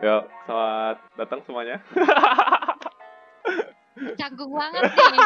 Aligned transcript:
Ya, 0.04 0.24
selamat 0.48 0.96
datang 1.12 1.40
semuanya. 1.44 1.76
Canggung 4.16 4.52
banget 4.56 4.82
nih. 4.96 5.20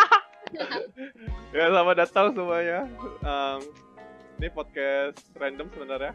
ya, 1.55 1.65
selamat 1.71 1.97
datang 2.03 2.27
semuanya. 2.35 2.79
Um, 3.23 3.63
ini 4.43 4.51
podcast 4.51 5.23
random 5.39 5.71
sebenarnya. 5.71 6.13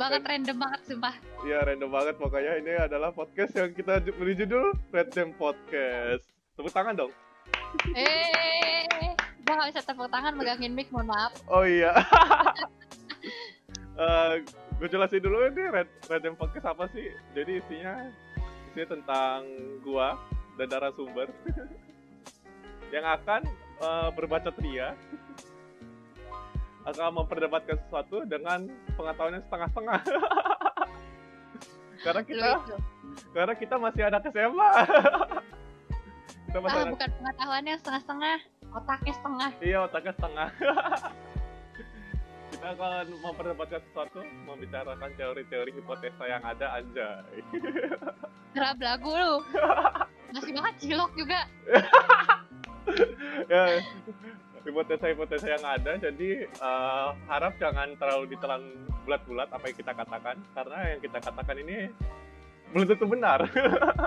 banget 0.00 0.22
random 0.24 0.56
banget 0.58 0.80
sumpah. 0.88 1.14
Iya, 1.46 1.62
random 1.62 1.90
banget 1.94 2.14
pokoknya. 2.18 2.52
Ini 2.58 2.72
adalah 2.90 3.14
podcast 3.14 3.54
yang 3.54 3.70
kita 3.70 4.00
beri 4.00 4.34
judul 4.34 4.74
Random 4.90 5.30
Podcast. 5.36 6.24
Tepuk 6.56 6.72
tangan 6.74 6.96
dong. 6.96 7.12
Eh, 7.94 9.14
gua 9.44 9.62
gak 9.62 9.76
bisa 9.76 9.82
tepuk 9.84 10.08
tangan 10.10 10.34
megangin 10.34 10.74
mic, 10.74 10.90
mohon 10.90 11.06
maaf. 11.06 11.38
Oh 11.46 11.62
iya. 11.62 11.94
Eh, 14.00 14.40
gue 14.80 14.88
jelasin 14.88 15.20
dulu 15.20 15.44
ini 15.44 15.64
Red- 15.68 15.96
Random 16.08 16.34
Podcast 16.34 16.72
apa 16.72 16.88
sih. 16.90 17.12
Jadi 17.36 17.60
isinya 17.60 18.08
isinya 18.72 18.86
tentang 18.96 19.38
gua 19.84 20.16
dan 20.56 20.66
narasumber 20.72 21.28
yang 22.94 23.04
akan 23.04 23.44
eh, 23.76 24.08
berbaca 24.16 24.50
tria 24.56 24.96
akan 26.80 27.12
memperdebatkan 27.12 27.76
sesuatu 27.86 28.24
dengan 28.24 28.64
pengetahuan 28.96 29.36
yang 29.36 29.44
setengah-setengah. 29.44 30.00
karena 32.04 32.22
kita 32.24 32.50
karena 33.36 33.52
kita 33.52 33.74
masih 33.76 34.02
anak 34.08 34.24
SMA. 34.32 34.70
kita 36.48 36.58
masih 36.58 36.72
Ah, 36.72 36.82
anak 36.88 36.92
bukan 36.96 37.10
pengetahuannya 37.20 37.74
setengah-setengah, 37.76 38.36
otaknya 38.72 39.12
setengah. 39.12 39.50
Iya 39.60 39.78
otaknya 39.84 40.12
setengah. 40.16 40.48
Kita 42.60 42.76
akan 42.76 43.08
memperdebatkan 43.24 43.80
sesuatu, 43.88 44.20
membicarakan 44.44 45.08
teori-teori 45.16 45.80
hipotesa 45.80 46.28
yang 46.28 46.44
ada 46.44 46.76
anjay. 46.76 47.40
Gerab 48.52 48.76
lagu 48.84 49.16
lu. 49.16 49.34
Masih 50.28 50.52
banget 50.52 50.74
cilok 50.84 51.08
juga. 51.16 51.48
ya, 53.52 53.80
hipotesa-hipotesa 54.60 55.56
yang 55.56 55.64
ada, 55.64 55.96
jadi 56.04 56.52
eh, 56.52 57.08
harap 57.32 57.56
jangan 57.56 57.96
terlalu 57.96 58.36
ditelan 58.36 58.60
bulat-bulat 59.08 59.48
apa 59.56 59.64
yang 59.64 59.78
kita 59.80 59.92
katakan, 59.96 60.36
karena 60.52 60.78
yang 60.84 61.00
kita 61.00 61.16
katakan 61.16 61.56
ini 61.64 61.88
belum 62.76 62.92
tentu 62.92 63.08
benar. 63.08 63.40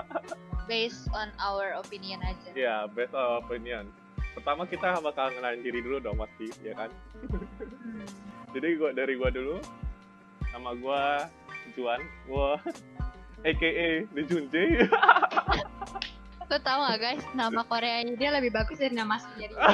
Based 0.70 1.10
on 1.10 1.34
our 1.42 1.74
opinion 1.74 2.22
aja. 2.22 2.54
ya, 2.54 2.76
based 2.86 3.18
on 3.18 3.42
opinion. 3.42 3.90
Pertama 4.32 4.62
kita 4.62 5.02
bakal 5.02 5.34
ngenalin 5.34 5.60
diri 5.60 5.82
dulu 5.82 5.98
dong 5.98 6.22
pasti, 6.22 6.48
ya 6.62 6.72
kan? 6.78 6.88
Hmm. 7.18 8.23
Jadi 8.54 8.68
gua 8.78 8.90
dari 8.94 9.18
gua 9.18 9.30
dulu. 9.34 9.58
Nama 10.54 10.70
gua 10.78 11.26
Juan. 11.74 12.00
Gua 12.30 12.54
AKA 13.48 14.06
The 14.14 14.22
Junjae. 14.24 14.86
Lu 16.44 16.60
tau 16.60 16.86
gak 16.86 17.00
guys, 17.00 17.24
nama 17.32 17.64
Koreanya 17.64 18.14
dia 18.20 18.28
lebih 18.28 18.52
bagus 18.52 18.76
dari 18.76 18.92
nama 18.92 19.16
aslinya 19.16 19.48
dia. 19.48 19.58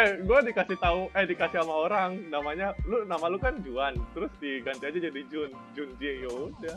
eh, 0.00 0.10
gua 0.24 0.40
dikasih 0.40 0.80
tahu 0.80 1.12
eh 1.12 1.28
dikasih 1.28 1.60
sama 1.60 1.74
orang 1.86 2.10
namanya 2.32 2.72
lu 2.88 3.04
nama 3.04 3.28
lu 3.28 3.36
kan 3.36 3.60
Juan, 3.60 4.00
terus 4.16 4.32
diganti 4.40 4.88
aja 4.88 4.98
jadi 5.12 5.20
Jun, 5.28 5.52
Junjae 5.76 6.24
ya 6.24 6.30
udah. 6.32 6.76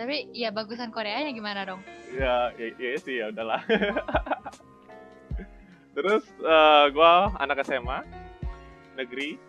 Tapi 0.00 0.32
ya 0.32 0.48
bagusan 0.48 0.90
Koreanya 0.90 1.30
gimana 1.36 1.68
dong? 1.68 1.84
Ya, 2.16 2.50
ya, 2.56 2.72
ya 2.80 2.96
sih 2.96 3.20
ya 3.20 3.28
udahlah. 3.30 3.60
terus 5.94 6.24
eh, 6.40 6.84
gua 6.96 7.36
anak 7.36 7.62
SMA 7.68 8.00
negeri 9.00 9.40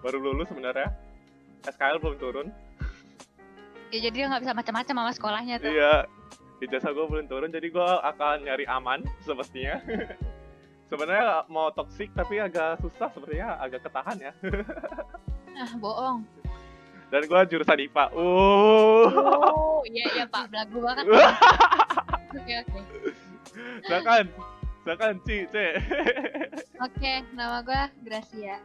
baru 0.00 0.18
lulus 0.18 0.48
sebenarnya. 0.50 0.90
SKL 1.62 2.02
belum 2.02 2.16
turun. 2.18 2.46
Ya 3.94 4.08
jadi 4.08 4.14
dia 4.14 4.24
nggak 4.26 4.42
bisa 4.42 4.54
macam-macam 4.56 4.94
sama 4.98 5.12
sekolahnya 5.14 5.54
tuh. 5.62 5.70
Iya, 5.70 5.94
ijazah 6.64 6.90
gue 6.90 7.06
belum 7.06 7.26
turun, 7.28 7.52
jadi 7.52 7.68
gue 7.68 7.88
akan 8.02 8.36
nyari 8.48 8.64
aman 8.66 9.04
sepertinya. 9.22 9.78
Sebenarnya 10.90 11.48
mau 11.48 11.72
toxic 11.72 12.12
tapi 12.12 12.36
agak 12.36 12.82
susah 12.84 13.08
sepertinya, 13.12 13.56
agak 13.60 13.84
ketahan 13.84 14.18
ya. 14.18 14.32
Ah, 15.52 15.68
bohong. 15.76 16.24
Dan 17.12 17.28
gue 17.28 17.40
jurusan 17.52 17.76
IPA. 17.76 18.08
Uh, 18.16 19.04
Oh, 19.12 19.84
iya 19.84 20.08
iya 20.16 20.24
Pak, 20.24 20.48
belagu 20.48 20.80
banget. 20.80 21.04
Oke 22.32 22.52
oke. 22.64 22.80
silakan, 23.84 24.32
silakan 24.82 25.22
Ci, 25.22 25.46
C. 25.46 25.56
Oke, 26.86 27.12
nama 27.32 27.62
gue 27.62 27.80
Gracia. 28.02 28.58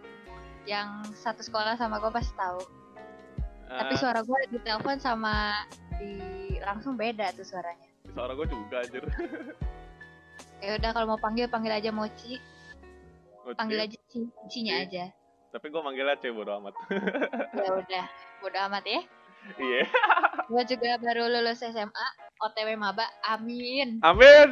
Yang 0.65 0.89
satu 1.15 1.41
sekolah 1.41 1.75
sama 1.75 1.97
gue 1.97 2.09
pasti 2.09 2.33
tahu. 2.33 2.59
Tapi 3.67 3.93
Ah, 3.93 3.99
suara 3.99 4.19
gue 4.21 4.39
di 4.47 4.59
telepon 4.59 4.97
sama 4.97 5.63
di 5.93 6.15
langsung 6.59 6.95
beda 6.95 7.31
tuh 7.31 7.43
suaranya. 7.43 7.87
suara 8.07 8.33
gue 8.33 8.47
juga 8.47 8.81
anjir. 8.81 9.03
Ya 10.57 10.73
udah 10.73 10.89
kalau 10.89 11.05
mau 11.07 11.21
panggil 11.21 11.45
panggil 11.45 11.69
aja 11.69 11.93
Mochi, 11.93 12.41
Mochi. 13.45 13.53
panggil 13.53 13.77
aja 13.77 13.93
Ci, 14.09 14.25
Cinya 14.49 14.73
Ci. 14.73 14.89
aja. 14.89 15.05
Tapi 15.53 15.69
gue 15.69 15.77
manggilnya 15.79 16.17
C 16.17 16.33
bodo 16.33 16.49
amat. 16.57 16.73
Ya 17.61 17.69
udah, 17.77 18.05
bodo 18.41 18.57
amat 18.65 18.81
ya. 18.83 19.01
Iya. 19.53 19.85
Gue 20.49 20.63
juga 20.65 20.97
baru 20.97 21.29
lulus 21.29 21.61
SMA, 21.61 22.07
OTW 22.41 22.73
maba. 22.73 23.05
Amin. 23.23 24.01
Amin. 24.01 24.49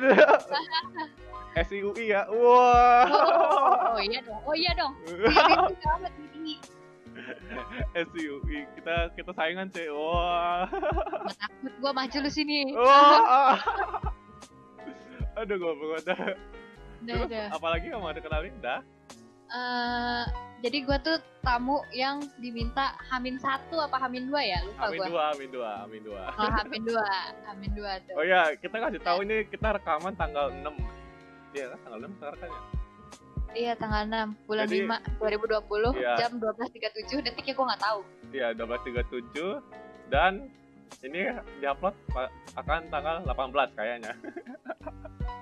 SIUI 1.56 2.12
ya. 2.12 2.28
Wah. 2.28 3.08
Oh, 3.08 3.96
oh 3.96 4.02
iya 4.04 4.20
dong. 4.20 4.42
Oh 4.44 4.56
iya 4.56 4.72
dong. 4.76 4.94
Iya. 6.46 8.06
SIUI 8.06 8.70
kita 8.78 8.96
kita 9.18 9.32
saingan 9.34 9.72
C. 9.74 9.90
Wah. 9.90 10.70
Gua 10.70 11.34
takut 11.34 11.74
gue 11.82 11.92
maju 11.96 12.18
lu 12.22 12.30
sini. 12.30 12.70
Wah. 12.76 13.58
Aduh 15.42 15.56
gue 15.58 15.72
udah. 15.74 15.98
Udah, 16.06 16.28
Terus 17.02 17.28
udah. 17.28 17.46
apalagi 17.50 17.90
yang 17.90 18.02
mau 18.04 18.14
dikenalin? 18.14 18.54
Dah. 18.62 18.86
Eh, 19.46 20.24
jadi 20.66 20.78
gue 20.84 20.98
tuh 21.06 21.18
tamu 21.46 21.78
yang 21.94 22.18
diminta 22.42 22.98
Hamin 23.14 23.38
satu 23.38 23.78
apa 23.78 24.02
Hamin 24.02 24.28
dua 24.28 24.42
ya? 24.42 24.60
Lupa 24.66 24.90
gue. 24.90 25.06
dua, 25.06 25.24
amin 25.38 25.50
dua, 25.54 25.72
amin 25.86 26.02
dua. 26.02 26.22
Oh, 26.34 26.50
Hamin 26.50 26.82
dua, 26.82 27.08
Hamin 27.46 27.72
dua 27.78 27.92
tuh. 28.04 28.16
Oh 28.18 28.26
ya, 28.26 28.52
kita 28.58 28.76
kasih 28.82 29.02
tahu 29.06 29.22
ini 29.22 29.46
kita 29.46 29.78
rekaman 29.78 30.18
tanggal 30.18 30.50
6 30.50 30.66
Iya 31.56 31.66
kan 31.72 31.80
tanggal 31.82 32.00
6 32.02 32.12
sekarang 32.14 32.38
kan 32.38 32.50
ya? 32.50 32.62
Iya 33.56 33.72
tanggal 33.74 34.02
6 34.04 34.36
bulan 34.46 34.66
Jadi- 34.66 34.84
5 34.84 34.96
2020 35.18 35.92
Iya. 35.96 36.14
jam 36.20 36.32
12.37 36.36 37.24
detiknya 37.24 37.54
gue 37.56 37.66
nggak 37.66 37.82
tahu. 37.82 38.00
Iya, 38.30 38.48
12.37 38.52 39.64
dan 40.06 40.34
ini 41.02 41.20
diupload 41.58 41.96
akan 42.54 42.80
tanggal 42.90 43.16
18 43.24 43.72
kayaknya. 43.74 44.14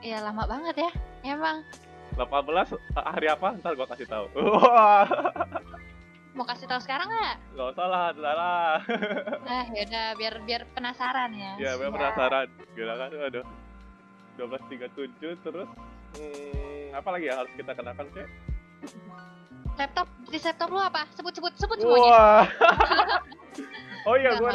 Iya 0.04 0.20
lama 0.20 0.44
banget 0.44 0.76
ya. 0.78 0.92
Emang 1.26 1.64
18 2.14 2.76
hari 2.94 3.24
apa? 3.26 3.56
Ntar 3.56 3.72
gua 3.74 3.88
kasih 3.88 4.04
tahu. 4.04 4.28
Mau 6.36 6.44
kasih 6.44 6.68
tahu 6.68 6.76
sekarang 6.78 7.08
nggak? 7.08 7.36
nggak 7.56 7.68
usah 7.72 7.88
lah, 7.88 8.06
udah 8.12 8.34
lah. 8.36 8.76
Nah 9.40 9.64
yaudah 9.72 10.12
biar 10.14 10.44
biar 10.44 10.68
penasaran 10.70 11.32
ya. 11.32 11.56
Ya, 11.56 11.72
gue 11.74 11.86
Siap. 11.86 11.96
penasaran. 11.96 12.48
Gila 12.76 12.94
kan, 13.00 13.10
aduh. 13.16 13.46
12.37 14.36 15.40
terus 15.40 15.70
hmm, 16.18 16.98
apa 16.98 17.10
lagi 17.14 17.26
yang 17.30 17.38
harus 17.42 17.54
kita 17.58 17.72
kenakan 17.74 18.06
sih? 18.14 18.26
Laptop 19.74 20.08
di 20.30 20.38
laptop 20.38 20.70
lu 20.70 20.82
apa? 20.82 21.02
Sebut 21.18 21.34
sebut 21.34 21.54
sebut 21.58 21.78
semuanya. 21.82 22.12
Wah. 22.14 22.46
oh 24.10 24.16
iya, 24.20 24.38
gue 24.38 24.52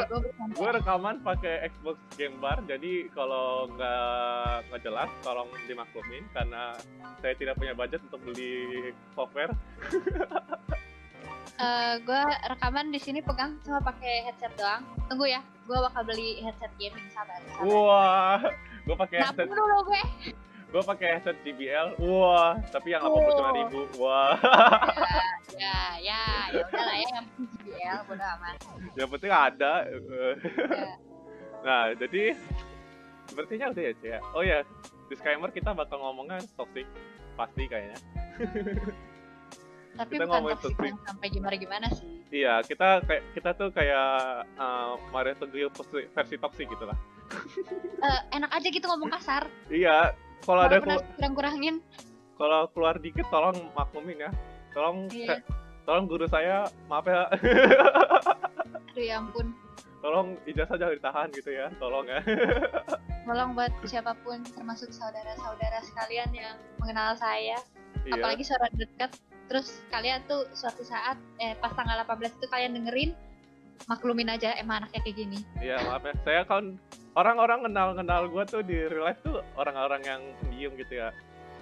gue 0.55 0.69
rekaman 0.79 1.23
pakai 1.25 1.71
Xbox 1.73 1.97
Game 2.15 2.37
Bar 2.39 2.63
jadi 2.69 3.11
kalau 3.17 3.67
nggak 3.75 4.71
nggak 4.71 4.83
jelas 4.85 5.11
tolong 5.25 5.49
dimaklumin 5.67 6.27
karena 6.37 6.77
saya 7.19 7.35
tidak 7.35 7.59
punya 7.59 7.73
budget 7.75 8.03
untuk 8.11 8.21
beli 8.29 8.93
software 9.16 9.51
Eh, 11.59 11.95
gue 12.07 12.22
rekaman 12.54 12.95
di 12.95 13.03
sini 13.03 13.19
pegang 13.19 13.59
cuma 13.66 13.83
pakai 13.83 14.31
headset 14.31 14.54
doang. 14.54 14.87
Tunggu 15.11 15.27
ya, 15.27 15.43
gue 15.66 15.75
bakal 15.75 16.07
beli 16.07 16.39
headset 16.39 16.71
gaming 16.78 17.03
sabar. 17.11 17.34
sabar. 17.51 17.66
wah 17.66 18.39
gue 18.87 18.95
pakai 18.95 19.19
Nabung 19.27 19.43
headset 19.43 19.59
dulu 19.59 19.77
gue. 19.91 20.03
Gue 20.68 20.82
pakai 20.82 21.09
headset 21.15 21.36
JBL 21.42 21.97
wah 21.98 22.60
tapi 22.68 22.92
yang 22.92 23.00
delapan 23.00 23.24
puluh 23.24 23.53
ribu 23.56 23.80
wah 23.97 24.36
Ya, 25.59 25.98
ya, 25.98 26.22
ya 26.53 26.60
udah 26.62 26.82
lah 26.82 26.94
ya 26.94 27.09
yang 27.10 27.26
JBL 27.26 27.98
bodo 28.04 28.24
amat. 28.30 28.56
yang 28.94 29.09
penting 29.09 29.30
ada 29.32 29.72
Ya. 29.88 30.94
nah 31.59 31.82
jadi 31.92 32.36
sepertinya 33.24 33.66
udah 33.68 33.82
ya 33.82 33.92
Cia 33.97 34.18
oh 34.30 34.42
ya 34.42 34.59
disclaimer 35.09 35.50
kita 35.50 35.72
bakal 35.72 35.98
ngomongnya 35.98 36.38
toxic 36.54 36.86
pasti 37.34 37.65
kayaknya 37.65 37.98
Tapi 39.91 40.15
Kita 40.15 40.24
bukan 40.24 40.30
ngomongin 40.38 40.59
toxic 40.60 40.78
toxic. 40.78 40.92
sampai 41.03 41.26
gimana-gimana 41.28 41.86
sih. 41.91 42.06
iya 42.30 42.60
kita 42.60 43.03
kayak 43.03 43.22
kita 43.32 43.50
tuh 43.53 43.68
kayak 43.72 44.09
uh, 44.54 44.94
Mario 45.10 45.34
Teguh 45.34 45.72
versi 46.09 46.36
toxic 46.36 46.66
gitu 46.66 46.84
lah 46.84 46.98
Eh, 47.98 48.20
enak 48.32 48.50
aja 48.50 48.68
gitu 48.68 48.86
ngomong 48.86 49.10
kasar. 49.10 49.48
iya 49.68 50.15
kalau 50.43 50.61
ada 50.63 50.79
kelu- 50.79 51.05
kurang-kurangin. 51.15 51.77
kalau 52.35 52.71
keluar 52.71 52.95
dikit 52.97 53.27
tolong 53.29 53.57
maklumin 53.73 54.19
ya 54.21 54.31
tolong 54.71 55.09
Iya. 55.09 55.43
tolong 55.83 56.07
guru 56.07 56.27
saya 56.27 56.69
maaf 56.87 57.05
ya 57.05 57.27
Aduh 58.89 59.05
ya 59.05 59.17
ampun. 59.17 59.55
Tolong 59.99 60.39
ijazah 60.45 60.75
jangan 60.75 60.95
ditahan 60.95 61.29
gitu 61.33 61.51
ya, 61.51 61.71
tolong 61.77 62.07
ya. 62.07 62.19
Tolong 63.27 63.51
buat 63.53 63.71
siapa 63.85 64.15
pun 64.19 64.41
termasuk 64.49 64.89
saudara-saudara 64.89 65.83
sekalian 65.83 66.31
yang 66.31 66.55
mengenal 66.79 67.15
saya, 67.15 67.59
Iya. 68.03 68.15
apalagi 68.15 68.43
saudara 68.43 68.71
dekat. 68.73 69.11
Terus 69.47 69.83
kalian 69.89 70.23
tuh 70.25 70.47
suatu 70.51 70.83
saat 70.83 71.15
eh 71.37 71.55
pas 71.55 71.71
tanggal 71.71 71.99
18 72.01 72.31
itu 72.33 72.47
kalian 72.47 72.73
dengerin 72.75 73.11
maklumin 73.87 74.29
aja 74.29 74.55
emang 74.55 74.83
anaknya 74.83 75.01
kayak 75.01 75.17
gini. 75.17 75.39
Iya 75.59 75.77
maaf 75.85 76.03
ya, 76.03 76.15
saya 76.23 76.43
kan 76.45 76.65
orang-orang 77.18 77.66
kenal-kenal 77.66 78.30
gue 78.30 78.44
tuh 78.47 78.62
di 78.62 78.78
real 78.86 79.03
life 79.10 79.18
tuh 79.26 79.42
orang-orang 79.59 80.03
yang 80.06 80.22
pendiam 80.38 80.72
gitu 80.78 81.03
ya. 81.03 81.10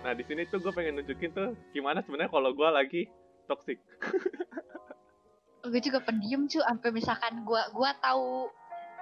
Nah 0.04 0.12
di 0.12 0.22
sini 0.28 0.44
tuh 0.44 0.60
gue 0.60 0.72
pengen 0.76 1.00
nunjukin 1.00 1.32
tuh 1.32 1.56
gimana 1.72 2.04
sebenarnya 2.04 2.28
kalau 2.28 2.52
gue 2.52 2.68
lagi 2.68 3.02
toxic. 3.48 3.80
gue 5.66 5.80
juga 5.82 5.98
pendiam 6.04 6.46
cu 6.46 6.62
sampai 6.62 6.94
misalkan 6.94 7.42
gua 7.42 7.66
gua 7.74 7.90
tahu 7.98 8.46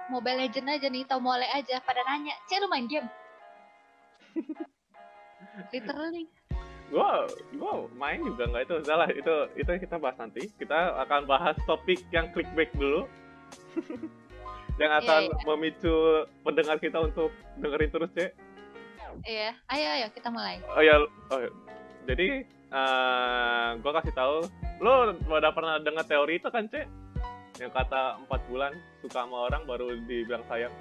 Mobile 0.09 0.49
Legend 0.49 0.65
aja 0.65 0.87
nih 0.89 1.05
tahu 1.05 1.21
mole 1.21 1.45
aja 1.53 1.77
pada 1.85 2.01
nanya 2.09 2.33
cek 2.49 2.57
lu 2.57 2.65
main 2.69 2.89
game 2.89 3.05
literally 5.73 6.25
Gue 6.89 7.09
gue 7.53 7.73
main 7.97 8.21
juga 8.21 8.45
nggak 8.45 8.65
itu 8.65 8.75
salah 8.85 9.09
itu 9.09 9.35
itu 9.57 9.69
kita 9.81 9.97
bahas 9.97 10.21
nanti. 10.21 10.45
Kita 10.53 11.01
akan 11.01 11.25
bahas 11.25 11.57
topik 11.65 11.97
yang 12.13 12.29
clickbait 12.29 12.69
dulu. 12.77 13.09
yang 14.75 14.91
Iya, 14.91 14.99
akan 14.99 15.21
iya. 15.23 15.35
memicu 15.45 15.95
pendengar 16.41 16.77
kita 16.77 16.97
untuk 16.99 17.29
dengerin 17.57 17.89
terus 17.89 18.11
cek. 18.11 18.31
iya 19.23 19.55
ayo 19.69 19.87
ayo 19.95 20.07
kita 20.11 20.27
mulai 20.27 20.59
Oh 20.69 20.81
ya, 20.81 20.99
oh, 21.31 21.39
ya. 21.39 21.49
jadi 22.05 22.43
eh 22.67 23.67
gue 23.77 23.91
kasih 23.93 24.11
tahu, 24.11 24.43
lo 24.79 24.93
udah 25.15 25.51
pernah 25.51 25.79
dengar 25.79 26.03
teori 26.03 26.35
itu 26.35 26.49
kan 26.49 26.67
cek? 26.67 26.83
Yang 27.55 27.71
kata 27.71 28.19
empat 28.19 28.41
bulan 28.45 28.71
suka 28.99 29.23
sama 29.23 29.47
orang 29.47 29.63
baru 29.63 29.95
dibilang 30.01 30.43
sayang. 30.45 30.75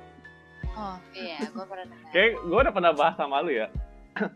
oh 0.73 0.99
iya 1.13 1.39
gua 1.49 1.63
pernah 1.65 1.87
dengar 1.87 2.11
Kayak 2.11 2.31
gue 2.41 2.59
udah 2.59 2.75
pernah 2.75 2.93
bahas 2.93 3.15
sama 3.15 3.39
lu 3.39 3.55
ya. 3.55 3.71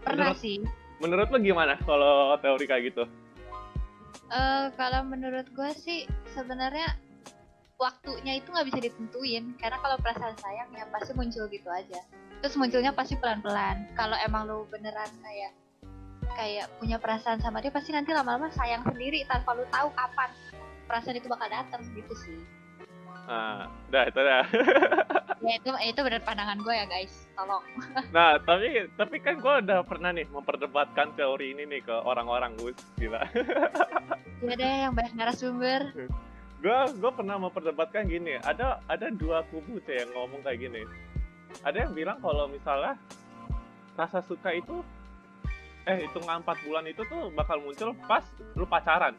pernah 0.00 0.32
menurut- 0.32 0.40
sih 0.40 0.58
Menurut 0.98 1.28
lo 1.28 1.38
gimana 1.38 1.76
kalau 1.78 2.34
teori 2.38 2.64
kayak 2.64 2.82
gitu? 2.88 3.04
Eh 4.28 4.64
kalau 4.74 5.04
menurut 5.04 5.46
gua 5.52 5.70
sih 5.70 6.04
sebenarnya 6.28 6.96
waktunya 7.78 8.42
itu 8.42 8.50
nggak 8.50 8.66
bisa 8.68 8.78
ditentuin. 8.82 9.54
Karena 9.56 9.78
kalau 9.78 9.96
perasaan 10.02 10.36
sayang 10.42 10.68
ya 10.74 10.84
pasti 10.90 11.14
muncul 11.14 11.46
gitu 11.48 11.68
aja. 11.70 12.02
Terus 12.42 12.54
munculnya 12.58 12.92
pasti 12.92 13.14
pelan-pelan. 13.16 13.88
Kalau 13.94 14.18
emang 14.22 14.46
lu 14.46 14.66
beneran 14.68 15.10
kayak 15.22 15.52
kayak 16.36 16.66
punya 16.76 17.00
perasaan 17.00 17.40
sama 17.40 17.58
dia 17.64 17.72
pasti 17.72 17.90
nanti 17.90 18.12
lama-lama 18.12 18.52
sayang 18.52 18.84
sendiri 18.84 19.24
tanpa 19.26 19.56
lu 19.56 19.64
tahu 19.72 19.88
kapan 19.96 20.30
perasaan 20.86 21.16
itu 21.16 21.26
bakal 21.26 21.48
datang 21.48 21.82
gitu 21.96 22.14
sih. 22.14 22.38
Nah, 23.28 23.68
udah 23.92 24.04
itu 24.08 24.20
dah. 24.24 24.44
ya 25.44 25.52
itu 25.60 25.68
itu 25.68 26.00
bener 26.00 26.22
pandangan 26.24 26.58
gue 26.64 26.74
ya 26.74 26.86
guys. 26.88 27.28
Tolong. 27.36 27.64
Nah, 28.16 28.40
tapi 28.40 28.88
tapi 28.96 29.16
kan 29.20 29.36
gue 29.36 29.54
udah 29.68 29.84
pernah 29.84 30.10
nih 30.16 30.24
memperdebatkan 30.32 31.12
teori 31.12 31.52
ini 31.52 31.68
nih 31.68 31.80
ke 31.84 31.92
orang-orang 31.92 32.56
gue 32.56 32.72
gila. 32.96 33.20
ya 34.48 34.54
deh 34.56 34.74
yang 34.88 34.94
banyak 34.96 35.12
narasumber 35.12 35.92
gue 36.58 36.78
gue 36.98 37.10
pernah 37.14 37.38
memperdebatkan 37.38 38.10
gini 38.10 38.34
ada 38.42 38.82
ada 38.90 39.06
dua 39.14 39.46
kubu 39.46 39.78
sih 39.86 39.94
yang 39.94 40.10
ngomong 40.14 40.42
kayak 40.42 40.58
gini. 40.66 40.82
Ada 41.62 41.86
yang 41.86 41.92
bilang 41.94 42.18
kalau 42.18 42.50
misalnya 42.50 42.98
rasa 43.94 44.22
suka 44.26 44.54
itu 44.54 44.82
eh 45.88 46.04
hitungan 46.04 46.44
4 46.44 46.66
bulan 46.68 46.84
itu 46.84 47.00
tuh 47.08 47.32
bakal 47.32 47.58
muncul 47.64 47.96
pas 48.04 48.22
lu 48.58 48.68
pacaran. 48.68 49.16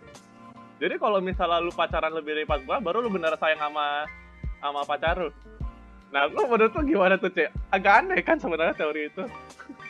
Jadi 0.79 0.95
kalau 1.01 1.19
misalnya 1.19 1.59
lu 1.59 1.73
pacaran 1.73 2.13
lebih 2.13 2.37
dari 2.37 2.45
4 2.45 2.67
bulan 2.67 2.81
baru 2.85 2.97
lu 3.01 3.09
bener 3.09 3.33
sayang 3.41 3.57
sama 3.57 4.05
sama 4.61 4.81
pacar 4.85 5.17
lu. 5.17 5.31
Nah 6.13 6.29
lu 6.29 6.45
menurut 6.45 6.71
lu 6.75 6.81
gimana 6.85 7.15
tuh 7.17 7.33
cek 7.33 7.49
agak 7.73 7.93
aneh 8.05 8.19
kan 8.21 8.37
sebenarnya 8.37 8.77
teori 8.77 9.09
itu 9.09 9.23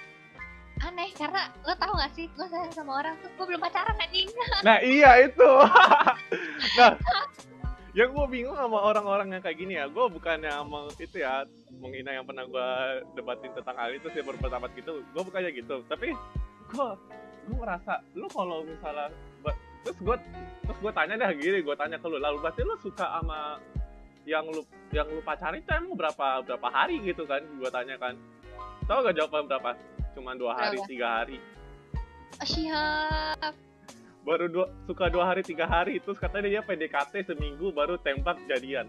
aneh 0.90 1.10
karena 1.14 1.42
lo 1.62 1.74
tau 1.78 1.94
gak 1.94 2.12
sih 2.18 2.26
gue 2.34 2.48
sayang 2.50 2.74
sama 2.74 3.06
orang 3.06 3.14
tuh 3.22 3.30
gue 3.38 3.46
belum 3.54 3.62
pacaran 3.62 3.94
anjing 4.02 4.26
Nah 4.68 4.78
iya 4.82 5.30
itu. 5.30 5.50
nah, 6.82 6.92
yang 7.94 8.10
gue 8.14 8.26
bingung 8.30 8.58
sama 8.58 8.82
orang-orang 8.82 9.38
yang 9.38 9.42
kayak 9.42 9.58
gini 9.58 9.74
ya, 9.78 9.86
gue 9.86 10.06
bukannya 10.10 10.50
mau 10.66 10.90
itu 10.98 11.22
ya 11.22 11.46
menghina 11.80 12.14
yang 12.18 12.26
pernah 12.26 12.46
gue 12.46 12.70
debatin 13.14 13.54
tentang 13.54 13.78
hal 13.78 13.94
itu 13.94 14.08
sih 14.12 14.22
berpendapat 14.26 14.70
gitu, 14.78 15.06
gue 15.06 15.24
bukannya 15.24 15.50
gitu. 15.54 15.86
Tapi 15.86 16.14
gue 16.70 16.88
gue 17.50 17.58
merasa 17.58 18.02
lu 18.14 18.30
kalau 18.30 18.62
misalnya 18.66 19.10
terus 19.82 19.98
gue 20.04 20.16
terus 20.68 20.80
gue 20.84 20.92
tanya 20.92 21.14
deh 21.18 21.32
gini, 21.38 21.60
gue 21.64 21.76
tanya 21.78 21.98
ke 21.98 22.08
lu, 22.10 22.18
lalu 22.20 22.38
berarti 22.44 22.62
lu 22.66 22.76
suka 22.82 23.06
sama 23.10 23.58
yang 24.28 24.46
lu 24.52 24.62
yang 24.94 25.08
lu 25.10 25.22
pacarin 25.26 25.64
itu 25.64 25.72
emang 25.72 25.98
berapa 25.98 26.46
berapa 26.46 26.68
hari 26.70 27.02
gitu 27.06 27.26
kan? 27.26 27.42
Gue 27.58 27.70
tanya 27.74 27.96
kan. 27.98 28.14
Tahu 28.86 29.06
gak 29.06 29.16
jawaban 29.18 29.46
berapa? 29.50 29.72
Cuma 30.18 30.34
dua 30.36 30.58
hari, 30.58 30.78
Berapa? 30.78 30.90
tiga 30.90 31.08
hari. 31.22 31.38
oh, 32.40 32.48
siap. 32.48 33.54
Baru 34.26 34.46
dua 34.52 34.66
suka 34.86 35.06
dua 35.10 35.24
hari 35.30 35.42
tiga 35.42 35.66
hari. 35.66 35.98
Terus 36.02 36.20
katanya 36.20 36.60
dia 36.60 36.62
PDKT 36.62 37.30
seminggu 37.30 37.72
baru 37.74 37.98
tembak 38.02 38.38
jadian. 38.46 38.86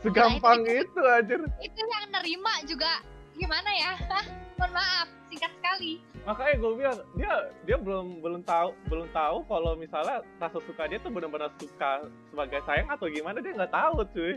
Segampang 0.00 0.64
itu 0.64 1.00
aja 1.04 1.34
itu 1.60 1.80
yang 1.84 2.06
nerima 2.08 2.54
juga. 2.64 3.04
Gimana 3.36 3.68
ya? 3.76 3.92
Mohon 4.58 4.72
maaf 4.76 5.08
singkat 5.28 5.52
sekali. 5.60 5.92
Makanya 6.24 6.54
gue 6.60 6.72
bilang 6.76 6.98
dia 7.16 7.32
dia 7.64 7.76
belum 7.80 8.06
belum 8.20 8.42
tahu 8.44 8.76
belum 8.92 9.08
tahu 9.12 9.36
kalau 9.48 9.72
misalnya 9.76 10.20
rasa 10.36 10.58
suka 10.64 10.84
dia 10.88 11.00
tuh 11.00 11.12
benar-benar 11.12 11.48
suka 11.56 12.04
sebagai 12.32 12.60
sayang 12.68 12.88
atau 12.92 13.08
gimana 13.08 13.40
dia 13.40 13.52
nggak 13.56 13.72
tahu 13.72 14.04
cuy. 14.12 14.36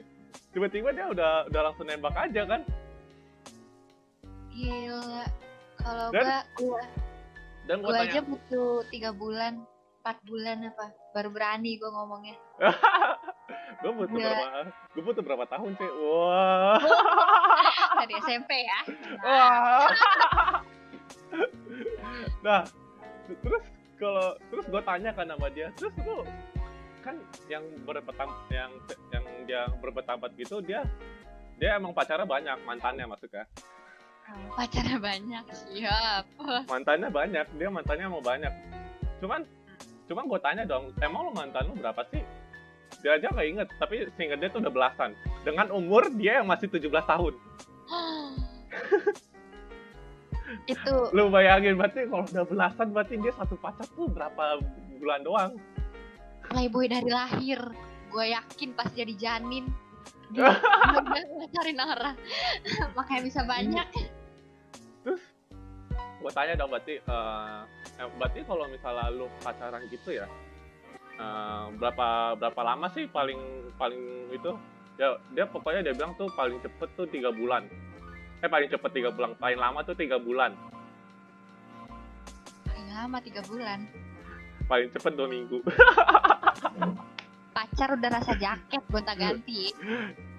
Tiba-tiba 0.51 0.89
dia 0.91 1.05
udah 1.11 1.47
udah 1.47 1.61
langsung 1.71 1.87
nembak 1.87 2.15
aja 2.15 2.43
kan 2.47 2.61
gila. 4.53 5.25
Kalau 5.81 6.05
gua 6.13 6.39
gua 6.55 6.81
dan 7.63 7.75
gue 7.79 7.89
gua 7.89 7.95
tanya. 7.99 8.11
aja 8.11 8.19
butuh 8.23 8.71
tiga 8.91 9.09
bulan 9.15 9.53
empat 10.03 10.17
bulan 10.27 10.57
apa 10.67 10.87
baru 11.11 11.29
berani 11.33 11.75
gua 11.81 11.91
ngomongnya. 11.91 12.37
Gue 13.83 13.91
butuh 13.91 14.15
Gila. 14.15 14.31
berapa? 14.31 14.71
Gue 14.95 15.03
butuh 15.03 15.23
berapa 15.27 15.45
tahun 15.51 15.75
cuy 15.75 15.91
wah. 15.91 16.79
Dari 17.99 18.13
SMP 18.23 18.51
ya? 18.63 18.79
Wah. 19.19 19.91
nah, 22.47 22.61
terus 23.27 23.63
kalau 23.99 24.39
terus 24.47 24.65
gue 24.71 24.81
tanya 24.87 25.11
kan 25.11 25.27
sama 25.27 25.47
dia, 25.51 25.67
terus 25.75 25.91
lu 26.07 26.23
kan 27.03 27.19
yang 27.51 27.63
berpetam 27.83 28.31
yang 28.47 28.71
yang 29.11 29.25
dia 29.43 29.67
berpetampat 29.83 30.31
gitu 30.39 30.63
dia 30.63 30.87
dia 31.59 31.75
emang 31.75 31.91
pacarnya 31.91 32.23
banyak 32.23 32.55
mantannya 32.63 33.03
maksudnya 33.03 33.43
pacarnya 34.53 34.97
banyak 35.01 35.45
siap. 35.51 36.25
Mantannya 36.69 37.09
banyak 37.09 37.47
dia 37.57 37.69
mantannya 37.69 38.07
mau 38.09 38.23
banyak. 38.23 38.53
Cuman 39.19 39.41
cuman 40.07 40.23
gue 40.27 40.39
tanya 40.43 40.63
dong 40.67 40.93
emang 41.01 41.29
lu 41.29 41.31
mantan 41.33 41.67
lu 41.69 41.75
berapa 41.79 42.03
sih? 42.13 42.21
Dia 43.01 43.19
aja 43.19 43.27
nggak 43.33 43.47
inget 43.47 43.67
tapi 43.81 44.05
seingat 44.15 44.39
dia 44.39 44.49
tuh 44.53 44.61
udah 44.63 44.73
belasan. 44.73 45.11
Dengan 45.43 45.67
umur 45.73 46.07
dia 46.13 46.39
yang 46.39 46.47
masih 46.47 46.69
17 46.69 46.89
tahun. 46.89 47.33
Itu 50.69 51.09
lu 51.11 51.33
bayangin 51.33 51.75
berarti 51.75 52.07
kalau 52.07 52.25
udah 52.29 52.45
belasan 52.45 52.87
berarti 52.93 53.17
dia 53.19 53.33
satu 53.33 53.57
pacar 53.57 53.87
tuh 53.97 54.07
berapa 54.07 54.61
bulan 55.01 55.21
doang? 55.25 55.51
Playboy 56.47 56.87
dari 56.87 57.09
lahir. 57.09 57.59
Gue 58.13 58.29
yakin 58.29 58.77
pas 58.77 58.93
jadi 58.93 59.17
janin 59.17 59.65
dia 60.33 61.21
ngajarin 61.29 61.79
orang 61.79 62.15
makanya 62.97 63.21
bisa 63.23 63.41
banyak. 63.45 63.87
Gue 66.23 66.31
tanya 66.31 66.55
dong 66.55 66.71
berarti 66.71 67.03
eh, 67.03 67.61
eh, 67.99 68.07
berarti 68.15 68.39
kalau 68.47 68.65
misalnya 68.71 69.11
lu 69.11 69.27
pacaran 69.43 69.83
gitu 69.91 70.15
ya 70.15 70.27
eh, 71.19 71.63
berapa 71.77 72.39
berapa 72.39 72.61
lama 72.63 72.87
sih 72.91 73.05
paling 73.11 73.39
paling 73.77 74.33
itu? 74.33 74.51
Ya 74.97 75.17
dia 75.33 75.45
pokoknya 75.49 75.83
dia 75.85 75.93
bilang 75.97 76.13
tuh 76.15 76.29
paling 76.33 76.57
cepet 76.63 76.89
tuh 76.95 77.05
tiga 77.09 77.29
bulan. 77.33 77.67
Eh 78.39 78.49
paling 78.49 78.69
cepet 78.71 78.91
tiga 78.93 79.09
bulan. 79.11 79.35
Paling 79.37 79.59
lama 79.59 79.83
tuh 79.83 79.97
tiga 79.97 80.15
bulan. 80.21 80.55
Paling 82.69 82.89
lama 82.93 83.17
tiga 83.19 83.41
bulan. 83.43 83.79
Paling 84.63 84.87
cepet 84.95 85.11
dua 85.19 85.27
minggu 85.27 85.59
pacar 87.53 87.93
udah 87.93 88.09
rasa 88.09 88.33
jaket 88.35 88.81
gonta 88.89 89.13
ganti. 89.13 89.69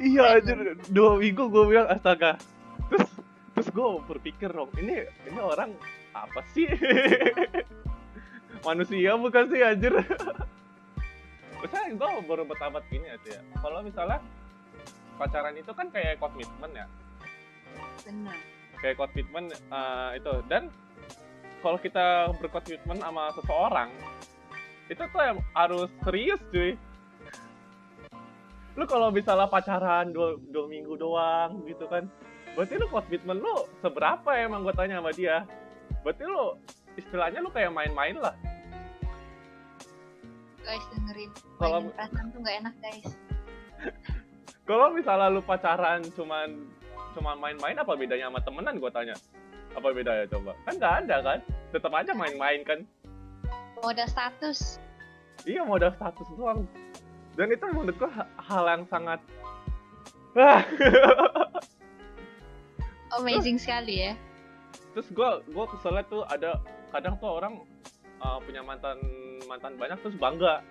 Iya 0.02 0.42
aja 0.42 0.52
dua 0.90 1.16
minggu 1.16 1.46
gue 1.48 1.64
bilang 1.70 1.88
astaga. 1.88 2.36
Terus 2.90 3.08
terus 3.54 3.68
gue 3.70 3.86
berpikir 4.10 4.50
dong 4.50 4.68
ini 4.76 5.06
ini 5.30 5.40
orang 5.40 5.70
apa 6.10 6.42
sih? 6.52 6.66
Manusia 8.66 9.14
bukan 9.14 9.44
sih 9.48 9.62
anjir. 9.62 9.94
Misalnya 11.62 11.96
gue 11.96 12.26
baru 12.26 12.42
bertabat 12.44 12.82
gini 12.90 13.08
aja 13.08 13.38
ya. 13.38 13.42
Kalau 13.62 13.80
misalnya 13.80 14.20
pacaran 15.16 15.56
itu 15.56 15.72
kan 15.72 15.88
kayak 15.88 16.20
komitmen 16.20 16.70
ya. 16.76 16.86
Bener 18.04 18.36
kayak 18.84 19.00
komitmen 19.00 19.48
eh, 19.48 20.08
itu. 20.20 20.34
Dan 20.44 20.68
kalau 21.64 21.80
kita 21.80 22.36
berkomitmen 22.36 23.00
sama 23.00 23.32
seseorang 23.32 23.88
itu 24.92 25.00
tuh 25.00 25.40
harus 25.56 25.88
serius 26.04 26.40
cuy 26.52 26.76
lu 28.74 28.84
kalau 28.90 29.08
misalnya 29.14 29.46
pacaran 29.46 30.10
dua, 30.10 30.34
dua 30.50 30.66
minggu 30.66 30.98
doang 30.98 31.62
gitu 31.66 31.86
kan 31.86 32.10
berarti 32.54 32.74
lu 32.78 32.86
komitmen 32.90 33.38
lu 33.38 33.66
seberapa 33.82 34.30
emang 34.38 34.62
gue 34.62 34.74
tanya 34.78 35.02
sama 35.02 35.10
dia? 35.10 35.42
Berarti 36.06 36.22
lu 36.22 36.54
istilahnya 36.94 37.42
lu 37.42 37.50
kayak 37.50 37.74
main-main 37.74 38.14
lah. 38.14 38.34
Guys 40.62 40.86
dengerin. 40.94 41.30
Kalau- 41.58 41.90
perasaan 41.90 42.26
tuh 42.30 42.38
nggak 42.40 42.56
enak 42.62 42.74
guys. 42.78 43.10
Kalau 44.70 44.94
misalnya 44.94 45.28
lu 45.34 45.42
pacaran 45.42 46.00
cuman 46.14 46.48
cuman 47.18 47.36
main-main 47.42 47.76
apa 47.76 47.92
bedanya 47.98 48.30
sama 48.30 48.40
temenan 48.46 48.78
gue 48.78 48.90
tanya? 48.94 49.16
Apa 49.74 49.90
bedanya 49.90 50.24
coba? 50.30 50.54
Kan 50.62 50.74
nggak 50.78 50.94
ada 51.04 51.16
kan? 51.20 51.38
Tetap 51.74 51.90
aja 51.90 52.12
main-main 52.14 52.62
kan? 52.62 52.80
Modal 53.82 54.06
status. 54.06 54.78
Iya 55.42 55.66
modal 55.66 55.90
status 55.90 56.30
doang 56.38 56.70
dan 57.34 57.46
itu 57.50 57.64
menurut 57.70 57.96
gue 57.98 58.10
ha- 58.10 58.30
hal 58.38 58.64
yang 58.70 58.84
sangat 58.86 59.20
amazing 63.14 63.58
sekali 63.58 64.10
ya. 64.10 64.12
Terus 64.94 65.06
gue 65.10 65.30
gue 65.50 65.64
keselnya 65.74 66.04
tuh 66.06 66.22
ada 66.26 66.58
kadang 66.90 67.14
tuh 67.18 67.30
orang 67.38 67.62
uh, 68.22 68.38
punya 68.42 68.62
mantan 68.62 68.98
mantan 69.46 69.74
banyak 69.78 69.98
terus 70.02 70.18
bangga. 70.18 70.62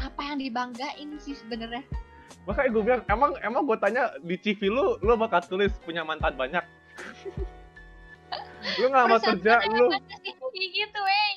Apa 0.00 0.20
yang 0.32 0.40
dibanggain 0.40 1.08
sih 1.20 1.36
sebenarnya? 1.36 1.84
Makanya 2.48 2.68
gue 2.72 2.82
bilang 2.84 3.02
emang 3.08 3.32
emang 3.44 3.62
gue 3.68 3.76
tanya 3.80 4.12
di 4.24 4.36
CV 4.40 4.72
lu 4.72 4.96
lu 5.04 5.12
bakal 5.16 5.44
tulis 5.44 5.72
punya 5.84 6.04
mantan 6.04 6.36
banyak? 6.36 6.64
Lu 8.76 8.92
ngelamar 8.92 9.18
kerja 9.24 9.64
lu 9.72 9.88
gitu 10.52 11.00
wey 11.00 11.32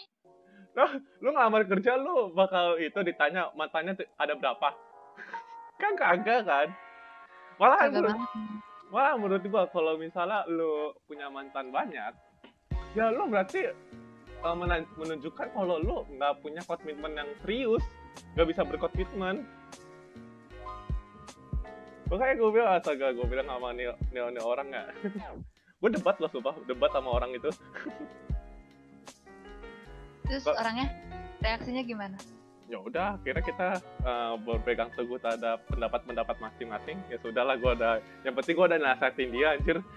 lu 1.22 1.30
ngelamar 1.30 1.63
kerja 1.70 1.98
lu 1.98 2.34
bakal 2.34 2.75
itu 2.82 3.00
ditanya 3.06 3.53
mantannya 3.53 3.94
tuh 3.94 4.08
ada 4.18 4.34
berapa? 4.34 4.70
Kan 5.82 5.94
kagak 5.98 6.42
kan? 6.46 6.68
Malah 7.62 7.77
Kagak 7.86 8.01
menurut, 8.01 8.18
malah 8.89 9.13
menurut 9.18 9.44
gua 9.46 9.63
kalau 9.70 9.94
misalnya 9.98 10.42
lu 10.50 10.94
punya 11.06 11.30
mantan 11.30 11.70
banyak 11.70 12.13
ya 12.94 13.10
lu 13.10 13.25
berarti 13.25 13.74
uh, 14.46 14.56
menunjukkan 14.98 15.48
kalau 15.53 15.82
lu 15.82 15.98
nggak 16.13 16.34
punya 16.46 16.62
komitmen 16.65 17.18
yang 17.18 17.30
serius 17.42 17.84
nggak 18.38 18.48
bisa 18.53 18.62
berkomitmen. 18.62 19.46
Makanya 22.13 22.34
gue 22.38 22.50
bilang 22.53 22.70
astaga 22.77 23.10
gue 23.10 23.25
bilang 23.25 23.50
sama 23.50 23.74
nih 23.74 23.89
orang 24.46 24.68
nggak? 24.70 24.88
Gue 25.82 25.92
debat 25.92 26.15
loh 26.15 26.32
sumpah 26.32 26.56
debat 26.63 26.88
sama 26.96 27.12
orang 27.12 27.36
itu 27.36 27.50
terus 30.25 30.44
Kok- 30.44 30.56
orangnya? 30.56 30.88
Reaksinya 31.39 31.84
gimana? 31.84 32.18
Ya 32.65 32.80
udah 32.80 33.20
akhirnya 33.20 33.44
kita 33.44 33.68
uh, 34.01 34.34
berpegang 34.39 34.89
teguh 34.96 35.20
terhadap 35.20 35.62
pendapat-pendapat 35.68 36.36
masing-masing. 36.39 36.98
Ya 37.12 37.20
sudahlah 37.20 37.53
gue 37.53 37.72
ada 37.75 37.92
yang 38.24 38.34
penting 38.34 38.56
gue 38.56 38.65
udah 38.65 38.80
nasihatin 38.80 39.30
dia 39.30 39.48
anjir. 39.53 39.77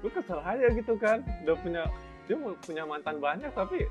Gue 0.00 0.08
kesel 0.08 0.40
aja 0.40 0.66
gitu 0.70 0.94
kan. 0.96 1.20
Udah 1.44 1.56
punya 1.60 1.82
dia 2.24 2.36
punya 2.62 2.82
mantan 2.86 3.18
banyak 3.18 3.50
tapi 3.52 3.84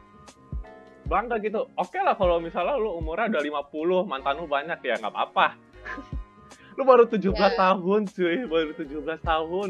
bangga 1.06 1.38
gitu. 1.38 1.68
Oke 1.76 2.00
lah 2.00 2.16
kalau 2.16 2.40
misalnya 2.40 2.78
lu 2.78 2.98
umurnya 2.98 3.30
udah 3.30 3.66
50 3.68 4.10
mantan 4.10 4.34
lu 4.38 4.48
banyak 4.48 4.80
ya 4.80 4.96
nggak 4.98 5.14
apa-apa. 5.14 5.48
Lu 6.78 6.88
baru 6.88 7.04
17 7.04 7.36
Ya. 7.36 7.52
tahun 7.60 8.08
cuy 8.08 8.48
baru 8.48 8.72
17 8.72 9.04
tahun. 9.20 9.70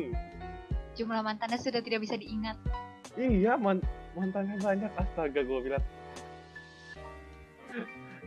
Jumlah 0.94 1.22
mantannya 1.26 1.58
sudah 1.58 1.82
tidak 1.82 2.06
bisa 2.06 2.14
diingat 2.14 2.54
Iya, 3.18 3.58
man 3.58 3.82
mantannya 4.14 4.58
banyak 4.62 4.92
astaga 5.00 5.42
gue 5.42 5.60
bilang. 5.64 5.86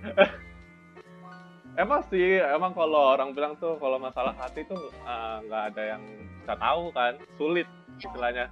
emang 1.83 2.03
sih, 2.11 2.43
emang 2.43 2.73
kalau 2.75 3.15
orang 3.15 3.31
bilang 3.35 3.55
tuh 3.59 3.79
kalau 3.79 3.99
masalah 4.03 4.35
hati 4.35 4.67
tuh 4.67 4.91
eh, 4.91 5.37
nggak 5.47 5.63
ada 5.75 5.83
yang 5.97 6.03
bisa 6.43 6.55
tahu 6.59 6.91
kan, 6.91 7.15
sulit 7.39 7.69
istilahnya. 7.99 8.51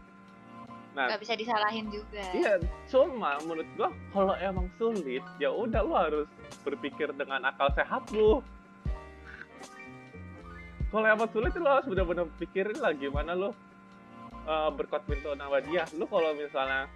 Nah, 0.90 1.06
nggak 1.06 1.22
bisa 1.22 1.38
disalahin 1.38 1.86
juga 1.86 2.18
iya, 2.34 2.58
cuma 2.90 3.38
menurut 3.46 3.68
gua 3.78 3.94
kalau 4.10 4.34
emang 4.42 4.66
sulit, 4.74 5.22
ya 5.38 5.46
udah 5.54 5.86
lu 5.86 5.94
harus 5.94 6.26
berpikir 6.66 7.14
dengan 7.14 7.46
akal 7.46 7.70
sehat 7.78 8.02
lu. 8.10 8.42
Kalau 10.90 11.06
emang 11.06 11.30
sulit, 11.30 11.54
lu 11.54 11.70
harus 11.70 11.86
benar-benar 11.86 12.26
pikirin 12.42 12.78
lah 12.82 12.90
gimana 12.90 13.38
lu 13.38 13.54
uh, 14.44 14.70
berkomitmen 14.72 15.36
sama 15.36 15.58
dia. 15.60 15.84
Lu 15.96 16.04
kalau 16.06 16.32
misalnya 16.32 16.86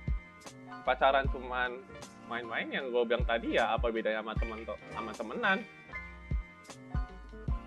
pacaran 0.84 1.24
cuman 1.32 1.80
main-main 2.24 2.68
yang 2.68 2.88
gue 2.88 3.02
bilang 3.04 3.24
tadi 3.24 3.56
ya 3.56 3.72
apa 3.72 3.88
bedanya 3.88 4.20
sama 4.20 4.32
temen 4.36 4.58
sama 4.92 5.10
temenan? 5.12 5.58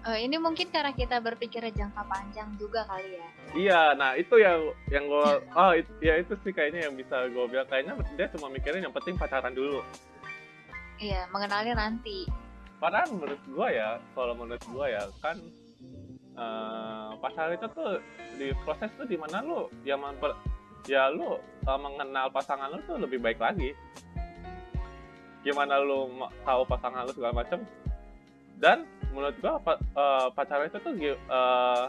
Eh, 0.08 0.24
ini 0.24 0.40
mungkin 0.40 0.72
karena 0.72 0.96
kita 0.96 1.20
berpikirnya 1.20 1.68
jangka 1.76 2.00
panjang 2.08 2.48
juga 2.56 2.88
kali 2.88 3.20
ya 3.20 3.28
Iya, 3.52 3.82
nah 4.00 4.16
itu 4.16 4.40
yang 4.40 4.72
yang 4.88 5.04
gue 5.04 5.28
oh 5.60 5.76
it- 5.76 6.00
ya 6.00 6.16
itu 6.16 6.32
sih 6.48 6.56
kayaknya 6.56 6.88
yang 6.88 6.96
bisa 6.96 7.28
gue 7.28 7.44
bilang 7.52 7.68
kayaknya 7.68 7.92
dia 8.16 8.32
cuma 8.32 8.48
mikirin 8.48 8.88
yang 8.88 8.96
penting 8.96 9.20
pacaran 9.20 9.52
dulu. 9.52 9.84
iya 10.96 11.28
mengenalnya 11.28 11.76
nanti 11.76 12.24
Padahal 12.78 13.10
menurut 13.10 13.42
gua 13.50 13.68
ya, 13.74 13.98
kalau 14.14 14.38
menurut 14.38 14.62
gua 14.70 14.86
ya 14.86 15.02
kan 15.18 15.34
eh 16.38 17.10
pacaran 17.18 17.58
itu 17.58 17.68
tuh 17.74 17.98
di 18.38 18.54
proses 18.62 18.94
tuh 18.94 19.10
di 19.10 19.18
mana 19.18 19.42
lu 19.42 19.66
ya 19.82 19.98
memper, 19.98 20.38
ya 20.86 21.10
lu 21.10 21.42
eh, 21.42 21.80
mengenal 21.82 22.30
pasangan 22.30 22.70
lu 22.70 22.80
tuh 22.86 23.02
lebih 23.02 23.18
baik 23.18 23.42
lagi. 23.42 23.74
Gimana 25.42 25.82
lu 25.82 26.14
tahu 26.46 26.62
pasangan 26.70 27.10
lu 27.10 27.12
segala 27.18 27.42
macam. 27.42 27.60
Dan 28.58 28.86
menurut 29.14 29.34
gua 29.42 29.58
pa- 29.58 29.82
eh, 29.82 30.28
pacaran 30.38 30.70
itu 30.70 30.78
tuh 30.78 30.94
eh, 30.94 31.84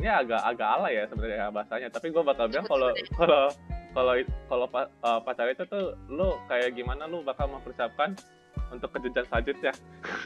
ini 0.00 0.08
agak 0.10 0.40
agak 0.42 0.68
alay 0.80 0.92
ya 0.98 1.04
sebenarnya 1.06 1.52
bahasanya, 1.52 1.88
tapi 1.92 2.08
gua 2.10 2.24
bakal 2.24 2.48
bilang 2.48 2.66
kalau 2.66 2.90
kalau 3.16 3.42
kalau 3.94 4.12
kalau 4.48 4.66
pa- 4.72 4.90
eh, 4.90 5.20
pacaran 5.20 5.52
itu 5.52 5.64
tuh 5.68 5.92
lu 6.08 6.32
kayak 6.48 6.72
gimana 6.72 7.04
lu 7.04 7.20
bakal 7.20 7.46
mempersiapkan 7.52 8.16
untuk 8.70 8.90
ke 8.90 8.98
jenjang 9.06 9.26
selanjutnya. 9.28 9.72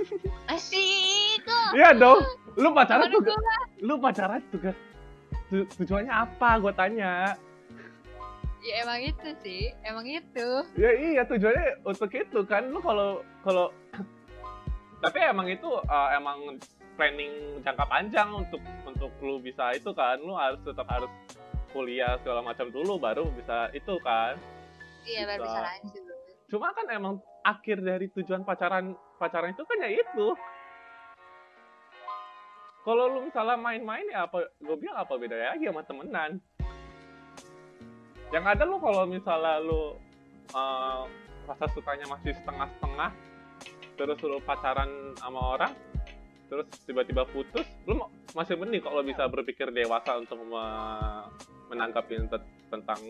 asik 0.54 1.44
Iya 1.74 1.92
dong. 1.96 2.20
Lu 2.58 2.72
pacaran 2.72 3.08
tuh, 3.08 3.22
lu 3.80 3.94
pacaran 3.96 4.40
juga 4.50 4.72
tu- 5.48 5.68
tujuannya 5.76 6.12
apa? 6.12 6.58
Gue 6.58 6.72
tanya. 6.72 7.36
ya 8.58 8.82
emang 8.82 8.98
itu 8.98 9.28
sih 9.38 9.70
emang 9.86 10.02
itu 10.02 10.48
Ya 10.74 10.90
iya 10.90 11.22
tujuannya 11.22 11.86
untuk 11.86 12.10
itu 12.10 12.40
kan. 12.44 12.68
Lu 12.68 12.80
kalau 12.80 13.22
kalau 13.46 13.70
tapi 15.04 15.18
emang 15.22 15.46
itu 15.46 15.68
uh, 15.68 16.08
emang 16.10 16.58
planning 16.98 17.62
jangka 17.62 17.86
panjang 17.86 18.28
untuk 18.34 18.58
untuk 18.82 19.12
lu 19.22 19.38
bisa 19.38 19.72
itu 19.72 19.94
kan. 19.94 20.18
Lu 20.18 20.34
harus 20.34 20.58
tetap 20.66 20.90
harus 20.90 21.08
kuliah 21.70 22.16
segala 22.24 22.40
macam 22.42 22.72
dulu 22.72 22.96
baru 22.98 23.28
bisa 23.32 23.68
itu 23.70 23.94
kan. 24.02 24.34
iya 25.04 25.24
baru 25.24 25.44
Bisa. 25.44 25.52
bisa 25.52 25.60
lanjut 25.62 26.02
Cuma 26.48 26.68
kan 26.72 26.86
emang 26.88 27.14
akhir 27.44 27.82
dari 27.82 28.06
tujuan 28.12 28.42
pacaran 28.42 28.94
pacaran 29.18 29.52
itu 29.54 29.62
kan 29.64 29.78
ya 29.82 29.90
itu. 29.92 30.26
Kalau 32.86 33.04
lu 33.10 33.28
misalnya 33.28 33.58
main-main 33.60 34.06
ya 34.08 34.24
apa 34.24 34.48
gue 34.48 34.76
bilang 34.80 34.96
apa 34.96 35.12
bedanya 35.20 35.54
lagi 35.54 35.68
sama 35.68 35.82
temenan. 35.84 36.30
Yang 38.32 38.44
ada 38.44 38.62
lu 38.64 38.76
kalau 38.80 39.04
misalnya 39.04 39.60
lu 39.60 39.96
eh, 40.56 41.02
rasa 41.48 41.66
sukanya 41.72 42.04
masih 42.12 42.36
setengah-setengah 42.36 43.10
terus 43.98 44.18
lu 44.22 44.38
pacaran 44.46 45.16
sama 45.18 45.58
orang 45.58 45.72
terus 46.48 46.64
tiba-tiba 46.86 47.26
putus 47.28 47.66
lu 47.84 47.98
ma- 47.98 48.12
masih 48.32 48.56
mending 48.56 48.80
kalau 48.80 49.02
bisa 49.02 49.26
berpikir 49.26 49.68
dewasa 49.74 50.16
untuk 50.16 50.38
me- 50.44 51.26
menanggapi 51.68 52.24
te- 52.30 52.52
tentang 52.72 53.00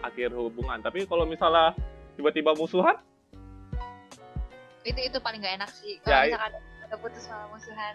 akhir 0.00 0.32
hubungan 0.32 0.80
tapi 0.80 1.04
kalau 1.04 1.26
misalnya 1.28 1.76
tiba-tiba 2.16 2.56
musuhan 2.56 2.96
itu 4.86 5.00
itu 5.02 5.18
paling 5.18 5.38
gak 5.38 5.54
enak 5.56 5.70
sih 5.72 5.98
Ya, 6.00 6.02
kalau 6.04 6.22
i- 6.22 6.30
misalkan 6.30 6.52
udah 6.86 6.98
putus 6.98 7.24
malah 7.26 7.48
musuhan 7.48 7.94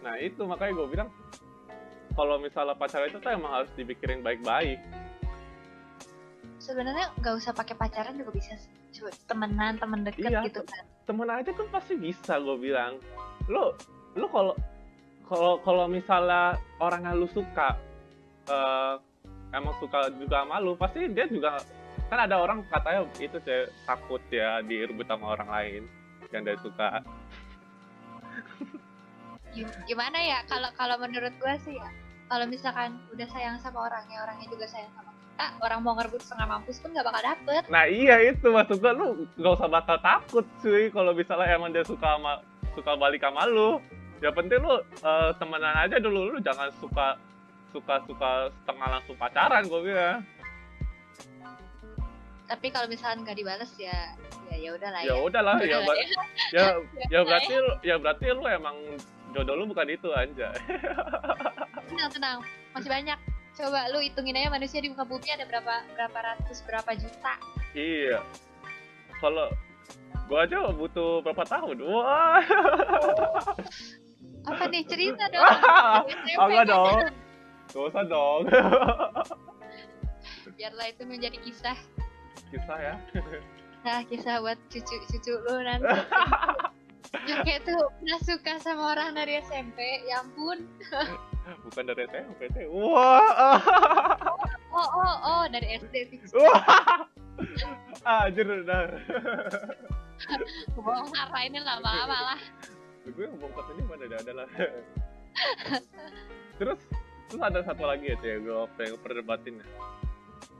Nah 0.00 0.14
itu 0.18 0.40
makanya 0.42 0.72
gue 0.74 0.86
bilang 0.90 1.08
kalau 2.12 2.36
misalnya 2.36 2.72
pacaran 2.72 3.06
itu 3.06 3.18
tuh 3.18 3.28
emang 3.28 3.52
harus 3.52 3.70
dipikirin 3.74 4.20
baik-baik. 4.20 4.78
sebenarnya 6.58 7.12
nggak 7.14 7.34
usah 7.34 7.52
pakai 7.52 7.74
pacaran 7.74 8.14
juga 8.14 8.32
bisa. 8.32 8.54
Cuma 8.90 9.10
temenan 9.26 9.74
temen 9.74 10.00
deket 10.02 10.30
Iya, 10.30 10.46
gitu 10.46 10.62
kan 10.62 10.84
Temen 11.04 11.26
aja 11.26 11.50
kan 11.50 11.66
pasti 11.68 11.94
bisa 11.94 12.38
gue 12.38 12.56
bilang. 12.56 12.96
Lu 13.46 13.74
lu 14.14 14.26
kalau 14.28 14.54
kalau 15.24 15.58
kalau 15.60 15.84
misalnya 15.86 16.54
orang 16.78 17.02
yang 17.02 17.16
lu 17.16 17.26
suka 17.26 17.74
eh, 18.46 18.94
emang 19.50 19.74
suka 19.76 20.08
juga 20.14 20.40
sama 20.40 20.56
lu 20.58 20.72
pasti 20.74 21.08
dia 21.08 21.26
juga 21.26 21.58
kan 22.14 22.30
ada 22.30 22.38
orang 22.38 22.62
katanya 22.70 23.02
itu 23.18 23.42
sih 23.42 23.66
takut 23.82 24.22
ya 24.30 24.62
direbut 24.62 25.02
sama 25.10 25.34
orang 25.34 25.50
lain 25.50 25.82
yang 26.30 26.46
dia 26.46 26.54
suka. 26.62 27.02
Gim- 29.50 29.78
gimana 29.90 30.18
ya 30.22 30.38
kalau 30.46 30.70
kalau 30.78 30.94
menurut 31.02 31.34
gua 31.42 31.58
sih 31.66 31.74
ya 31.74 31.90
kalau 32.30 32.46
misalkan 32.46 33.02
udah 33.10 33.26
sayang 33.34 33.58
sama 33.58 33.90
orangnya 33.90 34.22
orangnya 34.22 34.46
juga 34.46 34.66
sayang 34.70 34.90
sama 34.94 35.10
kita 35.10 35.46
orang 35.66 35.80
mau 35.82 35.98
ngerebut 35.98 36.22
setengah 36.22 36.46
mampus 36.46 36.78
pun 36.78 36.94
nggak 36.94 37.06
bakal 37.10 37.22
dapet 37.22 37.62
Nah 37.66 37.84
iya 37.90 38.16
itu 38.30 38.46
maksud 38.46 38.78
gua 38.78 38.94
lu 38.94 39.26
gak 39.34 39.54
usah 39.58 39.66
bakal 39.66 39.98
takut 39.98 40.46
cuy 40.62 40.86
kalau 40.94 41.10
misalnya 41.10 41.50
emang 41.50 41.74
dia 41.74 41.82
suka 41.82 42.14
sama 42.14 42.38
suka 42.78 42.94
balik 42.94 43.22
sama 43.26 43.42
lu. 43.50 43.82
Ya 44.22 44.30
penting 44.30 44.62
lu 44.62 44.78
eh, 44.82 45.30
temenan 45.42 45.74
aja 45.74 45.98
dulu 45.98 46.34
lu 46.34 46.38
jangan 46.38 46.70
suka 46.78 47.18
suka 47.74 47.98
suka 48.06 48.54
setengah 48.62 48.88
langsung 48.98 49.18
pacaran 49.18 49.66
gua 49.66 49.80
bilang. 49.82 50.22
Tapi 52.44 52.68
kalau 52.68 52.84
misalnya 52.86 53.24
nggak 53.24 53.36
dibales 53.36 53.72
ya 53.80 54.12
ya 54.52 54.56
ya 54.60 54.70
udahlah 54.76 55.00
Ya 55.00 55.08
ya 55.08 55.16
udahlah 55.16 55.56
ya 55.60 55.78
ya. 55.80 55.96
ya 56.52 56.64
ya 57.12 57.20
berarti 57.24 57.54
ya 57.80 57.94
berarti 57.96 58.24
lu 58.30 58.44
emang 58.44 58.76
jodoh 59.32 59.54
lu 59.56 59.64
bukan 59.66 59.88
itu 59.90 60.08
aja. 60.14 60.52
tenang 61.90 62.10
tenang 62.10 62.38
masih 62.70 62.90
banyak 62.90 63.18
coba 63.54 63.80
lu 63.90 63.98
hitungin 63.98 64.34
aja 64.34 64.50
manusia 64.50 64.78
di 64.78 64.90
muka 64.90 65.02
bumi 65.02 65.30
ada 65.30 65.46
berapa 65.46 65.74
berapa 65.94 66.18
ratus 66.20 66.62
berapa 66.64 66.90
juta 66.94 67.34
iya. 67.72 68.20
Kalau 69.22 69.48
gua 70.26 70.44
aja 70.44 70.68
butuh 70.70 71.22
berapa 71.22 71.44
tahun? 71.46 71.80
Wah. 71.80 72.42
apa 74.52 74.62
nih 74.68 74.84
cerita 74.84 75.24
dong 75.32 75.48
Enggak 76.36 76.52
kan? 76.52 76.66
dong. 76.68 76.98
Gak 77.72 77.84
usah 77.88 78.04
dong. 78.04 78.42
biarlah 80.54 80.86
itu 80.86 81.02
menjadi 81.02 81.38
kisah 81.40 81.74
Kisah 82.52 82.78
ya. 82.80 82.94
nah 83.84 84.00
kisah 84.08 84.40
buat 84.40 84.56
cucu 84.72 84.96
cucu 85.12 85.32
lu 85.44 85.54
nanti 85.60 85.84
Joke 87.28 87.54
tuh 87.62 87.78
pernah 88.00 88.20
suka 88.26 88.52
sama 88.58 88.96
orang 88.96 89.14
dari 89.14 89.38
SMP 89.44 90.02
ya 90.10 90.24
ampun 90.24 90.66
Bukan 91.44 91.84
dari 91.84 92.08
SMP 92.08 92.48
teh. 92.56 92.64
Wah. 92.66 93.60
oh 94.72 94.88
oh 94.98 95.14
oh 95.22 95.42
dari 95.52 95.78
SD 95.78 95.94
fix 96.10 96.32
Wah. 96.34 97.04
Anjir 98.04 98.46
dah. 98.64 98.88
bohong 100.74 101.08
ini 101.44 101.58
lama-lama 101.60 102.34
lah 102.34 102.40
Gue 103.04 103.28
ngomong 103.28 103.52
pas 103.52 103.68
ini 103.76 103.82
mana 103.84 104.04
ada 104.08 104.32
lah. 104.32 104.48
terus 106.56 106.80
terus 107.28 107.42
ada 107.42 107.60
satu 107.66 107.84
lagi 107.84 108.08
ya 108.08 108.16
tuh 108.16 108.40
gue 108.40 108.58
pengen 108.80 108.96
perdebatin 109.04 109.60
ya. 109.60 109.66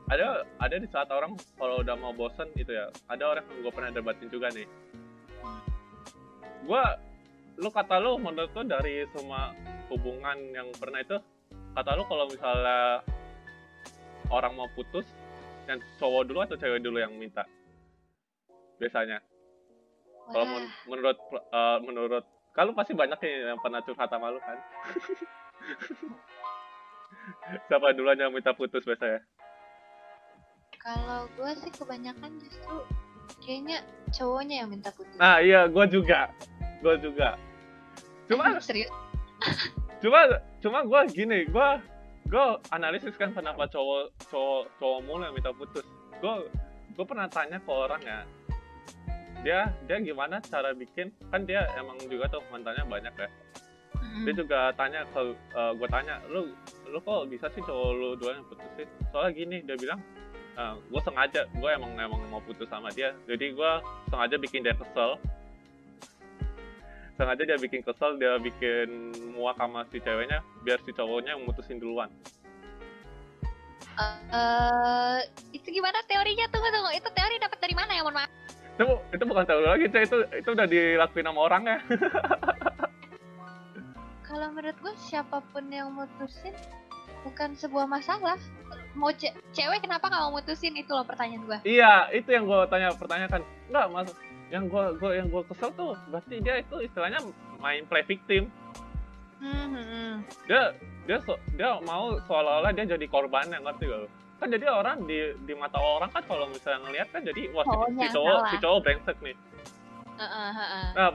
Ada 0.05 0.45
ada 0.61 0.77
di 0.77 0.85
saat 0.85 1.09
orang 1.09 1.33
kalau 1.57 1.81
udah 1.81 1.97
mau 1.97 2.13
bosen 2.13 2.45
itu 2.53 2.69
ya, 2.69 2.93
ada 3.09 3.25
orang 3.25 3.41
yang 3.49 3.65
gue 3.65 3.73
pernah 3.73 3.89
debatin 3.89 4.29
juga 4.29 4.53
nih. 4.53 4.69
Gue 6.61 6.83
lu 7.57 7.73
kata 7.73 7.97
lu 7.97 8.21
menurut 8.21 8.53
lu 8.53 8.69
dari 8.69 9.01
semua 9.09 9.49
hubungan 9.89 10.37
yang 10.53 10.69
pernah 10.77 11.01
itu 11.01 11.17
kata 11.73 11.97
lu 11.97 12.05
kalau 12.05 12.29
misalnya 12.29 13.01
orang 14.29 14.53
mau 14.53 14.69
putus 14.77 15.09
yang 15.65 15.81
cowok 15.97 16.29
dulu 16.29 16.45
atau 16.45 16.57
cewek 16.61 16.85
dulu 16.85 17.01
yang 17.01 17.17
minta? 17.17 17.41
Biasanya. 18.77 19.17
Kalau 20.29 20.45
men- 20.45 20.73
menurut 20.85 21.17
eh, 21.33 21.77
menurut 21.81 22.21
kalau 22.53 22.77
pasti 22.77 22.93
banyak 22.93 23.17
nih 23.25 23.57
yang 23.57 23.57
pernah 23.57 23.81
curhat 23.81 24.13
sama 24.13 24.29
lu 24.29 24.37
kan? 24.37 24.53
Siapa 27.65 27.89
duluan 27.97 28.21
yang 28.21 28.29
minta 28.29 28.53
putus 28.53 28.85
biasanya 28.85 29.25
kalau 30.85 31.25
gue 31.33 31.51
sih 31.65 31.71
kebanyakan 31.73 32.31
justru 32.37 32.77
kayaknya 33.41 33.81
cowoknya 34.13 34.55
yang 34.61 34.69
minta 34.69 34.93
putus. 34.93 35.17
Nah 35.17 35.41
iya 35.41 35.65
gue 35.65 35.85
juga. 35.89 36.29
Gue 36.85 36.93
juga. 37.01 37.41
Cuma 38.29 38.53
serius? 38.61 38.93
Cuma 39.97 40.29
cuma 40.61 40.79
gue 40.85 41.01
gini 41.09 41.49
gue 41.49 41.69
gue 42.29 42.45
analisis 42.69 43.17
kan 43.17 43.33
kenapa 43.33 43.65
cowok 43.65 44.13
cowok 44.29 44.63
cowok 44.77 44.99
mulu 45.09 45.25
yang 45.25 45.33
minta 45.33 45.49
putus. 45.57 45.85
Gue 46.21 46.45
gue 46.93 47.05
pernah 47.05 47.25
tanya 47.33 47.57
ke 47.57 47.71
orang 47.73 48.01
ya. 48.05 48.21
Dia 49.41 49.59
dia 49.89 49.97
gimana 50.05 50.37
cara 50.45 50.77
bikin? 50.77 51.09
Kan 51.33 51.49
dia 51.49 51.65
emang 51.81 51.97
juga 52.05 52.29
tuh 52.29 52.45
mantannya 52.53 52.85
banyak 52.85 53.15
ya. 53.17 53.29
Mm. 53.95 54.21
dia 54.27 54.33
juga 54.37 54.59
tanya 54.77 55.01
ke 55.09 55.33
gue 55.81 55.87
tanya 55.89 56.21
lu 56.29 56.53
lu 56.87 56.99
kok 57.01 57.25
bisa 57.25 57.49
sih 57.57 57.63
cowok 57.65 57.89
lu 57.89 58.09
dua 58.21 58.37
yang 58.37 58.45
putusin? 58.53 58.87
Soalnya 59.09 59.31
gini 59.33 59.57
dia 59.65 59.77
bilang 59.81 59.97
gue 60.55 61.01
sengaja 61.03 61.41
gue 61.51 61.69
emang 61.69 61.91
emang 61.99 62.21
mau 62.31 62.41
putus 62.43 62.67
sama 62.71 62.87
dia. 62.95 63.11
Jadi 63.27 63.51
gue 63.51 63.71
sengaja 64.07 64.35
bikin 64.39 64.63
dia 64.63 64.75
kesel. 64.75 65.19
Sengaja 67.15 67.43
dia 67.43 67.57
bikin 67.59 67.83
kesel 67.83 68.15
dia 68.19 68.39
bikin 68.39 69.11
muak 69.35 69.59
sama 69.59 69.83
si 69.91 69.99
ceweknya 69.99 70.39
biar 70.63 70.79
si 70.83 70.91
cowoknya 70.95 71.35
yang 71.35 71.43
mutusin 71.43 71.79
duluan. 71.79 72.07
Eh, 73.95 75.19
itu 75.55 75.71
gimana 75.71 76.03
teorinya 76.03 76.51
tunggu 76.51 76.67
tunggu 76.67 76.91
itu 76.91 77.09
teori 77.15 77.35
dapat 77.39 77.57
dari 77.63 77.75
mana 77.75 77.91
ya? 77.95 78.03
Mohon 78.03 78.15
maaf. 78.19 78.31
Itu 78.75 78.85
itu 79.15 79.23
bukan 79.23 79.43
tahu 79.47 79.59
lagi 79.63 79.87
Cek. 79.87 80.03
itu 80.03 80.17
itu 80.35 80.49
udah 80.51 80.67
dilakuin 80.67 81.27
sama 81.27 81.39
orangnya. 81.47 81.77
Kalau 84.27 84.51
menurut 84.51 84.75
gue 84.83 84.93
siapa 84.99 85.39
pun 85.55 85.63
yang 85.71 85.95
mutusin 85.95 86.51
bukan 87.23 87.55
sebuah 87.55 87.87
masalah 87.87 88.35
mau 88.95 89.11
ce- 89.11 89.35
cewek 89.51 89.79
kenapa 89.79 90.07
nggak 90.07 90.21
mau 90.23 90.33
mutusin? 90.33 90.73
Itu 90.73 90.91
loh 90.91 91.03
pertanyaan 91.03 91.43
gue 91.43 91.57
iya 91.67 92.07
itu 92.09 92.27
yang 92.27 92.47
gue 92.47 92.59
tanya 92.67 92.91
pertanyakan. 92.91 93.41
Enggak 93.67 93.85
mas. 93.91 94.09
Yang 94.49 94.63
gue 94.69 94.83
gue 94.97 95.11
yang 95.13 95.27
gue 95.27 95.43
kesel 95.45 95.69
tuh 95.73 95.93
berarti 96.07 96.35
dia 96.39 96.55
itu 96.57 96.75
istilahnya 96.79 97.19
main 97.57 97.83
play 97.85 98.03
victim. 98.03 98.47
Hmm, 99.35 100.23
dia 100.47 100.71
dia 101.05 101.17
so- 101.21 101.41
dia 101.53 101.77
mau 101.81 102.17
seolah-olah 102.23 102.71
dia 102.71 102.87
jadi 102.87 103.05
korbannya 103.05 103.59
ngerti 103.59 103.83
gak 103.85 104.07
kan 104.35 104.51
jadi 104.51 104.67
orang 104.67 105.05
di 105.05 105.31
di 105.43 105.53
mata 105.55 105.79
orang 105.79 106.11
kan 106.11 106.19
kalau 106.23 106.43
misalnya 106.47 106.83
ngelihat 106.83 107.07
kan 107.07 107.21
jadi 107.23 107.51
wah 107.55 107.63
si, 107.63 107.75
si 107.95 108.07
cowok 108.11 108.35
salah. 108.35 108.51
si 108.51 108.55
cowok 108.59 108.79
brengsek 108.83 109.17
nih. 109.21 109.35
Nah 110.91 111.07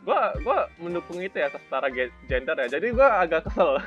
gua 0.00 0.20
gua 0.40 0.58
mendukung 0.78 1.18
itu 1.18 1.34
ya 1.34 1.50
secara 1.50 1.86
ge- 1.88 2.14
gender 2.26 2.54
ya. 2.56 2.78
Jadi 2.78 2.86
gua 2.90 3.22
agak 3.22 3.46
kesel 3.46 3.74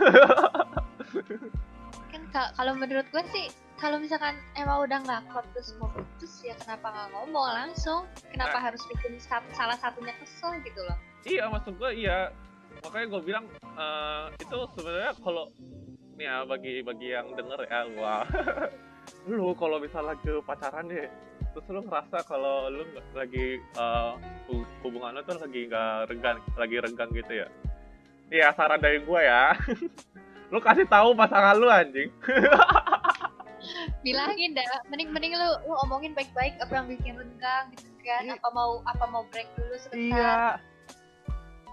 kalau 2.33 2.73
menurut 2.73 3.05
gue 3.09 3.23
sih 3.29 3.45
kalau 3.77 3.97
misalkan 3.97 4.33
emang 4.53 4.85
udah 4.85 4.97
nggak 5.01 5.21
klop 5.27 5.45
terus 5.51 5.75
mau 5.77 5.89
putus 5.91 6.41
ya 6.41 6.55
kenapa 6.55 6.87
nggak 6.89 7.09
ngomong 7.11 7.45
langsung? 7.51 8.07
Kenapa 8.31 8.57
Nah. 8.57 8.63
harus 8.69 8.81
bikin 8.87 9.19
salah 9.51 9.75
satunya 9.75 10.13
kesel 10.17 10.55
gitu 10.61 10.81
loh? 10.81 10.97
Iya 11.23 11.51
maksud 11.51 11.75
gua 11.75 11.91
iya. 11.91 12.31
Makanya 12.81 13.05
gua 13.11 13.21
bilang 13.21 13.45
eh, 13.59 14.25
itu 14.39 14.57
sebenarnya 14.73 15.11
kalau 15.19 15.45
nih 16.15 16.25
ya 16.25 16.37
bagi 16.45 16.73
bagi 16.81 17.07
yang 17.11 17.27
denger 17.33 17.59
ya 17.65 17.81
wah 17.97 18.23
lu 19.27 19.51
kalau 19.57 19.81
misalnya 19.81 20.13
lagi 20.13 20.29
pacaran 20.45 20.85
deh 20.87 21.09
terus 21.51 21.65
lu 21.69 21.81
ngerasa 21.83 22.17
kalau 22.23 22.69
lu 22.69 22.85
lagi 23.13 23.57
hu- 24.47 24.69
hubungan 24.81 25.17
lu 25.17 25.21
tuh 25.21 25.37
lagi 25.37 25.65
nggak 25.67 26.07
renggang 26.07 26.37
lagi 26.55 26.75
renggang 26.79 27.09
gitu 27.11 27.33
ya? 27.43 27.47
Iya 28.29 28.47
saran 28.55 28.79
dari 28.79 29.01
gue 29.01 29.19
ya 29.21 29.53
lu 30.53 30.61
kasih 30.61 30.85
tahu 30.85 31.17
pasangan 31.17 31.57
lu 31.57 31.65
anjing. 31.65 32.13
Bilangin 34.05 34.53
dah 34.53 34.85
mending 34.85 35.09
mending 35.09 35.33
lu 35.33 35.49
lu 35.65 35.73
omongin 35.81 36.13
baik-baik 36.13 36.61
apa 36.61 36.69
yang 36.77 36.85
bikin 36.85 37.17
renggang 37.17 37.73
gitu 37.73 37.89
kan. 38.05 38.21
Iya. 38.21 38.37
apa 38.37 38.47
mau 38.53 38.85
apa 38.85 39.05
mau 39.09 39.23
break 39.33 39.49
dulu 39.57 39.73
sebentar. 39.81 39.97
Iya. 39.97 40.37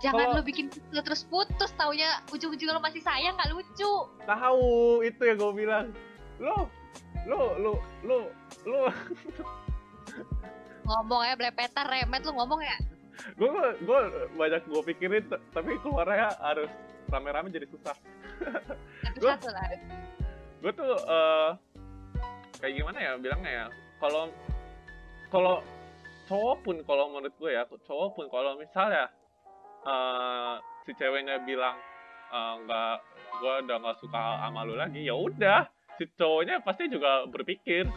Jangan 0.01 0.33
Kalau- 0.33 0.41
lu 0.41 0.43
bikin 0.49 0.73
kesel 0.73 1.05
terus 1.05 1.29
putus 1.29 1.77
taunya 1.77 2.25
ujung-ujungnya 2.33 2.73
lu 2.73 2.81
masih 2.81 3.05
sayang 3.05 3.37
nggak 3.37 3.53
lucu. 3.53 3.93
Tahu 4.25 5.05
itu 5.05 5.21
yang 5.29 5.37
gue 5.37 5.53
bilang. 5.53 5.87
Lu 6.41 6.65
lu 7.29 7.41
lu 7.61 7.73
lu 8.01 8.19
lu. 8.65 8.81
Ngomong 10.89 11.23
ya 11.29 11.37
blepetan 11.37 11.85
remet 11.85 12.25
lu 12.25 12.33
ngomong 12.33 12.65
ya. 12.65 12.81
Gue 13.37 13.53
gue 13.85 14.01
banyak 14.41 14.65
gue 14.65 14.83
pikirin 14.89 15.29
tapi 15.53 15.77
keluarnya 15.85 16.33
harus 16.41 16.73
rame-rame 17.11 17.51
jadi 17.51 17.67
susah. 17.67 17.97
Gue 20.61 20.73
tuh 20.73 20.93
eh, 20.95 21.51
kayak 22.61 22.75
gimana 22.77 22.99
ya 23.01 23.13
bilangnya 23.17 23.53
ya 23.53 23.67
kalau 23.97 24.29
kalau 25.33 25.55
cowok 26.29 26.57
pun 26.63 26.77
kalau 26.85 27.05
menurut 27.11 27.35
gue 27.41 27.51
ya 27.57 27.65
cowok 27.67 28.09
pun 28.15 28.27
kalau 28.29 28.61
misalnya 28.61 29.09
eh, 29.89 30.55
si 30.85 30.93
ceweknya 30.95 31.41
bilang 31.43 31.77
eh, 32.31 32.55
nggak 32.65 32.97
gue 33.41 33.55
udah 33.65 33.77
nggak 33.81 33.99
suka 34.05 34.23
sama 34.45 34.69
lu 34.69 34.77
lagi 34.77 35.09
ya 35.09 35.17
udah 35.17 35.65
si 35.97 36.05
cowoknya 36.13 36.61
pasti 36.61 36.93
juga 36.93 37.25
berpikir 37.25 37.89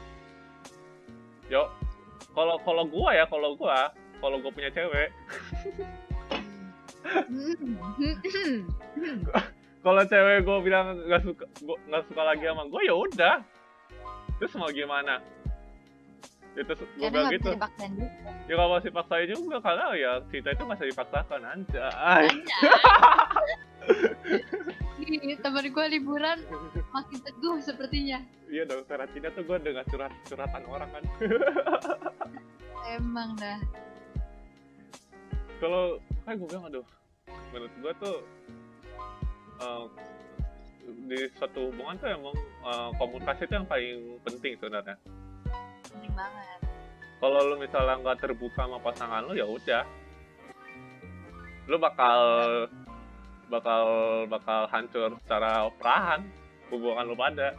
yo 1.52 1.68
kalau 2.32 2.56
kalau 2.64 2.88
gue 2.88 3.10
ya 3.12 3.28
kalau 3.28 3.60
gue 3.60 3.80
kalau 4.24 4.38
gue 4.40 4.52
punya 4.56 4.72
cewek 4.72 5.12
kalau 9.84 10.02
cewek 10.08 10.48
gue 10.48 10.58
bilang 10.64 10.96
nggak 10.96 11.22
suka 11.28 11.46
nggak 11.64 12.04
suka 12.08 12.22
lagi 12.24 12.44
sama 12.48 12.64
gue 12.72 12.82
ya 12.88 12.96
udah. 12.96 13.36
Terus 14.40 14.56
mau 14.56 14.72
gimana? 14.72 15.20
Itu 16.54 16.74
gue 16.74 17.10
bilang 17.10 17.34
gitu. 17.34 17.50
ya 18.46 18.54
kalau 18.60 18.78
masih 18.78 18.92
paksain 18.94 19.30
juga 19.34 19.58
karena 19.64 19.86
ya 19.98 20.12
kita 20.30 20.54
itu 20.54 20.64
masih 20.70 20.86
dipaksakan 20.94 21.42
aja 21.42 21.86
temen 25.44 25.66
gue 25.76 25.86
liburan 25.98 26.38
makin 26.94 27.20
teguh 27.20 27.58
sepertinya. 27.60 28.24
iya 28.48 28.64
dong 28.64 28.86
karantina 28.86 29.34
tuh 29.34 29.44
gue 29.44 29.58
dengar 29.60 29.84
curhat 29.90 30.14
curhatan 30.30 30.64
orang 30.70 30.90
kan. 30.94 31.04
Emang 33.00 33.36
dah. 33.36 33.60
kalau 35.58 35.98
kayak 36.24 36.38
gue 36.38 36.48
bilang 36.48 36.66
aduh 36.66 36.86
menurut 37.52 37.74
gue 37.76 37.92
tuh 38.00 38.18
eh, 39.60 39.86
di 41.04 41.20
suatu 41.34 41.70
hubungan 41.70 41.96
tuh 41.96 42.10
emang 42.10 42.36
eh, 42.64 42.90
komunikasi 42.96 43.42
itu 43.44 43.54
yang 43.54 43.68
paling 43.68 43.94
penting 44.24 44.54
sebenarnya 44.58 44.96
Penting 45.86 46.14
banget. 46.14 46.60
kalau 47.20 47.40
lu 47.46 47.56
misalnya 47.56 47.96
nggak 48.00 48.20
terbuka 48.20 48.60
sama 48.60 48.78
pasangan 48.80 49.22
lu 49.24 49.34
ya 49.34 49.46
udah 49.46 49.84
lu 51.64 51.78
bakal 51.78 52.20
bakal 53.48 53.84
bakal 54.28 54.66
hancur 54.68 55.14
secara 55.24 55.70
perlahan 55.78 56.26
hubungan 56.68 57.06
lu 57.06 57.16
pada 57.16 57.54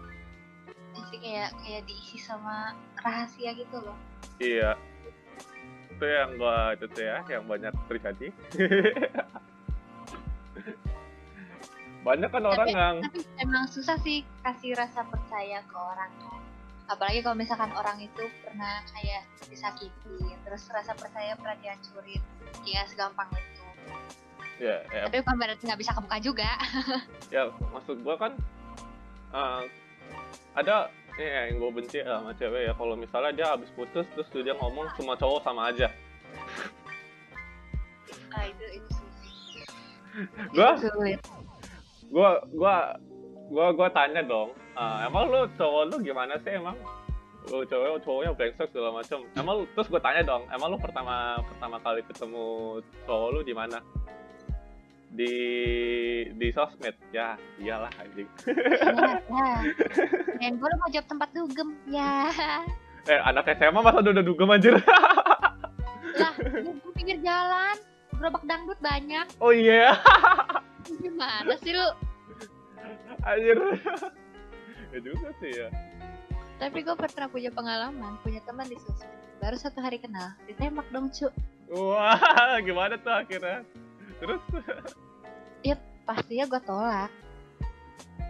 Jadi 0.94 1.16
kayak 1.18 1.50
kayak 1.59 1.83
diisi 1.85 2.16
sama 2.16 2.70
rahasia 2.96 3.50
gitu 3.53 3.79
loh. 3.79 3.96
iya 4.38 4.74
itu 5.95 6.05
yang 6.05 6.31
gua 6.35 6.75
itu 6.75 6.85
tuh 6.91 7.03
ya 7.07 7.23
yang 7.31 7.47
banyak 7.47 7.71
terjadi 7.87 8.29
banyak 12.05 12.29
kan 12.29 12.45
orang 12.45 12.69
Tapi- 12.69 12.77
yang 12.77 12.97
Tapi 13.01 13.21
emang 13.41 13.65
susah 13.65 13.97
sih 14.05 14.21
kasih 14.45 14.77
rasa 14.77 15.09
percaya 15.09 15.65
ke 15.65 15.73
orang 15.73 16.13
kan. 16.21 16.37
Apalagi 16.85 17.25
kalau 17.25 17.33
misalkan 17.33 17.73
orang 17.73 17.97
itu 17.97 18.29
pernah 18.45 18.85
kayak 18.93 19.25
disakiti, 19.49 20.21
terus 20.45 20.69
rasa 20.69 20.93
percaya 20.93 21.33
pernah 21.33 21.57
dihancurin. 21.65 22.21
Ya 22.69 22.85
segampang 22.85 23.33
itu. 23.33 23.65
ya, 24.61 24.85
ya 24.93 25.09
Tapi 25.09 25.25
bukan 25.25 25.37
berarti 25.41 25.63
nggak 25.65 25.81
bisa 25.81 25.97
kebuka 25.97 26.19
juga. 26.21 26.51
ya 27.35 27.49
maksud 27.73 28.05
gua 28.05 28.21
kan 28.21 28.33
eh, 29.33 29.63
ada 30.53 30.93
ya, 31.22 31.40
yang 31.50 31.57
gue 31.62 31.70
benci 31.70 31.98
sama 32.03 32.35
cewek 32.35 32.62
ya. 32.68 32.72
Kalau 32.74 32.94
misalnya 32.98 33.33
dia 33.35 33.46
habis 33.55 33.70
putus 33.74 34.07
terus 34.14 34.29
dia 34.35 34.55
ngomong 34.59 34.90
semua 34.98 35.14
cowok 35.14 35.40
sama 35.46 35.70
aja. 35.70 35.88
Ah 38.35 38.44
itu 38.50 38.83
itu 38.83 38.94
gua? 40.55 40.79
Gua 42.11 42.31
gua 43.50 43.66
gua 43.74 43.88
tanya 43.90 44.22
dong. 44.27 44.55
"Ah, 44.74 45.07
emang 45.07 45.31
lu 45.31 45.46
cowok 45.55 45.94
lu 45.94 45.96
gimana 46.03 46.35
sih 46.42 46.59
emang? 46.59 46.74
Lu 47.50 47.62
cowok 47.62 48.03
cowoknya 48.03 48.33
brengsek 48.35 48.72
segala 48.72 48.90
macam 49.05 49.22
emang 49.37 49.55
lu 49.62 49.64
terus 49.77 49.87
gua 49.92 50.03
tanya 50.03 50.22
dong 50.24 50.42
emang 50.50 50.74
lu 50.74 50.79
pertama 50.81 51.38
pertama 51.44 51.77
kali 51.85 52.00
ketemu 52.09 52.81
cowok 53.07 53.29
lu 53.37 53.40
di 53.44 53.55
mana 53.55 53.79
di 55.14 55.33
di 56.35 56.48
sosmed 56.50 56.98
ya 57.09 57.38
iyalah 57.57 57.90
anjing 57.96 58.27
Ya, 58.44 59.22
ya. 59.22 59.50
Dan 60.42 60.59
gue 60.59 60.70
mau 60.74 60.90
jawab 60.90 61.07
tempat 61.07 61.29
dugem. 61.31 61.70
Ya. 61.87 62.29
eh 63.05 63.20
anak 63.22 63.46
SMA 63.55 63.79
masa 63.79 64.00
udah 64.00 64.12
udah 64.12 64.24
dugem 64.24 64.48
anjir 64.48 64.74
Lah, 66.14 66.35
gue 66.37 66.92
pinggir 66.92 67.18
jalan. 67.20 67.77
Gerobak 68.12 68.42
dangdut 68.44 68.79
banyak. 68.79 69.27
oh 69.38 69.50
iya 69.50 69.98
Gimana 70.92 71.55
sih 71.57 71.72
lu? 71.72 71.88
anjir 73.22 73.57
ya 74.90 74.98
juga 75.00 75.29
sih 75.38 75.50
ya 75.55 75.68
Tapi 76.55 76.79
gue 76.81 76.94
pernah 76.94 77.27
punya 77.27 77.50
pengalaman, 77.50 78.14
punya 78.20 78.38
teman 78.42 78.66
di 78.66 78.77
sosmed. 78.77 79.11
Baru 79.38 79.57
satu 79.57 79.79
hari 79.79 79.98
kenal, 79.98 80.35
ditembak 80.44 80.87
dong 80.88 81.09
cu. 81.09 81.31
wah 81.68 82.18
gimana 82.66 82.94
tuh 82.96 83.14
akhirnya 83.14 83.62
terus 84.16 84.38
Pastinya 86.05 86.44
gue 86.44 86.61
tolak. 86.61 87.09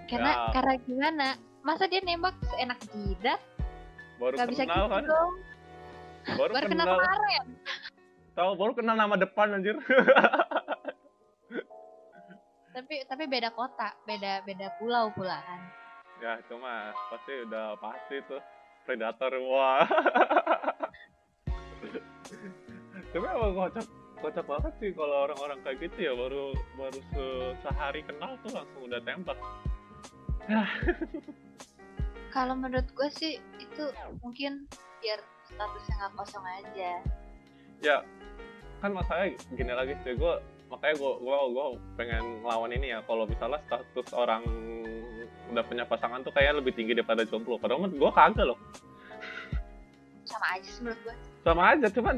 Karena 0.06 0.30
Ya. 0.30 0.46
karena 0.54 0.74
gimana? 0.78 1.28
Masa 1.60 1.90
dia 1.90 1.98
nembak 1.98 2.38
seenak 2.44 2.78
jidat? 2.86 3.40
baru 4.14 4.38
Gak 4.38 4.46
bisa 4.46 4.62
kenal 4.62 4.78
gitu 4.78 4.94
kan 4.94 5.04
dong. 5.04 5.32
baru, 6.30 6.52
Baru 6.54 6.62
kenal 6.62 6.70
kenal 6.70 6.86
kemarin. 6.94 7.44
tahu 8.32 8.50
baru 8.54 8.72
kenal 8.72 8.94
nama 8.94 9.14
depan 9.16 9.46
anjir 9.52 9.74
Tapi 12.70 12.94
tapi 13.04 13.24
beda 13.24 13.50
kota, 13.50 13.90
beda 14.04 14.42
beda 14.42 14.70
pulau 14.78 15.10
pula 15.10 15.38
kan. 15.40 15.60
Ya, 16.18 16.38
cuma 16.44 16.90
pasti 17.06 17.42
udah 17.44 17.74
pasti 17.76 18.22
tuh 18.24 18.38
predator 18.82 19.34
wah. 19.40 19.82
Tapi 23.10 23.22
emang 23.24 23.54
kocak 23.56 23.86
kocak 24.24 24.48
banget 24.48 24.72
sih 24.80 24.90
kalau 24.96 25.28
orang-orang 25.28 25.58
kayak 25.60 25.84
gitu 25.84 25.98
ya 26.00 26.12
baru 26.16 26.44
baru 26.80 27.00
se- 27.12 27.54
sehari 27.60 28.00
kenal 28.08 28.32
tuh 28.40 28.56
langsung 28.56 28.80
udah 28.88 29.00
tembak. 29.04 29.38
Kalau 32.34 32.54
menurut 32.56 32.88
gue 32.90 33.08
sih 33.14 33.32
itu 33.60 33.84
mungkin 34.18 34.64
biar 34.98 35.20
statusnya 35.46 35.94
nggak 36.00 36.12
kosong 36.16 36.42
aja. 36.42 36.92
Ya 37.78 38.00
kan 38.80 38.90
masalahnya 38.92 39.36
gini 39.54 39.72
lagi 39.72 39.94
sih 40.02 40.12
gue 40.12 40.34
makanya 40.68 40.94
gue 40.98 41.12
gue 41.20 41.36
gue 41.52 41.66
pengen 41.94 42.24
ngelawan 42.42 42.72
ini 42.72 42.92
ya 42.92 43.00
kalau 43.04 43.24
misalnya 43.24 43.60
status 43.64 44.08
orang 44.12 44.44
udah 45.48 45.64
punya 45.64 45.84
pasangan 45.86 46.20
tuh 46.20 46.32
kayak 46.34 46.58
lebih 46.58 46.72
tinggi 46.74 46.92
daripada 46.92 47.24
jomblo 47.24 47.56
padahal 47.56 47.86
menurut 47.86 47.96
gue 47.96 48.10
kagak 48.12 48.44
loh 48.44 48.58
Sama 50.28 50.46
aja 50.52 50.68
sih 50.68 50.80
menurut 50.82 51.00
gue. 51.00 51.16
sama 51.44 51.62
aja 51.72 51.86
cuman 51.88 52.14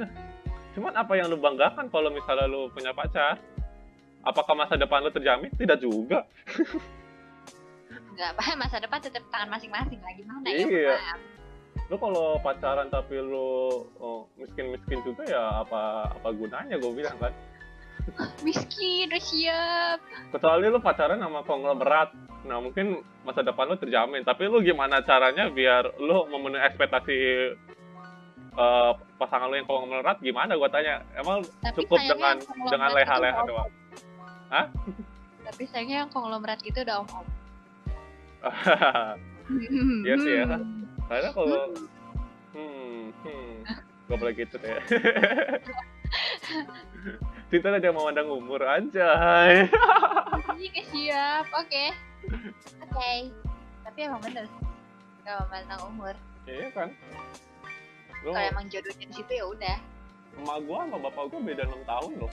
cuman 0.77 0.93
apa 0.93 1.13
yang 1.15 1.27
lu 1.27 1.37
banggakan 1.37 1.89
kalau 1.89 2.09
misalnya 2.09 2.45
lu 2.45 2.69
punya 2.69 2.93
pacar 2.93 3.41
apakah 4.23 4.53
masa 4.55 4.77
depan 4.77 5.01
lu 5.01 5.09
terjamin 5.09 5.49
tidak 5.55 5.81
juga 5.81 6.29
Nggak 8.13 8.29
apa 8.33 8.43
masa 8.61 8.77
depan 8.77 9.01
tetap 9.01 9.25
tangan 9.27 9.49
masing-masing 9.51 9.99
lagi 9.99 10.23
mana 10.23 10.47
Iya. 10.47 10.69
ya. 10.69 10.95
Maaf. 10.95 11.21
lu 11.87 11.97
kalau 11.97 12.41
pacaran 12.41 12.89
tapi 12.89 13.17
lu 13.17 13.85
miskin 14.37 14.69
miskin 14.69 15.01
juga 15.01 15.23
ya 15.25 15.61
apa 15.61 16.11
apa 16.11 16.29
gunanya 16.31 16.77
gue 16.77 16.93
bilang 16.93 17.17
kan 17.17 17.33
Miskin, 18.47 19.09
udah 19.09 19.19
siap. 19.19 19.99
kecuali 20.31 20.67
lu 20.67 20.79
pacaran 20.79 21.17
sama 21.17 21.41
konglomerat 21.43 22.11
nah 22.43 22.59
mungkin 22.59 22.97
masa 23.23 23.41
depan 23.41 23.67
lu 23.67 23.77
terjamin 23.77 24.23
tapi 24.23 24.47
lu 24.47 24.61
gimana 24.61 25.01
caranya 25.01 25.49
biar 25.49 25.99
lu 25.99 26.27
memenuhi 26.27 26.63
ekspektasi 26.65 27.17
eh, 28.57 28.93
pasangan 29.21 29.47
lu 29.53 29.57
yang 29.61 29.69
konglomerat 29.69 30.19
gimana 30.21 30.53
gue 30.57 30.71
tanya 30.73 31.05
emang 31.17 31.45
Tapi 31.63 31.77
cukup 31.85 32.01
dengan 32.05 32.37
dengan 32.69 32.91
leha-leha 32.97 33.41
doang 33.45 33.71
om-om. 34.51 34.67
Tapi 35.47 35.63
sayangnya 35.71 36.07
yang 36.07 36.11
konglomerat 36.11 36.59
gitu 36.63 36.83
udah 36.83 37.03
om-om. 37.03 37.27
Iya 40.03 40.15
sih 40.19 40.33
ya. 40.43 40.59
Hmm. 40.59 40.83
Karena 41.07 41.31
kalau 41.31 41.71
hmm, 42.51 43.15
hmm, 43.23 43.63
gak 44.11 44.19
boleh 44.19 44.35
gitu 44.35 44.59
deh. 44.59 44.75
Cinta 47.55 47.79
tidak 47.79 47.95
memandang 47.95 48.27
umur 48.27 48.67
anjay. 48.67 49.71
Iya 50.59 50.83
siap, 50.91 51.47
oke. 51.55 51.85
Oke. 52.91 53.13
Tapi 53.87 53.99
emang 54.03 54.19
bener. 54.19 54.51
Gak 55.23 55.47
memandang 55.47 55.95
umur. 55.95 56.15
Iya 56.43 56.75
kan? 56.75 56.91
Kalau 58.35 58.51
emang 58.51 58.67
jodohnya 58.67 59.07
di 59.07 59.15
situ 59.15 59.33
ya 59.33 59.47
udah. 59.47 59.77
emak 60.37 60.59
gua 60.69 60.85
sama 60.85 60.99
bapak 61.01 61.25
gua 61.31 61.41
beda 61.41 61.63
6 61.65 61.81
tahun 61.85 62.11
loh. 62.19 62.33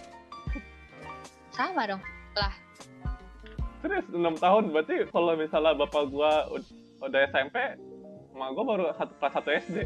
Sama 1.54 1.82
dong. 1.86 2.02
Serius 3.80 4.08
6 4.12 4.36
tahun 4.40 4.64
berarti 4.72 4.96
kalau 5.08 5.34
misalnya 5.36 5.74
bapak 5.76 6.04
gua 6.08 6.48
ud- 6.50 6.76
udah 7.00 7.20
SMP, 7.30 7.56
emak 8.34 8.50
gua 8.52 8.64
baru 8.66 8.84
satu 8.96 9.14
kelas 9.18 9.34
1 9.40 9.60
SD. 9.64 9.78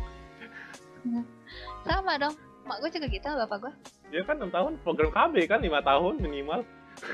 Sama 1.84 2.14
dong. 2.18 2.36
Mak 2.68 2.84
gue 2.84 2.92
juga 2.92 3.08
gitu 3.08 3.24
sama 3.24 3.48
bapak 3.48 3.58
gue. 3.64 3.74
Ya 4.12 4.22
kan 4.28 4.36
6 4.38 4.52
tahun 4.52 4.76
program 4.84 5.08
KB 5.08 5.48
kan 5.48 5.64
5 5.64 5.72
tahun 5.80 6.14
minimal. 6.20 6.62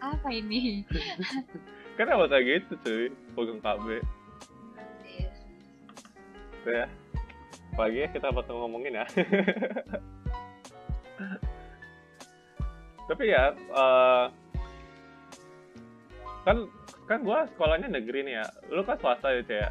Apa 0.00 0.28
ini? 0.32 0.80
Kenapa 2.00 2.24
kayak 2.30 2.44
gitu 2.64 2.72
cuy 2.80 3.04
program 3.36 3.60
KB? 3.60 4.00
Iya. 6.62 6.64
Tuh 6.64 6.72
ya. 6.74 6.86
Pagi 7.72 7.98
ya 8.04 8.08
kita 8.12 8.28
bakal 8.30 8.54
ngomongin 8.62 9.00
ya. 9.00 9.06
Tapi 13.10 13.24
ya, 13.28 13.52
eh, 13.52 14.24
kan 16.46 16.56
kan 17.10 17.18
gua 17.26 17.44
sekolahnya 17.50 17.88
negeri 17.90 18.24
nih 18.24 18.34
ya. 18.40 18.46
Lu 18.70 18.86
kan 18.86 18.96
swasta 19.00 19.32
ya, 19.34 19.42
Cek, 19.42 19.58
ya. 19.58 19.70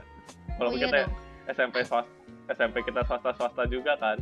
Kalau 0.59 0.69
Oh, 0.69 0.75
iya 0.75 0.85
kita 0.89 0.97
dong. 1.07 1.13
SMP 1.49 1.75
swasta, 1.87 2.11
SMP 2.53 2.75
kita 2.85 3.01
swasta-swasta 3.07 3.63
juga 3.71 3.95
kan. 3.97 4.17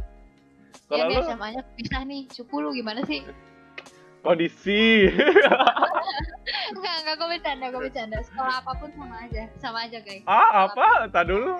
Ya 0.90 1.04
Kalau 1.04 1.06
biar 1.10 1.20
lu 1.20 1.30
SMA-nya 1.34 1.62
pisah 1.76 2.02
nih. 2.06 2.22
Cupu 2.30 2.62
lu 2.62 2.70
gimana 2.72 3.02
sih? 3.06 3.26
Kondisi. 4.24 5.10
Enggak, 6.70 6.96
enggak, 7.02 7.16
gue 7.18 7.28
bercanda, 7.30 7.66
gue 7.70 7.82
bercanda. 7.90 8.18
Sekolah 8.26 8.56
apa 8.62 8.72
pun 8.78 8.90
sama 8.94 9.16
aja. 9.26 9.44
Sama 9.62 9.80
aja, 9.86 9.98
guys. 10.02 10.24
ah, 10.26 10.70
apa? 10.70 11.10
Tak 11.10 11.26
dulu. 11.30 11.54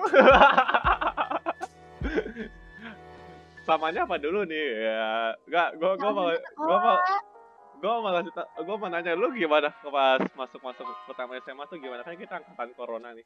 Samanya 3.66 4.02
apa 4.06 4.16
dulu 4.18 4.42
nih? 4.46 4.66
Ya, 4.82 5.34
enggak, 5.46 5.68
gua 5.78 5.92
gua 5.94 6.10
mau 6.10 6.26
gua 6.58 6.78
mau 6.78 6.96
gue 7.80 7.94
malah 8.04 8.20
gue 8.60 8.76
mau 8.76 8.88
nanya 8.92 9.16
lu 9.16 9.32
gimana 9.32 9.72
pas 9.72 10.20
masuk 10.36 10.60
masuk 10.60 10.84
pertama 11.08 11.40
SMA 11.40 11.64
tuh 11.64 11.80
gimana 11.80 12.04
kan 12.04 12.12
kita 12.12 12.36
angkatan 12.36 12.76
corona 12.76 13.16
nih 13.16 13.24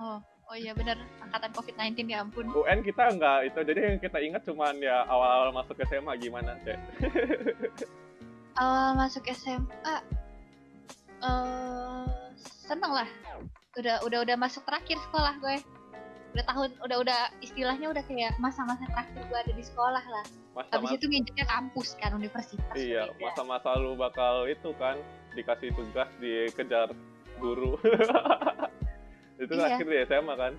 oh 0.00 0.24
oh 0.50 0.56
iya 0.58 0.74
benar 0.74 0.98
angkatan 1.22 1.50
covid 1.54 1.74
19 1.78 2.10
ya 2.10 2.26
ampun. 2.26 2.50
UN 2.50 2.82
kita 2.82 3.14
enggak 3.14 3.38
itu 3.46 3.58
jadi 3.62 3.80
yang 3.94 3.98
kita 4.02 4.18
ingat 4.18 4.42
cuman 4.42 4.74
ya 4.82 5.06
awal-awal 5.06 5.54
masuk 5.54 5.78
SMA 5.86 6.18
gimana 6.18 6.58
cek? 6.66 6.78
Awal 8.60 8.98
masuk 8.98 9.24
SMA 9.30 9.94
uh, 11.22 12.34
seneng 12.42 12.92
lah. 12.92 13.06
Udah 13.78 14.02
udah 14.02 14.26
udah 14.26 14.36
masuk 14.36 14.66
terakhir 14.66 14.98
sekolah 15.06 15.38
gue. 15.38 15.62
Udah 16.34 16.44
tahun 16.50 16.70
udah 16.82 16.96
udah 16.98 17.20
istilahnya 17.46 17.94
udah 17.94 18.02
kayak 18.10 18.34
masa-masa 18.42 18.82
terakhir 18.90 19.22
gue 19.22 19.38
ada 19.38 19.52
di 19.54 19.62
sekolah 19.62 20.02
lah. 20.02 20.26
Masa 20.50 20.82
habis 20.82 20.98
itu 20.98 21.06
nginjeknya 21.06 21.46
kampus 21.46 21.94
kan 21.94 22.10
universitas 22.10 22.74
iya 22.74 23.06
masa-masa 23.22 23.70
lu 23.78 23.94
bakal 23.94 24.50
itu 24.50 24.74
kan 24.82 24.98
dikasih 25.38 25.70
tugas 25.78 26.10
dikejar 26.18 26.90
guru 27.38 27.78
itu 29.40 29.52
iya. 29.56 29.74
akhir 29.74 29.86
di 29.88 29.98
SMA 30.04 30.34
kan? 30.36 30.52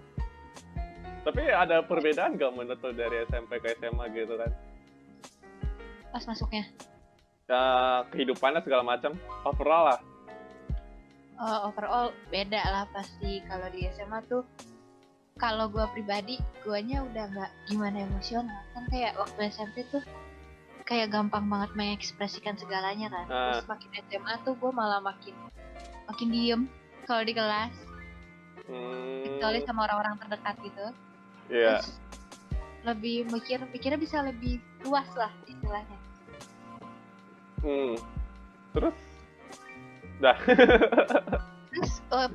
Tapi 1.21 1.41
ada 1.53 1.85
perbedaan 1.85 2.33
gak 2.33 2.49
menurut 2.57 2.81
dari 2.97 3.21
SMP 3.29 3.61
ke 3.61 3.77
SMA 3.77 4.09
gitu 4.17 4.35
kan 4.41 4.51
pas 6.11 6.23
masuknya? 6.27 6.67
Ya 7.47 7.63
kehidupannya 8.11 8.61
segala 8.61 8.83
macam. 8.83 9.15
Overall 9.47 9.95
lah. 9.95 9.99
Uh, 11.41 11.59
overall 11.71 12.13
beda 12.29 12.61
lah 12.61 12.85
pasti 12.93 13.41
kalau 13.47 13.67
di 13.71 13.87
SMA 13.95 14.19
tuh. 14.27 14.43
Kalau 15.39 15.71
gue 15.71 15.81
pribadi 15.95 16.37
guanya 16.61 17.01
udah 17.01 17.25
nggak 17.31 17.51
gimana 17.71 18.05
emosional. 18.05 18.61
Kan 18.75 18.85
kayak 18.91 19.17
waktu 19.17 19.49
SMP 19.49 19.87
tuh 19.89 20.03
kayak 20.85 21.09
gampang 21.09 21.47
banget 21.47 21.71
mengekspresikan 21.79 22.59
segalanya 22.59 23.07
kan 23.07 23.25
nah. 23.31 23.55
terus 23.55 23.63
makin 23.63 23.89
SMA 24.11 24.33
tuh 24.43 24.59
gue 24.59 24.71
malah 24.75 24.99
makin 24.99 25.31
makin 26.09 26.27
diem 26.35 26.61
kalau 27.07 27.23
di 27.23 27.31
kelas 27.31 27.71
hmm. 28.71 29.27
kecuali 29.27 29.59
sama 29.67 29.85
orang-orang 29.85 30.15
terdekat 30.23 30.55
gitu. 30.63 30.85
Yeah. 31.51 31.83
terus 31.83 31.99
lebih 32.81 33.29
mikir 33.29 33.61
pikirnya 33.69 33.99
bisa 34.01 34.25
lebih 34.25 34.57
luas 34.81 35.05
lah 35.13 35.29
istilahnya. 35.45 35.99
Hmm. 37.61 37.93
terus? 38.73 38.97
Dah. 40.17 40.37
Terus 41.71 42.03
uh, 42.13 42.29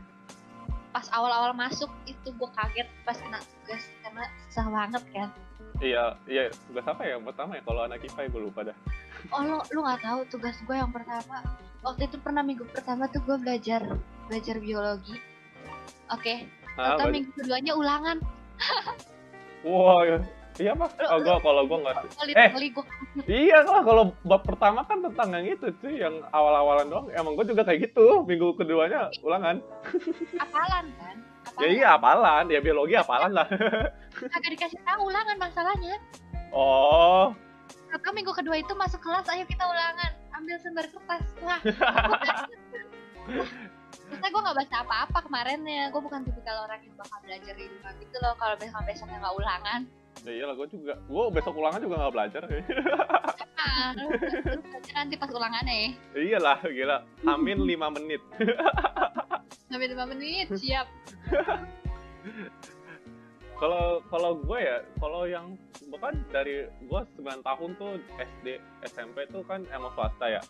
pas 0.91 1.07
awal-awal 1.13 1.53
masuk 1.53 1.93
itu 2.09 2.33
gue 2.35 2.51
kaget 2.57 2.89
pas 3.05 3.15
kena 3.15 3.39
tugas 3.39 3.85
karena 4.03 4.25
susah 4.49 4.67
banget 4.71 5.03
kan. 5.13 5.29
Iya 5.79 6.05
iya 6.27 6.49
tugas 6.67 6.87
apa 6.89 7.03
ya? 7.05 7.21
Pertama 7.21 7.59
ya? 7.59 7.63
Kalau 7.63 7.83
anak 7.87 8.01
IPA 8.03 8.21
ya 8.27 8.29
gue 8.33 8.43
lupa 8.43 8.61
dah. 8.67 8.77
Oh 9.35 9.43
lo 9.43 9.63
lu 9.71 9.85
nggak 9.87 10.03
tahu 10.03 10.21
tugas 10.31 10.57
gue 10.67 10.77
yang 10.79 10.91
pertama. 10.91 11.43
Waktu 11.85 12.11
itu 12.11 12.17
pernah 12.19 12.43
minggu 12.43 12.65
pertama 12.71 13.07
tuh 13.11 13.23
gue 13.23 13.37
belajar 13.39 13.87
belajar 14.27 14.57
biologi 14.59 15.15
oke 16.13 16.23
okay. 16.23 16.47
Ah, 16.77 17.09
minggu 17.09 17.33
keduanya 17.33 17.73
ulangan 17.73 18.21
wah 19.65 20.05
wow, 20.05 20.21
Iya 20.57 20.73
pak? 20.73 20.89
Oh 21.13 21.21
gua 21.21 21.37
kalau 21.45 21.69
gua 21.69 21.79
nggak. 21.85 21.97
Eh, 22.33 22.49
gua... 22.73 22.85
iya 23.29 23.61
lah 23.61 23.85
kalau 23.85 24.17
bab 24.25 24.41
pertama 24.41 24.81
kan 24.89 25.05
tentang 25.05 25.29
yang 25.37 25.53
itu 25.53 25.69
sih, 25.85 26.01
yang 26.01 26.25
awal-awalan 26.33 26.89
doang. 26.89 27.13
Emang 27.13 27.37
gua 27.37 27.45
juga 27.45 27.61
kayak 27.61 27.93
gitu. 27.93 28.25
Minggu 28.25 28.57
keduanya 28.57 29.13
ulangan. 29.21 29.61
Apalan 30.41 30.89
kan? 30.97 31.17
Apalan. 31.21 31.25
Ya 31.63 31.69
iya 31.73 31.89
apalan, 31.95 32.51
ya 32.51 32.59
biologi 32.59 32.99
apalan 32.99 33.33
lah. 33.33 33.47
Kagak 34.35 34.51
dikasih 34.51 34.83
tahu 34.83 35.09
ulangan 35.09 35.39
masalahnya. 35.39 35.95
Oh. 36.51 37.31
Maka 37.89 38.09
minggu 38.13 38.35
kedua 38.35 38.61
itu 38.61 38.75
masuk 38.75 39.01
kelas, 39.01 39.25
ayo 39.31 39.47
kita 39.47 39.65
ulangan. 39.65 40.11
Ambil 40.37 40.59
sumber 40.61 40.85
kertas. 40.91 41.25
Wah. 41.41 41.61
Terusnya 44.07 44.29
gue 44.31 44.43
gak 44.47 44.59
baca 44.59 44.77
apa-apa 44.87 45.19
kemarinnya. 45.27 45.83
Gue 45.91 46.01
bukan 46.03 46.21
tipikal 46.23 46.67
orang 46.67 46.81
yang 46.83 46.95
bakal 46.95 47.19
belajar 47.23 47.55
di 47.59 47.65
rumah 47.67 47.93
gitu 47.99 48.17
loh. 48.23 48.35
Kalau 48.39 48.55
besok 48.59 48.83
besoknya 48.87 49.19
gak 49.19 49.37
ulangan. 49.37 49.81
Ya 50.25 50.33
iyalah 50.33 50.55
gue 50.57 50.69
juga. 50.71 50.95
Gue 51.07 51.25
besok 51.35 51.55
ulangan 51.59 51.81
juga 51.83 51.95
gak 52.07 52.15
belajar. 52.15 52.43
Ah, 53.67 53.93
nanti 54.95 55.15
pas 55.19 55.29
ulangannya 55.29 55.75
ya. 55.75 55.89
Iyalah, 56.17 56.59
gila. 56.65 56.99
Amin 57.29 57.61
5 57.61 57.97
menit. 57.99 58.23
Amin 59.75 59.89
5 59.93 60.13
menit, 60.15 60.47
siap. 60.55 60.87
Kalau 63.57 64.05
kalau 64.13 64.37
gue 64.37 64.59
ya, 64.61 64.85
kalau 65.01 65.25
yang 65.25 65.57
bukan 65.89 66.13
dari 66.29 66.69
gue 66.69 67.01
9 67.17 67.41
tahun 67.41 67.71
tuh 67.81 67.97
SD, 68.21 68.61
SMP 68.85 69.25
tuh 69.33 69.41
kan 69.49 69.65
emang 69.73 69.89
swasta 69.97 70.29
ya. 70.29 70.43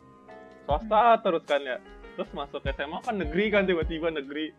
Swasta 0.66 1.14
hmm. 1.14 1.22
terus 1.22 1.44
kan 1.46 1.62
ya. 1.62 1.78
Terus 2.16 2.30
masuk 2.32 2.64
SMA 2.64 2.98
kan 3.04 3.14
negeri 3.20 3.44
kan 3.52 3.68
tiba-tiba 3.68 4.08
negeri. 4.08 4.56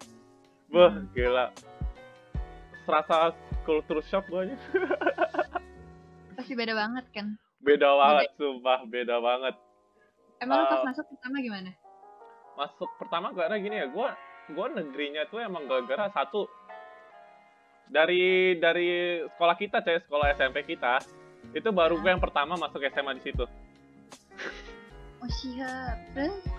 Wah, 0.70 0.94
hmm. 0.94 1.10
gila. 1.18 1.50
Serasa 2.86 3.34
culture 3.66 4.06
shock 4.06 4.30
gue 4.30 4.48
aja. 4.48 4.56
Pasti 6.38 6.54
beda 6.54 6.78
banget 6.78 7.06
kan? 7.12 7.34
Beda 7.66 7.90
banget, 7.98 8.30
beda. 8.30 8.38
sumpah 8.38 8.80
beda 8.86 9.16
banget. 9.18 9.56
Emang 10.38 10.60
uh, 10.62 10.70
pas 10.70 10.82
masuk 10.94 11.06
pertama 11.10 11.36
gimana? 11.42 11.72
Masuk 12.54 12.90
pertama 13.02 13.28
karena 13.34 13.58
gini 13.58 13.76
ya, 13.82 13.88
gue 13.90 14.08
gue 14.48 14.68
negerinya 14.80 15.28
tuh 15.28 15.44
emang 15.44 15.68
gara-gara 15.68 16.08
satu 16.16 16.48
dari 17.92 18.56
dari 18.60 19.20
sekolah 19.36 19.56
kita 19.60 19.84
cewek 19.84 20.08
sekolah 20.08 20.32
SMP 20.36 20.64
kita 20.64 21.04
itu 21.56 21.70
baru 21.72 22.00
gue 22.00 22.10
yang 22.12 22.24
pertama 22.24 22.60
masuk 22.60 22.84
SMA 22.92 23.18
di 23.20 23.24
situ. 23.32 23.44
Oh 25.18 25.32
siap. 25.42 25.98
Terus? 26.14 26.57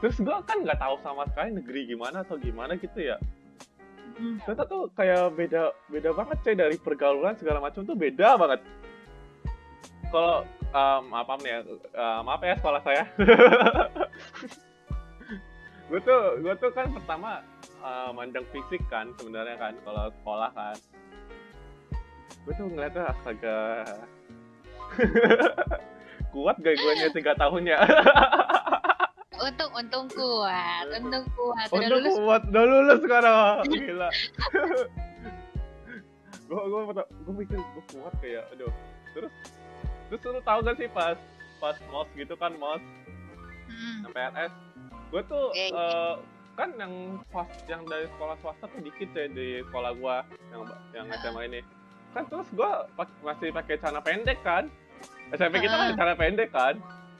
Terus 0.00 0.16
gue 0.20 0.36
kan 0.44 0.58
nggak 0.60 0.80
tahu 0.80 0.94
sama 1.00 1.24
sekali 1.32 1.56
negeri 1.56 1.88
gimana 1.88 2.20
atau 2.20 2.36
gimana 2.36 2.76
gitu 2.76 3.00
ya. 3.00 3.16
Hmm. 4.16 4.40
ternyata 4.48 4.64
tuh 4.64 4.88
kayak 4.96 5.36
beda 5.36 5.76
beda 5.92 6.16
banget 6.16 6.40
coy 6.40 6.56
dari 6.56 6.80
pergaulan 6.80 7.36
segala 7.36 7.60
macam 7.60 7.84
tuh 7.84 7.92
beda 7.92 8.40
banget. 8.40 8.64
Kalau 10.08 10.48
um, 10.72 11.04
apa 11.12 11.32
nih 11.44 11.50
ya 11.52 11.60
uh, 11.92 12.20
maaf 12.24 12.40
ya 12.40 12.56
sekolah 12.56 12.80
saya. 12.80 13.04
Gue 15.86 16.02
tuh 16.02 16.42
gue 16.42 16.54
tuh 16.58 16.74
kan 16.74 16.90
pertama 16.90 17.46
uh, 17.78 18.10
mandang 18.10 18.42
fisik 18.50 18.82
kan 18.90 19.06
sebenarnya 19.22 19.54
kan 19.54 19.74
kalau 19.86 20.10
sekolah 20.18 20.50
kan. 20.50 20.76
Gue 22.42 22.52
tuh 22.58 22.66
ngeliatnya 22.66 23.06
astaga 23.14 23.86
kuat 26.34 26.56
gak 26.60 26.76
gue 26.76 26.92
nya 26.98 27.08
tiga 27.14 27.32
tahun 27.38 27.68
ya 27.70 27.78
untung 29.46 29.70
untung 29.76 30.06
kuat 30.10 30.86
untung 30.96 31.24
kuat. 31.36 31.68
Udah 31.70 31.78
untung 31.78 32.00
lulus? 32.02 32.14
kuat 32.16 32.42
udah 32.50 32.64
lulus 32.64 33.00
sekarang. 33.04 33.62
Gila. 33.68 34.08
Gue 36.46 36.62
gue 36.62 36.80
gue 37.04 37.34
mikir 37.34 37.58
gue 37.58 37.84
kuat 37.92 38.14
kayak 38.22 38.44
aduh. 38.56 38.72
Terus 39.12 39.32
terus 40.08 40.20
lu 40.24 40.40
tahu 40.42 40.58
gak 40.62 40.76
sih 40.78 40.88
pas 40.90 41.18
pas 41.58 41.76
mos 41.90 42.08
gitu 42.14 42.34
kan 42.36 42.52
mos 42.60 42.82
hmm. 43.66 44.12
PNS 44.12 44.52
gue 45.06 45.22
tuh 45.24 45.48
okay. 45.54 45.70
uh, 45.72 45.78
eh, 45.78 46.14
kan 46.58 46.68
yang 46.76 47.18
pas 47.32 47.48
yang 47.70 47.82
dari 47.88 48.06
sekolah 48.16 48.36
swasta 48.44 48.66
tuh 48.68 48.80
dikit 48.82 49.08
ya 49.14 49.26
di 49.30 49.62
sekolah 49.70 49.92
gue 49.96 50.16
yang 50.52 50.62
yang 50.96 51.06
SMA 51.20 51.42
ini. 51.52 51.60
Kan 52.16 52.24
terus 52.32 52.48
gue 52.54 52.70
masih 53.20 53.52
pakai 53.52 53.76
celana 53.76 54.00
pendek 54.00 54.40
kan 54.40 54.72
SMP 55.34 55.54
kita 55.64 55.74
masih 55.74 55.94
celana 55.98 56.14
pendek 56.14 56.50
kan 56.54 56.76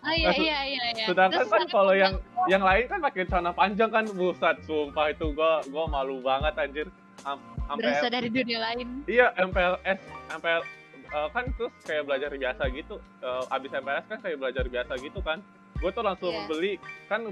Oh 0.07 0.15
iya 0.15 0.31
iya 0.39 0.59
iya 0.71 0.85
iya. 0.95 1.07
Sedangkan 1.11 1.43
Terus 1.43 1.51
kan 1.51 1.67
kalau 1.67 1.91
yang 1.91 2.15
yang 2.47 2.63
lain 2.63 2.87
kan 2.87 3.03
pakai 3.03 3.27
celana 3.27 3.51
panjang 3.51 3.91
kan 3.91 4.07
buset 4.15 4.55
sumpah 4.63 5.11
itu 5.11 5.35
gua 5.35 5.67
gua 5.67 5.91
malu 5.91 6.23
banget 6.23 6.55
anjir. 6.55 6.87
Am 7.27 7.43
Berasa 7.75 8.07
dari 8.07 8.31
dunia 8.31 8.63
lain. 8.63 9.03
Iya, 9.11 9.35
MPLS, 9.35 9.99
MPL 10.39 10.63
uh, 11.11 11.29
kan 11.35 11.51
terus 11.59 11.75
kayak 11.83 12.07
belajar 12.07 12.31
biasa 12.31 12.63
gitu. 12.71 13.03
Uh, 13.19 13.43
abis 13.51 13.75
MPLS 13.75 14.07
kan 14.07 14.19
kayak 14.23 14.39
belajar 14.39 14.65
biasa 14.71 14.93
gitu 15.03 15.19
kan. 15.27 15.43
Gue 15.83 15.91
tuh 15.91 16.07
langsung 16.07 16.31
yeah. 16.31 16.47
beli 16.47 16.73
kan 17.11 17.27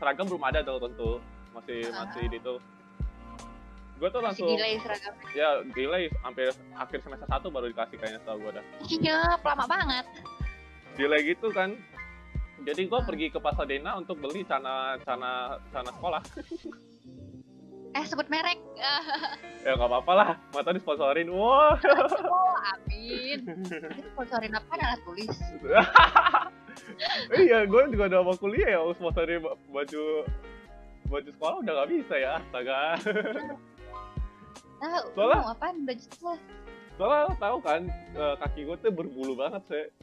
seragam 0.00 0.24
belum 0.24 0.42
ada 0.48 0.64
tuh 0.64 0.80
tentu 0.80 1.10
masih 1.52 1.78
uh-huh. 1.86 2.08
masih 2.08 2.24
di 2.32 2.38
tuh 2.40 2.58
gue 4.04 4.12
tuh 4.12 4.20
langsung 4.20 4.52
delay 4.52 4.76
seragam. 4.84 5.16
ya 5.32 5.64
delay 5.72 6.12
sampai 6.20 6.52
akhir 6.76 6.98
semester 7.00 7.24
satu 7.24 7.48
baru 7.48 7.72
dikasih 7.72 7.96
kayaknya 7.96 8.20
tau 8.28 8.36
gue 8.36 8.52
dah. 8.52 8.64
Iya 8.84 9.40
lama 9.40 9.64
banget. 9.64 10.04
Delay 11.00 11.20
gitu 11.32 11.48
kan. 11.56 11.72
Jadi 12.68 12.84
gue 12.84 13.00
pergi 13.00 13.32
ke 13.32 13.40
Pasadena 13.40 13.96
untuk 13.96 14.20
beli 14.20 14.44
cana 14.44 15.00
cana 15.08 15.56
cana 15.72 15.90
sekolah. 15.96 16.22
Eh 17.94 18.02
sebut 18.10 18.26
merek. 18.26 18.58
Ya 19.62 19.78
nggak 19.78 19.86
apa-apa 19.86 20.12
lah. 20.18 20.30
Mata 20.50 20.74
disponsorin. 20.74 21.30
Wow 21.30 21.78
oh 21.78 22.56
amin. 22.74 23.38
Sponsorin 24.10 24.50
apa 24.50 24.70
adalah 24.74 24.98
tulis. 25.06 25.30
Iya 27.30 27.70
gue 27.70 27.82
juga 27.94 28.10
udah 28.10 28.20
mau 28.26 28.34
kuliah 28.34 28.76
ya. 28.76 28.80
Sponsorin 28.98 29.46
baju 29.70 30.26
baju 31.06 31.30
sekolah 31.38 31.56
udah 31.62 31.72
nggak 31.78 31.90
bisa 31.94 32.14
ya. 32.18 32.42
Astaga 32.42 32.98
nah, 34.84 35.02
soalnya 35.16 35.36
mau 35.40 35.50
apa 35.50 35.66
baju 35.72 36.02
sekolah 36.04 36.40
soalnya 36.94 37.20
lo 37.24 37.34
tau 37.36 37.56
kan 37.58 37.80
eh, 38.12 38.34
kaki 38.38 38.60
gue 38.64 38.76
tuh 38.78 38.92
berbulu 38.92 39.32
banget 39.34 39.62
sih 39.66 39.84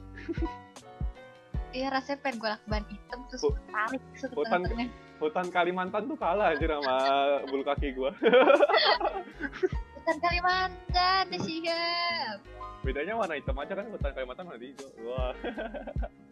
Iya 1.71 1.87
rasanya 1.87 2.19
pengen 2.19 2.43
gue 2.43 2.49
lakban 2.51 2.83
hitam 2.83 3.19
terus 3.31 3.47
tarik 3.71 4.01
hutan- 4.35 4.91
hutan 5.23 5.47
Kalimantan 5.47 6.03
tuh 6.03 6.19
kalah 6.19 6.51
aja 6.51 6.67
sama 6.67 6.95
bulu 7.49 7.63
kaki 7.63 7.95
gua. 7.95 8.11
Hutan 9.95 10.17
Kalimantan 10.19 11.25
siap. 11.39 12.37
bedanya 12.81 13.13
warna 13.13 13.37
hitam 13.37 13.53
aja 13.55 13.71
kan 13.71 13.85
hutan 13.87 14.11
Kalimantan 14.11 14.45
warna 14.49 14.59
hijau. 14.59 14.89
Wah. 15.05 15.31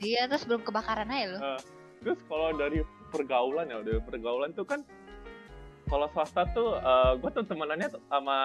Iya 0.02 0.28
terus 0.28 0.44
belum 0.44 0.66
kebakaran 0.66 1.08
aja 1.08 1.26
loh. 1.32 1.42
terus 2.00 2.20
kalau 2.26 2.56
dari 2.56 2.80
pergaulan 3.08 3.68
ya 3.68 3.80
dari 3.80 4.00
pergaulan 4.00 4.52
tuh 4.52 4.64
kan 4.64 4.84
kalau 5.90 6.08
swasta 6.14 6.46
tuh 6.54 6.78
eh, 6.78 7.12
gua 7.18 7.30
tuh 7.34 7.44
temenannya 7.44 7.90
sama 8.08 8.38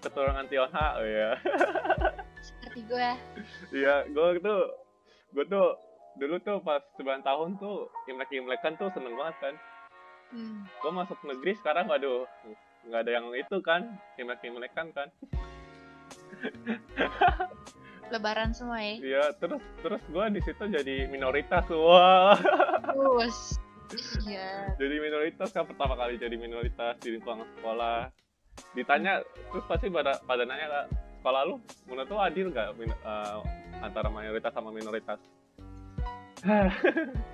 keturunan 0.00 0.46
Tionghoa 0.46 0.88
oh 1.00 1.06
ya 1.06 1.30
Seperti 2.44 2.80
gue. 2.84 3.10
Iya, 3.72 4.04
gue 4.12 4.28
tuh, 4.44 4.62
gue 5.32 5.44
tuh 5.48 5.68
dulu 6.20 6.36
tuh 6.44 6.60
pas 6.60 6.84
9 7.00 7.24
tahun 7.24 7.56
tuh 7.58 7.88
imlek-imlekan 8.06 8.76
tuh 8.76 8.92
seneng 8.92 9.16
banget 9.16 9.36
kan. 9.40 9.54
Hmm. 10.34 10.68
Gue 10.84 10.92
masuk 10.92 11.18
negeri 11.24 11.56
sekarang, 11.56 11.88
waduh, 11.88 12.28
nggak 12.84 13.00
ada 13.00 13.12
yang 13.16 13.26
itu 13.32 13.56
kan, 13.64 13.96
imlek-imlekan 14.20 14.92
kan. 14.92 15.08
Lebaran 18.12 18.52
semua 18.52 18.78
ya. 18.84 18.94
Iya, 19.00 19.24
terus 19.40 19.64
terus 19.80 20.02
gue 20.12 20.24
di 20.36 20.40
situ 20.44 20.64
jadi 20.68 21.08
minoritas, 21.08 21.64
wah, 21.72 22.36
Terus. 22.84 23.56
Iya. 24.24 24.74
jadi 24.80 24.96
minoritas 25.00 25.50
kan 25.54 25.64
pertama 25.66 25.94
kali 25.94 26.18
jadi 26.18 26.34
minoritas 26.34 26.98
di 27.00 27.14
lingkungan 27.18 27.46
sekolah. 27.58 28.10
Ditanya, 28.74 29.18
terus 29.50 29.66
pasti 29.66 29.90
pada 29.90 30.18
pada 30.22 30.46
nanya 30.46 30.66
kak, 30.70 30.86
sekolah 31.18 31.42
lu 31.46 31.56
menurut 31.90 32.08
lu 32.10 32.18
adil 32.22 32.46
nggak 32.54 32.68
eh, 32.78 33.38
antara 33.82 34.08
mayoritas 34.10 34.52
sama 34.54 34.70
minoritas? 34.70 35.18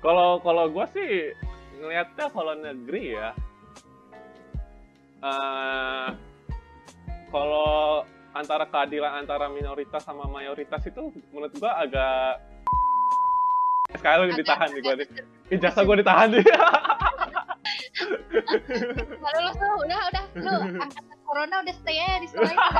Kalau 0.00 0.40
kalau 0.40 0.64
gue 0.72 0.86
sih 0.96 1.28
ngelihatnya 1.76 2.32
kalau 2.32 2.56
negeri 2.56 3.20
ya, 3.20 3.36
eh 5.20 6.08
kalau 7.28 8.00
antara 8.32 8.64
keadilan 8.64 9.12
antara 9.26 9.52
minoritas 9.52 10.00
sama 10.00 10.24
mayoritas 10.24 10.80
itu 10.86 11.12
menurut 11.34 11.52
gua 11.58 11.84
agak 11.84 12.40
sekali 13.96 14.22
Agak- 14.28 14.38
ditahan 14.38 14.68
nih 14.70 14.80
gua 14.80 14.94
nih. 14.96 15.08
Ijazah 15.50 15.82
gua 15.82 15.96
ditahan 15.98 16.28
nih. 16.30 16.44
Kalau 19.20 19.38
lu 19.40 19.52
tuh 19.54 19.72
udah 19.84 20.00
udah 20.10 20.24
lu 20.40 20.54
angkatan 20.80 21.18
corona 21.22 21.54
udah 21.62 21.74
stay 21.76 21.98
aja 21.98 22.18
di 22.18 22.28
sekolah 22.28 22.50
itu. 22.50 22.70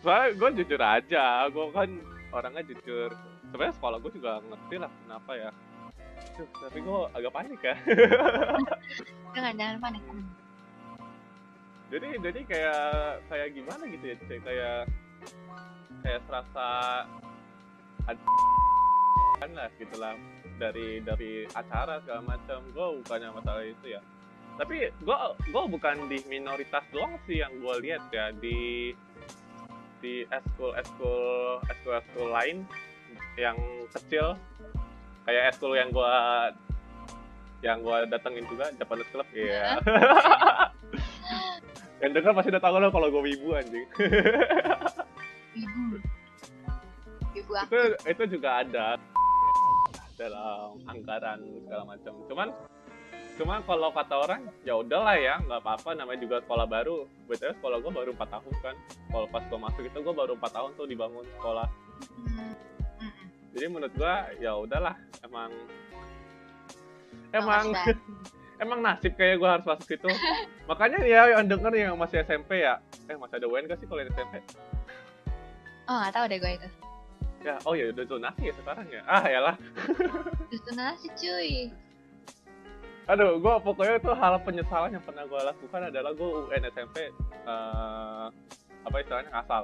Soalnya 0.00 0.28
gue 0.32 0.48
jujur 0.62 0.80
aja, 0.80 1.24
gue 1.46 1.64
kan 1.72 1.90
orangnya 2.32 2.62
jujur. 2.66 3.10
Sebenarnya 3.50 3.74
sekolah 3.76 3.96
gue 4.00 4.12
juga 4.16 4.40
ngerti 4.40 4.76
lah 4.80 4.90
kenapa 5.04 5.32
ya. 5.36 5.50
Duh, 6.36 6.48
tapi 6.58 6.78
gue 6.80 6.98
agak 7.12 7.32
panik 7.32 7.60
ya. 7.60 7.74
Jangan 9.32 9.52
jangan 9.56 9.76
panik. 9.80 10.02
jadi 11.90 12.06
jadi 12.22 12.40
kayak 12.46 12.86
kayak 13.26 13.48
gimana 13.50 13.82
gitu 13.90 14.04
ya 14.06 14.16
kayak 14.22 14.86
kayak 16.06 16.20
serasa 16.22 16.68
kan 19.40 19.50
lah 19.52 19.68
gitu 19.76 19.96
lah. 20.00 20.14
Dari 20.60 21.00
dari 21.04 21.44
acara 21.52 22.00
segala 22.04 22.36
macam. 22.36 22.60
Gue 22.72 22.86
bukannya 23.04 23.30
masalah 23.32 23.64
itu 23.64 23.96
ya. 23.96 24.00
Tapi 24.60 24.92
gue 24.92 25.18
gue 25.48 25.62
bukan 25.70 25.96
di 26.08 26.18
minoritas 26.28 26.84
doang 26.92 27.16
sih 27.24 27.40
yang 27.40 27.52
gue 27.58 27.74
lihat 27.84 28.04
ya. 28.12 28.32
Di 28.36 28.92
di 30.00 30.24
eskul 30.28 30.72
eskul 30.76 31.60
eskul 31.68 31.92
eskul 32.00 32.28
lain 32.32 32.64
yang 33.40 33.56
kecil. 33.92 34.36
Kayak 35.28 35.56
eskul 35.56 35.76
yang 35.76 35.92
gue 35.92 36.14
yang 37.60 37.84
gue 37.84 37.96
datengin 38.08 38.48
juga 38.48 38.72
Japanese 38.72 39.12
Club 39.12 39.28
ya 39.36 39.76
yang 42.00 42.16
denger 42.16 42.32
pasti 42.32 42.48
udah 42.48 42.62
tau 42.64 42.80
lo 42.80 42.88
kalau 42.88 43.12
gue 43.12 43.22
wibu 43.28 43.52
anjing. 43.52 43.84
Ibu. 45.52 46.00
Aku. 47.54 47.66
itu 47.66 47.80
itu 48.06 48.22
juga 48.38 48.62
ada 48.62 48.86
dalam 50.20 50.76
anggaran 50.84 51.40
segala 51.64 51.82
macam. 51.88 52.12
Cuman 52.28 52.48
cuman 53.40 53.64
kalau 53.64 53.88
kata 53.96 54.14
orang 54.20 54.42
ya 54.68 54.76
udahlah 54.76 55.16
ya 55.16 55.40
nggak 55.40 55.60
apa-apa. 55.64 55.96
Namanya 55.96 56.20
juga 56.20 56.36
sekolah 56.44 56.66
baru. 56.68 57.08
Btw 57.24 57.56
sekolah 57.56 57.76
gue 57.80 57.92
baru 57.92 58.10
4 58.12 58.34
tahun 58.36 58.54
kan. 58.60 58.76
Kalau 59.08 59.26
pas 59.32 59.42
gue 59.48 59.58
masuk 59.58 59.82
itu 59.88 59.98
gue 59.98 60.14
baru 60.14 60.32
4 60.36 60.56
tahun 60.56 60.70
tuh 60.76 60.86
dibangun 60.86 61.24
sekolah. 61.40 61.66
Hmm. 62.00 62.52
Mm-mm. 63.00 63.28
jadi 63.56 63.66
menurut 63.72 63.94
gue 63.96 64.14
ya 64.44 64.52
udahlah. 64.60 64.94
Emang 65.24 65.50
emang 67.32 67.64
emang 68.62 68.78
nasib 68.84 69.16
kayak 69.16 69.40
gue 69.40 69.48
harus 69.48 69.64
masuk 69.64 69.88
situ. 69.88 70.10
Makanya 70.70 71.00
ya 71.08 71.32
yang 71.32 71.48
denger 71.48 71.72
yang 71.72 71.96
masih 71.96 72.20
SMP 72.20 72.60
ya. 72.60 72.76
Eh 73.08 73.16
masih 73.16 73.40
ada 73.40 73.48
UN 73.48 73.64
gak 73.66 73.80
sih 73.80 73.88
kalau 73.88 74.04
SMP 74.04 74.44
Oh 75.90 75.96
nggak 75.98 76.14
tahu 76.14 76.24
deh 76.30 76.38
gue 76.38 76.52
itu. 76.54 76.68
Ya 77.40 77.56
oh 77.64 77.72
ya 77.72 77.88
udah 77.88 78.04
zonasi 78.04 78.52
ya 78.52 78.54
sekarang 78.60 78.86
ya 78.92 79.00
ah 79.08 79.24
yalah 79.24 79.56
Justru 80.50 80.74
nasi 80.74 81.06
cuy. 81.14 81.70
Aduh, 83.06 83.38
gue 83.42 83.54
pokoknya 83.62 84.02
itu 84.02 84.10
hal 84.14 84.34
penyesalan 84.42 84.94
yang 84.94 85.02
pernah 85.06 85.26
gue 85.26 85.40
lakukan 85.42 85.80
adalah 85.90 86.10
gue 86.14 86.26
UN 86.26 86.62
SMP 86.74 87.10
eh 87.46 88.26
apa 88.82 88.96
istilahnya 88.98 89.30
ngasal. 89.30 89.62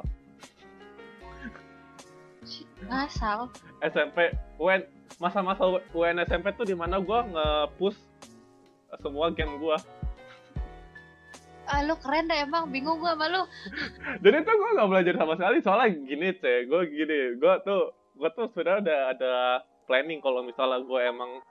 Ngasal. 2.87 3.39
SMP 3.83 4.31
UN 4.63 4.83
masa-masa 5.19 5.83
UN 5.91 6.23
SMP 6.23 6.55
tuh 6.55 6.67
di 6.67 6.75
mana 6.79 7.03
gue 7.03 7.19
nge-push 7.35 7.99
semua 9.03 9.31
game 9.35 9.59
gue. 9.59 9.77
Ah 11.67 11.83
lu 11.83 11.95
keren 11.99 12.31
deh 12.31 12.39
emang 12.47 12.71
bingung 12.71 13.03
gue 13.03 13.11
sama 13.11 13.27
lu. 13.27 13.43
Jadi 14.23 14.37
tuh 14.47 14.55
gue 14.55 14.71
nggak 14.79 14.91
belajar 14.91 15.15
sama 15.19 15.35
sekali 15.35 15.59
soalnya 15.63 15.89
gini 16.07 16.29
ceh, 16.39 16.59
gue 16.71 16.81
gini, 16.87 17.19
gue 17.39 17.55
tuh 17.67 17.91
gue 18.17 18.29
tuh 18.33 18.47
sebenarnya 18.55 18.81
ada 18.87 18.97
ada 19.13 19.35
planning 19.91 20.23
kalau 20.23 20.47
misalnya 20.47 20.81
gue 20.83 21.01
emang 21.03 21.43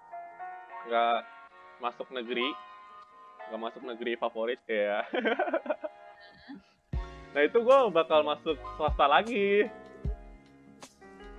nggak 0.87 1.17
masuk 1.83 2.07
negeri, 2.15 2.47
nggak 3.51 3.61
masuk 3.61 3.83
negeri 3.83 4.13
favorit 4.15 4.61
ya. 4.65 5.03
nah 7.35 7.41
itu 7.43 7.59
gue 7.59 7.77
bakal 7.91 8.23
masuk 8.23 8.55
swasta 8.79 9.05
lagi. 9.11 9.67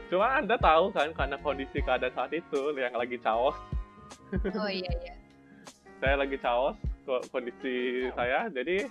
Cuma 0.06 0.38
anda 0.38 0.54
tahu 0.54 0.94
kan 0.94 1.10
karena 1.16 1.34
kondisi 1.42 1.82
keadaan 1.82 2.14
saat 2.14 2.30
itu 2.30 2.76
yang 2.78 2.94
lagi 2.94 3.18
caos, 3.18 3.58
Oh 4.54 4.70
iya 4.70 4.90
iya. 5.02 5.14
saya 6.00 6.14
lagi 6.18 6.36
caos 6.38 6.76
kondisi 7.28 7.76
saya. 8.12 8.46
Jadi 8.48 8.84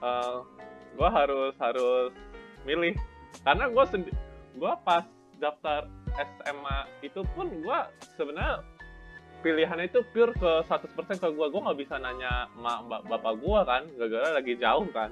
eh 0.00 0.36
gue 0.94 1.08
harus 1.10 1.54
harus 1.58 2.12
milih. 2.62 2.94
Karena 3.42 3.66
gue 3.66 3.84
sendi 3.86 4.10
gue 4.54 4.72
pas 4.82 5.02
daftar 5.36 5.90
SMA 6.14 6.78
itu 7.02 7.20
pun 7.34 7.50
gue 7.50 7.78
sebenarnya 8.14 8.62
pilihannya 9.42 9.90
itu 9.90 10.00
pure 10.08 10.32
ke 10.32 10.52
100% 10.64 10.94
ke 11.18 11.28
gue 11.28 11.46
gue 11.50 11.60
nggak 11.60 11.76
bisa 11.76 11.98
nanya 11.98 12.46
mak 12.54 12.86
bap- 12.86 13.04
bapak 13.04 13.34
gue 13.36 13.60
kan. 13.64 13.82
Gara-gara 13.94 14.28
lagi 14.32 14.54
jauh 14.56 14.86
kan. 14.88 15.10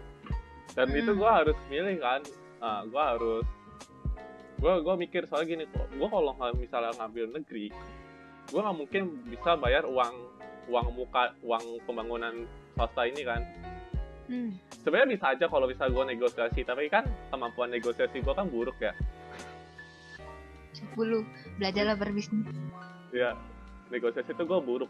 Dan 0.73 0.89
Hmm. 0.89 0.99
itu 0.99 1.11
gue 1.13 1.31
harus 1.31 1.59
milih 1.69 1.99
kan. 1.99 2.23
Nah, 2.59 2.87
gue 2.87 3.03
harus 3.03 3.45
gue 4.57 4.75
gue 4.79 4.95
mikir 4.97 5.27
soal 5.27 5.43
gini 5.43 5.67
kok 5.67 5.91
gue 5.91 6.07
kalau 6.07 6.31
misalnya 6.55 6.95
ngambil 6.95 7.35
negeri 7.35 7.75
gue 8.47 8.61
nggak 8.63 8.79
mungkin 8.79 9.03
bisa 9.27 9.59
bayar 9.59 9.83
uang 9.83 10.32
uang 10.71 10.89
muka 10.95 11.35
uang 11.43 11.83
pembangunan 11.87 12.47
swasta 12.75 13.03
ini 13.09 13.23
kan. 13.27 13.43
Hmm. 14.33 14.55
sebenarnya 14.81 15.19
bisa 15.19 15.27
aja 15.35 15.45
kalau 15.51 15.67
bisa 15.69 15.91
gue 15.91 16.05
negosiasi 16.09 16.63
tapi 16.65 16.87
kan 16.89 17.05
kemampuan 17.29 17.69
negosiasi 17.69 18.23
gue 18.23 18.35
kan 18.35 18.47
buruk 18.49 18.79
ya. 18.79 18.95
10 20.73 21.59
belajarlah 21.59 21.97
berbisnis. 21.99 22.49
ya 23.13 23.37
negosiasi 23.93 24.33
itu 24.33 24.43
gue 24.47 24.61
buruk. 24.63 24.89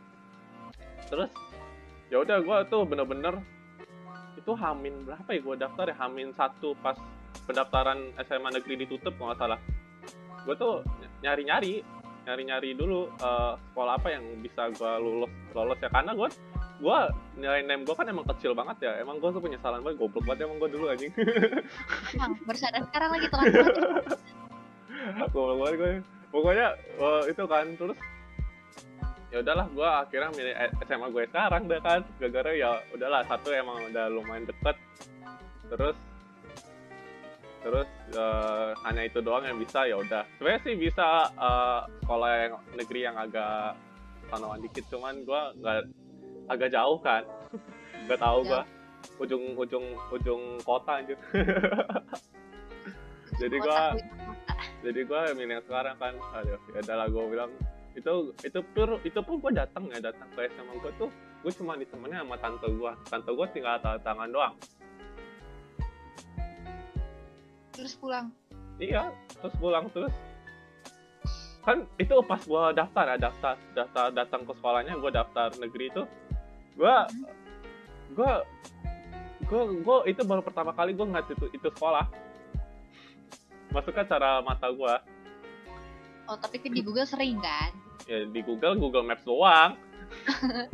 Terus 1.11 1.33
ya 2.13 2.23
udah 2.23 2.39
gue 2.39 2.59
tuh 2.71 2.87
bener-bener 2.87 3.41
itu 4.39 4.53
hamin 4.55 5.07
berapa 5.07 5.29
ya 5.33 5.41
gue 5.43 5.55
daftar 5.59 5.87
ya? 5.91 5.97
Hamin 5.99 6.31
satu 6.37 6.79
pas 6.79 6.95
pendaftaran 7.49 8.15
SMA 8.23 8.51
negeri 8.53 8.87
ditutup 8.87 9.17
kalau 9.19 9.33
nggak 9.33 9.41
salah. 9.43 9.61
Gue 10.47 10.55
tuh 10.55 10.87
nyari-nyari 11.25 11.83
nyari-nyari 12.23 12.79
dulu 12.79 13.11
eh, 13.11 13.53
sekolah 13.71 13.95
apa 13.99 14.09
yang 14.15 14.25
bisa 14.39 14.71
gue 14.71 14.93
lulus 15.03 15.33
lolos 15.55 15.79
ya. 15.83 15.91
Karena 15.91 16.15
gue 16.15 16.29
gue 16.83 16.99
nilai 17.39 17.63
nem 17.63 17.87
gue 17.87 17.95
kan 17.95 18.07
emang 18.07 18.27
kecil 18.35 18.55
banget 18.55 18.77
ya. 18.87 18.93
Emang 19.03 19.19
gue 19.19 19.31
tuh 19.31 19.43
penyesalan 19.43 19.83
banget 19.83 19.99
goblok 19.99 20.25
banget 20.27 20.47
emang 20.47 20.59
gue 20.63 20.71
dulu 20.71 20.85
anjing. 20.91 21.13
Emang 22.15 22.33
baru 22.47 22.59
sadar 22.59 22.83
sekarang 22.91 23.11
lagi 23.15 23.27
tuh 23.27 23.39
kan. 23.39 23.47
goblok 25.35 25.57
banget 25.63 25.75
gue 25.79 25.93
pokoknya 26.33 26.67
eh, 26.79 27.23
itu 27.29 27.43
kan 27.45 27.67
terus 27.77 27.99
ya 29.33 29.41
udahlah 29.41 29.67
gue 29.73 29.89
akhirnya 29.89 30.31
milih 30.37 30.55
SMA 30.87 31.07
gue 31.11 31.23
sekarang 31.31 31.63
deh 31.67 31.81
kan. 31.83 32.01
Gara-gara 32.23 32.51
ya 32.55 32.71
udahlah 32.95 33.27
satu 33.27 33.51
emang 33.51 33.79
udah 33.91 34.07
lumayan 34.13 34.47
deket. 34.47 34.77
Terus 35.73 35.97
terus 37.63 37.89
eh, 38.13 38.71
hanya 38.83 39.03
itu 39.07 39.19
doang 39.23 39.47
yang 39.47 39.59
bisa 39.59 39.87
ya 39.87 39.97
udah. 39.99 40.27
Sebenarnya 40.37 40.63
sih 40.67 40.75
bisa 40.75 41.31
eh, 41.31 41.81
sekolah 42.03 42.31
yang 42.47 42.53
negeri 42.75 43.01
yang 43.07 43.17
agak 43.17 43.79
tanaman 44.29 44.61
dikit 44.63 44.85
cuman 44.91 45.23
gua 45.23 45.55
nggak 45.57 45.81
agak 46.51 46.69
jauh 46.75 46.99
kan. 47.01 47.23
Nggak 48.07 48.19
tahu 48.19 48.39
gua. 48.43 48.63
Ujung 49.23 49.55
ujung 49.59 49.87
ujung 50.15 50.43
kota 50.63 51.03
aja 51.03 51.15
jadi 53.43 53.57
gua 53.59 53.99
jadi 54.83 55.01
gua 55.07 55.21
milih 55.35 55.59
yang 55.59 55.67
sekarang 55.67 55.95
kan. 55.99 56.15
Aduh 56.39 56.59
ya 56.75 56.81
udahlah 56.83 57.07
gua 57.11 57.25
bilang 57.31 57.51
itu 57.95 58.35
itu 58.43 58.59
pur 58.75 58.99
itu 59.07 59.19
pun 59.23 59.39
gua 59.39 59.53
datang 59.55 59.87
ya 59.91 60.03
datang 60.03 60.27
ke 60.35 60.51
SMA 60.51 60.75
gua 60.83 60.93
tuh 60.99 61.11
gue 61.43 61.51
cuma 61.59 61.75
ditemenin 61.75 62.23
sama 62.23 62.37
tante 62.39 62.67
gua. 62.75 62.95
Tante 63.07 63.31
gua 63.31 63.47
tinggal 63.51 63.79
tanda 63.83 63.99
tangan 64.03 64.31
doang 64.31 64.55
terus 67.83 67.99
pulang? 67.99 68.31
Iya 68.79 69.11
terus 69.43 69.55
pulang 69.59 69.91
terus. 69.91 70.15
Kan 71.67 71.83
itu 71.99 72.15
pas 72.23 72.39
gua 72.47 72.71
daftar 72.71 73.15
ya 73.15 73.17
daftar 73.19 73.59
daftar 73.75 74.07
datang 74.15 74.47
ke 74.47 74.55
sekolahnya 74.55 74.95
gua 75.03 75.11
daftar 75.11 75.51
negeri 75.59 75.91
itu. 75.91 76.03
Gua 76.79 77.11
gua 78.15 78.47
gua 79.51 79.63
gua 79.83 79.97
itu 80.07 80.23
baru 80.23 80.47
pertama 80.47 80.71
kali 80.71 80.95
gua 80.95 81.11
ngeliat 81.11 81.27
itu 81.27 81.51
itu 81.51 81.69
sekolah. 81.75 82.07
Masukkan 83.75 84.07
cara 84.07 84.39
mata 84.47 84.71
gua. 84.71 85.03
Oh 86.31 86.39
tapi 86.39 86.63
kan 86.63 86.71
di 86.71 86.87
Google 86.87 87.07
sering 87.07 87.43
kan? 87.43 87.75
Ya 88.07 88.23
di 88.31 88.41
Google 88.47 88.79
Google 88.79 89.03
Maps 89.03 89.27
doang. 89.27 89.75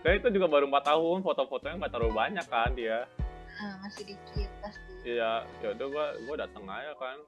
Kayak 0.00 0.24
itu 0.24 0.40
juga 0.40 0.48
baru 0.48 0.64
4 0.64 0.80
tahun, 0.80 1.18
foto-fotonya 1.20 1.76
nggak 1.76 1.92
terlalu 1.92 2.16
banyak 2.16 2.46
kan 2.48 2.72
dia. 2.72 3.04
ah, 3.60 3.76
masih 3.84 4.08
dikit 4.08 4.49
Iya, 5.00 5.48
ya 5.64 5.68
udah 5.72 5.86
gua 5.88 6.06
gua 6.28 6.36
datang 6.44 6.64
aja 6.68 6.92
kan. 7.00 7.18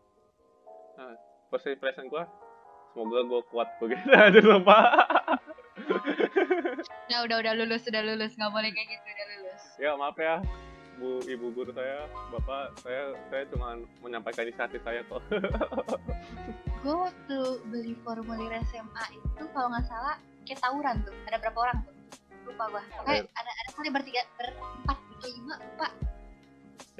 Nah, 1.01 1.12
first 1.49 1.68
impression 1.73 2.12
gua 2.12 2.29
semoga 2.93 3.25
gua 3.25 3.41
kuat 3.49 3.68
begitu. 3.81 4.05
Aja 4.12 4.41
lupa. 4.45 4.79
ya 7.09 7.25
udah 7.25 7.37
udah 7.41 7.53
lulus 7.57 7.89
udah 7.89 8.03
lulus. 8.05 8.37
Nggak 8.37 8.53
boleh 8.53 8.70
kayak 8.77 8.89
gitu 8.93 9.07
udah 9.09 9.27
lulus. 9.37 9.62
Ya 9.81 9.91
maaf 9.97 10.16
ya 10.20 10.45
bu 11.01 11.25
ibu 11.25 11.49
guru 11.57 11.73
saya 11.73 12.05
bapak 12.29 12.77
saya 12.85 13.16
saya 13.33 13.43
cuma 13.49 13.81
menyampaikan 14.05 14.45
isi 14.45 14.61
hati 14.61 14.79
saya 14.85 15.01
kok. 15.09 15.25
Gue 16.83 16.99
waktu 16.99 17.39
beli 17.70 17.95
formulir 18.03 18.51
SMA 18.66 19.05
itu 19.14 19.45
kalau 19.55 19.70
nggak 19.70 19.87
salah 19.89 20.20
kayak 20.45 20.61
tawuran 20.61 21.01
tuh. 21.07 21.14
Ada 21.31 21.41
berapa 21.41 21.59
orang 21.59 21.79
tuh? 21.89 21.95
Lupa 22.45 22.64
gua. 22.68 22.83
Kayak 23.09 23.33
ada 23.33 23.51
ada 23.51 23.70
kali 23.73 23.89
bertiga 23.89 24.23
berempat 24.37 24.99
berlima 25.16 25.55
lupa 25.57 25.89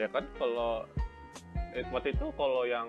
ya 0.01 0.09
kan 0.09 0.25
kalau 0.41 0.89
waktu 1.93 2.13
itu 2.13 2.27
kalau 2.37 2.69
yang 2.69 2.89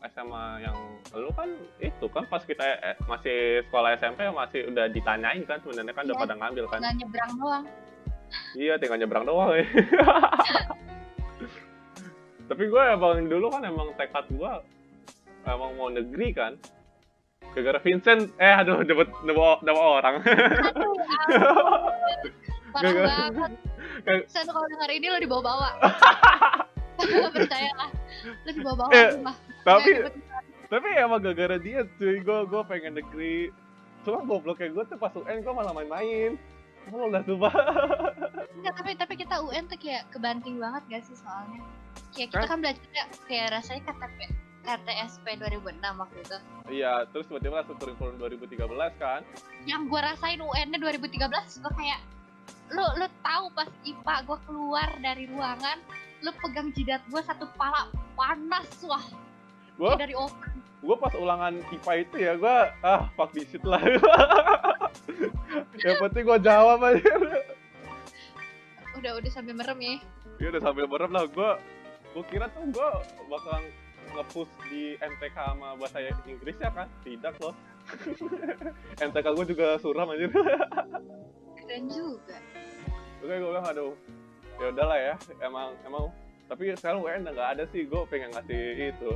SMA 0.00 0.64
yang 0.64 0.76
lu 1.12 1.28
kan 1.34 1.50
itu 1.82 2.06
kan 2.08 2.24
pas 2.30 2.40
kita 2.46 2.62
eh, 2.62 2.96
masih 3.04 3.60
sekolah 3.68 3.98
SMP 4.00 4.24
masih 4.32 4.70
udah 4.72 4.88
ditanyain 4.88 5.44
kan 5.44 5.60
sebenarnya 5.60 5.92
kan 5.92 6.04
udah 6.08 6.16
Iya. 6.16 6.24
pada 6.24 6.34
ngambil 6.38 6.64
kan. 6.70 6.78
Nggak 6.80 6.94
nyebrang 7.04 7.32
doang. 7.36 7.64
Iya 8.56 8.74
tinggal 8.78 8.98
nyebrang 9.02 9.24
doang. 9.26 9.50
Ya 9.58 9.66
tapi 12.50 12.66
gue 12.66 12.82
emang 12.82 13.30
dulu 13.30 13.46
kan 13.54 13.62
emang 13.62 13.94
tekad 13.94 14.26
gue 14.30 14.52
emang 15.46 15.70
mau 15.78 15.90
negeri 15.90 16.28
kan. 16.34 16.54
Gara-gara 17.50 17.82
Vincent 17.82 18.30
eh 18.38 18.54
aduh 18.54 18.86
nyebut 18.86 19.10
nama, 19.26 19.82
orang. 20.00 20.22
Aduh 20.22 20.94
ampun. 20.94 20.98
parah 22.70 22.92
banget 22.94 23.52
nggak. 24.00 24.26
saya 24.26 24.42
tuh 24.42 24.52
kalau 24.52 24.68
dengar 24.68 24.90
ini 24.90 25.06
lo 25.06 25.18
dibawa-bawa 25.18 25.68
percayalah 27.32 27.90
lo 28.44 28.50
dibawa-bawa 28.50 28.90
Eh, 28.92 29.08
sumpah. 29.12 29.36
tapi 29.62 29.90
tapi 30.66 30.88
emang 30.94 31.20
gara-gara 31.20 31.56
dia 31.56 31.82
cuy 31.92 32.18
gue 32.18 32.38
gue 32.44 32.62
pengen 32.64 32.92
negeri 32.94 33.50
cuma 34.00 34.22
gobloknya 34.22 34.68
gue 34.70 34.84
tuh 34.86 34.96
pas 34.96 35.12
UN 35.12 35.38
gue 35.38 35.52
malah 35.52 35.72
main-main 35.72 36.34
Oh, 36.88 37.06
udah 37.06 37.20
coba. 37.22 37.52
Enggak, 38.50 38.72
tapi 38.72 38.90
tapi 38.96 39.14
kita 39.14 39.36
UN 39.38 39.68
tuh 39.68 39.76
kayak 39.76 40.08
kebanting 40.08 40.56
banget 40.56 40.80
gak 40.88 41.02
sih 41.04 41.12
soalnya 41.14 41.60
kayak 42.10 42.32
kita 42.32 42.46
Kan? 42.46 42.58
belajar 42.58 42.82
kayak 43.28 43.46
rasanya 43.52 43.80
KTP 43.84 44.18
RTSP 44.62 45.26
2006 45.36 45.76
waktu 45.76 46.18
itu 46.18 46.36
Iya, 46.72 47.04
terus 47.06 47.28
tiba-tiba 47.28 47.60
langsung 47.60 47.76
kurikulum 47.76 48.16
2013 48.16 48.64
kan. 48.96 49.20
yang 49.64 49.86
gue 49.86 50.00
rasain 50.00 50.40
UN-nya 50.40 50.78
2013 50.80 51.20
gue 51.60 51.72
kayak 51.76 52.00
lu 52.70 52.86
lu 52.98 53.06
tahu 53.22 53.44
pas 53.52 53.68
IPA 53.82 54.14
gue 54.26 54.38
keluar 54.46 54.88
dari 55.02 55.24
ruangan 55.26 55.78
lu 56.20 56.30
pegang 56.44 56.68
jidat 56.76 57.02
gue 57.10 57.22
satu 57.24 57.48
pala 57.58 57.90
panas 58.14 58.68
wah 58.84 59.02
Gua 59.80 59.96
kayak 59.96 60.00
dari 60.06 60.14
oven 60.14 60.52
gue 60.80 60.96
pas 60.96 61.12
ulangan 61.12 61.54
IPA 61.72 61.92
itu 62.08 62.16
ya 62.20 62.32
gue 62.40 62.56
ah 62.80 63.12
fuck 63.12 63.36
this 63.36 63.44
shit 63.52 63.60
lah. 63.68 63.80
Yang 65.84 65.96
penting 66.08 66.24
gue 66.24 66.38
jawab 66.40 66.80
aja. 66.80 67.12
udah 69.00 69.12
udah 69.16 69.30
sambil 69.32 69.56
merem 69.56 69.80
ya 69.80 69.96
Iya 70.40 70.48
udah 70.56 70.62
sambil 70.64 70.84
merem 70.88 71.12
lah 71.12 71.24
gue. 71.28 71.50
Gue 72.16 72.24
kira 72.32 72.48
tuh 72.52 72.64
gue 72.72 72.88
bakalan 73.28 73.64
nge-push 74.16 74.52
di 74.72 74.96
MTK 74.98 75.36
sama 75.36 75.76
bahasa 75.76 76.00
Inggris 76.24 76.56
ya 76.56 76.72
kan? 76.72 76.88
Tidak 77.04 77.34
loh. 77.44 77.54
MTK 79.08 79.26
gue 79.36 79.46
juga 79.52 79.76
suram 79.84 80.08
aja. 80.16 80.26
keren 81.70 81.86
juga. 81.86 82.34
Oke 83.22 83.30
gue 83.38 83.46
bilang 83.46 83.62
aduh 83.62 83.94
ya 84.58 84.66
udahlah 84.74 84.98
ya 84.98 85.14
emang 85.38 85.70
emang. 85.86 86.10
Tapi 86.50 86.74
sekarang 86.74 87.06
UN 87.06 87.30
nggak 87.30 87.50
ada 87.54 87.64
sih 87.70 87.86
gue 87.86 88.02
pengen 88.10 88.34
ngasih 88.34 88.90
itu 88.90 89.10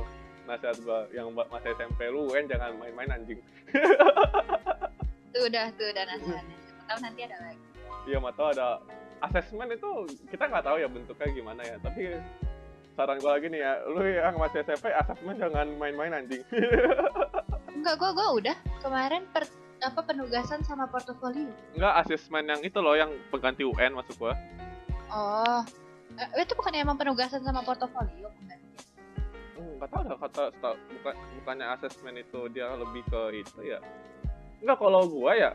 nasihat 0.47 0.79
gue 0.79 0.99
yang 1.11 1.35
buat 1.35 1.51
masih 1.51 1.75
SMP 1.75 2.07
lu 2.07 2.31
UN 2.31 2.47
jangan 2.47 2.71
main-main 2.79 3.11
anjing. 3.11 3.43
Tuh 5.35 5.51
udah 5.51 5.67
tuh 5.75 5.91
udah 5.91 6.03
nasihatnya. 6.15 6.55
Siapa 6.63 6.83
tahu 6.87 6.99
nanti 7.03 7.21
ada 7.27 7.37
lagi. 7.43 7.65
Iya 8.07 8.17
mau 8.23 8.31
tahu 8.31 8.47
ada 8.55 8.79
asesmen 9.19 9.67
itu 9.67 9.91
kita 10.31 10.47
nggak 10.47 10.63
tahu 10.63 10.77
ya 10.79 10.87
bentuknya 10.87 11.27
gimana 11.35 11.61
ya 11.67 11.75
tapi 11.83 12.15
saran 12.95 13.19
gue 13.19 13.31
lagi 13.35 13.47
nih 13.51 13.59
ya 13.67 13.73
lu 13.83 13.99
yang 13.99 14.39
masih 14.39 14.63
SMP 14.63 14.95
asesmen 14.95 15.35
jangan 15.35 15.67
main-main 15.75 16.23
anjing. 16.23 16.39
Enggak 17.75 17.99
gue 17.99 18.11
gue 18.15 18.27
udah. 18.39 18.55
Kemarin 18.79 19.27
per 19.35 19.43
apa 19.85 20.01
penugasan 20.01 20.65
sama 20.65 20.89
portofolio? 20.89 21.49
Enggak 21.77 21.93
asesmen 22.05 22.49
yang 22.49 22.61
itu 22.65 22.79
loh 22.81 22.97
yang 22.97 23.13
pengganti 23.29 23.61
UN 23.61 23.93
masuk 23.93 24.17
gua. 24.17 24.33
Oh 25.13 25.61
eh, 26.17 26.41
itu 26.41 26.53
bukan 26.57 26.73
emang 26.73 26.97
penugasan 26.97 27.45
sama 27.45 27.61
portofolio 27.61 28.27
bukan? 28.27 28.57
Hmm, 29.55 29.71
nggak 29.79 29.89
tahu 29.93 30.01
dah 30.09 30.17
kata 30.17 30.43
bukan 30.69 31.15
bukannya 31.41 31.65
asesmen 31.77 32.15
itu 32.17 32.39
dia 32.49 32.73
lebih 32.73 33.05
ke 33.05 33.21
itu 33.45 33.59
ya? 33.61 33.79
Nggak 34.65 34.77
kalau 34.81 35.05
gua 35.05 35.31
ya 35.37 35.51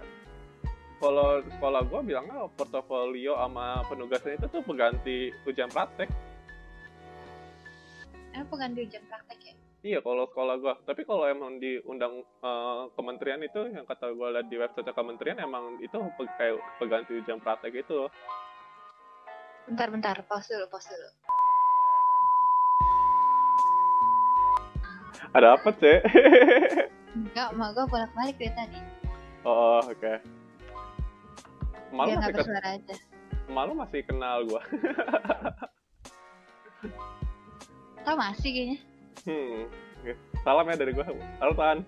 kalau 1.03 1.43
sekolah 1.45 1.83
gua 1.91 2.01
bilangnya 2.05 2.47
portofolio 2.55 3.35
sama 3.35 3.83
penugasan 3.91 4.39
itu 4.39 4.47
tuh 4.47 4.63
pengganti 4.63 5.35
ujian 5.45 5.69
praktek. 5.69 6.09
Emang 8.31 8.47
pengganti 8.47 8.87
ujian 8.87 9.05
praktek 9.11 9.39
ya 9.43 9.60
iya 9.83 9.99
kalau 9.99 10.27
sekolah 10.27 10.57
gua. 10.57 10.75
Tapi 10.83 11.03
kalau 11.03 11.25
emang 11.25 11.57
di 11.57 11.81
undang 11.83 12.21
eh, 12.21 12.83
kementerian 12.93 13.41
itu 13.41 13.65
yang 13.69 13.85
kata 13.85 14.13
gua 14.13 14.31
lihat 14.31 14.47
di 14.47 14.57
website 14.57 14.91
kementerian 14.91 15.39
emang 15.39 15.79
itu 15.79 15.97
pe- 16.15 16.35
kayak 16.37 16.61
pengganti 16.77 17.17
ujian 17.17 17.39
praktek 17.39 17.75
itu 17.75 17.95
loh 17.97 18.11
bentar 19.65 19.89
bentar. 19.89 20.17
Pause 20.25 20.51
dulu 20.53 20.67
pause 20.69 20.91
dulu. 20.91 21.11
Ada 25.31 25.55
apa 25.55 25.71
sih 25.79 25.97
enggak 27.11 27.49
mak 27.55 27.71
gue 27.73 27.85
bolak 27.87 28.11
balik 28.13 28.35
dari 28.35 28.51
tadi. 28.51 28.81
Oh 29.43 29.79
oke. 29.81 30.15
Malu 31.91 32.11
biar 32.11 32.19
masih 32.19 32.19
nggak 32.19 32.31
ke- 32.31 32.37
bersuara 32.43 32.69
aja. 32.75 32.97
malu 33.47 33.73
masih 33.75 34.01
kenal 34.03 34.43
gua. 34.45 34.63
Tau 38.01 38.17
masih 38.17 38.51
kayaknya 38.51 38.79
hmm 39.27 39.61
salam 40.41 40.65
ya 40.65 40.77
dari 40.81 40.97
gua. 40.97 41.05
Halo 41.37 41.53
Tan. 41.53 41.85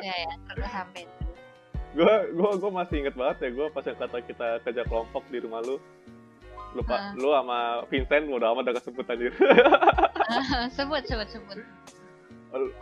Ya 0.00 0.14
ya 0.16 0.32
terus 0.48 0.70
sampai. 0.72 1.04
Gue 1.92 2.14
gue 2.32 2.50
gue 2.56 2.70
masih 2.72 2.96
inget 3.04 3.12
banget 3.12 3.36
ya 3.44 3.50
gue 3.52 3.66
pas 3.68 3.84
yang 3.84 3.98
kata 4.00 4.18
kita 4.24 4.46
kerja 4.64 4.82
kelompok 4.88 5.20
di 5.28 5.38
rumah 5.44 5.60
lu. 5.60 5.76
Lupa 6.72 6.96
Ah. 6.96 7.12
lu 7.12 7.28
sama 7.36 7.58
Vincent 7.92 8.32
udah 8.32 8.48
amat 8.56 8.64
udah 8.64 8.76
kesebut 8.80 9.04
anjir. 9.12 9.32
Sebut 10.72 11.04
sebut 11.04 11.28
sebut. 11.28 11.58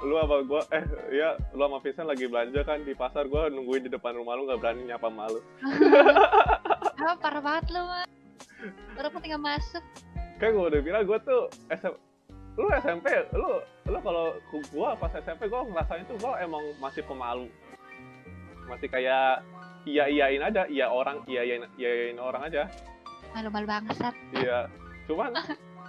Lu 0.07 0.15
sama 0.15 0.37
gue 0.47 0.63
eh 0.71 0.85
ya 1.11 1.35
lu 1.51 1.67
sama 1.67 1.83
Vincent 1.83 2.07
lagi 2.07 2.31
belanja 2.31 2.63
kan 2.63 2.79
di 2.87 2.95
pasar 2.95 3.27
gue 3.27 3.43
nungguin 3.51 3.83
di 3.83 3.91
depan 3.91 4.15
rumah 4.15 4.39
lu 4.39 4.47
nggak 4.47 4.63
berani 4.63 4.87
nyapa 4.87 5.11
sama 5.11 5.27
lu. 5.27 5.41
Ah 7.03 7.19
parah 7.19 7.43
banget 7.43 7.67
lu 7.75 7.83
mah 7.83 8.07
baru 8.95 9.11
tinggal 9.19 9.43
masuk. 9.43 9.83
Kayak 10.39 10.55
gue 10.55 10.65
udah 10.71 10.81
bilang 10.87 11.03
gue 11.03 11.19
tuh 11.27 11.43
SM, 11.67 11.93
lu 12.61 12.69
SMP 12.77 13.07
lu 13.33 13.51
lu 13.89 13.99
kalau 14.05 14.37
gue 14.53 14.89
pas 15.01 15.13
SMP 15.17 15.49
gue 15.49 15.61
ngerasain 15.73 16.05
tuh 16.05 16.17
gue 16.21 16.33
emang 16.45 16.65
masih 16.77 17.01
pemalu 17.09 17.49
masih 18.69 18.87
kayak 18.93 19.41
iya 19.89 20.05
iyain 20.07 20.45
aja 20.45 20.69
iya 20.69 20.87
orang 20.93 21.25
iya 21.25 21.43
iyain, 21.43 21.65
iyain 21.81 22.19
orang 22.21 22.45
aja 22.47 22.69
malu-malu 23.33 23.67
bangsat 23.67 24.15
Iya, 24.35 24.67
cuman 25.07 25.31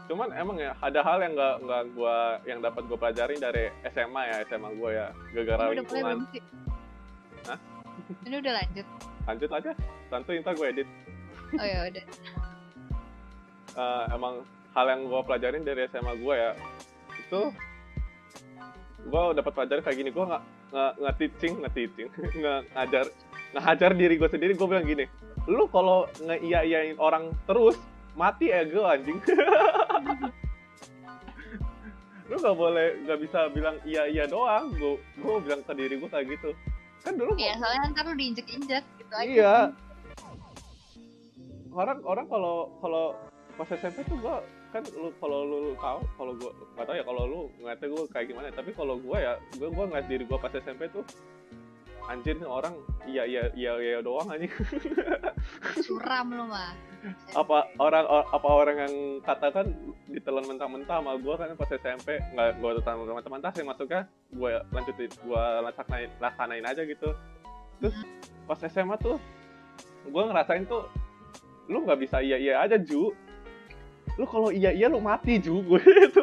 cuman 0.09 0.30
emang 0.36 0.57
ya 0.59 0.72
ada 0.82 0.99
hal 1.01 1.24
yang 1.24 1.34
nggak 1.34 1.55
nggak 1.65 1.84
gua 1.95 2.38
yang 2.45 2.59
dapat 2.59 2.84
gua 2.86 2.97
pelajarin 2.99 3.39
dari 3.41 3.72
SMA 3.89 4.22
ya 4.28 4.36
SMA 4.49 4.69
gua 4.78 4.89
ya 4.91 5.07
gara-gara 5.34 5.63
udah 5.72 5.76
lingkungan? 5.78 6.17
Hah? 7.47 7.59
Ini 8.28 8.36
udah 8.38 8.53
lanjut. 8.59 8.88
lanjut 9.26 9.49
aja 9.53 9.72
santuy 10.09 10.41
ntar 10.41 10.53
gue 10.57 10.67
edit 10.67 10.89
Oh 11.51 11.67
ya 11.67 11.80
udah. 11.88 12.05
Eh, 13.72 14.03
emang 14.11 14.43
hal 14.72 14.86
yang 14.88 15.01
gue 15.07 15.22
pelajarin 15.28 15.63
dari 15.67 15.88
SMA 15.91 16.13
gue 16.15 16.34
ya 16.36 16.51
itu 17.15 17.41
gue 19.01 19.22
dapat 19.34 19.51
pelajaran 19.51 19.82
kayak 19.84 19.97
gini. 19.97 20.09
Gue 20.13 20.26
nggak 20.30 20.43
nggak 20.72 20.91
nggak 21.01 21.15
teaching 21.19 21.53
nggak 21.59 21.74
teaching 21.76 22.09
nggak 22.39 22.59
ngajar 22.76 23.05
ngajar 23.57 23.91
diri 23.97 24.15
gue 24.15 24.30
sendiri. 24.30 24.51
Gue 24.55 24.67
bilang 24.69 24.88
gini 24.88 25.05
lu 25.49 25.65
kalau 25.74 26.05
nge 26.22 26.38
iya 26.45 26.61
iyain 26.61 26.97
orang 27.01 27.34
terus 27.49 27.74
mati 28.13 28.53
ego 28.53 28.86
anjing. 28.86 29.17
Lu 32.30 32.39
nggak 32.39 32.55
boleh 32.55 32.88
nggak 33.03 33.19
bisa 33.19 33.49
bilang 33.49 33.76
iya 33.84 34.05
iya 34.07 34.24
doang. 34.30 34.69
Gue 34.78 35.01
gue 35.17 35.36
bilang 35.41 35.65
ke 35.65 35.74
diri 35.74 35.97
gue 35.97 36.09
kayak 36.11 36.28
gitu. 36.30 36.53
Kan 37.01 37.17
dulu 37.17 37.34
Iya 37.34 37.57
soalnya 37.57 37.97
ntar 37.97 38.05
lu 38.05 38.13
diinjek-injek 38.13 38.86
gitu 39.01 39.13
aja. 39.17 39.26
Iya. 39.26 39.55
Orang 41.74 41.99
orang 42.05 42.30
kalau 42.30 42.69
kalau 42.84 43.17
pas 43.57 43.67
SMP 43.74 44.05
tuh 44.05 44.17
gua 44.22 44.45
kan 44.72 44.84
lu 44.95 45.11
kalau 45.19 45.43
lu, 45.43 45.57
lu 45.67 45.74
tahu 45.76 45.99
kalau 46.15 46.32
gua 46.39 46.51
nggak 46.76 46.86
tahu 46.88 46.95
ya 46.95 47.03
kalau 47.03 47.24
lu 47.28 47.39
ngeliatnya 47.59 47.88
gua 47.91 48.03
kayak 48.07 48.26
gimana 48.32 48.47
tapi 48.55 48.72
kalau 48.72 48.95
gua 48.97 49.17
ya 49.19 49.34
gua 49.59 49.69
gua 49.69 49.86
ngeliat 49.91 50.07
diri 50.07 50.24
gua 50.24 50.39
pas 50.39 50.55
SMP 50.55 50.88
tuh 50.88 51.03
anjir 52.07 52.34
nih 52.39 52.49
orang 52.49 52.74
iya 53.05 53.24
iya 53.28 53.43
iya 53.53 53.72
iya 53.78 53.99
doang 54.01 54.26
anjing. 54.32 54.49
Suram 55.86 56.34
lu 56.34 56.49
mah. 56.49 56.74
apa 57.34 57.65
orang 57.82 58.05
or- 58.05 58.30
apa 58.30 58.49
orang 58.49 58.78
yang 58.78 58.93
katakan 59.26 59.74
ditelan 60.05 60.45
mentah-mentah 60.45 61.01
sama 61.01 61.17
gua 61.17 61.34
kan 61.38 61.53
pas 61.57 61.69
SMP 61.69 62.17
nggak 62.34 62.61
gua 62.61 62.78
telan 62.82 63.05
mentah-mentah 63.05 63.51
sih 63.53 63.65
masuknya 63.65 64.09
gua 64.34 64.61
lanjutin 64.69 65.11
gua 65.26 65.61
laksanain 65.65 66.09
laksanain 66.17 66.65
aja 66.65 66.82
gitu. 66.86 67.09
Terus 67.82 67.95
pas 68.45 68.59
SMA 68.65 68.95
tuh 69.01 69.17
gua 70.09 70.30
ngerasain 70.30 70.65
tuh 70.65 70.86
lu 71.69 71.86
nggak 71.86 71.99
bisa 72.01 72.17
iya 72.22 72.38
iya 72.38 72.53
aja 72.61 72.78
ju 72.82 73.13
lu 74.16 74.26
kalau 74.26 74.49
iya 74.52 74.72
iya 74.72 74.88
lu 74.88 74.99
mati 74.99 75.38
ju 75.38 75.62
gue 75.62 75.80
itu 75.82 76.22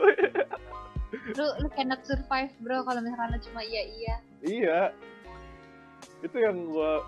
Lu 1.28 1.44
lu 1.60 1.68
cannot 1.72 2.00
survive 2.04 2.52
bro 2.60 2.84
kalau 2.84 3.00
misalkan 3.00 3.36
lu 3.36 3.40
cuma 3.44 3.60
iya 3.60 3.82
iya. 3.84 4.14
iya 4.42 4.80
itu 6.20 6.36
yang 6.36 6.68
gua 6.68 7.04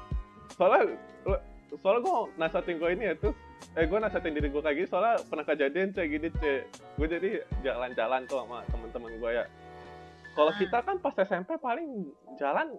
soalnya 0.54 0.96
soalnya 1.80 2.00
gua 2.04 2.28
nasihatin 2.36 2.76
gua 2.76 2.90
ini 2.92 3.10
ya 3.10 3.14
tuh 3.16 3.32
eh 3.74 3.84
gua 3.88 3.98
nasihatin 4.00 4.36
diri 4.36 4.48
gua 4.48 4.62
kayak 4.62 4.76
gini 4.76 4.88
soalnya 4.88 5.14
pernah 5.24 5.44
kejadian 5.44 5.88
kayak 5.92 6.08
gini 6.10 6.28
cek 6.36 6.60
gue 6.96 7.06
jadi 7.08 7.30
jalan-jalan 7.60 8.20
tuh 8.28 8.44
sama 8.44 8.58
temen-temen 8.68 9.12
gua 9.18 9.30
ya 9.32 9.44
kalau 10.36 10.52
Ah. 10.52 10.58
kita 10.58 10.78
kan 10.80 10.96
pas 11.00 11.16
SMP 11.16 11.50
paling 11.56 11.88
jalan 12.36 12.76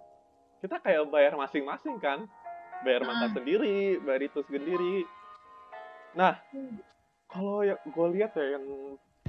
kita 0.62 0.78
kayak 0.78 1.04
bayar 1.10 1.34
masing-masing 1.34 1.98
kan 1.98 2.24
bayar 2.82 3.02
makan 3.02 3.28
Ah. 3.28 3.34
sendiri 3.34 3.98
bayar 4.00 4.22
itu 4.24 4.40
sendiri 4.46 5.04
nah 6.14 6.38
Hmm. 6.54 6.78
Kalau 7.32 7.64
ya 7.64 7.80
gue 7.80 8.06
lihat 8.12 8.36
ya 8.36 8.60
yang 8.60 8.64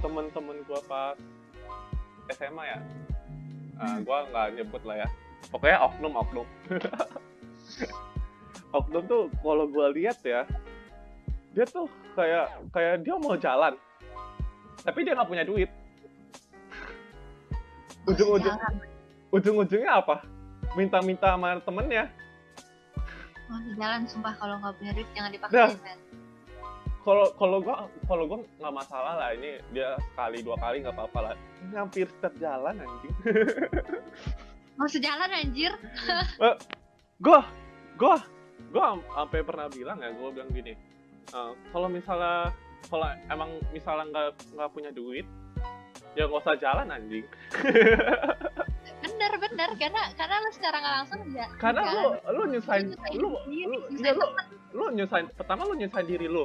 temen-temen 0.04 0.60
gua 0.68 0.80
pas 0.84 1.16
SMA 2.36 2.64
ya 2.68 2.78
ah, 3.80 3.96
Hmm. 3.96 4.04
gua 4.04 4.28
nggak 4.28 4.46
nyebut 4.60 4.82
lah 4.84 4.96
ya 5.02 5.08
pokoknya 5.48 5.78
oknum 5.82 6.14
oknum 6.14 6.46
oknum 8.78 9.02
tuh 9.08 9.22
kalau 9.40 9.64
gua 9.66 9.88
lihat 9.90 10.20
ya 10.20 10.44
dia 11.56 11.64
tuh 11.64 11.88
kayak 12.12 12.52
kayak 12.70 13.00
dia 13.00 13.14
mau 13.16 13.34
jalan 13.40 13.74
tapi 14.84 15.00
dia 15.02 15.16
nggak 15.16 15.30
punya 15.30 15.44
duit 15.48 15.70
ujung-ujung 18.12 18.56
ujung-ujungnya 19.32 20.04
apa 20.04 20.20
minta-minta 20.76 21.32
sama 21.32 21.56
temennya 21.64 22.12
Mau 23.44 23.60
jalan 23.76 24.08
sumpah 24.08 24.32
kalau 24.40 24.56
nggak 24.60 24.74
punya 24.80 24.92
duit 24.96 25.08
jangan 25.12 25.30
Dah. 25.30 25.36
dipaksain 25.36 25.76
men. 25.84 25.98
Kalau 27.04 27.26
kalau 27.36 27.58
gua 27.60 27.76
kalau 28.08 28.24
gua 28.24 28.38
nggak 28.58 28.74
masalah 28.74 29.12
lah 29.14 29.28
ini 29.36 29.60
dia 29.70 29.94
sekali 30.12 30.40
dua 30.40 30.56
kali 30.56 30.80
nggak 30.80 30.96
apa-apa 30.96 31.18
lah 31.20 31.34
ini 31.62 31.76
hampir 31.76 32.06
setiap 32.08 32.34
jalan 32.40 32.74
anjing 32.80 33.14
Mau 34.74 34.90
sejalan 34.90 35.30
anjir. 35.30 35.70
gua 37.24 37.46
gua 37.94 38.16
gua 38.74 38.84
am- 38.98 39.06
sampai 39.06 39.40
pernah 39.46 39.70
bilang 39.70 40.02
ya 40.02 40.10
gua 40.10 40.34
bilang 40.34 40.50
gini 40.50 40.74
"Eh, 41.30 41.52
kalau 41.70 41.86
misalnya 41.86 42.50
kalau 42.90 43.06
emang 43.30 43.50
misalnya 43.70 44.04
nggak 44.10 44.28
nggak 44.50 44.70
punya 44.74 44.90
duit 44.90 45.26
ya 46.14 46.26
nggak 46.26 46.42
usah 46.42 46.58
jalan 46.58 46.90
anjing 46.90 47.22
Bener 49.04 49.32
bener 49.40 49.70
karena 49.78 50.02
karena 50.18 50.36
lu 50.42 50.50
secara 50.52 50.76
nggak 50.82 50.94
langsung 51.00 51.20
ya. 51.32 51.46
karena 51.56 51.80
lu 51.86 52.04
lu 52.34 52.42
nyusahin 52.50 52.86
lu 53.14 53.28
lu 53.30 53.30
nyusahin 53.30 53.94
iya, 53.94 54.10
lu 54.12 54.24
temen. 54.26 54.44
lu 54.74 54.84
nyusahin 54.92 55.26
pertama 55.32 55.60
lu 55.64 55.74
nyusahin 55.78 56.06
diri 56.08 56.26
lu. 56.26 56.44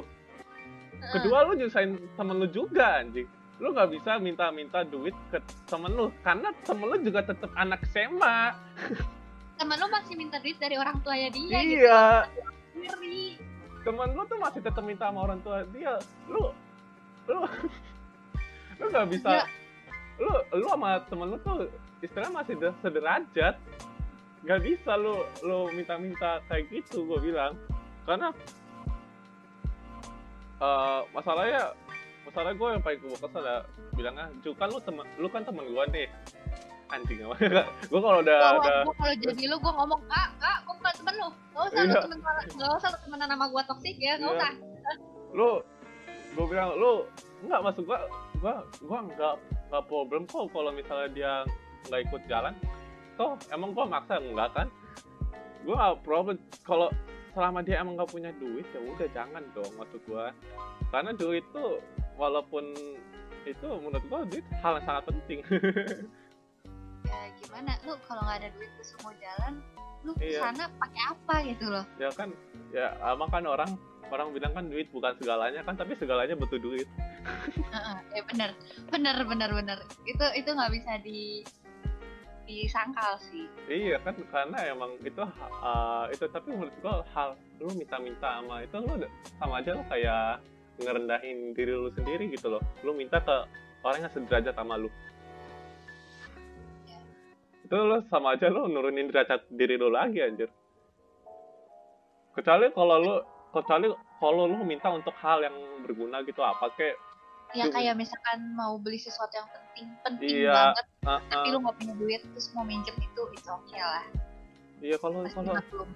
Kedua 1.08 1.38
lu 1.48 1.52
nyusahin 1.56 1.96
temen 2.14 2.36
lu 2.36 2.46
juga 2.48 3.00
anjing. 3.00 3.28
Lu 3.60 3.76
nggak 3.76 3.90
bisa 3.92 4.16
minta-minta 4.16 4.80
duit 4.84 5.12
ke 5.28 5.40
temen 5.68 5.92
lu 5.92 6.08
karena 6.24 6.48
temen 6.64 6.86
lu 6.88 6.96
juga 7.04 7.20
tetap 7.24 7.50
anak 7.56 7.84
SMA 7.92 8.38
temen 9.60 9.76
lu 9.76 9.86
masih 9.92 10.14
minta 10.16 10.40
duit 10.40 10.56
dari 10.56 10.80
orang 10.80 10.96
tuanya 11.04 11.28
dia 11.28 11.60
gitu. 11.60 11.84
iya. 11.84 12.24
Sendiri. 12.72 13.36
temen 13.84 14.08
lu 14.16 14.22
tuh 14.24 14.40
masih 14.40 14.60
tetap 14.64 14.80
minta 14.80 15.12
sama 15.12 15.28
orang 15.28 15.40
tua 15.44 15.68
dia. 15.68 16.00
Lu 16.32 16.48
lu 17.28 17.40
lu 18.80 18.84
nggak 18.88 19.08
bisa. 19.12 19.28
Ya. 19.28 19.44
lu 20.16 20.32
lu 20.56 20.66
sama 20.72 21.04
temen 21.04 21.26
lu 21.28 21.36
tuh 21.44 21.68
istilahnya 22.00 22.32
masih 22.32 22.54
de- 22.56 22.78
sederajat. 22.80 23.54
Nggak 24.40 24.60
bisa 24.64 24.92
lu 24.96 25.20
lu 25.44 25.68
minta-minta 25.76 26.40
kayak 26.48 26.64
gitu 26.72 27.04
gue 27.04 27.20
bilang. 27.20 27.52
Karena 28.08 28.32
eh 30.60 31.00
masalahnya 31.10 31.72
masalah 32.20 32.52
gue 32.52 32.68
yang 32.68 32.82
paling 32.84 33.00
gue 33.00 33.16
kesel 33.16 33.42
ya 33.42 33.58
bilangnya 33.96 34.26
Ju 34.44 34.52
kan 34.54 34.68
lu 34.68 34.78
temen 34.78 35.06
lu 35.16 35.26
kan 35.26 35.42
temen 35.42 35.64
gue 35.64 35.84
nih. 35.90 36.08
Anjing 36.90 37.22
apa 37.24 37.38
gue 37.86 38.00
kalau 38.02 38.18
udah 38.18 38.38
Gua, 38.42 38.58
udah 38.60 38.78
kalau 38.98 39.14
jadi 39.22 39.42
lu 39.46 39.56
gua 39.62 39.72
ngomong 39.78 40.02
kak 40.10 40.28
kak 40.42 40.58
gua 40.66 40.74
bukan 40.74 40.92
temen 40.98 41.14
lu. 41.16 41.28
Gak 41.54 41.62
usah 41.70 41.80
lu 41.80 41.92
Iya. 41.94 42.00
temen 42.02 42.18
gak 42.50 42.70
usah 42.76 42.88
lu 42.90 42.98
temenan 43.06 43.28
sama 43.30 43.46
gua 43.46 43.62
toksik 43.62 43.96
ya 43.96 44.12
gak 44.18 44.26
Iya. 44.26 44.34
usah. 44.36 44.52
Lu 45.32 45.50
gue 46.30 46.44
bilang 46.46 46.70
lu 46.74 46.92
nggak 47.46 47.60
masuk 47.62 47.82
gua 47.86 47.98
gua 48.42 48.54
gua 48.82 48.98
nggak 49.06 49.34
nggak 49.70 49.84
problem 49.86 50.22
kok 50.26 50.46
kalau 50.50 50.70
misalnya 50.74 51.08
dia 51.14 51.32
nggak 51.86 52.00
ikut 52.10 52.22
jalan. 52.26 52.54
Toh 53.14 53.38
emang 53.48 53.70
gua 53.70 53.86
maksa 53.86 54.18
enggak 54.18 54.50
kan? 54.50 54.66
Gua 55.62 55.74
nggak 55.78 55.94
problem. 56.02 56.36
Kalau 56.66 56.90
selama 57.30 57.62
dia 57.62 57.80
emang 57.80 57.94
nggak 57.96 58.10
punya 58.10 58.30
duit 58.36 58.66
ya 58.70 58.80
udah 58.82 59.08
jangan 59.12 59.42
dong 59.54 59.70
maksud 59.76 60.00
gua. 60.04 60.30
Karena 60.90 61.10
duit 61.14 61.44
tuh 61.50 61.78
walaupun 62.14 62.74
itu 63.44 63.66
menurut 63.80 64.04
gua 64.06 64.26
duit 64.26 64.44
hal 64.60 64.78
yang 64.78 64.84
sangat 64.86 65.04
penting. 65.08 65.40
Ya 67.00 67.26
gimana? 67.42 67.74
Lu 67.82 67.96
kalau 68.06 68.22
nggak 68.22 68.38
ada 68.44 68.48
duit 68.54 68.70
terus 68.78 68.94
mau 69.02 69.10
jalan 69.18 69.58
lu 70.06 70.12
Iya. 70.16 70.30
ke 70.30 70.36
sana 70.38 70.64
pakai 70.78 71.02
apa 71.10 71.34
gitu 71.48 71.64
loh? 71.66 71.84
Ya 71.98 72.08
kan 72.14 72.28
ya 72.70 72.86
emang 73.02 73.28
kan 73.32 73.44
orang 73.50 73.70
orang 74.10 74.30
bilang 74.30 74.52
kan 74.54 74.64
duit 74.70 74.86
bukan 74.94 75.16
segalanya 75.18 75.64
kan 75.66 75.74
tapi 75.74 75.98
segalanya 75.98 76.38
butuh 76.38 76.60
duit. 76.60 76.86
Heeh, 77.56 77.96
ya 78.14 78.22
bener 78.30 78.50
bener 78.94 79.16
bener 79.26 79.50
bener 79.50 79.78
itu 80.06 80.24
itu 80.38 80.50
nggak 80.54 80.70
bisa 80.70 80.92
di 81.02 81.42
disangkal 82.50 83.14
sih 83.20 83.46
Iya 83.70 84.02
kan 84.02 84.18
karena 84.28 84.58
emang 84.66 84.98
itu 85.00 85.22
uh, 85.22 86.04
itu 86.10 86.24
tapi 86.28 86.50
menurut 86.50 86.74
gua 86.82 87.06
hal 87.14 87.38
lu 87.62 87.70
minta-minta 87.76 88.42
sama 88.42 88.66
itu 88.66 88.76
lu 88.82 88.94
sama 89.38 89.62
aja 89.62 89.70
lu 89.76 89.84
kayak 89.86 90.42
ngerendahin 90.80 91.52
diri 91.52 91.72
lu 91.76 91.92
sendiri 91.92 92.32
gitu 92.32 92.48
loh. 92.48 92.62
Lu 92.82 92.96
minta 92.96 93.20
ke 93.20 93.36
orang 93.84 94.00
yang 94.04 94.12
sederajat 94.12 94.56
sama 94.56 94.80
lu. 94.80 94.88
Itu 97.64 97.76
lu 97.76 98.00
sama 98.08 98.34
aja 98.34 98.48
lu 98.48 98.66
nurunin 98.66 99.12
derajat 99.12 99.46
diri 99.52 99.76
lu 99.76 99.92
lagi 99.92 100.24
anjir. 100.24 100.48
Kecuali 102.34 102.72
kalau 102.72 102.96
lu 102.98 103.14
kecuali 103.52 103.86
kalau 104.18 104.44
lu 104.48 104.62
minta 104.64 104.88
untuk 104.90 105.14
hal 105.20 105.44
yang 105.44 105.56
berguna 105.84 106.24
gitu 106.24 106.40
apa 106.40 106.70
kayak 106.74 106.96
ya 107.50 107.66
kayak 107.70 107.94
misalkan 107.98 108.54
mau 108.54 108.78
beli 108.78 108.98
sesuatu 109.00 109.34
yang 109.34 109.48
penting 109.50 109.86
penting 110.06 110.46
Iya, 110.46 110.54
banget 110.54 110.86
uh, 111.06 111.20
tapi 111.26 111.46
uh, 111.48 111.52
lu 111.52 111.58
nggak 111.66 111.76
punya 111.82 111.94
duit 111.98 112.20
terus 112.22 112.46
mau 112.54 112.64
minjem 112.64 112.96
itu 113.00 113.22
itu 113.34 113.48
oke 113.50 113.78
lah. 113.78 114.04
Iya 114.80 114.96
kalau 115.02 115.26
pasti 115.26 115.36
kalau 115.36 115.52
maklum 115.58 115.88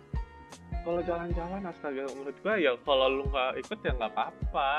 kalau 0.84 1.00
jalan-jalan 1.00 1.62
astaga 1.64 2.02
menurut 2.12 2.36
gua 2.44 2.54
ya 2.60 2.72
kalau 2.82 3.06
lu 3.08 3.24
nggak 3.30 3.52
ikut 3.62 3.78
ya 3.86 3.92
nggak 3.94 4.12
apa-apa. 4.12 4.72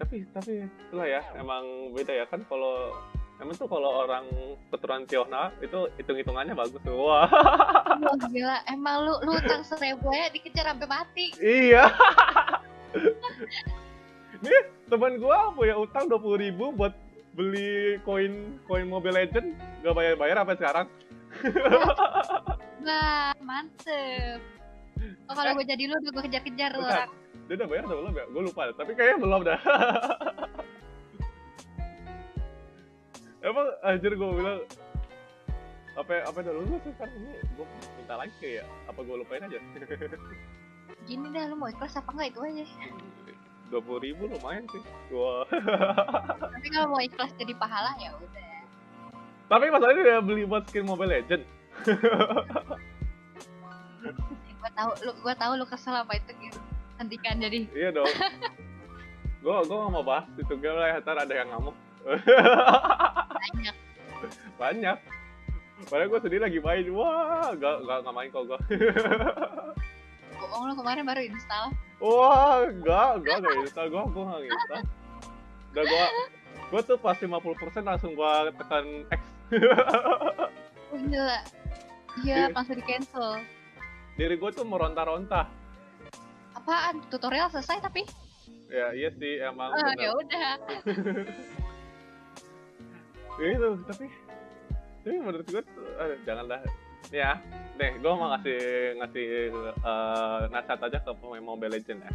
Tapi 0.00 0.16
tapi 0.32 0.52
itulah 0.64 1.06
ya 1.06 1.20
emang 1.36 1.92
beda 1.92 2.12
ya 2.16 2.24
kan 2.24 2.40
kalau 2.48 2.96
emang 3.40 3.54
tuh 3.56 3.68
kalau 3.68 4.04
orang 4.08 4.24
keturunan 4.72 5.04
Tionghoa 5.04 5.52
itu 5.60 5.80
hitung-hitungannya 6.00 6.56
bagus 6.56 6.80
tuh 6.80 6.96
wah. 6.96 7.28
Wah 8.00 8.16
gila, 8.32 8.64
emang 8.64 9.04
lu 9.04 9.14
lu 9.28 9.36
utang 9.36 9.60
seribu 9.60 10.08
ya 10.08 10.32
dikejar 10.32 10.72
sampai 10.72 10.88
mati. 10.88 11.26
iya 11.36 11.84
ini 14.40 14.58
teman 14.88 15.20
gua 15.20 15.52
punya 15.52 15.76
utang 15.76 16.08
dua 16.08 16.18
puluh 16.18 16.38
ribu 16.40 16.72
buat 16.72 16.92
beli 17.30 18.00
koin 18.02 18.58
koin 18.66 18.90
Mobile 18.90 19.14
Legend 19.14 19.54
gak 19.80 19.94
bayar 19.94 20.14
bayar 20.18 20.36
apa 20.42 20.52
sekarang 20.58 20.86
Wah, 22.80 23.30
mantep. 23.38 24.40
Oh, 25.30 25.34
kalau 25.36 25.54
gue 25.54 25.62
jadi 25.62 25.86
lu 25.86 25.94
udah 25.94 26.10
gue 26.10 26.22
kejar-kejar 26.26 26.74
tuh 26.74 26.82
Bukan. 26.82 26.90
orang. 26.90 27.10
dia 27.46 27.54
udah 27.54 27.68
bayar 27.70 27.82
atau 27.86 27.96
belum 28.02 28.14
ya 28.14 28.24
gue 28.26 28.42
lupa 28.50 28.62
tapi 28.74 28.90
kayaknya 28.94 29.16
belum 29.22 29.40
dah 29.46 29.60
emang 33.48 33.66
anjir 33.82 34.12
gue 34.14 34.28
bilang 34.34 34.58
apa 35.94 36.12
apa 36.24 36.38
udah 36.40 36.54
lulus 36.56 36.82
sekarang 36.82 37.14
ini 37.14 37.30
gue 37.54 37.66
minta 37.94 38.14
lagi 38.18 38.48
ya 38.58 38.64
apa 38.86 39.00
gue 39.02 39.16
lupain 39.16 39.42
aja 39.44 39.58
Gini 41.08 41.32
dah, 41.32 41.48
lu 41.48 41.56
mau 41.56 41.70
ikhlas 41.70 41.96
apa 41.96 42.12
enggak 42.12 42.28
itu 42.36 42.40
aja. 42.44 42.64
Dua 43.70 43.80
puluh 43.80 44.00
ribu 44.02 44.26
lumayan 44.26 44.66
sih 44.68 44.82
wah 45.14 45.46
Tapi 46.52 46.66
kalau 46.74 46.86
mau 46.92 47.00
ikhlas 47.00 47.30
jadi 47.38 47.54
pahala 47.56 47.94
ya 48.02 48.10
udah. 48.18 48.44
tapi 49.50 49.66
masalahnya 49.70 50.02
dia 50.02 50.18
beli 50.22 50.42
buat 50.46 50.66
skin 50.68 50.86
Mobile 50.86 51.10
Legend 51.10 51.42
Gue 54.60 54.70
tahu 54.76 54.90
lu 55.08 55.12
gue 55.16 55.34
tahu 55.40 55.52
lu 55.56 55.64
kesel 55.64 55.96
apa 55.96 56.20
itu 56.20 56.36
gitu. 56.36 56.60
Hentikan 57.00 57.40
jadi 57.40 57.64
iya 57.72 57.88
dong 57.94 58.10
gue 59.40 59.54
gue 59.64 59.76
gak 59.76 59.92
mau 59.92 60.04
bahas 60.04 60.28
itu 60.36 60.52
game 60.60 60.76
lah 60.76 61.00
ntar 61.00 61.16
ada 61.16 61.32
yang 61.32 61.48
ngamuk 61.48 61.76
banyak. 63.40 63.76
banyak 64.60 64.98
Padahal 65.88 66.12
gue 66.12 66.20
sendiri 66.20 66.44
lagi 66.44 66.60
main, 66.60 66.84
wah, 66.92 67.56
gak, 67.56 67.76
gak, 67.88 67.98
gak 68.04 68.12
main 68.12 68.28
kok 68.28 68.44
gue. 68.44 68.58
Bohong 70.36 70.68
lu 70.68 70.74
kemarin 70.76 71.08
baru 71.08 71.24
install. 71.24 71.72
Wah, 72.00 72.64
enggak, 72.64 73.20
enggak, 73.20 73.36
enggak 73.44 73.54
install 73.60 73.88
gue, 73.92 74.02
gue 74.08 74.24
gak 74.24 74.42
install. 74.48 74.82
Udah 75.70 75.84
gue, 75.84 76.06
gue 76.72 76.80
tuh 76.88 76.96
pas 76.96 77.16
50% 77.16 77.84
langsung 77.84 78.12
gue 78.16 78.32
tekan 78.56 78.86
X. 79.12 79.22
Oh, 80.90 80.98
gila. 81.06 81.38
Iya, 82.24 82.50
langsung 82.50 82.76
di 82.80 82.84
cancel. 82.88 83.44
Diri 84.16 84.34
gue 84.34 84.50
tuh 84.50 84.66
meronta-ronta. 84.66 85.46
Apaan? 86.56 87.04
Tutorial 87.12 87.52
selesai 87.52 87.78
tapi? 87.84 88.02
Ya 88.70 88.90
iya 88.94 89.10
sih, 89.14 89.38
emang 89.44 89.70
Oh, 89.70 89.92
ya 89.94 90.10
udah. 90.16 90.50
Ya 93.40 93.56
itu, 93.56 93.68
tapi 93.88 94.04
tapi 95.00 95.16
menurut 95.16 95.48
gue 95.48 95.62
tuh, 95.64 95.86
aduh, 95.96 96.18
janganlah 96.28 96.60
ya. 97.10 97.38
Nih 97.76 97.96
gue 97.96 98.12
mau 98.12 98.28
ngasih 98.34 98.60
ngasih 99.00 99.26
eh, 99.64 100.40
nasihat 100.52 100.80
aja 100.84 100.98
ke 101.00 101.10
pemain 101.16 101.44
Mobile 101.44 101.78
Legend 101.78 102.00
ya. 102.04 102.12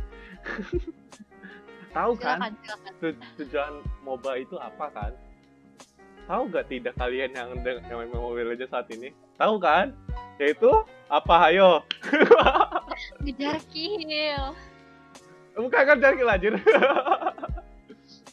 Tahu 1.95 2.11
kan? 2.19 2.37
Silakan, 2.37 2.53
silakan. 2.59 2.91
tu- 2.99 3.21
tujuan 3.39 3.73
MOBA 4.03 4.31
itu 4.43 4.55
apa 4.59 4.85
kan? 4.91 5.11
Tahu 6.27 6.41
gak 6.51 6.67
tidak 6.67 6.93
kalian 6.99 7.31
yang 7.31 7.49
yang 7.63 7.97
main 8.03 8.11
Mobile 8.11 8.51
Legends 8.51 8.73
saat 8.73 8.91
ini? 8.91 9.15
Tahu 9.39 9.55
kan? 9.57 9.95
Yaitu 10.35 10.67
apa? 11.07 11.35
Ayo. 11.47 11.87
Ngejar 13.23 13.59
kill. 13.71 14.51
bukan 15.55 15.83
kan 15.87 15.97
jangan 16.03 16.35
lajir 16.35 16.53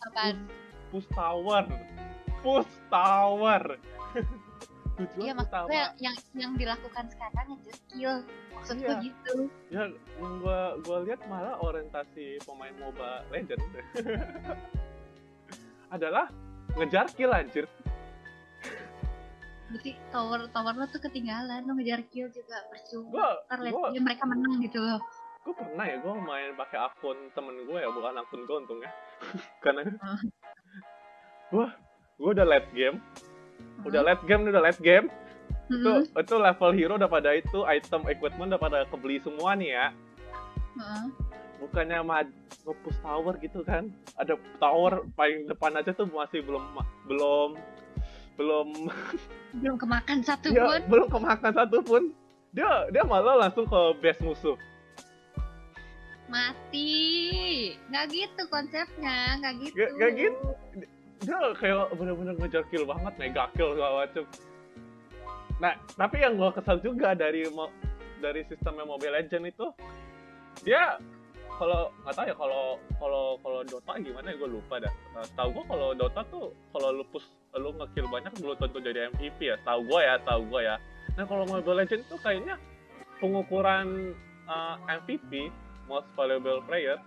Apaan? 0.03 0.37
push 0.91 1.07
tower 1.15 1.63
push 2.43 2.67
tower 2.91 3.79
tujuan 4.95 5.23
Iya, 5.23 5.33
utama 5.35 5.65
gue 5.65 5.75
yang, 5.75 5.93
yang, 5.99 6.15
yang 6.35 6.53
dilakukan 6.55 7.05
sekarang 7.09 7.45
ngejar 7.51 7.77
kill. 7.89 8.15
Maksud 8.53 8.75
gue 8.77 8.87
Iya. 8.87 9.01
gitu. 9.01 9.33
ya 9.69 9.83
gua 10.19 10.59
gua 10.79 10.97
lihat 11.03 11.21
malah 11.27 11.55
orientasi 11.59 12.39
pemain 12.43 12.73
MOBA 12.77 13.27
Legend 13.29 13.59
adalah 15.91 16.27
ngejar 16.75 17.07
kill 17.11 17.31
anjir 17.31 17.67
Berarti 19.67 19.97
tower 20.09 20.47
tower 20.53 20.75
lo 20.75 20.85
tuh 20.87 21.01
ketinggalan, 21.01 21.65
lo 21.65 21.73
ngejar 21.73 22.01
kill 22.07 22.29
juga 22.29 22.61
percuma. 22.69 23.41
gua 23.67 23.89
dia 23.89 24.01
mereka 24.01 24.23
menang 24.25 24.61
gitu 24.61 24.79
loh. 24.79 25.01
gua 25.43 25.55
pernah 25.57 25.83
ya 25.83 25.97
gua 25.99 26.13
main 26.15 26.53
pakai 26.53 26.79
akun 26.79 27.19
temen 27.33 27.55
gue 27.63 27.75
ya 27.75 27.89
bukan 27.89 28.15
akun 28.15 28.41
gue 28.45 28.57
untungnya 28.59 28.91
karena 29.65 29.81
gua 31.49 31.67
gua 32.15 32.29
udah 32.31 32.47
late 32.47 32.71
game 32.71 33.03
udah 33.83 34.01
late 34.05 34.23
game 34.27 34.43
udah 34.47 34.63
late 34.63 34.83
game 34.83 35.07
itu 35.73 35.89
Hmm, 35.89 36.05
itu 36.05 36.35
level 36.37 36.71
hero 36.77 36.95
udah 37.01 37.09
pada 37.09 37.33
itu 37.33 37.65
item 37.65 38.05
equipment 38.11 38.53
udah 38.53 38.61
pada 38.61 38.79
kebeli 38.93 39.17
semua 39.23 39.57
nih 39.57 39.73
ya 39.73 39.87
hmm. 40.77 41.07
bukannya 41.65 41.99
nge-push 42.67 42.99
tower 43.01 43.35
gitu 43.41 43.65
kan 43.65 43.89
ada 44.21 44.37
tower 44.61 45.07
paling 45.17 45.49
depan 45.49 45.73
aja 45.79 45.95
tuh 45.97 46.05
masih 46.13 46.45
belum 46.45 46.65
belum 47.09 47.51
belum 48.37 48.69
Belum 49.61 49.77
kemakan 49.77 50.25
satu 50.25 50.49
ya, 50.49 50.65
pun. 50.65 50.81
belum 50.89 51.09
kemakan 51.13 51.53
satu 51.53 51.79
pun 51.85 52.03
dia 52.53 52.69
dia 52.93 53.05
malah 53.05 53.49
langsung 53.49 53.65
ke 53.69 53.81
base 54.01 54.21
musuh 54.25 54.57
Mati. 56.33 57.77
Nggak 57.93 58.05
gitu 58.09 58.43
konsepnya, 58.49 59.37
nggak 59.37 59.55
gitu. 59.69 59.77
Nggak- 59.77 59.93
nggak 60.01 60.13
gitu. 60.17 60.49
Dia 61.23 61.39
kayak 61.55 61.95
bener-bener 61.95 62.35
ngejar 62.39 62.65
kill 62.69 62.85
banget 62.85 63.15
mega 63.19 63.45
kill 63.55 63.75
segala 63.79 64.07
macem. 64.07 64.25
Nah 65.63 65.73
tapi 65.95 66.17
yang 66.19 66.35
gua 66.35 66.51
kesal 66.51 66.83
juga 66.83 67.15
dari 67.15 67.47
dari 68.19 68.43
sistemnya 68.47 68.87
Mobile 68.87 69.19
Legend 69.19 69.45
itu 69.51 69.67
dia 70.63 70.99
kalau 71.59 71.95
nggak 72.03 72.15
tahu 72.17 72.27
ya 72.27 72.37
kalau 72.39 72.65
kalau 72.99 73.25
kalau 73.39 73.61
Dota 73.63 73.93
gimana 74.03 74.27
ya 74.33 74.37
gue 74.41 74.51
lupa 74.51 74.75
dah. 74.83 74.95
Nah, 75.15 75.25
tahu 75.37 75.49
gue 75.55 75.65
kalau 75.69 75.89
Dota 75.95 76.21
tuh 76.27 76.47
kalau 76.75 76.89
lu 76.91 77.05
push 77.13 77.29
lu 77.55 77.71
ngekill 77.77 78.09
banyak 78.09 78.33
belum 78.41 78.57
tentu 78.57 78.79
jadi 78.81 79.13
MVP 79.13 79.39
ya 79.53 79.57
tahu 79.63 79.85
gue 79.87 80.01
ya 80.01 80.15
tahu 80.27 80.41
gue 80.49 80.61
ya. 80.65 80.77
Nah 81.15 81.25
kalau 81.29 81.45
Mobile 81.45 81.85
Legend 81.85 82.03
tuh 82.09 82.19
kayaknya 82.19 82.57
pengukuran 83.21 84.17
uh, 84.49 84.77
MVP 84.89 85.53
most 85.87 86.09
valuable 86.19 86.65
player 86.67 86.99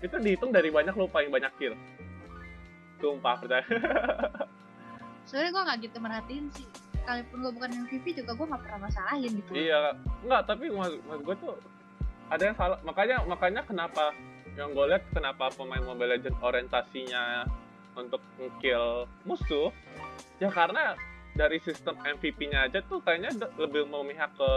itu 0.00 0.16
dihitung 0.20 0.52
dari 0.52 0.68
banyak 0.68 0.94
lu 0.96 1.08
paling 1.08 1.32
banyak 1.32 1.52
kill 1.60 1.74
sumpah 3.04 3.36
percaya 3.36 3.64
Soalnya 5.28 5.50
gue 5.56 5.62
nggak 5.64 5.78
gitu 5.88 5.96
merhatiin 6.04 6.46
sih. 6.52 6.68
Sekalipun 7.00 7.36
gue 7.44 7.52
bukan 7.52 7.70
MVP 7.84 8.16
juga 8.16 8.32
gue 8.32 8.46
nggak 8.48 8.62
pernah 8.64 8.80
masalahin 8.88 9.32
gitu. 9.40 9.50
iya 9.52 9.92
nggak 10.24 10.42
tapi 10.48 10.72
mas, 10.72 10.92
mas 11.04 11.20
gue 11.20 11.36
tuh 11.36 11.52
ada 12.32 12.42
yang 12.48 12.56
salah 12.56 12.78
makanya 12.80 13.20
makanya 13.28 13.60
kenapa 13.68 14.16
yang 14.56 14.72
gue 14.72 14.84
lihat 14.88 15.04
kenapa 15.12 15.52
pemain 15.52 15.84
Mobile 15.84 16.16
Legends 16.16 16.40
orientasinya 16.40 17.44
untuk 17.92 18.24
nge-kill 18.40 19.04
musuh 19.28 19.68
ya 20.40 20.48
karena 20.48 20.96
dari 21.34 21.58
sistem 21.60 21.98
MVP-nya 21.98 22.70
aja 22.70 22.78
tuh 22.86 23.02
kayaknya 23.02 23.34
lebih 23.58 23.84
memihak 23.90 24.30
ke 24.38 24.52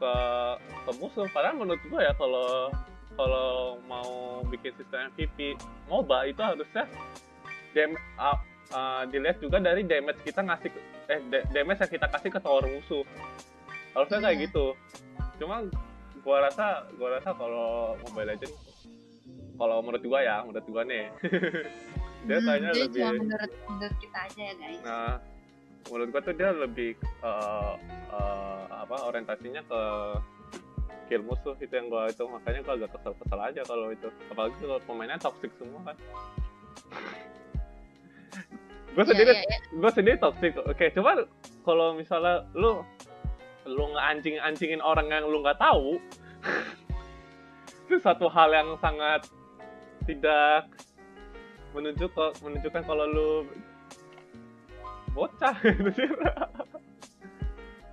ke 0.00 0.12
ke 0.58 0.90
musuh 0.98 1.28
padahal 1.30 1.60
menurut 1.60 1.80
gue 1.84 2.00
ya 2.00 2.12
kalau 2.16 2.72
kalau 3.14 3.78
mau 3.86 4.42
bikin 4.50 4.74
sistem 4.74 5.12
MVP 5.14 5.54
MOBA 5.86 6.34
itu 6.34 6.42
harusnya 6.42 6.88
dam 7.74 7.90
uh, 8.16 8.38
uh, 8.70 9.02
dilihat 9.06 9.38
juga 9.38 9.58
dari 9.58 9.82
damage 9.82 10.22
kita 10.22 10.40
ngasih 10.40 10.70
eh 11.04 11.20
da- 11.28 11.46
damage 11.50 11.80
yang 11.80 11.92
kita 11.92 12.06
kasih 12.08 12.30
ke 12.30 12.40
tower 12.40 12.64
musuh. 12.64 13.04
Harusnya 13.92 14.18
kayak 14.20 14.32
Iya. 14.32 14.44
gitu. 14.46 14.66
Cuma 15.36 15.56
gua 16.20 16.38
rasa 16.42 16.66
gua 16.94 17.08
rasa 17.12 17.30
kalau 17.34 17.68
Mobile 18.00 18.32
Legends 18.32 18.56
kalau 19.54 19.78
menurut 19.78 20.02
gua 20.02 20.20
ya 20.20 20.36
menurut 20.40 20.66
gua 20.66 20.82
nih. 20.82 21.10
Dia 22.24 22.40
Hmm, 22.40 22.56
jadi 22.56 22.80
lebih 22.80 23.02
cuma 23.04 23.12
menurut 23.14 23.52
menurut 23.68 23.96
kita 24.00 24.18
aja 24.24 24.40
ya 24.40 24.54
guys. 24.56 24.80
nah 24.80 25.12
menurut 25.84 26.08
gua 26.08 26.22
tuh 26.22 26.32
dia 26.32 26.50
lebih 26.50 26.90
eh, 26.96 27.72
eh, 28.08 28.62
apa 28.72 28.96
orientasinya 29.04 29.60
ke 29.60 29.80
kill 31.04 31.20
musuh 31.20 31.52
itu 31.58 31.68
yang 31.68 31.86
gua 31.86 32.08
itu. 32.08 32.24
Makanya 32.24 32.64
gua 32.64 32.74
agak 32.74 32.96
kesel-kesel 32.96 33.40
aja 33.42 33.60
kalau 33.62 33.92
itu. 33.92 34.08
Apalagi 34.26 34.56
kalau 34.56 34.80
pemainnya 34.80 35.20
toxic 35.20 35.52
semua 35.54 35.84
kan 35.84 35.96
gue 38.94 39.02
Iya, 39.02 39.10
sendiri 39.10 39.32
iya, 39.34 39.42
iya. 39.42 39.58
gue 39.74 39.90
sendiri 39.90 40.16
toxic 40.22 40.54
oke 40.54 40.86
coba 40.94 41.10
kalau 41.66 41.98
misalnya 41.98 42.46
lu 42.54 42.86
lu 43.66 43.84
ngeanjing 43.90 44.38
anjingin 44.38 44.78
orang 44.78 45.10
yang 45.10 45.26
lu 45.26 45.42
nggak 45.42 45.58
tahu 45.58 45.98
itu 47.90 47.96
satu 47.98 48.30
hal 48.30 48.54
yang 48.54 48.78
sangat 48.78 49.26
tidak 50.06 50.70
menunjuk 51.74 52.14
menunjukkan 52.40 52.82
kalau 52.86 53.04
lu 53.10 53.30
bocah 55.10 55.54
gitu 55.62 55.90
sih 55.98 56.08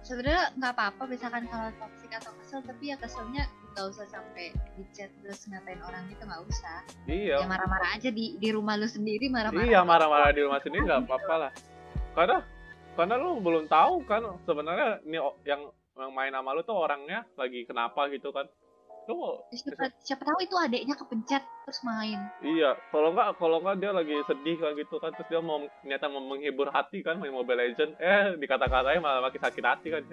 Sebenarnya 0.01 0.51
nggak 0.59 0.73
apa-apa 0.75 1.03
misalkan 1.07 1.47
kalau 1.47 1.71
toxic 1.79 2.11
atau 2.11 2.35
kesel, 2.41 2.59
tapi 2.67 2.91
ya 2.91 2.99
keselnya 2.99 3.47
nggak 3.71 3.87
usah 3.87 4.05
sampai 4.11 4.51
di 4.75 4.83
chat 4.91 5.07
terus 5.23 5.47
ngatain 5.47 5.79
orang 5.79 6.03
gitu 6.11 6.23
nggak 6.27 6.43
usah. 6.43 6.77
iya. 7.07 7.39
Ya 7.39 7.47
marah-marah 7.47 7.89
aja 7.95 8.09
di 8.11 8.35
di 8.35 8.49
rumah 8.51 8.75
lu 8.75 8.87
sendiri 8.87 9.31
marah-marah. 9.31 9.63
iya 9.63 9.79
marah-marah 9.81 10.29
di 10.35 10.41
rumah 10.43 10.59
sendiri 10.59 10.83
nggak 10.83 11.07
apa-apa 11.07 11.35
lah. 11.47 11.51
Karena 12.11 12.37
karena 12.99 13.15
lu 13.15 13.39
belum 13.39 13.71
tahu 13.71 14.03
kan 14.03 14.21
sebenarnya 14.43 14.99
ini 15.07 15.17
yang 15.47 15.71
yang 15.95 16.11
main 16.11 16.35
sama 16.35 16.51
lu 16.51 16.61
tuh 16.67 16.75
orangnya 16.75 17.23
lagi 17.39 17.63
kenapa 17.63 18.11
gitu 18.11 18.35
kan. 18.35 18.43
Lu 19.09 19.17
mau 19.17 19.33
siapa, 19.49 19.89
siapa 20.03 20.23
tahu 20.27 20.45
itu 20.45 20.55
adeknya 20.59 20.93
kepencet 20.99 21.43
terus 21.63 21.79
main. 21.87 22.19
Iya 22.43 22.75
kalau 22.91 23.15
nggak 23.15 23.39
kalau 23.39 23.63
nggak 23.63 23.79
dia 23.79 23.91
lagi 23.95 24.19
sedih 24.27 24.59
kan 24.59 24.75
gitu 24.75 24.95
kan 24.99 25.15
terus 25.15 25.31
dia 25.31 25.39
mau 25.39 25.63
ternyata 25.79 26.11
mau 26.11 26.21
menghibur 26.27 26.67
hati 26.75 26.99
kan 26.99 27.17
main 27.23 27.31
Mobile 27.31 27.71
Legend 27.71 27.95
eh 28.03 28.35
dikata-katain 28.35 28.99
malah 28.99 29.23
makin 29.23 29.39
sakit 29.39 29.63
hati 29.63 29.87
kan. 29.95 30.03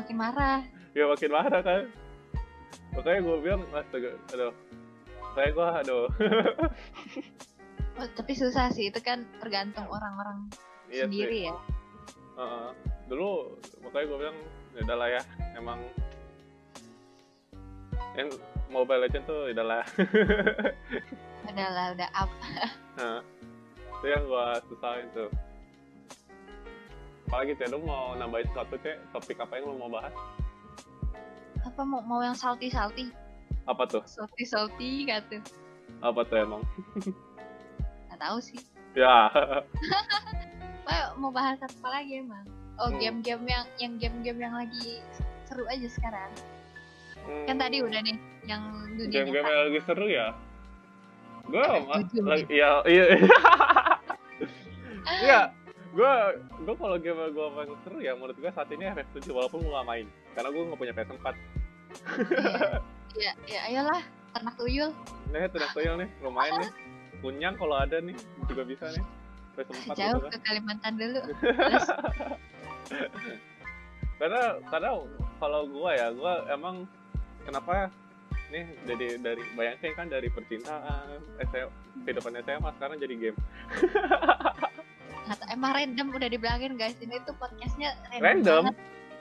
Makin 0.00 0.16
marah. 0.16 0.64
Ya 0.96 1.04
makin 1.04 1.30
marah 1.30 1.60
kan 1.60 2.01
makanya 2.92 3.20
gue 3.24 3.36
bilang 3.40 3.62
astaga 3.72 4.10
aduh. 4.32 4.54
Saya 5.32 5.48
gue 5.48 5.66
aduh. 5.84 6.06
Oh, 7.92 8.08
tapi 8.16 8.32
susah 8.32 8.72
sih 8.72 8.88
itu 8.88 8.96
kan 9.04 9.28
tergantung 9.36 9.84
orang-orang 9.84 10.48
iya 10.88 11.04
sendiri 11.04 11.44
sih. 11.44 11.48
ya. 11.52 11.54
Heeh. 12.40 12.68
dulu 13.12 13.60
makanya 13.84 14.04
gue 14.08 14.18
bilang 14.24 14.38
ya 14.72 14.80
udahlah 14.88 15.08
ya 15.12 15.22
emang 15.60 15.78
yang 18.16 18.28
Mobile 18.72 19.04
Legend 19.04 19.24
tuh 19.28 19.40
ya 19.48 19.52
udahlah. 19.60 19.84
Udah 21.52 21.68
lah 21.68 21.86
udah 21.92 22.08
up. 22.16 22.30
Nah, 22.92 23.20
itu 24.00 24.06
yang 24.08 24.24
gue 24.24 24.46
susahin 24.68 25.08
tuh. 25.16 25.30
Apalagi 27.28 27.56
lu 27.72 27.80
mau 27.84 28.12
nambahin 28.16 28.44
sesuatu 28.52 28.76
kayak 28.80 29.00
topik 29.16 29.40
apa 29.40 29.56
yang 29.56 29.72
lu 29.72 29.80
mau 29.80 29.88
bahas 29.88 30.12
apa 31.72 31.88
mau 31.88 32.04
mau 32.04 32.20
yang 32.20 32.36
salty 32.36 32.68
salty 32.68 33.08
apa 33.64 33.88
tuh? 33.88 34.04
Salty 34.04 34.44
salty 34.44 35.08
gitu 35.08 35.40
apa 36.02 36.20
tuh 36.26 36.36
emang? 36.42 36.62
Nggak 38.10 38.18
tahu 38.20 38.38
sih. 38.42 38.60
Ya. 38.98 39.30
Mau 41.20 41.30
bahas 41.30 41.60
apa 41.62 41.88
lagi 41.88 42.20
emang? 42.20 42.44
Oh 42.80 42.90
Hmm. 42.90 42.98
game-game 42.98 43.44
yang 43.46 43.64
yang 43.78 43.92
game-game 44.00 44.40
yang 44.42 44.54
lagi 44.56 44.98
seru 45.46 45.62
aja 45.70 45.86
sekarang. 45.86 46.32
Kan 47.46 47.56
tadi 47.60 47.78
udah 47.84 48.00
nih 48.02 48.18
yang 48.48 48.62
dunia 48.98 49.22
game-game 49.22 49.46
yang 49.46 49.62
lagi 49.70 49.80
seru 49.86 50.06
ya? 50.10 50.34
Gue 51.46 51.62
lagi 52.26 52.44
iya 52.50 52.70
iya. 52.92 53.04
Iya 55.22 55.40
gue 55.92 56.12
gue 56.64 56.74
kalau 56.80 56.96
game 56.96 57.20
gue 57.30 57.46
paling 57.52 57.76
seru 57.84 57.98
ya 58.00 58.16
menurut 58.16 58.34
gue 58.40 58.50
saat 58.50 58.66
ini 58.72 58.88
FF7 58.90 59.30
walaupun 59.30 59.62
gue 59.62 59.70
gak 59.70 59.86
main. 59.86 60.06
Karena 60.34 60.48
gue 60.50 60.62
gak 60.66 60.80
punya 60.80 60.94
PS4 60.96 61.61
ya 63.22 63.32
ya 63.48 63.60
ayolah 63.68 64.02
ternak 64.32 64.54
tuyul. 64.56 64.90
Nih 65.32 65.48
tuh 65.52 65.60
tuyul 65.76 65.94
nih 66.00 66.08
lumayan 66.24 66.64
nih. 66.64 66.70
Kunyang 67.22 67.54
kalau 67.54 67.76
ada 67.78 68.02
nih 68.02 68.16
juga 68.48 68.62
bisa 68.66 68.90
nih. 68.92 69.04
PS4 69.52 69.92
jauh 70.00 70.16
gitu 70.16 70.26
kan. 70.26 70.32
ke 70.32 70.38
Kalimantan 70.48 70.94
dulu. 70.96 71.20
Karena 74.22 74.42
karena 74.70 74.90
kalau 75.42 75.66
gue 75.66 75.90
ya 75.98 76.14
gue 76.14 76.34
emang 76.54 76.86
kenapa 77.42 77.90
nih 78.54 78.68
jadi 78.86 79.06
dari 79.18 79.42
bayangin 79.58 79.92
kan 79.98 80.06
dari 80.06 80.28
percintaan 80.30 81.18
SMA, 81.50 81.66
kehidupan 82.06 82.38
SMA 82.44 82.70
sekarang 82.78 82.96
jadi 83.02 83.14
game. 83.18 83.38
Tahu, 85.22 85.42
emang 85.50 85.74
random 85.74 86.06
udah 86.14 86.28
dibilangin 86.30 86.78
guys. 86.78 86.94
Ini 87.02 87.18
tuh 87.26 87.34
podcastnya 87.40 87.98
random, 88.14 88.22
random? 88.22 88.62
banget. 88.70 88.76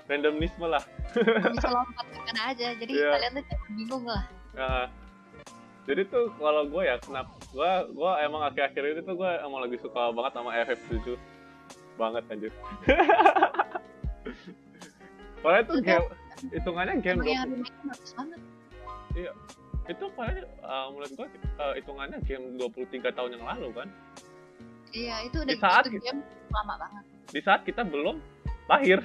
Randomnisme 0.10 0.66
lah. 0.66 0.84
Bisa 1.52 1.68
lompat 1.70 2.06
ke 2.08 2.18
mana 2.24 2.42
aja. 2.54 2.68
Jadi 2.78 2.94
Iya. 2.94 3.12
kalian 3.14 3.32
tuh 3.38 3.46
bingung 3.76 4.06
lah. 4.08 4.24
Nah, 4.52 4.86
jadi 5.86 6.02
tuh 6.08 6.32
kalau 6.38 6.64
gue 6.70 6.84
ya 6.86 6.96
kenapa 7.02 7.32
gue 7.52 7.72
gue 7.92 8.12
emang 8.22 8.42
akhir-akhir 8.48 8.84
ini 8.86 9.02
tuh 9.02 9.16
gue 9.18 9.32
emang 9.42 9.60
lagi 9.66 9.78
suka 9.82 10.14
banget 10.14 10.32
sama 10.38 10.50
FF7 10.54 11.18
banget 11.98 12.24
anjir. 12.30 12.52
Padahal 15.42 15.64
itu 15.66 15.74
game 15.82 16.06
hitungannya 16.54 16.94
game 17.02 17.18
emang 17.18 17.28
yang 17.28 17.50
20 17.50 17.58
remake 17.58 17.78
bagus 17.90 18.12
banget. 18.14 18.40
Itu 19.90 20.06
padahal 20.14 20.46
uh, 20.62 20.88
menurut 20.94 21.12
gue 21.18 21.28
uh, 21.58 21.74
hitungannya 21.76 22.18
game 22.24 22.46
23 22.62 23.18
tahun 23.18 23.30
yang 23.36 23.44
lalu 23.44 23.68
kan? 23.74 23.88
Iya 24.94 25.16
itu 25.26 25.42
udah 25.42 25.50
Di 25.50 25.58
saat 25.58 25.84
itu 25.90 25.98
game 25.98 26.22
lama 26.54 26.78
banget. 26.78 27.04
Di 27.34 27.42
saat 27.42 27.66
kita 27.66 27.82
belum 27.82 28.22
lahir. 28.72 29.00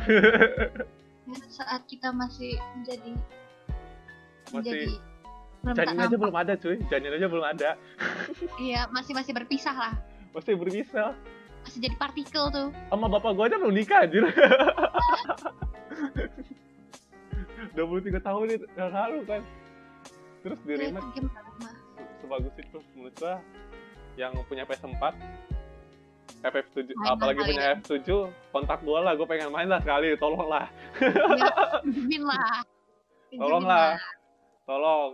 Ya, 1.27 1.43
saat 1.51 1.83
kita 1.91 2.15
masih 2.15 2.55
menjadi 2.79 3.11
Masih- 4.55 5.03
menjadi 5.67 5.83
janin 5.83 5.99
aja 5.99 6.17
belum 6.17 6.37
ada 6.39 6.55
cuy. 6.55 6.77
Janin 6.87 7.11
aja 7.19 7.27
belum 7.27 7.43
ada. 7.45 7.71
Iya 8.63 8.87
masih 8.95 9.13
masih 9.13 9.33
berpisah 9.35 9.75
lah. 9.75 9.95
Masih 10.31 10.55
berbisa 10.55 11.17
masih 11.67 11.83
jadi 11.83 11.99
partikel 11.99 12.47
tuh. 12.55 12.71
Sama 12.87 13.11
bapak 13.11 13.35
gue 13.35 13.45
aja 13.51 13.57
belum 13.59 13.75
nikah 13.75 14.07
anjir. 14.07 14.23
23 17.75 18.23
tahun 18.23 18.47
itu 18.55 18.67
yang 18.79 18.91
lalu 18.95 19.19
kan. 19.27 19.43
Terus 20.47 20.59
di 20.63 20.73
Iya, 20.79 20.95
remake 20.95 21.27
sebagus 22.23 22.55
itu 22.57 22.79
menurut 22.95 23.15
gua 23.19 23.35
yang 24.15 24.33
punya 24.47 24.63
PS4 24.65 25.13
FF7 26.45 26.93
Main 26.93 27.09
apalagi 27.17 27.41
punya 27.45 27.65
F7 27.81 28.09
kontak 28.53 28.79
gua 28.85 29.01
lah 29.05 29.13
gua 29.17 29.27
pengen 29.29 29.49
main 29.49 29.69
lah 29.69 29.81
sekali 29.81 30.15
tolong 30.23 30.49
lah 30.49 30.67
Pinjemin 31.87 32.23
lah. 32.25 32.63
Tolong 33.35 33.65
lah. 33.67 33.99
tolong. 34.65 35.11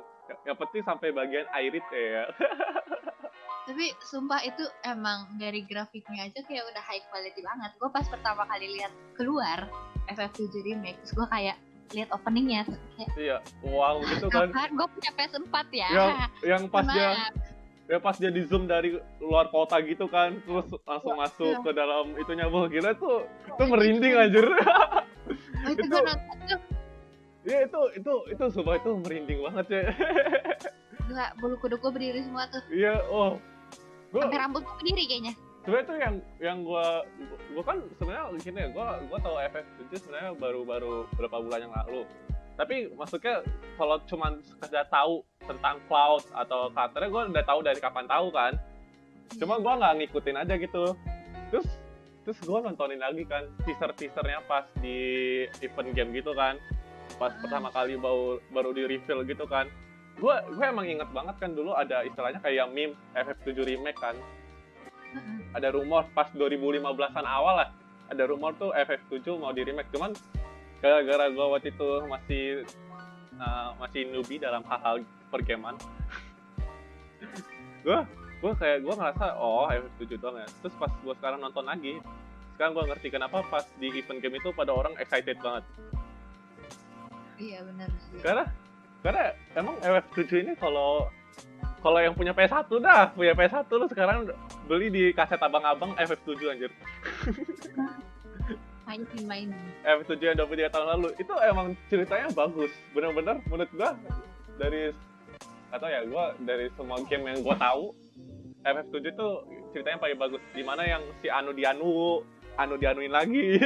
Yang 0.46 0.56
penting 0.64 0.82
sampai 0.86 1.08
bagian 1.12 1.46
Irit 1.52 1.84
ya. 1.92 2.24
Tapi 3.68 3.94
sumpah 4.02 4.42
itu 4.42 4.64
emang 4.82 5.38
dari 5.38 5.62
grafiknya 5.62 6.26
aja 6.26 6.40
kayak 6.42 6.66
udah 6.66 6.82
high 6.82 7.04
quality 7.10 7.40
banget. 7.40 7.70
Gue 7.78 7.90
pas 7.94 8.06
pertama 8.10 8.42
kali 8.50 8.74
lihat 8.74 8.92
keluar 9.14 9.70
FF7 10.10 10.50
remake 10.66 10.98
terus 11.02 11.14
gue 11.14 11.26
kayak 11.30 11.56
lihat 11.92 12.08
openingnya 12.10 12.64
kayak 12.66 13.10
iya 13.14 13.38
wow 13.62 14.02
gitu 14.02 14.26
kan. 14.32 14.50
Gue 14.50 14.88
punya 14.98 15.10
PS4 15.14 15.56
ya? 15.70 15.88
Yang 15.92 16.10
yang 16.42 16.62
pas 16.72 16.84
Maaf. 16.86 16.96
dia 16.96 17.10
ya 17.92 18.00
pas 18.00 18.16
dia 18.16 18.32
di 18.32 18.40
zoom 18.48 18.64
dari 18.64 18.96
luar 19.20 19.52
kota 19.52 19.76
gitu 19.84 20.08
kan 20.08 20.32
terus 20.48 20.64
langsung 20.88 21.12
Iya, 21.12 21.20
masuk 21.28 21.52
iya. 21.52 21.60
ke 21.60 21.70
dalam 21.76 22.06
itunya 22.16 22.46
wah 22.48 22.64
gila 22.64 22.96
tuh 22.96 23.28
tuh 23.52 23.66
merinding 23.68 24.16
anjir. 24.16 24.48
Oh, 24.48 25.68
itu 25.68 25.84
itu- 25.84 25.92
gue 25.92 26.58
ya 27.42 27.68
itu 27.68 27.80
itu 28.00 28.12
itu 28.32 28.44
sumpah 28.48 28.80
itu 28.80 28.90
merinding 28.96 29.44
banget 29.44 29.66
ya 29.68 29.82
gila 31.04 31.26
bulu 31.36 31.54
kuduk 31.60 31.84
gue 31.84 31.92
berdiri 31.92 32.24
semua 32.24 32.48
tuh. 32.48 32.64
Iya 32.72 32.96
oh 33.12 33.36
gua 34.08 34.24
sampai 34.24 34.40
rambut 34.40 34.64
gue 34.64 34.74
berdiri 34.80 35.04
kayaknya. 35.04 35.34
Sebenarnya 35.62 35.84
tuh 35.84 35.96
yang 36.00 36.14
yang 36.40 36.58
gua 36.64 37.04
gua 37.52 37.64
kan 37.68 37.78
sebenarnya 38.00 38.24
gini 38.40 38.56
ya 38.56 38.68
gua 38.72 38.86
gua 39.04 39.18
tahu 39.20 39.36
FF7 39.36 39.90
sebenarnya 40.00 40.30
baru-baru 40.40 41.04
beberapa 41.12 41.36
bulan 41.44 41.60
yang 41.68 41.74
lalu 41.76 42.08
tapi 42.54 42.92
maksudnya 42.92 43.40
kalau 43.80 43.96
cuman 44.04 44.38
sekedar 44.44 44.84
tahu 44.92 45.24
tentang 45.42 45.80
cloud 45.88 46.22
atau 46.36 46.68
karakternya 46.70 47.08
gua 47.08 47.22
udah 47.28 47.44
tahu 47.46 47.60
dari 47.64 47.80
kapan 47.80 48.06
tahu 48.06 48.26
kan. 48.30 48.52
Cuma 49.40 49.56
gua 49.58 49.80
nggak 49.80 49.94
ngikutin 50.04 50.36
aja 50.36 50.54
gitu. 50.60 50.84
Terus 51.48 51.66
terus 52.22 52.38
gua 52.44 52.62
nontonin 52.62 53.00
lagi 53.00 53.24
kan 53.26 53.48
teaser 53.64 53.90
teasernya 53.96 54.44
pas 54.46 54.68
di 54.78 54.98
event 55.64 55.90
game 55.96 56.12
gitu 56.12 56.36
kan. 56.36 56.60
Pas 57.16 57.32
Ah. 57.32 57.38
pertama 57.40 57.68
kali 57.72 57.96
baru 57.96 58.38
baru 58.52 58.70
di 58.76 58.82
reveal 58.86 59.24
gitu 59.24 59.48
kan. 59.48 59.66
Gua 60.20 60.44
gua 60.52 60.68
emang 60.68 60.86
inget 60.86 61.08
banget 61.10 61.36
kan 61.40 61.50
dulu 61.56 61.72
ada 61.72 62.04
istilahnya 62.04 62.38
kayak 62.44 62.68
meme 62.70 62.94
FF7 63.16 63.64
remake 63.64 63.98
kan. 63.98 64.14
Ada 65.52 65.72
rumor 65.72 66.08
pas 66.16 66.28
2015-an 66.32 67.26
awal 67.28 67.64
lah 67.64 67.68
ada 68.12 68.28
rumor 68.28 68.52
tuh 68.60 68.76
FF7 68.76 69.40
mau 69.40 69.56
di 69.56 69.64
remake. 69.64 69.88
Cuman 69.92 70.12
gara-gara 70.82 71.30
gua 71.30 71.56
waktu 71.56 71.70
itu 71.70 71.88
masih 72.10 72.44
uh, 73.38 73.70
masih 73.78 74.10
newbie 74.10 74.42
dalam 74.42 74.66
hal-hal 74.66 75.00
pergaman. 75.30 75.78
Gua 77.86 78.02
gua 78.42 78.52
kayak 78.58 78.82
gua 78.82 78.94
ngerasa 78.98 79.38
oh 79.38 79.70
FF7 79.70 80.18
doang 80.18 80.36
ya. 80.42 80.48
Terus 80.60 80.74
pas 80.74 80.92
gua 81.06 81.14
sekarang 81.14 81.38
nonton 81.38 81.62
lagi 81.62 82.02
sekarang 82.58 82.74
gua 82.74 82.84
ngerti 82.90 83.08
kenapa 83.14 83.46
pas 83.46 83.64
di 83.78 83.88
event 83.94 84.18
game 84.18 84.36
itu 84.42 84.50
pada 84.50 84.74
orang 84.74 84.98
excited 84.98 85.38
banget. 85.38 85.64
Iya 87.38 87.58
benar 87.64 87.88
sih 88.10 88.18
karena 88.22 88.44
karena 89.02 89.24
emang 89.58 89.74
FF7 89.82 90.46
ini 90.46 90.52
kalau 90.58 91.10
kalau 91.82 91.98
yang 91.98 92.14
punya 92.14 92.30
PS1 92.30 92.70
dah 92.78 93.10
punya 93.10 93.34
PS1 93.34 93.66
lu 93.66 93.86
sekarang 93.90 94.30
beli 94.70 94.88
di 94.94 95.04
kaset 95.10 95.42
abang-abang 95.42 95.98
FF7 95.98 96.30
anjir 96.54 96.70
mainin 98.92 99.24
mainin 99.24 99.62
F7 99.82 100.20
yang 100.20 100.36
23 100.36 100.68
tahun 100.68 100.86
lalu. 100.98 101.08
Itu 101.16 101.34
emang 101.40 101.72
ceritanya 101.88 102.28
bagus. 102.36 102.72
Bener-bener 102.92 103.40
menurut 103.48 103.72
gua 103.72 103.96
dari 104.60 104.92
atau 105.72 105.88
ya 105.88 106.04
gua 106.04 106.36
dari 106.44 106.68
semua 106.76 107.00
game 107.08 107.24
yang 107.32 107.40
gua 107.40 107.56
tahu 107.56 107.96
FF7 108.62 108.94
itu 109.08 109.28
ceritanya 109.72 109.98
paling 109.98 110.18
bagus. 110.20 110.42
Di 110.52 110.62
mana 110.62 110.84
yang 110.84 111.02
si 111.24 111.32
Anu 111.32 111.56
dianu 111.56 112.20
Anu 112.60 112.76
dianuin 112.76 113.12
lagi. 113.16 113.56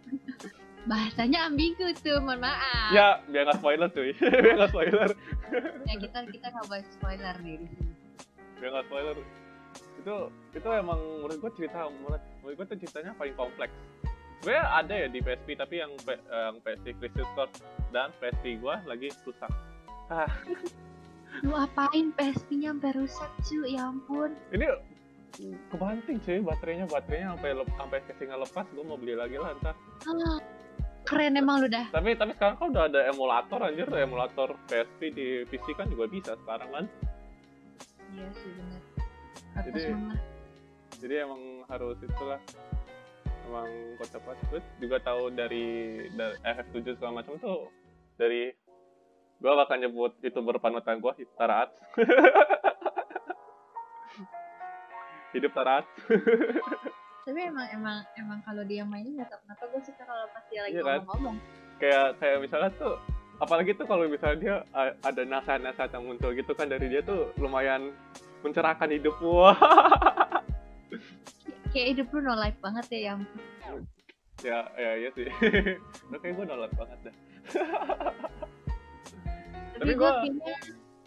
Bahasanya 0.90 1.50
ambigu 1.50 1.92
tuh 2.00 2.16
mohon 2.22 2.40
maaf. 2.40 2.94
Ya 2.94 3.20
biar 3.28 3.44
nggak 3.44 3.58
spoiler 3.60 3.88
cuy. 3.90 4.14
Biar 4.42 4.54
nggak 4.56 4.70
spoiler. 4.70 5.10
Ya 5.84 5.94
kita 5.98 6.18
kita 6.30 6.46
nggak 6.48 6.66
bahas 6.70 6.86
spoiler 6.94 7.34
nih 7.42 7.58
di 7.60 7.66
sini 7.74 7.92
biar 8.56 8.70
nggak 8.72 8.86
spoiler. 8.88 9.16
Itu 10.00 10.16
itu 10.54 10.68
emang 10.70 11.00
menurut 11.20 11.38
gua 11.42 11.52
cerita 11.58 11.90
menurut 11.90 12.22
menurut 12.40 12.54
gua 12.56 12.66
tuh 12.70 12.78
ceritanya 12.78 13.12
paling 13.18 13.34
kompleks 13.34 13.74
sebenarnya 14.38 14.64
ada 14.74 14.94
ya 14.96 15.08
di 15.08 15.20
PSP 15.20 15.48
tapi 15.54 15.74
yang 15.76 15.92
P- 15.98 16.22
yang 16.22 16.56
PSP 16.60 16.86
Crystal 16.96 17.26
Core 17.32 17.52
dan 17.90 18.08
PSP 18.16 18.58
gua 18.58 18.80
lagi 18.84 19.08
susah 19.18 19.50
Ah, 20.06 20.30
Lu 21.42 21.52
apain 21.52 22.14
PSP-nya 22.14 22.70
sampai 22.70 22.94
rusak 22.94 23.28
cu, 23.42 23.60
ya 23.62 23.86
ampun. 23.86 24.32
ini 24.48 24.64
kebanting 25.68 26.16
sih 26.22 26.38
baterainya 26.38 26.86
baterainya 26.86 27.34
sampai 27.34 27.50
sampai 27.76 27.98
casingnya 28.06 28.38
lepas 28.38 28.64
gue 28.66 28.80
mau 28.80 28.96
beli 28.96 29.12
lagi 29.12 29.36
lah 29.36 29.52
ntar 29.58 29.74
Ah, 30.06 30.38
keren 31.02 31.34
emang 31.34 31.60
lu 31.60 31.68
dah. 31.68 31.90
tapi 31.90 32.14
tapi 32.14 32.32
sekarang 32.32 32.56
kan 32.56 32.66
udah 32.70 32.84
ada 32.86 33.00
emulator 33.06 33.60
anjir 33.60 33.84
emulator 33.90 34.56
PSP 34.64 35.00
di 35.10 35.26
PC 35.44 35.74
kan 35.74 35.86
juga 35.86 36.06
bisa 36.06 36.32
sekarang 36.38 36.70
kan 36.70 36.84
Iya 38.08 38.28
sih 38.32 38.50
benar. 38.50 38.80
Jadi- 39.66 39.92
banget. 39.92 40.20
jadi 40.96 41.14
emang 41.20 41.42
harus 41.66 41.98
itulah 42.00 42.40
emang 43.46 43.68
kocak 43.96 44.20
banget 44.26 44.38
terus 44.50 44.66
juga 44.82 44.96
tahu 45.00 45.30
dari, 45.30 45.66
dari 46.12 46.36
FF7 46.42 46.98
segala 46.98 47.22
macam 47.22 47.38
tuh 47.38 47.70
dari 48.18 48.50
gua 49.38 49.64
bakal 49.64 49.76
nyebut 49.78 50.12
youtuber 50.20 50.58
panutan 50.58 50.98
gua 50.98 51.14
Taraat. 51.36 51.70
Hidup 55.34 55.52
Taraat. 55.52 55.84
Tapi 57.26 57.40
emang 57.42 57.66
emang 57.74 57.98
emang 58.14 58.38
kalau 58.46 58.62
dia 58.62 58.86
mainin 58.86 59.18
nggak 59.18 59.34
tahu 59.34 59.40
kenapa 59.44 59.64
gue 59.66 59.80
suka 59.82 60.02
kalau 60.06 60.24
pas 60.30 60.44
dia 60.46 60.60
lagi 60.62 60.78
Iya 60.78 60.82
kan? 60.86 60.98
ngomong-ngomong. 61.02 61.36
kayak 61.76 62.06
kayak 62.22 62.38
misalnya 62.38 62.70
tuh 62.78 62.94
apalagi 63.42 63.70
tuh 63.74 63.84
kalau 63.84 64.04
misalnya 64.06 64.38
dia 64.38 64.56
ada 65.02 65.22
nasihat-nasihat 65.26 65.90
yang 65.90 66.04
muncul 66.06 66.30
gitu 66.32 66.52
kan 66.54 66.70
dari 66.70 66.86
dia 66.86 67.02
tuh 67.02 67.34
lumayan 67.42 67.90
mencerahkan 68.46 68.94
hidup. 68.94 69.18
Wah 69.26 69.58
Kayak 71.76 71.88
hidup 71.92 72.06
lu 72.08 72.20
no 72.22 72.34
life 72.34 72.56
banget 72.58 72.86
ya 72.88 73.00
yang 73.06 73.20
ya 74.40 74.64
ya 74.74 74.90
iya 74.96 75.10
sih 75.12 75.28
Udah 76.08 76.18
kayak 76.18 76.34
gue 76.34 76.44
nolak 76.46 76.72
banget 76.72 76.98
dah 77.02 77.14
Tapi 79.68 79.76
Tapi 79.76 79.92
gue 79.92 80.00
gua- 80.00 80.16
kayaknya 80.18 80.56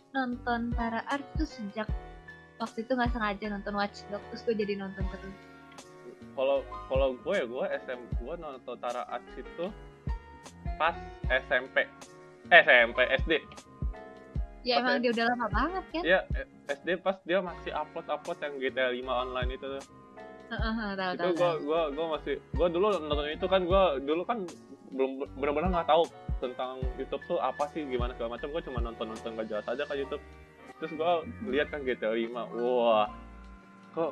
nonton 0.09 0.61
Tara 0.74 1.01
Art 1.05 1.26
tuh 1.34 1.45
sejak 1.45 1.89
waktu 2.57 2.78
itu 2.82 2.91
nggak 2.91 3.09
sengaja 3.09 3.45
nonton 3.49 3.74
Watch 3.74 4.05
Dogs 4.07 4.26
terus 4.30 4.41
gue 4.43 4.55
jadi 4.57 4.74
nonton 4.76 5.05
terus. 5.07 5.38
kalau 6.34 6.61
kalau 6.86 7.13
gue 7.15 7.34
ya 7.34 7.45
gue 7.45 7.65
SM 7.82 7.99
gue 8.15 8.34
nonton 8.36 8.76
Tara 8.78 9.03
Arts 9.05 9.34
itu 9.34 9.65
pas 10.78 10.93
SMP 11.28 11.86
eh, 12.47 12.61
SMP 12.61 12.99
SD 13.17 13.34
Ya 14.59 14.76
Oke. 14.76 14.82
emang 14.84 14.99
dia 14.99 15.11
udah 15.13 15.26
lama 15.30 15.47
banget 15.49 15.84
kan? 15.89 16.03
ya 16.03 16.20
eh, 16.36 16.45
SD 16.67 16.99
pas 16.99 17.15
dia 17.24 17.39
masih 17.39 17.72
upload 17.72 18.05
upload 18.05 18.38
yang 18.39 18.53
GTA 18.59 18.91
5 18.91 19.07
online 19.07 19.49
itu 19.51 19.65
tuh 19.70 19.84
Heeh, 20.50 20.74
heeh, 20.74 20.91
tahu 20.97 21.12
itu 21.14 21.30
gue 21.38 21.52
gue 21.62 21.82
gue 21.93 22.06
masih 22.10 22.36
gue 22.41 22.68
dulu 22.74 22.86
nonton 23.06 23.28
itu 23.30 23.45
kan 23.45 23.62
gue 23.62 23.84
dulu 24.02 24.22
kan 24.26 24.38
belum 24.89 25.12
benar-benar 25.38 25.70
nggak 25.70 25.89
tahu 25.93 26.04
tentang 26.41 26.82
YouTube 26.97 27.24
tuh 27.30 27.38
apa 27.38 27.70
sih 27.70 27.86
gimana 27.86 28.18
segala 28.18 28.39
macam. 28.39 28.50
Gue 28.50 28.64
cuma 28.66 28.80
nonton 28.82 29.06
nonton 29.14 29.38
gak 29.38 29.47
jelas 29.47 29.66
aja 29.70 29.84
kan 29.86 29.95
YouTube. 29.95 30.24
Terus 30.82 30.91
gue 30.95 31.12
lihat 31.54 31.68
kan 31.70 31.86
GTA 31.86 32.16
5 32.16 32.34
wah 32.58 33.08
kok 33.93 34.12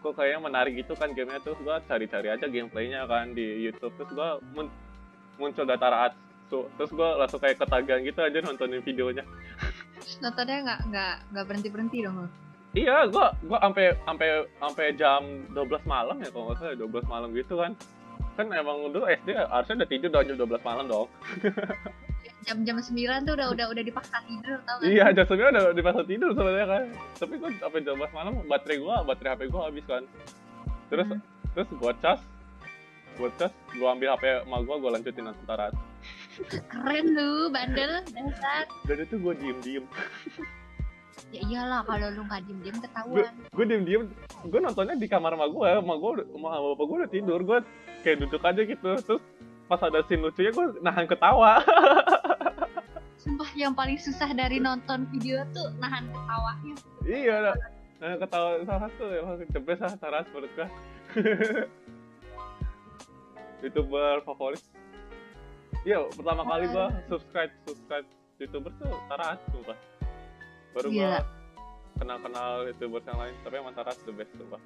kok 0.00 0.12
kayaknya 0.16 0.40
menarik 0.40 0.72
gitu 0.80 0.96
kan 0.96 1.12
gamenya. 1.12 1.44
Terus 1.44 1.60
gue 1.60 1.76
cari-cari 1.84 2.28
aja 2.32 2.46
gameplaynya 2.48 3.04
kan 3.04 3.36
di 3.36 3.68
YouTube. 3.68 3.92
Terus 4.00 4.10
gue 4.16 4.28
mun- 4.56 4.74
muncul 5.36 5.68
data 5.68 5.86
raat 5.92 6.12
so, 6.48 6.70
terus 6.78 6.94
gue 6.94 7.08
langsung 7.18 7.42
kayak 7.42 7.58
ketagihan 7.60 8.00
gitu 8.00 8.20
aja 8.22 8.38
nontonin 8.40 8.80
videonya. 8.80 9.26
Terus 10.00 10.22
nontonnya 10.22 10.56
nggak 10.62 10.80
nggak 10.88 11.14
nggak 11.34 11.44
berhenti 11.44 11.68
berhenti 11.68 11.98
dong. 12.06 12.30
Iya 12.76 13.08
gue 13.08 13.26
gue 13.42 13.58
sampai 13.58 13.84
sampai 14.04 14.28
sampai 14.60 14.84
jam 14.94 15.22
12 15.50 15.64
malam 15.88 16.16
ya 16.20 16.28
kalau 16.28 16.52
nggak 16.52 16.58
salah 16.60 16.76
12 16.76 17.08
malam 17.08 17.28
gitu 17.32 17.54
kan 17.56 17.72
kan 18.36 18.46
emang 18.52 18.92
dulu 18.92 19.08
SD 19.08 19.32
harusnya 19.32 19.74
udah 19.80 19.88
tidur 19.88 20.08
udah 20.12 20.22
jam 20.22 20.36
12 20.36 20.60
malam 20.62 20.84
dong 20.86 21.08
Jam-jam 22.46 22.78
9 22.78 22.94
tuh 23.26 23.34
udah 23.34 23.48
udah 23.50 23.66
udah 23.74 23.82
dipaksa 23.82 24.22
tidur 24.22 24.54
tau 24.62 24.78
gak? 24.78 24.86
iya 24.86 25.10
jam 25.10 25.26
9 25.26 25.34
udah 25.50 25.74
di 25.74 25.82
pasal 25.82 26.04
tidur 26.06 26.30
sebenarnya 26.30 26.66
kan 26.68 26.84
tapi 27.18 27.34
gue 27.40 27.50
sampai 27.58 27.80
jam 27.82 27.96
12 27.98 28.12
malam 28.14 28.32
baterai 28.46 28.76
gue 28.78 28.94
baterai 29.02 29.30
HP 29.34 29.40
gue 29.50 29.62
habis 29.64 29.84
kan 29.88 30.02
terus 30.86 31.06
Hmm. 31.10 31.20
terus 31.56 31.68
gue 31.72 31.92
cas 31.98 32.20
gue 33.16 33.30
cas 33.34 33.52
gue 33.72 33.88
ambil 33.88 34.14
HP 34.14 34.24
emak 34.44 34.60
gue 34.62 34.76
gue 34.76 34.90
lanjutin 34.92 35.26
tarat 35.42 35.72
Keren 36.68 37.16
lu, 37.16 37.48
bandel, 37.48 38.04
dasar. 38.12 38.68
dan 38.84 38.96
itu 39.00 39.16
gue 39.16 39.34
diem 39.40 39.58
diem 39.64 39.84
Ya 41.34 41.40
iyalah 41.42 41.80
kalau 41.82 42.08
lu 42.12 42.22
nggak 42.28 42.42
diem 42.46 42.58
diem 42.62 42.78
ketahuan. 42.78 43.32
gue 43.50 43.64
diem 43.66 43.82
diem 43.82 44.02
gue 44.46 44.60
nontonnya 44.62 44.94
di 44.94 45.08
kamar 45.10 45.34
emak 45.34 45.50
gue 45.50 45.68
emak 45.82 45.96
gue 45.98 46.12
sama 46.32 46.48
bapak 46.72 46.84
gue 46.86 46.96
udah 47.02 47.10
tidur 47.10 47.40
gue 47.42 47.58
kayak 48.04 48.16
duduk 48.22 48.42
aja 48.44 48.60
gitu. 48.62 48.90
Terus 49.02 49.22
pas 49.66 49.80
ada 49.82 50.04
scene 50.06 50.22
lucunya 50.22 50.52
gue 50.54 50.66
nahan 50.84 51.06
ketawa. 51.10 51.58
Sumpah 53.26 53.50
yang 53.58 53.74
paling 53.74 53.98
susah 53.98 54.30
dari 54.30 54.62
nonton 54.62 55.08
video 55.10 55.42
tuh 55.50 55.74
nahan 55.82 56.06
ketawanya. 56.14 56.74
iya 57.02 57.36
nah, 57.42 57.56
nahan 57.98 58.18
ketawa 58.22 58.48
salah 58.62 58.82
satu 58.86 59.04
emang 59.10 59.36
the 59.50 59.60
best 59.60 59.82
lah 59.82 59.94
tarat 59.98 60.24
menurut 60.30 60.52
gue 60.54 60.68
youtuber 63.66 64.22
favorit. 64.22 64.62
Iya 65.82 66.06
pertama 66.14 66.46
kali 66.46 66.70
gue 66.70 66.86
subscribe 67.10 67.52
subscribe 67.66 68.06
youtuber 68.38 68.70
tuh 68.78 68.94
tarat 69.10 69.40
sumpah 69.50 69.95
baru 70.76 70.88
gue 70.92 71.00
Gila. 71.00 71.20
kenal 71.96 72.18
kenal 72.20 72.50
youtuber 72.68 73.00
yang 73.02 73.16
lain 73.16 73.34
tapi 73.40 73.54
emang 73.56 73.72
tarat 73.72 73.96
the 74.04 74.12
best 74.12 74.32
sumpah 74.36 74.60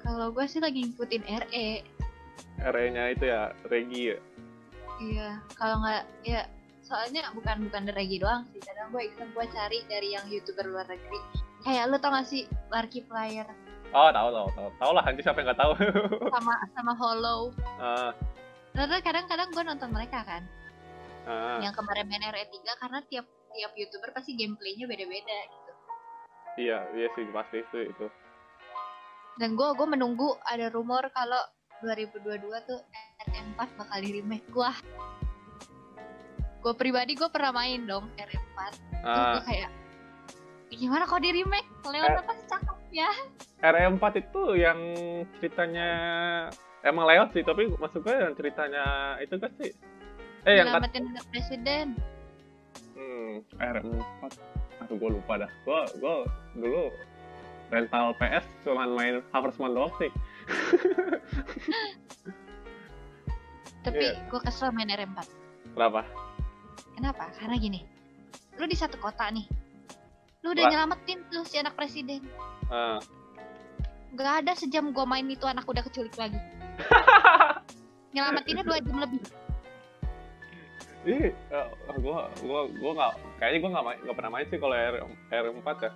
Kalau 0.00 0.30
gue 0.30 0.46
sih 0.46 0.62
lagi 0.62 0.86
ngikutin 0.86 1.22
RE. 1.26 1.68
RE 2.62 2.84
nya 2.88 3.10
itu 3.10 3.24
ya 3.26 3.50
Regi 3.66 4.14
ya 4.14 4.18
Iya, 4.96 5.28
kalau 5.52 5.84
nggak 5.84 6.02
ya 6.24 6.48
soalnya 6.80 7.28
bukan 7.36 7.68
bukan 7.68 7.84
dari 7.84 8.06
Regi 8.06 8.16
doang 8.16 8.48
sih. 8.48 8.62
Kadang 8.64 8.88
gue 8.88 9.02
iseng 9.04 9.28
gue 9.36 9.44
cari 9.44 9.84
dari 9.84 10.16
yang 10.16 10.24
youtuber 10.30 10.64
luar 10.64 10.88
negeri. 10.88 11.20
Kayak 11.60 11.90
lu 11.90 11.98
tau 11.98 12.14
gak 12.14 12.24
sih 12.24 12.46
Markiplier 12.72 13.44
oh 13.92 14.10
tahu 14.10 14.28
tahu 14.34 14.48
tahu 14.52 14.68
tahu 14.76 14.90
lah 14.92 15.02
nanti 15.06 15.22
siapa 15.22 15.38
yang 15.40 15.52
nggak 15.52 15.60
tahu 15.62 15.72
sama 16.34 16.54
sama 16.74 16.92
Hollow. 16.94 17.40
ah 17.78 18.10
Terus 18.76 19.00
kadang-kadang 19.00 19.48
gue 19.50 19.62
nonton 19.64 19.90
mereka 19.90 20.20
kan. 20.22 20.42
ah 21.26 21.58
Yang 21.60 21.74
kemarin 21.80 22.06
main 22.06 22.24
RE 22.28 22.44
3 22.44 22.82
karena 22.82 22.98
tiap 23.08 23.26
tiap 23.56 23.72
youtuber 23.74 24.10
pasti 24.12 24.36
gameplaynya 24.36 24.84
beda-beda 24.84 25.38
gitu. 25.48 25.72
iya 26.60 26.78
iya 26.92 27.08
sih 27.16 27.24
pasti 27.32 27.64
itu 27.64 27.78
itu 27.90 28.06
Dan 29.36 29.52
gue 29.52 29.68
gue 29.76 29.84
menunggu 29.84 30.32
ada 30.48 30.72
rumor 30.72 31.04
kalau 31.12 31.36
2022 31.84 32.40
tuh 32.64 32.80
RE4 33.20 33.60
bakal 33.76 33.98
di 34.00 34.10
remake. 34.16 34.48
Wah. 34.56 34.72
Gue 36.64 36.72
pribadi 36.72 37.12
gue 37.12 37.28
pernah 37.28 37.52
main 37.52 37.84
dong 37.84 38.08
RE4. 38.16 38.58
Terus 38.72 39.04
ah 39.04 39.32
gue 39.36 39.42
kayak 39.44 39.70
gimana 40.72 41.04
kok 41.04 41.20
di 41.20 41.30
remake? 41.36 41.68
Leon 41.84 42.16
pasti 42.24 42.44
cakep 42.48 42.78
ya. 42.96 43.10
RE4 43.60 44.04
itu 44.24 44.42
yang 44.56 44.80
ceritanya 45.36 45.90
emang 46.80 47.04
lewat 47.04 47.36
sih 47.36 47.44
tapi 47.44 47.68
maksudnya 47.76 48.30
yang 48.30 48.34
ceritanya 48.38 48.84
itu 49.20 49.34
kan 49.36 49.50
sih 49.60 49.72
eh 50.46 50.62
yang 50.62 50.70
kat, 50.70 50.94
presiden. 51.34 51.98
Hmm, 53.42 53.60
RE4 53.60 54.22
aduh 54.84 54.96
gue 54.96 55.10
lupa 55.18 55.32
dah 55.40 55.50
gue 55.64 55.78
gue 55.98 56.14
dulu 56.56 56.82
rental 57.66 58.14
PS 58.16 58.46
cuma 58.62 58.86
main 58.86 59.20
Harvest 59.34 59.58
Moon 59.58 59.74
doang 59.74 59.92
sih 59.98 60.10
Tapi 63.86 64.02
Iya. 64.02 64.18
gue 64.26 64.40
kesel 64.42 64.74
main 64.74 64.90
RE4. 64.90 65.18
kenapa 65.78 66.02
Kenapa? 66.98 67.30
Karena 67.38 67.54
gini. 67.54 67.86
Lu 68.58 68.66
di 68.66 68.74
satu 68.74 68.98
kota 68.98 69.30
nih. 69.30 69.46
Lu 70.42 70.50
udah 70.56 70.64
Wah. 70.66 70.70
nyelamatin 70.74 71.22
tuh 71.30 71.44
si 71.46 71.60
anak 71.60 71.76
presiden. 71.78 72.24
ah 72.66 72.98
Gak 74.16 74.42
ada 74.42 74.56
sejam 74.56 74.96
gua 74.96 75.04
main 75.04 75.28
itu 75.28 75.44
anak 75.44 75.68
udah 75.68 75.84
keculik 75.84 76.16
lagi. 76.16 76.40
Nyelamatinnya 78.16 78.64
dua 78.64 78.80
jam 78.80 78.96
lebih. 78.96 79.20
Ih, 81.06 81.30
eh, 81.30 81.66
gua 82.02 82.26
gua 82.42 82.60
gua 82.66 82.90
nggak 82.98 83.12
kayaknya 83.38 83.58
gua 83.62 83.70
nggak 83.78 83.84
nggak 84.02 84.16
pernah 84.18 84.32
main 84.34 84.46
sih 84.50 84.58
kalau 84.58 84.74
R 84.74 84.94
R4 85.30 85.68
ya. 85.86 85.90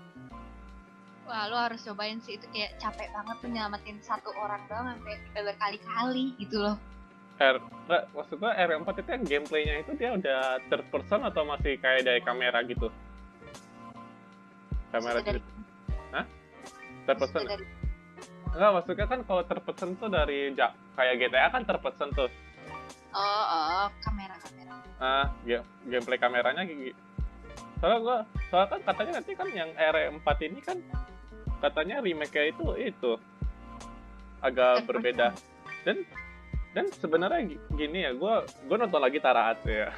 Wah, 1.27 1.43
lu 1.51 1.57
harus 1.59 1.83
cobain 1.83 2.19
sih 2.23 2.39
itu 2.39 2.47
kayak 2.55 2.79
capek 2.79 3.11
banget 3.11 3.37
tuh 3.43 3.51
nyelamatin 3.51 3.99
satu 4.03 4.31
orang 4.39 4.63
doang 4.71 4.87
sampai 4.95 5.19
berkali-kali 5.35 6.39
gitu 6.39 6.63
loh. 6.63 6.77
R 7.43 7.59
nggak 7.59 8.03
maksud 8.15 8.37
gua 8.39 8.55
R4 8.55 8.89
itu 9.03 9.11
yang 9.11 9.25
gameplaynya 9.27 9.75
itu 9.83 9.91
dia 9.99 10.11
udah 10.15 10.43
third 10.71 10.87
person 10.95 11.21
atau 11.27 11.43
masih 11.43 11.75
kayak 11.83 12.07
dari 12.07 12.21
kamera 12.23 12.63
gitu? 12.63 12.87
Kamera 14.95 15.19
Maksudnya 15.19 15.27
dari, 15.27 15.41
gitu. 15.43 15.61
Third 17.07 17.19
person. 17.19 17.43
maksudnya 17.43 17.59
dari 17.59 17.67
Enggak, 18.51 18.71
maksudnya 18.75 19.07
kan 19.07 19.21
kalau 19.31 19.43
third 19.47 19.63
person 19.63 19.89
tuh 19.95 20.11
dari 20.11 20.51
kayak 20.99 21.15
GTA 21.23 21.49
kan 21.55 21.63
third 21.63 21.83
person 21.83 22.11
tuh. 22.11 22.27
Oh, 23.15 23.45
oh, 23.51 23.87
kamera 24.03 24.35
kamera. 24.39 24.75
Ah, 25.01 25.27
game, 25.43 25.65
gameplay 25.89 26.19
kameranya 26.19 26.63
gigi. 26.65 26.93
Soalnya 27.81 27.99
gua 28.05 28.17
soalnya 28.53 28.69
kan 28.77 28.81
katanya 28.93 29.13
nanti 29.21 29.33
kan 29.33 29.49
yang 29.51 29.71
R4 29.73 30.29
ini 30.47 30.61
kan 30.61 30.79
katanya 31.61 31.97
remake-nya 32.01 32.45
itu 32.53 32.65
itu 32.77 33.13
agak 34.41 34.85
Third 34.85 34.87
berbeda. 34.89 35.29
Dan 35.85 36.05
dan 36.71 36.87
sebenarnya 36.95 37.51
gi- 37.51 37.63
gini 37.75 38.07
ya, 38.07 38.13
gua 38.15 38.45
gua 38.69 38.77
nonton 38.87 39.01
lagi 39.03 39.19
Taraat 39.19 39.59
ya. 39.67 39.91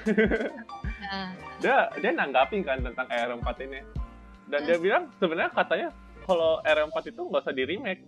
Nah, 1.03 1.35
dia 1.59 1.91
dia 1.99 2.11
nanggapin 2.15 2.63
kan 2.63 2.79
tentang 2.81 3.07
R4 3.11 3.49
ini 3.67 3.81
dan 4.47 4.61
dia 4.63 4.79
bilang 4.79 5.11
sebenarnya 5.19 5.51
katanya 5.51 5.89
kalau 6.23 6.63
R4 6.63 6.97
itu 7.11 7.21
nggak 7.27 7.43
usah 7.43 7.55
di 7.55 7.65
remake 7.67 8.03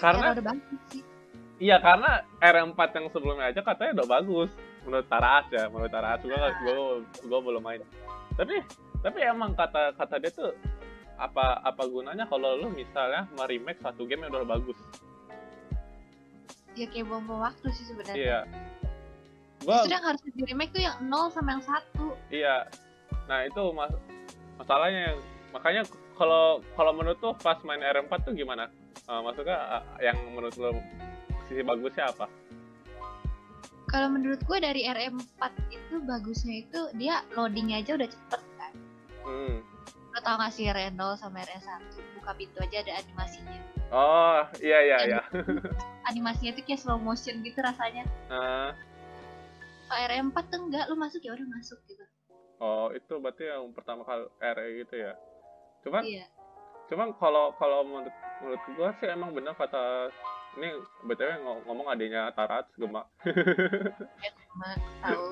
karena 0.00 0.32
karena 0.32 0.34
udah 0.36 0.44
bagus 0.44 0.80
sih. 0.92 1.02
Iya 1.58 1.76
karena 1.78 2.20
R4 2.38 2.78
yang 2.92 3.06
sebelumnya 3.08 3.48
aja 3.48 3.60
katanya 3.60 4.02
udah 4.02 4.08
bagus 4.10 4.50
menurut 4.84 5.06
Taraas 5.06 5.46
ya 5.48 5.64
menurut 5.66 5.88
Taraas 5.88 6.20
gua 6.20 6.36
nggak- 6.36 6.58
gua 6.62 6.74
gua 7.24 7.38
belum 7.42 7.62
main 7.62 7.80
tapi 8.36 8.60
tapi 9.00 9.18
emang 9.22 9.52
kata 9.52 9.94
kata 9.94 10.16
dia 10.18 10.30
tuh 10.30 10.52
apa 11.16 11.64
apa 11.64 11.82
gunanya 11.88 12.28
kalau 12.28 12.54
lu 12.54 12.68
misalnya 12.68 13.24
meremake 13.32 13.80
satu 13.80 14.04
game 14.04 14.22
yang 14.22 14.32
udah 14.34 14.50
bagus 14.52 14.76
Ya 16.76 16.84
kayak 16.84 17.08
buang-buang 17.08 17.40
waktu 17.40 17.72
sih 17.72 17.88
sebenarnya. 17.88 18.12
iya 18.14 18.38
gua 19.64 19.80
Justru 19.80 19.96
yang 19.96 20.04
harus 20.04 20.20
di 20.22 20.42
remake 20.44 20.72
tuh 20.76 20.82
yang 20.84 20.96
0 21.00 21.32
sama 21.32 21.56
yang 21.56 21.64
1. 21.64 21.72
Iya. 22.28 22.56
Nah, 23.26 23.38
itu 23.42 23.62
mas 23.72 23.90
masalahnya 24.60 25.00
yang 25.08 25.18
makanya 25.50 25.82
kalau 26.14 26.60
kalau 26.76 26.92
menurut 26.92 27.16
tuh 27.16 27.32
pas 27.34 27.56
main 27.64 27.80
R4 27.80 28.12
tuh 28.22 28.36
gimana? 28.36 28.68
Eh, 29.08 29.20
maksudnya 29.24 29.56
eh, 29.56 30.04
yang 30.04 30.20
menurut 30.28 30.52
lo 30.60 30.76
sisi 31.46 31.62
bagusnya 31.62 32.10
apa? 32.10 32.26
Kalau 33.86 34.10
menurut 34.10 34.42
gue 34.42 34.58
dari 34.58 34.82
RM4 34.82 35.42
itu 35.70 35.94
bagusnya 36.02 36.54
itu 36.60 36.80
dia 36.94 37.22
loadingnya 37.32 37.80
aja 37.80 37.94
udah 37.94 38.08
cepet 38.10 38.42
kan. 38.56 38.72
Hmm. 39.22 39.56
Lo 40.10 40.18
tau 40.20 40.36
gak 40.36 40.50
sih 40.50 40.66
R0 40.66 40.98
sama 41.14 41.40
R1 41.40 41.86
buka 42.18 42.32
pintu 42.34 42.58
aja 42.58 42.82
ada 42.82 42.92
animasinya. 42.98 43.58
Oh, 43.86 44.42
iya 44.58 44.78
iya 44.82 44.98
iya. 45.06 45.20
Animasinya 46.04 46.58
tuh 46.58 46.66
kayak 46.66 46.82
slow 46.82 46.98
motion 46.98 47.38
gitu 47.40 47.62
rasanya. 47.62 48.02
Eh, 48.26 48.70
Kalau 49.86 50.02
RM4 50.02 50.36
tuh 50.50 50.60
enggak, 50.66 50.84
lu 50.90 50.98
masuk 50.98 51.22
ya 51.22 51.30
udah 51.32 51.46
masuk 51.46 51.78
gitu. 51.86 52.02
oh, 52.56 52.90
itu 52.90 53.12
berarti 53.20 53.46
yang 53.46 53.70
pertama 53.70 54.02
kali 54.02 54.26
RE 54.40 54.66
gitu 54.82 54.94
ya. 54.98 55.12
Cuman 55.84 56.02
Iya. 56.02 56.26
cuman 56.86 57.14
kalau 57.14 57.54
kalau 57.54 57.84
menurut 57.84 58.10
menurut 58.42 58.62
gua 58.74 58.90
sih 58.96 59.06
emang 59.06 59.30
benar 59.30 59.54
kata 59.54 60.10
ini 60.56 60.68
btw 61.04 61.30
ngo- 61.40 61.62
ngomong 61.68 61.86
adanya 61.92 62.32
Tarat 62.32 62.66
Gema. 62.74 63.04
Tahu. 65.04 65.26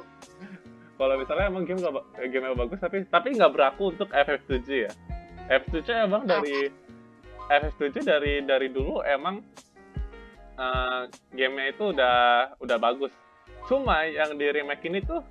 kalau 0.94 1.14
misalnya 1.18 1.50
emang 1.50 1.64
game 1.66 1.80
gak, 1.82 1.94
game 2.30 2.54
bagus 2.54 2.78
tapi 2.78 3.02
tapi 3.08 3.34
nggak 3.34 3.50
berlaku 3.50 3.90
untuk 3.96 4.08
FF7 4.14 4.52
ya 4.68 4.90
FF7 5.50 6.06
emang 6.06 6.22
dari 6.22 6.70
FF7 7.50 8.04
dari 8.04 8.32
dari 8.46 8.68
dulu 8.70 9.02
emang 9.02 9.42
eh, 10.54 11.02
gamenya 11.34 11.74
itu 11.74 11.84
udah 11.90 12.16
udah 12.62 12.78
bagus 12.78 13.10
cuma 13.66 14.04
yang 14.06 14.36
di 14.36 14.46
remake 14.54 14.86
ini 14.86 15.02
tuh 15.02 15.24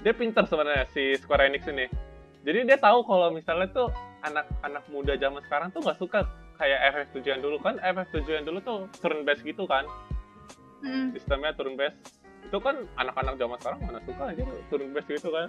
dia 0.00 0.14
pinter 0.14 0.46
sebenarnya 0.46 0.86
si 0.94 1.14
Square 1.20 1.52
Enix 1.52 1.66
ini 1.68 1.86
jadi 2.42 2.64
dia 2.66 2.78
tahu 2.78 3.04
kalau 3.06 3.30
misalnya 3.30 3.68
tuh 3.70 3.90
anak-anak 4.22 4.84
muda 4.88 5.14
zaman 5.18 5.42
sekarang 5.46 5.68
tuh 5.70 5.82
nggak 5.82 5.98
suka 5.98 6.20
kayak 6.62 6.78
FF7 6.94 7.26
yang 7.26 7.40
dulu. 7.42 7.58
Kan 7.58 7.82
FF7 7.82 8.22
yang 8.30 8.46
dulu 8.46 8.58
tuh 8.62 8.78
turn 9.02 9.26
based 9.26 9.42
gitu 9.42 9.66
kan. 9.66 9.82
Hmm. 10.82 11.14
sistemnya 11.14 11.54
turn 11.54 11.78
based 11.78 11.94
itu 12.42 12.58
kan 12.58 12.74
anak-anak 12.98 13.38
zaman 13.38 13.56
sekarang 13.62 13.80
mana 13.86 14.00
suka 14.02 14.34
aja 14.34 14.42
turn 14.66 14.90
based 14.90 15.10
gitu 15.10 15.30
kan. 15.30 15.48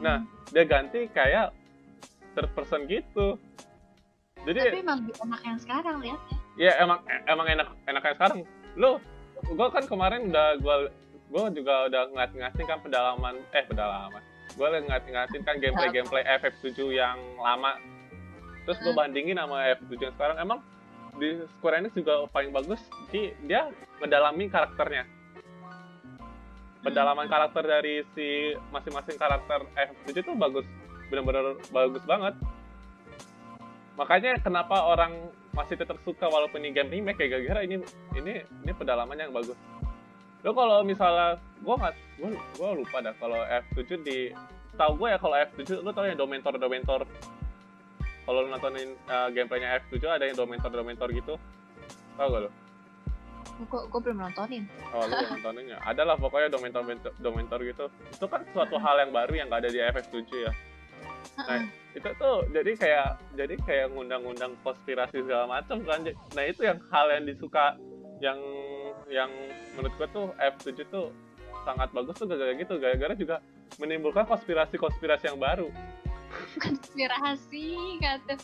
Nah, 0.00 0.18
dia 0.50 0.64
ganti 0.64 1.06
kayak 1.12 1.52
third 2.32 2.50
person 2.56 2.88
gitu. 2.88 3.36
Tapi 4.46 4.56
jadi 4.56 4.80
emang 4.80 5.02
lebih 5.02 5.14
enak 5.26 5.40
yang 5.42 5.58
sekarang 5.58 5.96
lihat 6.00 6.20
ya. 6.30 6.38
ya 6.56 6.72
emang 6.80 7.00
emang 7.26 7.46
enak 7.50 7.68
enaknya 7.84 8.14
sekarang. 8.16 8.38
Lu 8.78 8.90
gua 9.58 9.68
kan 9.68 9.84
kemarin 9.84 10.30
udah 10.30 10.56
gua 10.62 10.76
gua 11.28 11.50
juga 11.50 11.90
udah 11.90 12.02
ngasih-ngasih 12.14 12.64
kan 12.64 12.78
pedalaman 12.80 13.34
eh 13.52 13.64
pedalaman. 13.66 14.22
Gua 14.54 14.66
udah 14.72 14.82
ngasih-ngasih 14.86 15.38
kan 15.44 15.58
gameplay 15.58 15.90
gameplay 15.90 16.22
FF7 16.40 16.78
yang 16.94 17.18
lama 17.36 17.76
terus 18.66 18.78
gua 18.82 18.92
Hmm. 18.92 19.00
bandingin 19.06 19.38
sama 19.38 19.70
FF7 19.78 20.10
yang 20.10 20.14
sekarang. 20.18 20.36
Emang 20.42 20.58
di 21.16 21.40
Square 21.56 21.80
Enix 21.80 21.92
juga 21.94 22.26
paling 22.28 22.50
bagus. 22.50 22.82
Di 23.08 23.32
dia 23.46 23.70
ngedalami 24.02 24.50
karakternya. 24.50 25.06
Pendalaman 26.82 27.26
karakter 27.26 27.62
dari 27.66 28.02
si 28.14 28.52
masing-masing 28.74 29.16
karakter 29.16 29.64
FF7 29.74 30.22
itu 30.22 30.32
bagus. 30.34 30.66
Benar-benar 31.08 31.56
bagus 31.70 32.02
banget. 32.04 32.34
Makanya 33.96 34.36
kenapa 34.44 34.84
orang 34.84 35.32
masih 35.56 35.80
tetap 35.80 35.96
suka 36.04 36.28
walaupun 36.28 36.60
ini 36.60 36.76
game 36.76 36.92
remake 36.92 37.16
ya 37.16 37.32
gara-gara 37.32 37.64
ini 37.64 37.80
ini 38.12 38.44
ini 38.44 38.72
pendalaman 38.76 39.16
yang 39.16 39.32
bagus. 39.32 39.56
Lo 40.44 40.52
kalau 40.52 40.84
misalnya 40.84 41.40
gua 41.64 41.74
nggak 41.80 41.94
gua 42.60 42.76
lupa 42.76 43.00
dah 43.00 43.14
kalau 43.16 43.40
F7 43.72 44.04
di 44.04 44.30
tahu 44.76 44.92
gue 45.00 45.08
ya 45.08 45.18
kalau 45.18 45.36
F7 45.40 45.80
lo 45.80 45.90
tau 45.96 46.04
yang 46.04 46.20
Domentor 46.20 46.60
Domentor 46.60 47.08
kalau 48.26 48.42
lo 48.42 48.48
nontonin 48.50 48.98
uh, 49.06 49.30
gameplaynya 49.30 49.78
F7 49.86 50.02
ada 50.04 50.26
yang 50.26 50.36
Domentor 50.36 50.70
Domentor 50.74 51.08
gitu 51.14 51.34
tau 52.18 52.28
gak 52.28 52.42
lo 52.48 52.50
Kok 53.56 53.88
gue 53.88 54.00
belum 54.04 54.20
nontonin. 54.20 54.68
Oh, 54.92 55.08
lu 55.08 55.16
belum 55.16 55.40
nontoninnya. 55.40 55.80
Ada 55.80 56.04
lah 56.04 56.20
pokoknya 56.20 56.52
domentor 56.52 56.84
domentor 57.16 57.64
gitu. 57.64 57.88
Itu 58.12 58.28
kan 58.28 58.44
suatu 58.52 58.76
hal 58.76 59.08
yang 59.08 59.16
baru 59.16 59.32
yang 59.32 59.48
gak 59.48 59.64
ada 59.64 59.70
di 59.72 59.80
FF7 59.80 60.28
ya. 60.28 60.52
Heeh. 61.40 61.60
Itu 61.96 62.08
tuh 62.20 62.44
jadi 62.52 62.76
kayak 62.76 63.08
jadi 63.32 63.54
kayak 63.64 63.86
ngundang-ngundang 63.96 64.60
konspirasi 64.60 65.24
segala 65.24 65.48
macam 65.48 65.80
kan. 65.88 66.04
Nah, 66.36 66.44
itu 66.44 66.68
yang 66.68 66.78
hal 66.92 67.06
yang 67.08 67.24
disuka 67.24 67.80
yang 68.20 68.38
yang 69.08 69.30
menurut 69.72 69.92
gua 69.96 70.08
tuh 70.12 70.26
F7 70.36 70.76
tuh 70.92 71.16
sangat 71.64 71.88
bagus 71.96 72.12
tuh 72.20 72.28
gara-gara 72.28 72.52
gitu. 72.60 72.76
Gara-gara 72.76 73.14
juga 73.16 73.36
menimbulkan 73.80 74.28
konspirasi-konspirasi 74.28 75.32
yang 75.32 75.40
baru. 75.40 75.72
Konspirasi 76.62 77.66
kata 78.00 78.34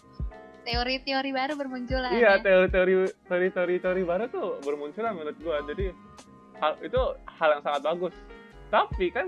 teori-teori 0.62 1.30
baru 1.34 1.53
bermunculan 1.59 2.14
Iya, 2.14 2.38
ya. 2.38 2.43
teori-teori 2.43 2.95
teori-teori 3.26 3.74
teori 3.82 4.03
baru 4.07 4.24
tuh 4.30 4.62
bermunculan 4.62 5.12
menurut 5.18 5.36
gua. 5.43 5.59
Jadi 5.66 5.90
hal 6.62 6.78
itu 6.86 7.03
hal 7.26 7.49
yang 7.59 7.62
sangat 7.66 7.82
bagus. 7.82 8.14
Tapi 8.70 9.07
kan 9.11 9.26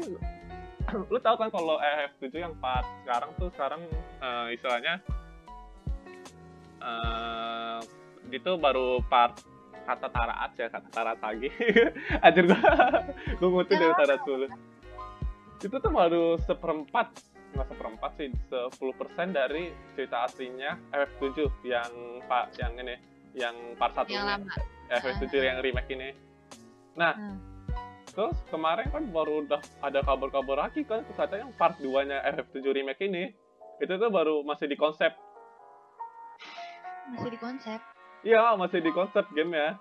lu 1.12 1.18
tahu 1.18 1.36
kan 1.40 1.48
kalau 1.50 1.80
FF7 1.80 2.34
yang 2.38 2.54
part 2.62 2.86
sekarang 3.02 3.30
tuh 3.40 3.48
sekarang 3.56 3.80
eh, 4.20 4.46
istilahnya 4.54 4.94
eh 6.84 7.78
itu 8.28 8.50
baru 8.60 9.00
part 9.08 9.40
kata 9.84 10.08
taraat 10.08 10.50
ya 10.56 10.68
kata 10.68 10.88
taraat 10.92 11.20
lagi 11.20 11.48
anjir 12.24 12.44
gua 12.48 12.60
gua 13.40 13.48
ngutip 13.52 13.76
dari 13.76 13.94
taraat 13.96 14.22
dulu 14.24 14.46
itu 15.64 15.76
tuh 15.76 15.92
baru 15.92 16.24
seperempat 16.44 17.08
nggak 17.54 17.68
seperempat 17.70 18.10
sih. 18.18 18.28
10% 18.50 19.30
dari 19.30 19.70
cerita 19.94 20.26
aslinya 20.26 20.76
FF7 20.90 21.38
yang 21.62 21.90
pak 22.26 22.52
yang 22.58 22.72
ini 22.76 22.96
yang 23.34 23.54
part 23.78 23.94
satu 23.94 24.10
yang 24.10 24.26
ini. 24.26 24.32
lama. 24.46 24.54
FF7 24.90 25.34
yang 25.38 25.58
remake 25.62 25.90
ini. 25.90 26.10
Nah 26.94 27.14
Hmm. 27.14 27.38
terus 28.14 28.38
kemarin 28.46 28.86
kan 28.94 29.02
baru 29.10 29.42
udah 29.42 29.58
ada 29.82 29.98
kabar-kabar 30.02 30.70
lagi 30.70 30.86
kan 30.86 31.02
katanya 31.18 31.50
yang 31.50 31.54
part 31.58 31.74
2 31.82 32.06
nya 32.06 32.22
FF7 32.30 32.62
remake 32.70 33.02
ini 33.02 33.34
itu 33.82 33.90
tuh 33.90 34.10
baru 34.10 34.46
masih 34.46 34.70
di 34.70 34.78
konsep. 34.78 35.10
Masih 37.10 37.30
di 37.30 37.38
konsep? 37.38 37.80
Iya 38.22 38.54
masih 38.54 38.80
di 38.80 38.90
konsep 38.94 39.26
game 39.34 39.52
ya. 39.52 39.74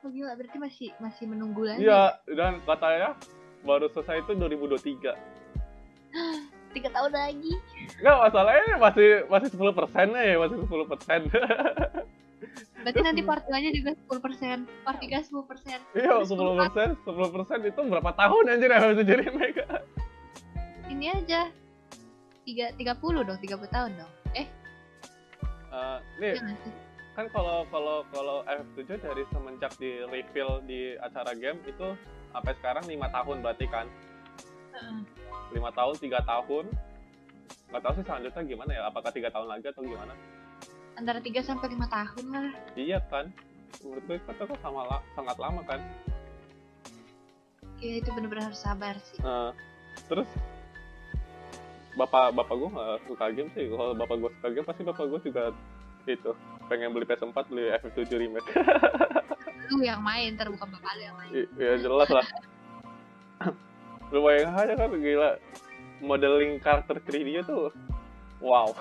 Oh 0.00 0.08
gila 0.08 0.32
berarti 0.32 0.56
masih 0.56 0.88
masih 0.96 1.28
menunggu 1.28 1.60
lagi? 1.62 1.84
Iya 1.84 2.16
dan 2.32 2.56
katanya 2.64 3.20
baru 3.60 3.92
selesai 3.92 4.24
itu 4.24 4.32
2023 4.32 5.12
tiga 6.70 6.88
tahun 6.94 7.12
lagi. 7.12 7.52
Enggak, 8.00 8.16
masalahnya 8.30 8.74
masih 8.78 9.08
masih 9.26 9.48
10 9.52 9.78
persennya 9.78 10.22
ya, 10.22 10.36
masih 10.38 10.56
10 10.64 10.90
persen. 10.90 11.20
berarti 12.80 13.00
nanti 13.04 13.20
part 13.20 13.44
2 13.44 13.52
nya 13.60 13.70
juga 13.76 13.92
10% 13.92 14.88
part 14.88 14.96
3 14.96 15.20
10% 15.28 16.00
iya, 16.00 16.16
10 16.24 16.32
persen, 16.32 16.88
10 17.04 17.34
persen 17.36 17.58
itu 17.68 17.80
berapa 17.84 18.10
tahun 18.16 18.44
anjir 18.56 18.72
yang 18.72 18.80
harus 18.80 18.96
jadi 19.04 19.28
mereka? 19.28 19.84
ini 20.90 21.06
aja. 21.16 21.48
Tiga 22.44 22.74
tiga 22.74 22.92
puluh 22.98 23.22
dong 23.22 23.38
tiga 23.38 23.54
puluh 23.56 23.70
tahun 23.70 23.94
dong. 23.94 24.12
Eh. 24.34 24.46
Eh, 25.70 25.98
nih, 26.18 26.34
iya 26.34 26.42
nggak 26.42 26.90
kan 27.10 27.26
kalau 27.34 27.66
kalau 27.68 28.06
kalau 28.14 28.36
FF7 28.46 29.02
dari 29.02 29.22
semenjak 29.34 29.72
di 29.76 30.02
reveal 30.08 30.62
di 30.64 30.94
acara 30.98 31.34
game 31.36 31.58
itu 31.66 31.94
sampai 32.30 32.54
sekarang 32.62 32.84
lima 32.86 33.08
tahun 33.12 33.44
berarti 33.44 33.66
kan. 33.70 33.86
Lima 35.50 35.70
tahun 35.72 35.94
tiga 35.98 36.20
tahun. 36.22 36.64
Nggak 37.70 37.82
tahu 37.82 37.92
sih 37.94 38.04
selanjutnya 38.04 38.42
gimana 38.44 38.70
ya 38.74 38.82
apakah 38.86 39.10
tiga 39.10 39.30
tahun 39.30 39.46
lagi 39.46 39.66
atau 39.70 39.82
gimana? 39.82 40.14
Antara 40.98 41.16
3 41.16 41.40
sampai 41.40 41.70
lima 41.70 41.86
tahun 41.86 42.24
lah. 42.28 42.50
Iya 42.74 42.98
kan 43.08 43.30
menurut 43.80 44.02
gue 44.04 44.16
itu 44.18 44.26
kan 44.44 44.58
sama 44.60 44.80
la- 44.84 45.06
sangat 45.14 45.36
lama 45.38 45.62
kan. 45.64 45.80
Ya 47.80 48.02
itu 48.02 48.10
bener-bener 48.12 48.52
harus 48.52 48.60
sabar 48.60 48.98
sih. 49.00 49.16
Eh, 49.22 49.50
terus 50.10 50.28
bapak 51.96 52.36
bapak 52.36 52.54
gue 52.58 52.68
nggak 52.68 52.96
suka 53.08 53.24
game 53.32 53.50
sih. 53.56 53.64
Kalau 53.70 53.94
bapak 53.96 54.16
gue 54.18 54.30
suka 54.36 54.48
game 54.50 54.66
pasti 54.66 54.82
bapak 54.84 55.04
gue 55.08 55.20
juga 55.24 55.42
itu 56.04 56.30
pengen 56.68 56.90
beli 56.92 57.06
PS4 57.06 57.38
beli 57.48 57.64
FF7 57.80 58.10
remake. 58.20 58.50
Lu 59.70 59.80
yang 59.80 60.02
main 60.02 60.34
ntar 60.34 60.50
bukan 60.50 60.68
bapak 60.68 60.92
lu 60.98 61.02
yang 61.06 61.16
main. 61.16 61.30
I- 61.32 61.50
ya 61.56 61.74
jelas 61.80 62.08
lah 62.10 62.26
lu 64.10 64.18
bayangin 64.26 64.54
aja 64.54 64.74
kan 64.74 64.90
gila. 64.98 65.30
Modeling 66.00 66.58
karakter 66.64 66.96
3D 66.98 67.44
tuh 67.44 67.70
wow. 68.40 68.72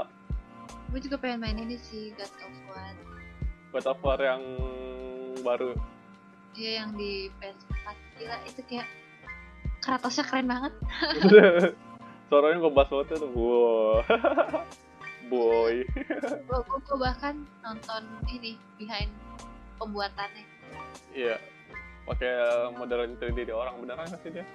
Gue 0.94 1.00
juga 1.02 1.18
pengen 1.18 1.42
main 1.42 1.58
ini 1.58 1.76
sih 1.76 2.14
God 2.14 2.30
of 2.30 2.54
War. 2.70 2.94
God 3.74 3.86
of 3.90 3.98
War 4.00 4.20
yang 4.22 4.42
baru. 5.42 5.74
Dia 6.56 6.82
yang 6.84 6.94
di 6.96 7.28
PS4 7.42 7.86
gila. 8.16 8.36
Itu 8.48 8.62
kayak 8.64 8.88
Kratosnya 9.84 10.24
keren 10.26 10.50
banget. 10.50 10.72
Suaranya 12.30 12.58
gue 12.58 12.72
bahas 12.74 12.90
banget 12.90 13.22
tuh 13.22 13.30
wow. 13.34 14.02
Boy. 15.30 15.82
Gue 16.46 16.96
bahkan 16.98 17.42
nonton 17.62 18.02
ini 18.30 18.54
behind 18.78 19.10
pembuatannya. 19.78 20.46
Iya 21.14 21.55
pakai 22.06 22.30
3D 23.18 23.38
di 23.50 23.54
orang 23.54 23.82
beneran 23.82 24.08
sih 24.22 24.30
dia? 24.30 24.46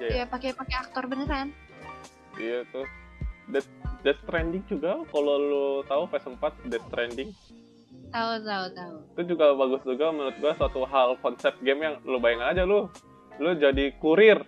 Iya, 0.00 0.08
Iya 0.12 0.24
pakai 0.28 0.52
pakai 0.52 0.76
aktor 0.76 1.04
beneran. 1.08 1.52
Iya 2.36 2.64
tuh. 2.72 2.86
Death, 3.50 3.68
Death 4.06 4.20
Stranding 4.24 4.64
juga 4.70 5.02
kalau 5.10 5.34
lu 5.36 5.66
tahu 5.90 6.06
PS4 6.08 6.44
Death 6.70 6.86
Stranding? 6.88 7.30
Tahu 8.12 8.32
tahu 8.44 8.64
tahu. 8.76 8.94
Itu 9.16 9.22
juga 9.34 9.56
bagus 9.56 9.82
juga 9.82 10.06
menurut 10.12 10.36
gua 10.38 10.52
suatu 10.54 10.84
hal 10.86 11.16
konsep 11.20 11.56
game 11.64 11.80
yang 11.80 11.94
lu 12.04 12.20
bayangin 12.22 12.46
aja 12.46 12.62
lu. 12.62 12.88
Lu 13.40 13.50
jadi 13.56 13.92
kurir. 13.98 14.44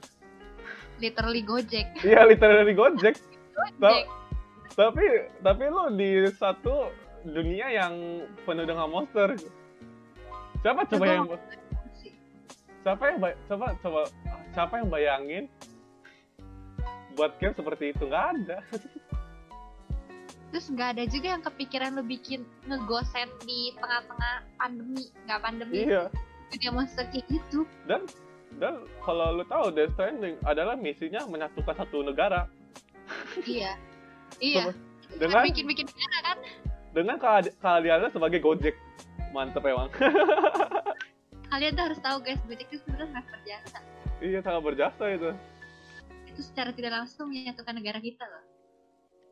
Literally 1.02 1.42
Gojek. 1.42 1.86
Iya 2.06 2.28
literally 2.28 2.74
Gojek. 2.76 3.16
Gojek. 3.52 4.06
Tapi 4.74 5.04
tapi 5.42 5.64
lu 5.68 5.84
di 5.96 6.28
satu 6.34 6.92
dunia 7.24 7.72
yang 7.72 8.24
penuh 8.44 8.68
dengan 8.68 8.86
monster. 8.88 9.32
Siapa 10.64 10.88
coba 10.88 11.04
yang 11.04 11.28
siapa 12.84 13.02
yang 13.08 13.18
coba 13.48 13.66
coba 13.80 14.00
siapa 14.52 14.74
yang 14.78 14.88
bayangin 14.92 15.44
buat 17.16 17.32
game 17.40 17.56
seperti 17.56 17.96
itu? 17.96 18.04
Nggak 18.04 18.26
ada. 18.36 18.58
Terus 20.54 20.70
nggak 20.70 20.88
ada 20.94 21.04
juga 21.10 21.26
yang 21.34 21.42
kepikiran 21.42 21.98
lu 21.98 22.04
bikin 22.06 22.46
ngegoset 22.70 23.26
di 23.42 23.74
tengah-tengah 23.74 24.34
pandemi. 24.60 25.10
Nggak 25.26 25.40
pandemi. 25.42 25.74
Iya. 25.88 26.02
Dunia 26.54 26.70
monster 26.70 27.08
kayak 27.10 27.26
gitu. 27.26 27.66
Dan 27.90 28.06
dan 28.62 28.86
kalau 29.02 29.34
lu 29.34 29.42
tahu 29.50 29.74
Death 29.74 29.98
Stranding 29.98 30.38
adalah 30.46 30.78
misinya 30.78 31.26
menyatukan 31.26 31.74
satu 31.74 32.04
negara. 32.04 32.46
Iya. 33.42 33.74
Iya. 34.42 34.74
Dengan 35.14 35.46
bikin 35.46 35.62
bikin 35.62 35.86
negara 35.86 36.18
kan? 36.26 36.38
Dengan 36.90 37.16
keahliannya 37.62 38.10
sebagai 38.10 38.42
Gojek. 38.42 38.74
Mantep 39.30 39.62
emang 39.62 39.86
kalian 41.54 41.78
tuh 41.78 41.84
harus 41.86 42.00
tahu 42.02 42.18
guys 42.18 42.42
Gojek 42.50 42.66
itu 42.66 42.82
sebenarnya 42.82 43.08
sangat 43.14 43.26
berjasa. 43.30 43.78
Iya 44.18 44.38
sangat 44.42 44.62
berjasa 44.66 45.04
itu. 45.14 45.30
Itu 46.26 46.40
secara 46.42 46.70
tidak 46.74 46.92
langsung 46.98 47.30
menyatukan 47.30 47.74
negara 47.78 48.02
kita 48.02 48.26
loh. 48.26 48.44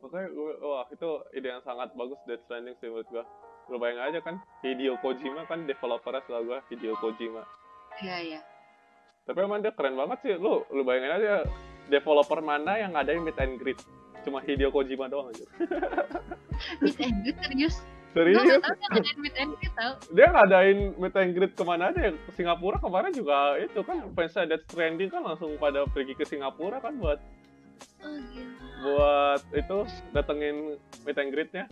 Makanya 0.07 0.29
gue 0.31 0.53
wah 0.63 0.87
itu 0.87 1.11
ide 1.35 1.49
yang 1.51 1.63
sangat 1.67 1.91
bagus 1.99 2.19
Death 2.31 2.47
Stranding 2.47 2.79
sih 2.79 2.87
menurut 2.87 3.11
gua. 3.11 3.25
Lu 3.67 3.83
bayangin 3.83 4.15
aja 4.15 4.19
kan 4.23 4.39
Hideo 4.63 4.95
Kojima 5.03 5.43
kan 5.51 5.67
developernya 5.67 6.23
selalu 6.31 6.45
gua 6.47 6.59
Hideo 6.71 6.95
Kojima. 7.03 7.43
Iya 7.99 8.17
iya. 8.23 8.41
Tapi 9.27 9.39
emang 9.43 9.63
dia 9.67 9.75
keren 9.75 9.99
banget 9.99 10.19
sih. 10.23 10.35
Lu 10.39 10.63
lu 10.71 10.87
bayangin 10.87 11.19
aja 11.19 11.43
developer 11.91 12.39
mana 12.39 12.79
yang 12.79 12.95
ngadain 12.95 13.27
meet 13.27 13.39
and 13.43 13.59
greet? 13.59 13.83
Cuma 14.23 14.39
Hideo 14.39 14.71
Kojima 14.71 15.11
doang 15.11 15.35
aja 15.35 15.43
meet 16.83 16.99
and 17.03 17.27
greet 17.27 17.39
serius? 17.43 17.83
gue 17.83 18.02
serius? 18.13 18.41
Meet 19.19 19.37
and 19.41 19.53
greet 19.57 19.75
tau. 19.77 19.93
Dia 20.13 20.29
ngadain 20.33 20.79
meet 20.97 21.17
and 21.17 21.33
greet 21.33 21.53
ke 21.57 21.65
mana 21.65 21.91
aja? 21.91 22.01
Ya 22.09 22.13
ke 22.15 22.31
Singapura 22.37 22.77
kemarin 22.79 23.13
juga 23.13 23.57
itu 23.59 23.81
kan 23.83 24.09
fansnya 24.13 24.57
Death 24.57 24.69
Stranding 24.69 25.11
kan 25.11 25.25
langsung 25.25 25.57
pada 25.57 25.85
pergi 25.89 26.15
ke 26.17 26.25
Singapura 26.29 26.79
kan 26.79 26.97
buat 27.01 27.19
oh 28.05 28.17
gila. 28.31 28.55
buat 28.85 29.43
itu 29.57 29.79
datengin 30.13 30.57
meet 31.05 31.19
and 31.19 31.31
greetnya. 31.33 31.65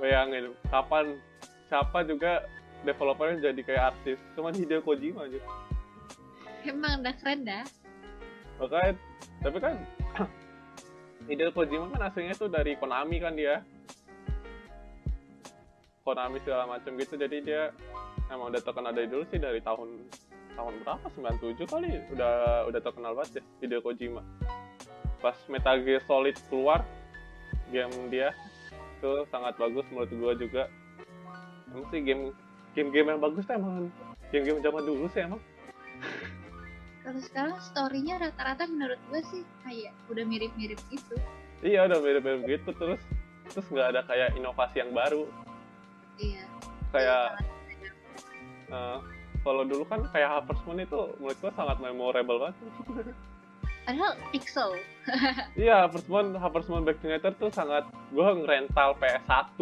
Bayangin 0.00 0.56
kapan 0.72 1.20
siapa 1.68 2.06
juga 2.08 2.46
developernya 2.86 3.52
jadi 3.52 3.60
kayak 3.60 3.84
artis. 3.94 4.18
Cuman 4.38 4.56
Hideo 4.56 4.80
Kojima 4.80 5.28
aja. 5.28 5.38
Emang 6.64 7.04
udah 7.04 7.14
keren 7.20 7.44
dah. 7.44 7.64
Makanya 8.60 8.92
tapi 9.40 9.58
kan 9.60 9.74
Hideo 11.28 11.50
Kojima 11.52 11.92
kan 11.92 12.00
aslinya 12.08 12.34
tuh 12.36 12.48
dari 12.48 12.76
Konami 12.80 13.20
kan 13.20 13.36
dia 13.36 13.60
Konami 16.02 16.38
segala 16.42 16.64
macam 16.66 16.96
gitu. 16.96 17.14
Jadi 17.16 17.44
dia 17.44 17.70
emang 18.32 18.52
udah 18.54 18.62
terkenal 18.62 18.92
dari 18.94 19.08
dulu 19.10 19.24
sih 19.28 19.38
dari 19.38 19.60
tahun 19.60 20.08
tahun 20.56 20.74
berapa? 20.84 21.06
97 21.14 21.66
kali 21.70 21.90
udah 22.12 22.66
udah 22.68 22.80
terkenal 22.82 23.12
banget 23.16 23.40
ya 23.40 23.42
Hideo 23.64 23.80
Kojima. 23.84 24.22
Pas 25.20 25.36
Metal 25.46 25.76
Gear 25.84 26.02
Solid 26.08 26.36
keluar 26.48 26.84
game 27.70 27.92
dia 28.10 28.32
itu 29.00 29.24
sangat 29.32 29.56
bagus 29.56 29.84
menurut 29.92 30.12
gua 30.16 30.32
juga. 30.36 30.62
Emang 31.70 31.86
sih 31.92 32.00
game 32.02 32.34
game-game 32.74 33.16
yang 33.16 33.20
bagus 33.22 33.46
tuh 33.46 33.54
emang 33.58 33.90
game-game 34.30 34.62
zaman 34.62 34.82
dulu 34.86 35.06
sih 35.10 35.22
emang. 35.26 35.40
Kalau 37.00 37.20
sekarang 37.24 37.56
storynya 37.58 38.20
rata-rata 38.20 38.68
menurut 38.68 39.00
gue 39.08 39.20
sih 39.32 39.42
kayak 39.66 39.90
udah 40.12 40.24
mirip-mirip 40.28 40.78
gitu. 40.92 41.16
Iya 41.64 41.88
udah 41.88 41.98
mirip-mirip 41.98 42.42
gitu 42.46 42.70
terus. 42.76 43.02
Terus 43.50 43.66
nggak 43.66 43.88
ada 43.96 44.00
kayak 44.06 44.38
inovasi 44.38 44.84
yang 44.84 44.92
baru 44.94 45.26
iya. 46.20 46.44
Kayak 46.92 47.24
eh, 48.70 48.98
kalau 49.40 49.62
dulu 49.64 49.82
kan 49.88 50.04
kayak 50.12 50.28
Harvest 50.28 50.62
Moon 50.68 50.84
itu 50.84 51.00
menurut 51.16 51.38
gua 51.40 51.52
sangat 51.56 51.76
memorable 51.80 52.38
banget. 52.38 52.56
Padahal 53.88 54.12
pixel. 54.30 54.70
Iya 55.58 55.88
Harvest 55.88 56.06
Moon 56.06 56.36
Harvest 56.36 56.68
Moon 56.68 56.84
Back 56.84 57.00
to 57.00 57.08
Nature 57.08 57.34
tuh 57.40 57.50
sangat 57.50 57.88
gua 58.12 58.36
ngerental 58.36 58.94
PS1 59.00 59.58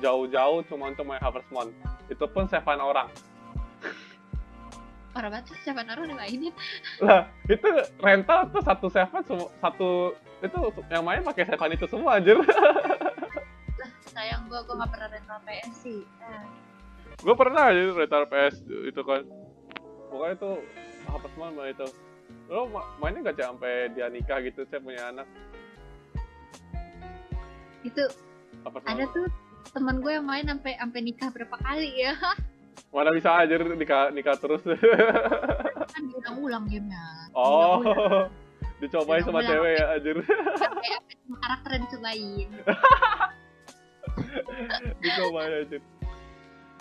jauh-jauh 0.00 0.64
cuma 0.66 0.90
untuk 0.90 1.04
main 1.04 1.20
Harvest 1.20 1.48
Moon. 1.52 1.68
Itu 2.08 2.24
pun 2.26 2.48
seven 2.48 2.80
orang. 2.80 3.12
Parah 5.10 5.26
banget 5.26 5.50
sih 5.52 5.58
siapa 5.66 5.82
naruh 5.82 6.06
dimainin. 6.06 6.54
Lah 7.04 7.28
itu 7.50 7.68
rental 8.00 8.48
tuh 8.48 8.62
satu 8.62 8.86
seven 8.88 9.20
satu 9.60 10.14
itu 10.40 10.58
yang 10.88 11.04
main 11.04 11.20
pakai 11.20 11.44
seven 11.44 11.76
itu 11.76 11.86
semua 11.90 12.16
anjir 12.16 12.38
sayang 14.10 14.42
gue 14.50 14.60
gue 14.66 14.74
nggak 14.74 14.90
pernah 14.90 15.08
rental 15.08 15.38
PS 15.46 15.74
sih 15.86 16.00
nah, 16.20 16.44
gue 17.20 17.34
pernah 17.34 17.62
aja 17.70 17.80
rental 17.94 18.24
PS 18.26 18.54
itu 18.66 19.00
kan 19.06 19.22
pokoknya 20.10 20.34
itu 20.36 20.52
Moon 21.10 21.56
main 21.56 21.72
itu 21.72 21.88
lo 22.50 22.66
ma- 22.70 22.86
mainnya 22.98 23.30
gak 23.30 23.42
sampai 23.42 23.90
dia 23.94 24.06
nikah 24.10 24.38
gitu 24.42 24.62
saya 24.68 24.82
punya 24.82 25.02
anak 25.10 25.26
itu 27.86 28.04
Harvest 28.66 28.86
ada 28.86 29.04
tuh 29.10 29.26
teman 29.72 30.02
gue 30.02 30.12
yang 30.12 30.26
main 30.26 30.44
sampai 30.44 30.76
sampai 30.76 31.00
nikah 31.00 31.28
berapa 31.32 31.56
kali 31.56 31.90
ya 32.04 32.14
mana 32.90 33.14
bisa 33.14 33.30
aja 33.38 33.54
nikah 33.56 34.10
nikah 34.10 34.36
terus 34.36 34.62
kan 34.66 36.02
diulang-ulang 36.10 36.66
gamenya 36.66 37.30
oh 37.32 37.80
dicobain 38.82 39.22
sama 39.22 39.46
cewek 39.46 39.72
ya 39.78 39.84
anjir 39.94 40.16
semua 41.22 41.38
karakter 41.38 41.70
yang 41.78 41.86
dicobain 44.14 44.90
dicobain 45.00 45.52
anjir 45.64 45.82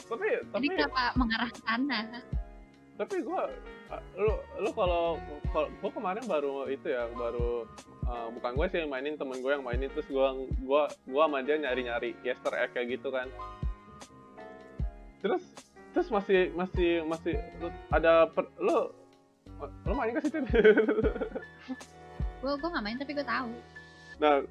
tapi 0.10 0.26
jadi 0.26 0.42
tapi 0.50 0.66
kenapa 0.74 1.02
mengarah 1.22 1.50
ke 1.54 1.60
sana? 1.62 2.00
Tapi 2.98 3.16
gua 3.24 3.48
lu 4.18 4.34
lu 4.60 4.70
kalau 4.74 5.22
gua 5.54 5.92
kemarin 5.94 6.26
baru 6.26 6.66
itu 6.68 6.90
ya 6.90 7.06
baru 7.14 7.64
uh, 8.10 8.28
bukan 8.34 8.52
gue 8.58 8.66
sih 8.74 8.78
yang 8.84 8.92
mainin 8.92 9.16
temen 9.16 9.38
gue 9.40 9.52
yang 9.54 9.62
mainin 9.64 9.88
terus 9.94 10.10
gua 10.10 10.34
gua 10.66 10.90
gua 11.08 11.30
sama 11.30 11.46
dia 11.46 11.62
nyari 11.62 11.86
nyari 11.86 12.10
Easter 12.26 12.52
egg 12.58 12.74
kayak 12.74 13.00
gitu 13.00 13.14
kan. 13.14 13.30
Terus 15.22 15.46
terus 15.94 16.10
masih 16.10 16.52
masih 16.58 17.06
masih 17.06 17.36
lu- 17.62 17.82
ada 17.94 18.28
per, 18.34 18.50
lu 18.58 18.90
lu 19.86 19.94
main 19.94 20.12
gak 20.18 20.26
sih 20.26 20.32
Cen? 20.34 20.44
gue 22.40 22.52
gue 22.56 22.70
nggak 22.72 22.84
main 22.84 22.98
tapi 22.98 23.12
gue 23.14 23.26
tahu. 23.28 23.52
Nah 24.20 24.42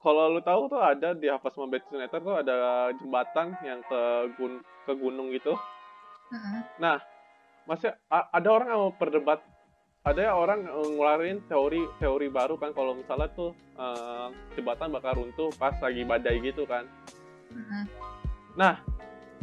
kalau 0.00 0.32
lu 0.32 0.40
tahu 0.40 0.72
tuh 0.72 0.80
ada 0.80 1.12
di 1.12 1.28
Back 1.28 1.84
to 1.92 2.00
Nature 2.00 2.24
tuh 2.24 2.36
ada 2.40 2.88
jembatan 2.96 3.52
yang 3.60 3.84
ke 3.84 4.00
gun 4.40 4.64
ke 4.88 4.92
gunung 4.96 5.28
gitu. 5.28 5.52
Heeh. 6.32 6.98
masih 7.68 7.92
a- 8.08 8.28
ada 8.32 8.48
orang 8.48 8.68
yang 8.72 8.80
mau 8.80 8.92
berdebat. 8.96 9.44
Ada 10.00 10.32
ya 10.32 10.32
orang 10.32 10.64
ngeluarin 10.64 11.44
teori 11.44 11.84
teori 12.00 12.32
baru 12.32 12.56
kan. 12.56 12.72
Kalau 12.72 12.96
misalnya 12.96 13.28
tuh 13.36 13.52
eh, 13.76 14.28
jembatan 14.56 14.88
bakal 14.88 15.20
runtuh 15.20 15.52
pas 15.60 15.76
lagi 15.76 16.00
badai 16.08 16.40
gitu 16.40 16.64
kan. 16.64 16.88
Heeh. 17.52 17.84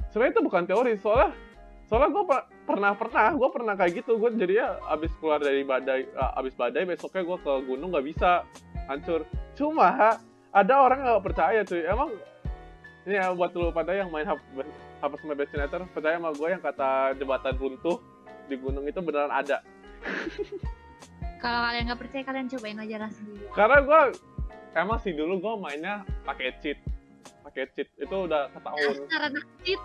sebenarnya 0.10 0.34
itu 0.34 0.42
bukan 0.42 0.64
teori. 0.66 0.98
Soalnya 0.98 1.38
soalnya 1.86 2.10
gue 2.10 2.24
pernah 2.66 2.92
pernah 2.98 3.30
gue 3.38 3.50
pernah 3.54 3.74
kayak 3.78 4.02
gitu. 4.02 4.18
Gue 4.18 4.34
jadi 4.34 4.66
ya 4.66 4.70
abis 4.90 5.14
keluar 5.22 5.38
dari 5.38 5.62
badai 5.62 6.10
eh, 6.10 6.32
abis 6.42 6.58
badai 6.58 6.90
besoknya 6.90 7.22
gue 7.22 7.38
ke 7.46 7.54
gunung 7.70 7.94
nggak 7.94 8.08
bisa 8.10 8.42
hancur. 8.90 9.22
Cuma 9.54 10.18
ada 10.58 10.74
orang 10.82 11.00
nggak 11.06 11.24
percaya 11.24 11.60
cuy. 11.62 11.82
Emang 11.86 12.10
ini 13.06 13.16
ya 13.16 13.32
buat 13.32 13.54
lu 13.54 13.70
pada 13.70 13.94
yang 13.94 14.10
main 14.10 14.26
Harvest 14.26 15.24
Moon 15.24 15.38
Nature 15.38 15.86
percaya 15.94 16.18
sama 16.18 16.34
gue 16.34 16.48
yang 16.50 16.62
kata 16.62 17.16
jembatan 17.16 17.54
runtuh 17.56 17.98
di 18.50 18.56
gunung 18.58 18.84
itu 18.90 19.00
beneran 19.00 19.30
ada. 19.30 19.62
Kalau 21.44 21.60
kalian 21.70 21.84
nggak 21.86 22.02
percaya 22.02 22.24
kalian 22.26 22.48
cobain 22.50 22.80
aja 22.82 22.98
lah. 23.06 23.12
Sendiri. 23.14 23.46
Karena 23.54 23.78
gue 23.86 24.02
emang 24.74 25.00
sih 25.06 25.14
dulu 25.14 25.38
gue 25.38 25.54
mainnya 25.62 26.02
pakai 26.26 26.58
cheat, 26.60 26.82
pakai 27.46 27.70
cheat. 27.78 27.88
Itu 28.02 28.26
udah 28.26 28.50
setahun. 28.52 28.96
Anak 29.16 29.46
cheat. 29.62 29.82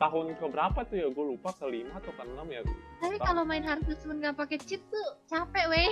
tahun 0.00 0.34
ke 0.34 0.46
berapa 0.50 0.80
tuh 0.88 0.96
ya? 0.98 1.06
Gue 1.14 1.24
lupa 1.36 1.54
ke 1.54 1.64
lima 1.68 1.94
atau 1.96 2.10
ke 2.12 2.22
enam 2.26 2.46
ya? 2.50 2.60
Tapi 2.98 3.16
kalau 3.22 3.46
main 3.46 3.62
Harvest 3.64 4.04
Moon 4.04 4.20
nggak 4.20 4.36
pakai 4.36 4.58
cheat 4.60 4.82
tuh 4.92 5.06
capek 5.30 5.64
weh. 5.72 5.90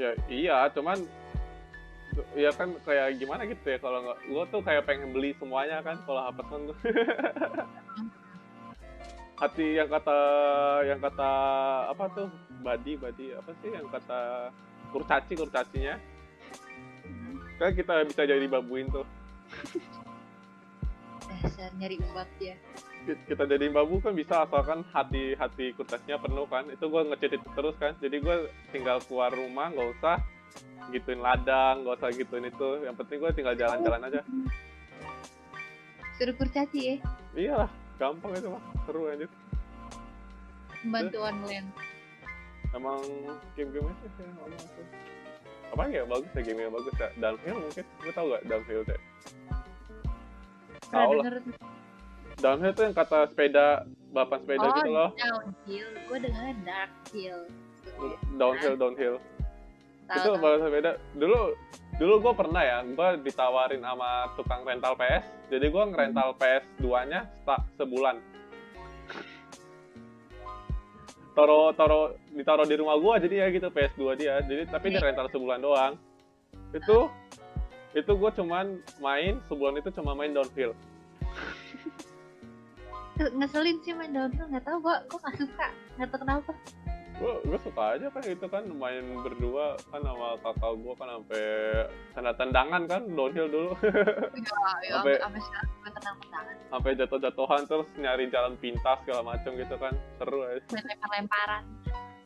ya 0.00 0.10
iya. 0.32 0.56
Cuman 0.72 1.04
ya 2.36 2.50
kan 2.52 2.72
kayak 2.84 3.20
gimana 3.20 3.44
gitu 3.44 3.64
ya 3.66 3.78
kalau 3.80 3.98
nggak 4.04 4.18
gue 4.24 4.44
tuh 4.48 4.60
kayak 4.64 4.84
pengen 4.88 5.12
beli 5.12 5.36
semuanya 5.36 5.84
kan 5.84 6.00
kalau 6.08 6.20
Harvestman 6.24 6.72
tuh. 6.72 6.76
Hati 9.36 9.76
yang 9.76 9.92
kata 9.92 10.18
yang 10.88 11.00
kata 11.00 11.30
apa 11.92 12.04
tuh? 12.16 12.28
Badi 12.64 12.96
badi 12.96 13.36
apa 13.36 13.52
sih 13.60 13.68
yang 13.68 13.84
kata 13.92 14.48
kurcaci 14.96 15.36
kurcacinya? 15.36 16.00
Kan 17.60 17.76
kita 17.76 18.04
bisa 18.08 18.24
jadi 18.24 18.46
babuin 18.48 18.88
tuh. 18.88 19.04
Dasar 21.28 21.68
nyari 21.76 22.00
ubat 22.00 22.28
ya. 22.40 22.56
kita 23.06 23.46
jadi 23.46 23.70
babu 23.70 24.02
kan 24.02 24.18
bisa 24.18 24.42
asalkan 24.42 24.82
hati 24.90 25.38
hati 25.38 25.70
kurcacinya 25.76 26.16
penuh 26.16 26.48
kan. 26.48 26.64
Itu 26.72 26.88
gue 26.88 27.02
ngecet 27.12 27.36
itu 27.36 27.48
terus 27.52 27.76
kan 27.76 27.92
jadi 28.00 28.16
gue 28.18 28.36
tinggal 28.72 29.04
keluar 29.04 29.30
rumah 29.30 29.68
nggak 29.68 30.00
usah 30.00 30.16
gituin 30.90 31.20
ladang 31.20 31.82
nggak 31.82 31.96
usah 31.98 32.10
gituin 32.14 32.46
itu. 32.46 32.68
Yang 32.86 32.96
penting 33.02 33.16
gue 33.22 33.30
tinggal 33.34 33.54
jalan-jalan 33.58 34.00
aja. 34.06 34.20
Suruh 36.16 36.34
kurcaci 36.36 36.80
ya. 36.80 36.96
iyalah 37.36 37.68
gampang 38.00 38.32
itu 38.32 38.48
mah 38.48 38.64
seru 38.88 39.04
aja 39.12 39.28
Membantu 40.80 41.18
online. 41.20 41.68
emang 42.72 43.00
game-game 43.52 43.88
itu 43.92 44.06
sih 44.16 44.24
emang 44.24 44.48
itu. 44.56 44.82
Apa 45.76 45.82
ya? 45.92 46.02
Bagus 46.08 46.30
ya 46.32 46.40
game 46.40 46.60
yang 46.64 46.72
bagus 46.72 46.94
ya. 46.96 47.08
Downhill 47.20 47.56
mungkin. 47.60 47.84
Gue 48.00 48.12
tau 48.16 48.26
gak 48.32 48.42
downhill 48.48 48.82
teh 48.88 49.00
Pernah 50.88 51.04
Tahu 51.04 51.12
lah. 51.20 51.24
downhill 52.40 52.72
tuh 52.72 52.84
yang 52.88 52.94
kata 52.96 53.18
sepeda 53.32 53.66
balapan 54.12 54.38
sepeda 54.44 54.64
oh, 54.64 54.72
gitu 54.80 54.90
loh. 54.92 55.10
downhill. 55.20 55.88
Gue 56.08 56.18
dengernya 56.24 56.54
dark 56.64 56.92
hill. 57.12 57.40
downhill 58.40 58.74
downhill 58.80 59.16
Tahu, 60.06 60.18
itu 60.22 60.30
balapan 60.38 60.60
sepeda 60.70 60.92
dulu 61.18 61.40
dulu 61.96 62.14
gue 62.22 62.32
pernah 62.38 62.62
ya 62.62 62.78
gue 62.86 63.08
ditawarin 63.26 63.82
sama 63.82 64.30
tukang 64.38 64.62
rental 64.62 64.94
PS 64.94 65.36
jadi 65.46 65.66
gue 65.70 65.84
ngerental 65.94 66.34
PS 66.34 66.64
2 66.82 67.10
nya 67.10 67.30
sebulan. 67.78 68.18
Taro 71.36 71.70
taro 71.76 72.16
ditaruh 72.32 72.66
di 72.66 72.74
rumah 72.80 72.96
gue 72.98 73.28
jadi 73.28 73.34
ya 73.44 73.46
gitu 73.54 73.68
PS 73.70 73.94
2 73.94 74.18
dia. 74.18 74.42
Jadi 74.42 74.66
tapi 74.66 74.90
di 74.90 74.98
Oke. 74.98 75.06
rental 75.06 75.30
sebulan 75.30 75.58
doang. 75.62 75.94
Itu 76.74 77.06
itu 77.94 78.12
gue 78.12 78.30
cuman 78.42 78.82
main 78.98 79.38
sebulan 79.46 79.78
itu 79.78 79.88
cuma 79.94 80.18
main 80.18 80.34
downhill. 80.34 80.74
Ngeselin 83.16 83.78
sih 83.86 83.94
main 83.94 84.10
downhill. 84.10 84.50
Nggak 84.50 84.64
tahu 84.66 84.82
gue 84.82 84.96
gue 85.06 85.18
nggak 85.22 85.36
suka. 85.38 85.66
Nggak 85.94 86.08
tahu 86.10 86.20
kenapa 86.26 86.52
gue 87.16 87.32
gue 87.48 87.58
suka 87.64 87.96
aja 87.96 88.12
kan 88.12 88.20
itu 88.22 88.44
kan 88.44 88.60
main 88.68 89.00
berdua 89.24 89.72
kan 89.88 90.04
sama 90.04 90.36
kakak 90.44 90.72
gue 90.76 90.94
kan 90.94 91.08
sampai 91.08 91.44
tanda 92.12 92.32
tendangan 92.36 92.82
kan 92.84 93.02
downhill 93.08 93.48
dulu. 93.48 93.72
Ya 94.84 94.92
Sampai- 95.00 95.20
sampai 95.24 95.40
sampai 96.68 96.90
jatuh-jatuhan 96.92 97.62
terus 97.64 97.88
nyari 97.96 98.28
jalan 98.28 98.54
pintas 98.60 99.00
segala 99.00 99.32
macam 99.32 99.50
gitu 99.56 99.74
kan 99.80 99.96
seru 100.20 100.44
aja. 100.44 100.60
Lempar 100.68 101.08
lemparan 101.16 101.62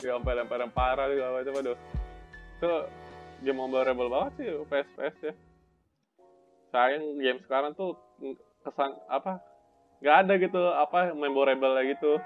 ya 0.01 0.11
sampai 0.17 0.33
lempar 0.35 0.61
parah 0.75 1.07
segala 1.07 1.31
macam 1.39 1.53
aduh. 1.55 1.79
Itu 2.59 2.73
game 3.47 3.57
memorable 3.57 4.11
banget 4.11 4.33
sih 4.37 4.47
PS 4.67 4.89
PS 4.99 5.17
ya. 5.23 5.35
Sayang 6.71 7.05
game 7.19 7.41
sekarang 7.47 7.79
tuh 7.79 7.95
kesan 8.67 8.99
apa 9.07 9.39
nggak 10.03 10.17
ada 10.27 10.35
gitu 10.35 10.63
apa 10.67 11.15
memorable 11.15 11.79
gitu. 11.87 12.19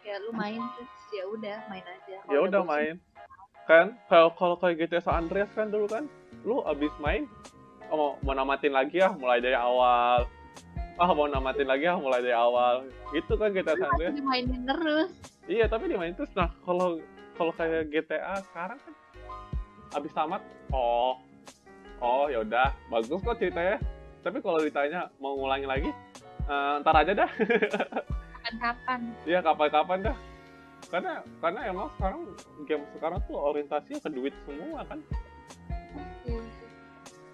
Ya 0.00 0.16
lu 0.22 0.30
main 0.32 0.62
terus 0.78 0.95
ya 1.12 1.24
udah 1.30 1.58
main 1.70 1.84
aja. 1.84 2.16
Ya 2.26 2.38
udah 2.42 2.62
main. 2.66 2.94
Kan 3.66 3.98
kalau 4.06 4.30
kalau 4.34 4.56
kayak 4.58 4.86
GTA 4.86 5.02
San 5.02 5.26
Andreas 5.26 5.50
kan 5.54 5.70
dulu 5.70 5.86
kan 5.90 6.04
lu 6.46 6.62
abis 6.62 6.94
main 7.02 7.26
oh, 7.90 7.96
mau 7.98 8.10
mau 8.22 8.34
namatin 8.34 8.70
lagi 8.70 9.02
ya 9.02 9.10
mulai 9.14 9.42
dari 9.42 9.58
awal. 9.58 10.26
Ah 10.96 11.10
mau 11.12 11.28
namatin 11.28 11.66
lagi 11.66 11.86
ya 11.86 11.98
mulai 11.98 12.22
dari 12.22 12.36
awal. 12.36 12.86
Gitu 13.10 13.32
kan 13.34 13.50
GTA 13.50 13.74
San 13.78 13.90
Andreas. 13.90 14.14
dimainin 14.14 14.62
terus. 14.66 15.10
Iya 15.46 15.66
tapi 15.70 15.90
dimain 15.90 16.14
terus. 16.14 16.30
Nah 16.34 16.50
kalau 16.62 16.98
kalau 17.34 17.52
kayak 17.54 17.90
GTA 17.90 18.42
sekarang 18.50 18.78
kan 18.80 18.94
abis 19.94 20.12
tamat 20.14 20.42
oh 20.70 21.18
oh 22.02 22.26
ya 22.30 22.42
udah. 22.42 22.70
Bagus 22.90 23.22
kok 23.22 23.38
ceritanya. 23.38 23.78
Tapi 24.26 24.42
kalau 24.42 24.58
ditanya 24.58 25.06
mau 25.22 25.38
ngulangi 25.38 25.66
lagi 25.70 25.90
eh, 26.46 26.74
ntar 26.82 26.94
aja 27.02 27.12
dah. 27.14 27.30
Kapan-kapan. 28.46 29.00
Iya 29.26 29.38
kapan-kapan 29.42 29.98
dah. 30.06 30.16
Karena 30.86 31.12
karena 31.42 31.60
emang 31.66 31.90
sekarang 31.98 32.22
game 32.66 32.84
sekarang 32.94 33.18
tuh 33.26 33.36
orientasinya 33.36 33.98
ke 34.00 34.10
duit 34.14 34.34
semua 34.46 34.86
kan. 34.86 34.98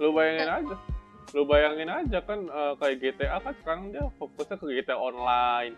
Lu 0.00 0.08
bayangin 0.16 0.48
aja. 0.48 0.76
Lu 1.32 1.42
bayangin 1.44 1.90
aja 1.92 2.18
kan 2.24 2.40
eh, 2.48 2.72
kayak 2.80 2.96
GTA 3.00 3.38
kan 3.44 3.54
sekarang 3.60 3.82
dia 3.92 4.04
fokusnya 4.16 4.56
ke 4.56 4.64
GTA 4.72 4.96
online. 4.96 5.76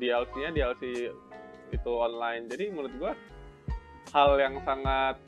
DLC-nya 0.00 0.50
DLC 0.56 1.12
itu 1.70 1.92
online. 1.92 2.48
Jadi 2.48 2.64
menurut 2.72 2.94
gua 2.96 3.12
hal 4.16 4.40
yang 4.40 4.56
sangat 4.64 5.20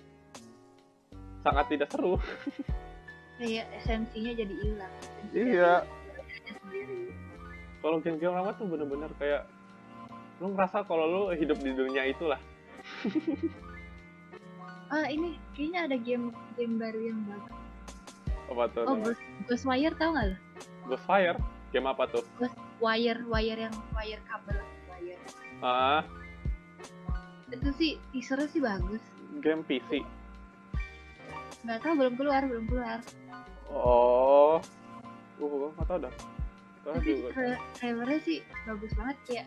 sangat 1.44 1.66
tidak 1.68 1.88
seru. 1.92 2.16
kayak 3.38 3.66
esensinya 3.84 4.32
jadi 4.34 4.54
hilang 4.64 4.94
Iya. 5.36 5.72
Kalau 7.78 8.02
game-game 8.02 8.34
lama 8.34 8.50
tuh 8.58 8.66
bener-bener 8.66 9.10
kayak 9.22 9.46
lu 10.38 10.54
ngerasa 10.54 10.86
kalau 10.86 11.04
lu 11.06 11.22
hidup 11.34 11.58
di 11.58 11.74
dunia 11.74 12.06
itulah. 12.06 12.38
ah 14.94 15.06
ini 15.14 15.34
kayaknya 15.52 15.80
ada 15.90 15.96
game 15.98 16.30
game 16.54 16.78
baru 16.78 17.00
yang 17.12 17.18
bagus 17.26 17.54
Apa 18.48 18.64
tuh? 18.72 18.84
oh? 18.88 18.96
Ghost, 19.02 19.20
Ghostwire 19.50 19.94
tau 19.98 20.14
nggak 20.14 20.26
lo 20.32 20.36
Ghostfire. 20.88 21.38
Game 21.68 21.84
apa 21.84 22.08
tuh? 22.08 22.24
wire 22.80 23.20
wire 23.28 23.68
yang 23.68 23.74
wire 23.92 24.22
kabel 24.24 24.56
wire 24.88 25.18
Ah, 25.58 26.06
itu 27.50 27.68
sih 27.74 27.92
teasernya 28.14 28.46
sih 28.48 28.62
bagus 28.62 29.02
game 29.42 29.66
PC. 29.66 30.06
nggak 31.66 31.82
tahu 31.82 31.94
belum 31.98 32.14
keluar 32.14 32.42
belum 32.46 32.64
keluar 32.70 32.98
Oh, 33.68 34.62
uh, 35.42 35.68
nggak 35.76 35.86
tahu 35.90 35.98
dah. 36.08 36.14
Tapi 36.88 37.20
trailernya 37.76 38.20
sih 38.24 38.38
bagus 38.64 38.96
banget 38.96 39.16
kayak 39.28 39.46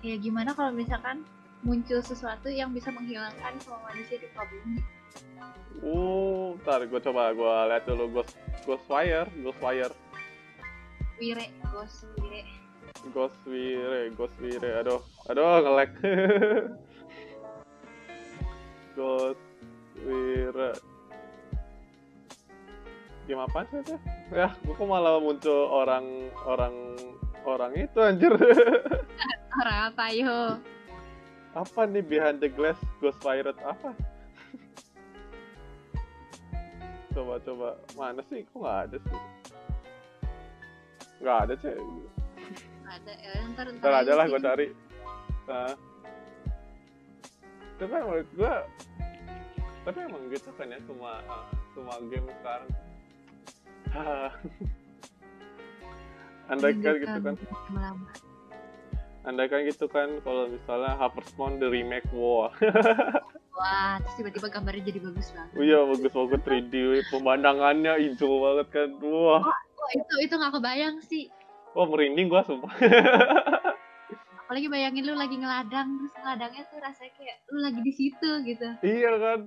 kayak 0.00 0.24
gimana 0.24 0.56
kalau 0.56 0.72
misalkan 0.72 1.20
muncul 1.60 2.00
sesuatu 2.00 2.48
yang 2.48 2.72
bisa 2.72 2.88
menghilangkan 2.88 3.52
semua 3.60 3.80
manusia 3.88 4.16
di 4.16 4.28
bumi 4.32 4.80
Uh, 5.82 6.54
ntar 6.62 6.86
gue 6.86 7.00
coba 7.02 7.34
gue 7.34 7.54
lihat 7.72 7.82
dulu 7.82 8.20
Ghost 8.20 8.38
Ghostwire, 8.62 9.26
Ghostwire, 9.42 9.90
wire 11.18 11.50
ghost 11.72 12.06
wire 12.20 12.46
Ghostwire, 13.10 14.12
Ghostwire. 14.12 14.70
Aduh, 14.84 15.00
aduh 15.26 15.64
ngelek. 15.64 15.90
Ghostwire. 18.96 20.70
Game 23.24 23.40
apa 23.40 23.64
sih 23.70 23.78
itu? 23.80 23.96
Ya, 24.34 24.52
gue 24.60 24.74
kok 24.74 24.84
malah 24.84 25.22
muncul 25.22 25.70
orang 25.70 26.28
orang 26.44 26.74
orang 27.44 27.72
itu 27.76 27.98
anjir. 28.00 28.32
orang 29.60 29.78
apa 29.90 30.04
yo 30.14 30.58
apa 31.50 31.82
nih 31.82 32.04
behind 32.06 32.38
the 32.38 32.46
glass 32.46 32.78
Ghostwire 33.02 33.50
apa? 33.50 33.90
coba 37.14 37.34
coba 37.42 37.68
mana 37.98 38.22
sih? 38.30 38.46
Kok 38.46 38.58
nggak 38.62 38.78
ada 38.86 38.96
sih? 39.02 39.18
Nggak 41.20 41.38
ada 41.46 41.54
sih. 41.58 41.74
ada 42.90 43.12
ya 43.22 43.32
ntar 43.54 43.66
ntar, 43.70 43.86
Ntar 43.86 44.02
aja 44.02 44.12
lah 44.18 44.24
gue 44.26 44.40
cari. 44.42 44.66
Nah. 45.46 45.74
Kan 47.80 47.88
menurut 47.88 48.28
gue 48.36 48.54
tapi 49.80 49.96
emang 50.04 50.28
gitu 50.28 50.52
kan 50.60 50.68
ya 50.68 50.78
semua 50.84 51.24
uh, 51.24 51.48
semua 51.72 51.96
game 52.12 52.28
sekarang. 52.28 52.70
Andai 56.50 56.74
kan 56.82 56.94
gitu 56.98 57.18
kan, 57.22 57.34
lama. 57.70 58.10
Andai 59.22 59.46
kan 59.46 59.60
gitu 59.62 59.86
kan 59.86 60.08
kalau 60.26 60.50
misalnya 60.50 60.98
Harvest 60.98 61.30
Moon 61.38 61.62
the 61.62 61.70
remake, 61.70 62.08
wow, 62.10 62.50
wah 63.54 64.02
terus 64.02 64.14
tiba-tiba 64.18 64.50
gambarnya 64.50 64.82
jadi 64.90 64.98
bagus 64.98 65.30
banget. 65.30 65.54
Oh 65.54 65.62
iya 65.62 65.78
bagus 65.86 66.10
banget 66.10 66.40
3D, 66.42 66.74
pemandangannya 67.14 67.92
hijau 68.02 68.42
banget 68.42 68.66
kan, 68.74 68.88
wah, 68.98 69.46
wah 69.46 69.90
itu 69.94 70.14
itu 70.26 70.34
nggak 70.34 70.52
kebayang 70.58 70.96
sih. 71.06 71.30
Wah 71.70 71.86
merinding 71.86 72.26
gua 72.26 72.42
sumpah. 72.42 72.74
apalagi 74.50 74.66
bayangin 74.66 75.06
lu 75.06 75.14
lagi 75.14 75.38
ngeladang 75.38 75.94
terus 75.94 76.14
ngeladangnya 76.18 76.62
tuh 76.66 76.78
rasanya 76.82 77.12
kayak 77.14 77.36
lu 77.54 77.58
lagi 77.62 77.80
di 77.86 77.92
situ 77.94 78.30
gitu. 78.42 78.68
Iya 78.82 79.10
kan. 79.22 79.38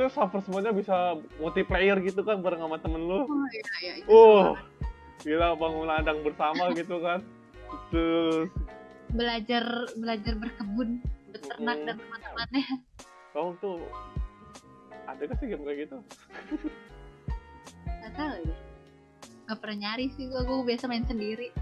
Terus 0.00 0.12
server 0.16 0.40
semuanya 0.40 0.72
bisa 0.72 1.20
multiplayer 1.36 2.00
gitu 2.00 2.24
kan 2.24 2.40
bareng 2.40 2.64
sama 2.64 2.80
temen 2.80 3.04
lu. 3.04 3.28
Oh 3.28 3.46
iya 3.52 3.64
iya 3.84 3.92
itu 4.00 4.08
uh 4.08 4.56
gila 5.24 5.56
bangun 5.56 5.86
ladang 5.88 6.20
bersama 6.20 6.72
gitu 6.76 7.00
kan. 7.00 7.20
Terus. 7.92 8.50
Belajar 9.14 9.64
belajar 9.96 10.34
berkebun 10.36 11.00
beternak 11.30 11.76
Mm-mm. 11.78 11.86
dan 11.88 11.96
teman-temannya. 12.00 12.66
Kamu 13.32 13.50
tuh 13.62 13.78
ada 15.06 15.22
gak 15.22 15.38
sih 15.38 15.46
game 15.46 15.62
kayak 15.62 15.78
gitu? 15.86 15.96
Nggak 17.86 18.12
tahu 18.18 18.34
ya. 18.42 18.56
Nggak 19.46 19.58
pernah 19.62 19.78
nyari 19.78 20.06
sih 20.18 20.24
gua 20.26 20.42
gua 20.42 20.66
biasa 20.66 20.90
main 20.90 21.06
sendiri. 21.06 21.54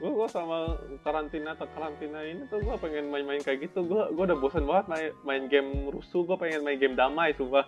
Gua 0.00 0.10
gua 0.12 0.28
sama 0.28 0.76
karantina 1.04 1.56
atau 1.56 1.68
karantina 1.72 2.20
ini 2.24 2.44
tuh 2.52 2.60
gua 2.60 2.76
pengen 2.76 3.08
main-main 3.08 3.40
kayak 3.40 3.68
gitu. 3.68 3.84
Gua 3.88 4.12
gua 4.12 4.28
udah 4.28 4.38
bosan 4.38 4.68
banget 4.68 4.86
main, 4.92 5.10
main 5.24 5.44
game 5.48 5.88
rusuh 5.88 6.24
gua 6.28 6.36
pengen 6.36 6.60
main 6.60 6.76
game 6.76 6.96
damai 6.96 7.32
sumpah. 7.36 7.64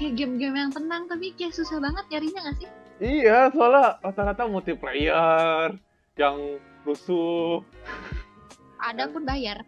Kayak 0.00 0.12
game-game 0.16 0.56
yang 0.56 0.72
tenang 0.72 1.04
tapi 1.08 1.36
kayak 1.36 1.52
susah 1.52 1.76
banget 1.80 2.08
nyarinya 2.08 2.40
nggak 2.48 2.58
sih 2.64 2.70
iya 2.98 3.50
soalnya 3.54 3.98
rata-rata 4.02 4.44
multiplayer 4.50 5.74
yang 6.18 6.36
rusuh. 6.82 7.62
Ada 8.78 9.10
pun 9.10 9.22
bayar. 9.22 9.62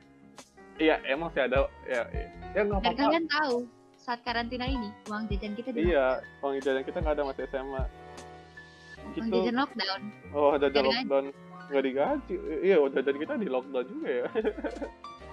Iya 0.81 0.98
emang 1.07 1.31
sih 1.35 1.43
ada. 1.43 1.66
Ya 1.86 2.07
ya, 2.11 2.27
ya 2.57 2.61
nggak 2.66 2.81
apa-apa. 2.82 2.98
kalian 2.98 3.27
tahu 3.28 3.57
saat 4.01 4.20
karantina 4.24 4.65
ini 4.65 4.89
uang 5.12 5.28
jajan 5.28 5.52
kita 5.52 5.77
di 5.77 5.93
iya 5.93 6.24
uang 6.40 6.57
jajan 6.65 6.82
kita 6.82 7.05
nggak 7.05 7.15
ada 7.20 7.24
masih 7.28 7.44
SMA 7.52 7.82
uang 7.85 9.12
gitu. 9.15 9.36
jajan 9.36 9.57
lockdown. 9.61 10.01
Oh 10.32 10.52
jajan 10.57 10.82
digaji. 10.82 10.89
lockdown. 10.89 11.24
Nggak 11.70 11.82
digaji. 11.85 12.35
Iya 12.65 12.77
uang 12.81 12.93
jajan 12.97 13.16
kita 13.20 13.32
di 13.39 13.48
lockdown 13.48 13.86
juga 13.86 14.09
ya. 14.09 14.27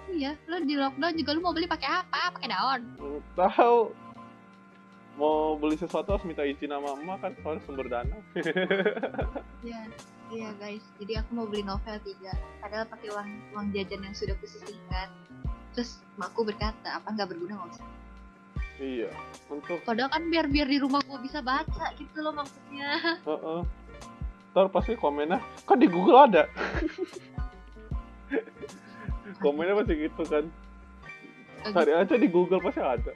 Iya 0.07 0.39
lo 0.47 0.55
di 0.63 0.79
lockdown 0.79 1.19
juga 1.19 1.35
lu 1.35 1.43
mau 1.43 1.51
beli 1.51 1.67
pakai 1.67 1.89
apa? 1.99 2.31
Pakai 2.31 2.47
daun. 2.47 2.81
Tahu 3.35 3.91
mau 5.17 5.57
beli 5.57 5.75
sesuatu 5.81 6.13
harus 6.13 6.25
minta 6.29 6.45
izin 6.45 6.69
sama 6.69 6.93
emak 6.93 7.17
kan 7.25 7.31
soalnya 7.41 7.61
sumber 7.65 7.89
dana 7.89 8.17
Iya, 9.65 9.81
iya 10.29 10.49
guys. 10.61 10.85
Jadi 11.01 11.17
aku 11.17 11.29
mau 11.33 11.49
beli 11.49 11.65
novel 11.65 11.97
tiga, 12.05 12.31
padahal 12.61 12.85
pakai 12.85 13.09
uang 13.09 13.29
uang 13.57 13.67
jajan 13.73 14.05
yang 14.05 14.13
sudah 14.13 14.37
kusisihkan. 14.37 15.09
Terus 15.73 15.97
makku 16.15 16.45
berkata, 16.45 17.01
apa 17.01 17.09
nggak 17.09 17.33
berguna 17.33 17.57
nggak 17.57 17.73
usah. 17.73 17.87
iya 18.77 19.09
untuk 19.49 19.81
Padahal 19.81 20.13
kan 20.13 20.29
biar 20.29 20.45
biar 20.45 20.69
di 20.69 20.77
rumah 20.77 21.01
gua 21.09 21.17
bisa 21.17 21.41
baca 21.41 21.89
gitu 21.97 22.21
loh 22.21 22.37
maksudnya. 22.37 22.89
Heeh. 23.29 23.61
Ntar 24.53 24.69
pasti 24.69 24.93
komennya 24.93 25.41
kan 25.65 25.81
di 25.81 25.89
Google 25.89 26.29
ada. 26.29 26.45
komennya 29.43 29.73
pasti 29.81 29.93
gitu 29.97 30.23
kan. 30.29 30.45
Cari 31.73 31.91
aja 31.97 32.15
di 32.15 32.29
Google 32.29 32.61
pasti 32.61 32.81
ada. 32.85 33.13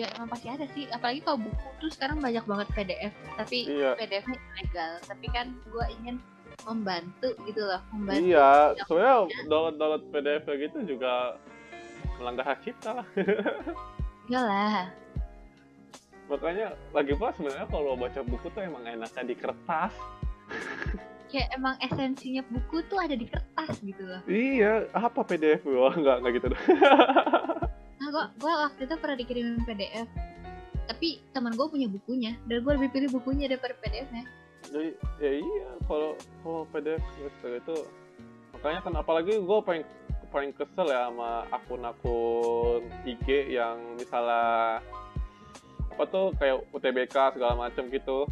Ya 0.00 0.08
emang 0.16 0.32
pasti 0.32 0.48
ada 0.48 0.64
sih. 0.72 0.88
Apalagi 0.88 1.20
kalau 1.20 1.44
buku 1.44 1.68
tuh 1.76 1.90
sekarang 1.92 2.24
banyak 2.24 2.40
banget 2.48 2.68
PDF. 2.72 3.12
Tapi 3.36 3.68
Iya. 3.68 3.92
PDF-nya 4.00 4.38
ilegal. 4.56 4.92
Tapi 5.04 5.26
kan 5.28 5.46
gua 5.68 5.84
ingin 5.92 6.16
membantu 6.64 7.28
gitu 7.44 7.60
loh, 7.68 7.80
membantu. 7.92 8.24
Iya, 8.24 8.48
soalnya 8.88 9.28
download 9.48 9.76
download 9.76 10.04
PDF 10.08 10.44
gitu 10.48 10.96
juga 10.96 11.36
melanggar 12.16 12.56
hak 12.56 12.64
cipta 12.64 13.00
lah. 13.00 13.06
Iyalah. 14.32 14.88
Makanya 16.32 16.66
lagi 16.96 17.12
pula 17.18 17.34
sebenarnya 17.36 17.66
kalau 17.68 17.92
baca 17.98 18.20
buku 18.24 18.46
tuh 18.54 18.62
emang 18.64 18.84
enaknya 18.88 19.24
di 19.24 19.36
kertas. 19.36 19.92
Kayak 21.30 21.48
emang 21.54 21.76
esensinya 21.78 22.42
buku 22.50 22.82
tuh 22.90 22.98
ada 22.98 23.14
di 23.14 23.26
kertas 23.28 23.78
gitu 23.84 24.02
loh. 24.02 24.22
Iya, 24.26 24.88
apa 24.96 25.20
PDF? 25.22 25.62
Wah, 25.68 25.94
enggak 25.98 26.16
enggak 26.24 26.32
gitu. 26.40 26.48
Nah, 28.00 28.08
gua 28.40 28.54
waktu 28.68 28.88
itu 28.88 28.94
pernah 28.96 29.16
dikirimin 29.20 29.60
PDF. 29.68 30.08
Tapi 30.88 31.20
teman 31.36 31.54
gue 31.54 31.66
punya 31.70 31.86
bukunya, 31.86 32.34
dan 32.48 32.66
gue 32.66 32.72
lebih 32.74 32.90
pilih 32.90 33.10
bukunya 33.14 33.46
daripada 33.46 33.76
PDF-nya. 33.78 34.24
Jadi 34.66 34.90
ya 35.22 35.32
iya 35.38 35.68
kalau 35.86 36.18
kalau 36.42 36.62
PDF 36.72 37.00
gitu 37.20 37.46
itu 37.54 37.76
makanya 38.56 38.80
kan 38.82 38.92
apalagi 38.98 39.32
gue 39.38 39.58
paling 39.62 39.84
paling 40.30 40.52
kesel 40.54 40.86
ya 40.90 41.10
sama 41.10 41.46
akun-akun 41.50 42.86
IG 43.08 43.56
yang 43.56 43.78
misalnya 43.98 44.78
apa 45.90 46.02
tuh 46.06 46.30
kayak 46.38 46.60
UTBK 46.70 47.34
segala 47.34 47.54
macam 47.56 47.88
gitu 47.90 48.28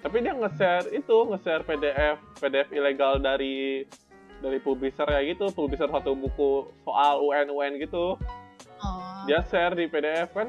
tapi 0.00 0.22
dia 0.22 0.32
nge-share 0.32 0.86
itu 0.94 1.16
nge-share 1.28 1.66
PDF 1.66 2.16
PDF 2.38 2.68
ilegal 2.70 3.18
dari 3.18 3.84
dari 4.38 4.58
publisher 4.62 5.06
ya 5.10 5.20
gitu 5.26 5.50
publisher 5.50 5.90
satu 5.90 6.14
buku 6.14 6.70
soal 6.86 7.26
UN 7.26 7.50
UN 7.50 7.72
gitu. 7.82 8.14
Dia 9.28 9.44
share 9.44 9.76
di 9.76 9.84
PDF 9.84 10.32
kan. 10.32 10.48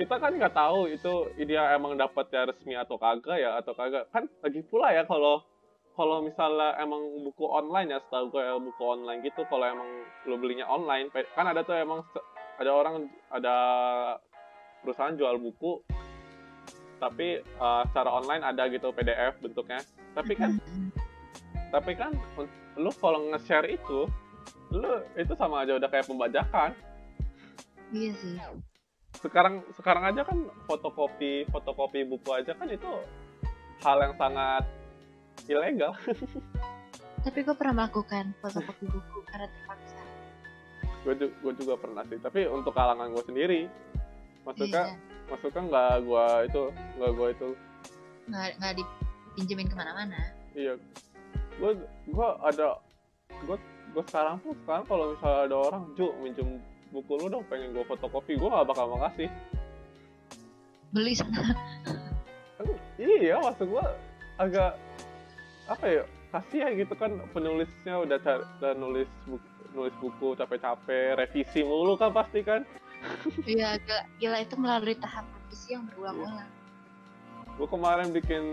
Kita 0.00 0.16
kan 0.16 0.32
nggak 0.32 0.56
tahu 0.56 0.88
itu 0.88 1.28
dia 1.44 1.76
emang 1.76 2.00
dapat 2.00 2.24
ya 2.32 2.48
resmi 2.48 2.72
atau 2.72 2.96
kagak 2.96 3.36
ya 3.36 3.60
atau 3.60 3.76
kagak. 3.76 4.08
Kan 4.08 4.32
lagi 4.40 4.64
pula 4.64 4.96
ya 4.96 5.04
kalau 5.04 5.44
kalau 5.92 6.24
misalnya 6.24 6.72
emang 6.80 7.20
buku 7.20 7.44
online 7.44 7.92
ya 7.92 8.00
setahu 8.00 8.32
gue 8.32 8.40
ya 8.40 8.56
buku 8.56 8.80
online 8.80 9.20
gitu 9.20 9.44
kalau 9.44 9.68
emang 9.68 9.84
lo 10.24 10.40
belinya 10.40 10.64
online 10.64 11.12
kan 11.36 11.44
ada 11.44 11.60
tuh 11.60 11.76
emang 11.76 12.00
ada 12.56 12.72
orang 12.72 13.12
ada 13.28 13.56
perusahaan 14.80 15.12
jual 15.12 15.36
buku 15.36 15.84
tapi 16.96 17.44
uh, 17.60 17.84
secara 17.92 18.08
online 18.08 18.40
ada 18.40 18.72
gitu 18.72 18.88
PDF 18.96 19.36
bentuknya. 19.44 19.84
Tapi 20.16 20.32
kan 20.32 20.56
tapi 21.68 21.92
kan 21.92 22.16
lu 22.80 22.88
kalau 22.96 23.28
nge-share 23.36 23.68
itu 23.68 24.08
lu 24.72 25.04
itu 25.20 25.36
sama 25.36 25.68
aja 25.68 25.76
udah 25.76 25.88
kayak 25.92 26.08
pembajakan 26.08 26.72
Iya 27.92 28.12
sih. 28.14 28.34
sekarang 29.14 29.60
sekarang 29.70 30.04
aja 30.06 30.24
kan 30.24 30.38
fotokopi 30.64 31.44
fotokopi 31.46 32.00
buku 32.02 32.32
aja 32.32 32.52
kan 32.52 32.64
itu 32.66 32.88
hal 33.78 33.96
yang 34.00 34.14
sangat 34.16 34.64
ilegal 35.44 35.92
Tapi 37.22 37.38
gue 37.40 37.54
pernah 37.54 37.74
melakukan 37.78 38.34
fotokopi 38.36 38.88
buku 38.88 39.18
karena 39.24 39.46
terpaksa. 39.46 40.00
gue 41.02 41.14
gue 41.18 41.52
juga 41.56 41.74
pernah 41.76 42.02
sih 42.02 42.16
tapi 42.16 42.46
untuk 42.46 42.72
kalangan 42.72 43.10
gue 43.10 43.24
sendiri 43.24 43.60
maksudnya 44.42 44.82
Iya. 44.88 44.96
maksudnya 45.28 45.62
nggak 45.62 45.94
gue 46.02 46.26
itu 46.46 46.62
nggak 46.96 47.12
gue 47.12 47.28
itu 47.30 47.48
Nggak, 48.24 48.48
nggak 48.56 48.72
dipinjemin 48.78 49.66
ke 49.66 49.74
mana-mana. 49.74 50.18
iya 50.52 50.72
gue 51.52 51.70
gue 52.06 52.28
ada 52.40 52.80
gue 53.28 53.56
gue 53.92 54.02
sekarang 54.04 54.38
pun 54.38 54.56
sekarang 54.56 54.84
kalau 54.84 55.04
misalnya 55.10 55.40
ada 55.44 55.56
orang 55.60 55.82
ju 55.92 56.06
minjem 56.18 56.48
buku 56.92 57.12
lu 57.16 57.26
dong 57.26 57.44
pengen 57.48 57.72
gue 57.72 57.82
fotokopi 57.82 58.36
gue 58.36 58.48
gak 58.48 58.68
bakal 58.68 58.92
makasih 58.92 59.32
Beli 60.92 61.16
sana. 61.16 61.56
iya 63.00 63.40
maksud 63.40 63.64
gue 63.66 63.84
agak 64.36 64.76
apa 65.64 65.84
ya 65.88 66.04
kasihan 66.28 66.76
gitu 66.76 66.92
kan 66.92 67.16
penulisnya 67.32 67.96
udah 67.96 68.18
udah 68.60 68.72
nulis 68.76 69.08
buku, 69.24 69.48
nulis 69.72 69.94
buku 69.98 70.36
capek-capek 70.36 71.16
revisi 71.16 71.64
mulu 71.64 71.96
kan 71.96 72.12
pasti 72.12 72.44
kan 72.44 72.62
Iya, 73.42 73.82
gila, 73.82 74.00
gila 74.22 74.38
itu 74.46 74.54
melalui 74.54 74.94
tahap 74.94 75.26
revisi 75.26 75.74
yang 75.74 75.90
berulang-ulang. 75.90 76.46
gue 77.52 77.68
kemarin 77.68 78.08
bikin 78.14 78.44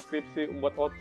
skripsi 0.00 0.56
buat 0.58 0.72
OC 0.74 1.00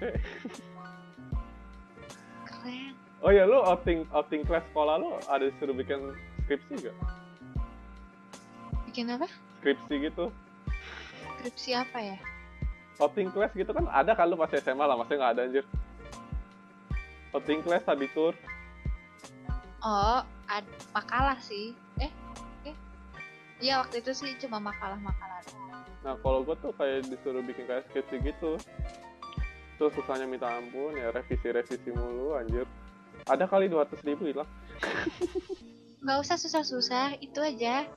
Keren. 2.44 2.94
oh 3.22 3.32
ya 3.32 3.46
lu 3.46 3.58
outing 3.62 4.04
outing 4.12 4.42
kelas 4.44 4.62
sekolah 4.70 5.00
lu 5.00 5.10
ada 5.26 5.48
disuruh 5.48 5.74
bikin 5.74 6.12
skripsi 6.50 6.82
gak 6.82 6.98
Bikin 8.90 9.06
apa? 9.14 9.30
skripsi 9.62 9.94
gitu 10.02 10.34
Skripsi 11.38 11.78
apa 11.78 12.02
ya? 12.02 12.18
outing 13.00 13.30
class 13.32 13.54
gitu 13.56 13.70
kan 13.72 13.86
ada 13.88 14.12
lu 14.28 14.36
pas 14.36 14.52
SMA 14.52 14.84
lah 14.84 14.98
masih 15.00 15.16
nggak 15.16 15.32
ada 15.38 15.42
anjir 15.48 15.64
outing 17.32 17.62
class 17.62 17.86
tadi 17.86 18.10
tour 18.18 18.34
Oh, 19.80 20.20
ad, 20.52 20.68
makalah 20.92 21.40
sih. 21.40 21.72
Eh, 22.04 22.12
oke. 22.12 22.76
Iya 23.64 23.80
waktu 23.80 24.04
itu 24.04 24.12
sih 24.12 24.36
cuma 24.36 24.60
makalah-makalah. 24.60 25.40
Nah 26.04 26.20
kalau 26.20 26.44
gue 26.44 26.52
tuh 26.60 26.76
kayak 26.76 27.08
disuruh 27.08 27.40
bikin 27.40 27.64
kayak 27.64 27.88
skripsi 27.88 28.20
gitu 28.20 28.60
Terus 29.80 29.96
susahnya 29.96 30.28
minta 30.28 30.52
ampun 30.52 30.92
ya 31.00 31.16
revisi-revisi 31.16 31.96
mulu 31.96 32.36
anjir 32.36 32.68
Ada 33.24 33.48
kali 33.48 33.72
200 33.72 34.04
ribu 34.04 34.28
hilang 34.28 34.50
Nggak 36.00 36.18
usah 36.24 36.36
susah-susah, 36.40 37.20
itu 37.20 37.40
aja. 37.44 37.88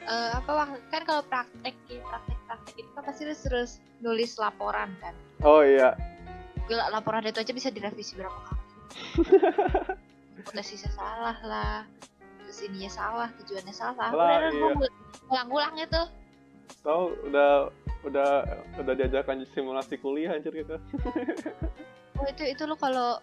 Eh, 0.00 0.30
apa 0.32 0.80
kan 0.88 1.02
kalau 1.04 1.22
praktek 1.28 1.76
ya, 1.86 2.00
praktek-praktek 2.00 2.74
itu 2.80 2.90
kan 2.96 3.02
pasti 3.04 3.22
lu 3.28 3.36
terus 3.36 3.70
nulis 4.00 4.40
laporan 4.40 4.96
kan. 5.04 5.12
Oh 5.44 5.60
iya 5.60 5.92
Gila, 6.64 6.88
laporan 6.88 7.26
itu 7.28 7.36
aja 7.36 7.52
bisa 7.52 7.68
direvisi 7.68 8.16
berapa 8.16 8.32
kali. 8.32 8.62
Hipotesisnya 10.40 10.88
salah 10.96 11.36
lah. 11.44 11.82
Terus 12.46 12.58
ininya 12.64 12.90
salah, 12.90 13.28
tujuannya 13.42 13.74
salah. 13.74 14.08
Lah, 14.14 14.38
Udah, 14.40 14.50
iya. 14.54 14.72
gua 14.74 14.88
ulang-ulang 15.30 15.74
itu. 15.78 16.02
Tahu 16.80 17.02
udah 17.28 17.68
udah 18.08 18.30
udah 18.80 18.94
diajarkan 18.96 19.44
simulasi 19.52 20.00
kuliah 20.00 20.32
anjir 20.32 20.56
gitu 20.56 20.80
Oh 22.16 22.24
itu 22.24 22.48
itu 22.48 22.62
lu 22.64 22.72
kalau 22.76 23.20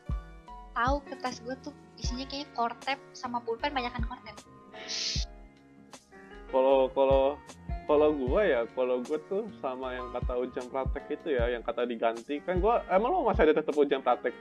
tahu 0.78 1.02
kertas 1.10 1.42
gue 1.42 1.56
tuh 1.66 1.74
isinya 1.98 2.26
kayaknya 2.30 2.49
kortep 2.53 2.99
sama 3.14 3.41
pulpen 3.41 3.74
banyakan 3.74 4.06
kortep 4.06 4.36
kalau 6.48 6.88
kalau 6.95 7.24
kalau 7.88 8.10
gue 8.11 8.41
ya 8.44 8.68
kalau 8.76 8.99
gue 8.99 9.19
tuh 9.32 9.48
sama 9.64 9.95
yang 9.95 10.11
kata 10.11 10.34
ujian 10.44 10.68
praktek 10.68 11.19
itu 11.19 11.40
ya 11.40 11.48
yang 11.56 11.64
kata 11.64 11.88
diganti. 11.88 12.44
Kan 12.44 12.60
gue 12.60 12.76
emang 12.91 13.10
lo 13.15 13.24
masih 13.24 13.48
ada 13.48 13.64
tetap 13.64 13.76
ujian 13.76 14.03
praktek 14.03 14.36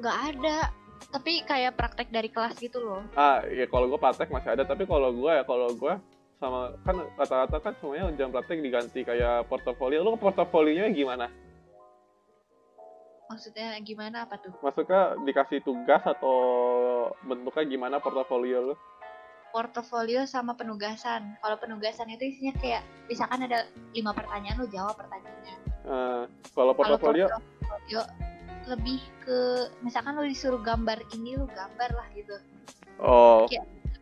nggak 0.00 0.18
ada. 0.36 0.68
Tapi 1.08 1.46
kayak 1.46 1.78
praktek 1.78 2.10
dari 2.10 2.28
kelas 2.28 2.58
gitu 2.60 2.82
loh. 2.82 3.00
Ah 3.16 3.44
ya 3.48 3.64
kalau 3.68 3.88
gue 3.88 4.00
praktek 4.00 4.28
masih 4.28 4.52
ada. 4.52 4.68
Tapi 4.68 4.84
kalau 4.84 5.12
gue 5.16 5.32
ya 5.32 5.44
kalau 5.48 5.72
gue 5.72 5.94
sama 6.42 6.76
kan 6.84 6.96
rata-rata 7.16 7.56
kan 7.62 7.72
semuanya 7.80 8.12
ujian 8.12 8.28
praktek 8.28 8.60
diganti. 8.60 9.00
Kayak 9.04 9.48
portofolio. 9.48 10.04
Lo 10.04 10.16
portofolionya 10.20 10.92
gimana 10.92 11.28
maksudnya 13.30 13.78
gimana? 13.80 14.24
Apa 14.28 14.40
tuh? 14.40 14.52
Maksudnya 14.60 15.18
dikasih 15.22 15.60
tugas 15.64 16.02
atau 16.04 16.36
bentuknya 17.24 17.64
gimana 17.68 17.96
portofolio 18.00 18.72
lo 18.72 18.76
portofolio 19.54 20.26
sama 20.26 20.58
penugasan. 20.58 21.38
Kalau 21.38 21.54
penugasan 21.62 22.10
itu 22.10 22.26
isinya 22.26 22.58
kayak 22.58 22.82
misalkan 23.06 23.46
ada 23.46 23.70
lima 23.94 24.10
pertanyaan 24.10 24.58
lo 24.58 24.66
jawab 24.66 24.98
pertanyaannya. 24.98 25.54
Uh, 25.86 26.26
kalau 26.58 26.74
kalau 26.74 26.98
portofolio? 26.98 27.30
lebih 28.64 28.98
ke 29.22 29.70
misalkan 29.84 30.16
lo 30.16 30.26
disuruh 30.26 30.58
gambar 30.58 30.98
ini 31.14 31.38
lo 31.38 31.46
gambar 31.54 31.90
lah 31.94 32.06
gitu. 32.18 32.34
Oh. 32.98 33.46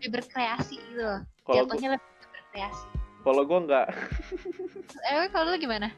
Lebih 0.01 0.25
berkreasi 0.25 0.81
gitu 0.81 1.21
jatuhnya 1.51 1.99
lebih 1.99 2.09
berkreasi 2.31 2.87
kalau 3.23 3.43
gue 3.47 3.61
nggak. 3.71 3.87
Eh 5.03 5.27
kalau 5.35 5.51
lo 5.51 5.59
gimana? 5.59 5.91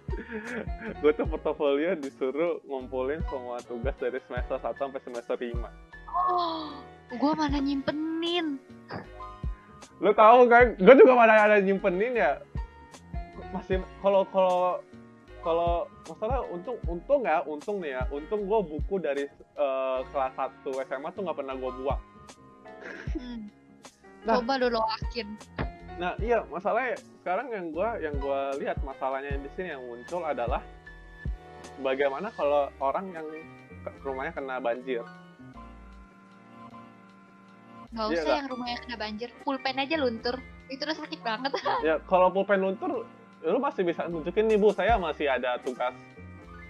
Gue 1.05 1.13
tuh 1.13 1.29
portofolio 1.29 1.93
disuruh 1.93 2.57
ngumpulin 2.65 3.21
semua 3.29 3.61
tugas 3.61 3.93
dari 4.01 4.17
semester 4.25 4.57
1 4.57 4.81
sampai 4.81 5.01
semester 5.05 5.37
5 5.37 5.53
oh 6.15 6.73
gue 7.13 7.33
mana 7.37 7.59
nyimpenin. 7.61 8.57
Lo 10.01 10.11
tahu 10.17 10.49
kan 10.49 10.75
gue 10.79 10.95
juga 10.97 11.13
mana 11.15 11.37
ada 11.37 11.59
nyimpenin 11.61 12.17
ya. 12.17 12.41
Masih 13.53 13.83
kalau 14.03 14.27
kalau 14.33 14.81
kalau 15.45 15.73
masalah 16.09 16.41
untung 16.49 16.81
untung 16.89 17.23
ya 17.29 17.45
untung 17.45 17.79
nih 17.85 18.01
ya. 18.01 18.03
Untung 18.11 18.49
gue 18.49 18.61
buku 18.65 18.99
dari 18.99 19.29
eh, 19.59 19.99
kelas 20.11 20.35
1 20.65 20.65
SMA 20.89 21.09
tuh 21.13 21.23
nggak 21.29 21.39
pernah 21.39 21.55
gue 21.55 21.71
buang. 21.83 22.03
Hmm. 23.15 23.41
Nah. 24.25 24.41
coba 24.41 24.57
lo 24.57 24.73
loakin 24.73 25.37
nah 25.95 26.13
iya 26.19 26.43
masalahnya 26.45 26.95
sekarang 27.17 27.47
yang 27.49 27.67
gue 27.71 27.89
yang 28.03 28.15
gua 28.19 28.51
lihat 28.55 28.83
masalahnya 28.83 29.39
di 29.39 29.49
sini 29.49 29.71
yang 29.71 29.83
muncul 29.83 30.21
adalah 30.21 30.59
bagaimana 31.79 32.29
kalau 32.31 32.67
orang 32.79 33.07
yang 33.11 33.27
ke- 33.81 33.95
rumahnya 34.01 34.33
kena 34.33 34.59
banjir. 34.59 35.01
Nggak 37.89 38.05
Iya, 38.05 38.13
usah 38.13 38.25
nggak? 38.25 38.37
yang 38.37 38.49
rumahnya 38.49 38.79
kena 38.81 38.97
banjir 38.99 39.29
pulpen 39.41 39.77
aja 39.77 39.97
luntur. 39.97 40.37
Itu 40.67 40.83
udah 40.83 40.97
sakit 40.97 41.21
banget. 41.21 41.51
Ya 41.87 41.97
kalau 42.03 42.29
pulpen 42.29 42.59
luntur 42.59 43.07
lu 43.41 43.59
masih 43.59 43.83
bisa 43.83 44.05
nunjukin 44.05 44.45
nih 44.45 44.57
bu. 44.57 44.73
Saya 44.73 44.99
masih 44.99 45.27
ada 45.27 45.57
tugas. 45.59 45.95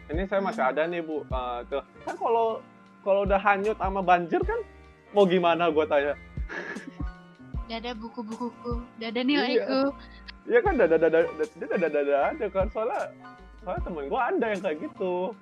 Ini 0.06 0.28
saya 0.28 0.38
masih 0.38 0.60
Hmm. 0.60 0.70
ada 0.70 0.82
nih 0.84 1.00
bu. 1.00 1.24
Tuh. 1.66 1.82
Kan 2.04 2.14
kalau 2.14 2.60
kalau 3.00 3.24
udah 3.24 3.40
hanyut 3.40 3.76
sama 3.76 4.00
banjir 4.00 4.40
kan 4.40 4.60
mau 5.10 5.24
gimana 5.24 5.68
gue 5.68 5.84
tanya 5.84 6.12
Gak 7.64 7.78
ada 7.80 7.92
buku-bukuku, 7.96 8.72
gak 9.00 9.10
ada 9.16 9.22
nilaiku. 9.24 9.82
Iya 10.44 10.60
kan 10.60 10.76
dada 10.76 11.00
dada 11.00 11.24
dia 11.24 11.66
dada 11.72 11.88
dada 11.88 12.16
ada 12.28 12.46
kan 12.52 12.68
soalnya 12.68 13.08
soalnya 13.64 13.80
temen 13.80 14.04
gue 14.12 14.20
ada 14.20 14.46
yang 14.52 14.60
kayak 14.60 14.76
gitu 14.84 15.32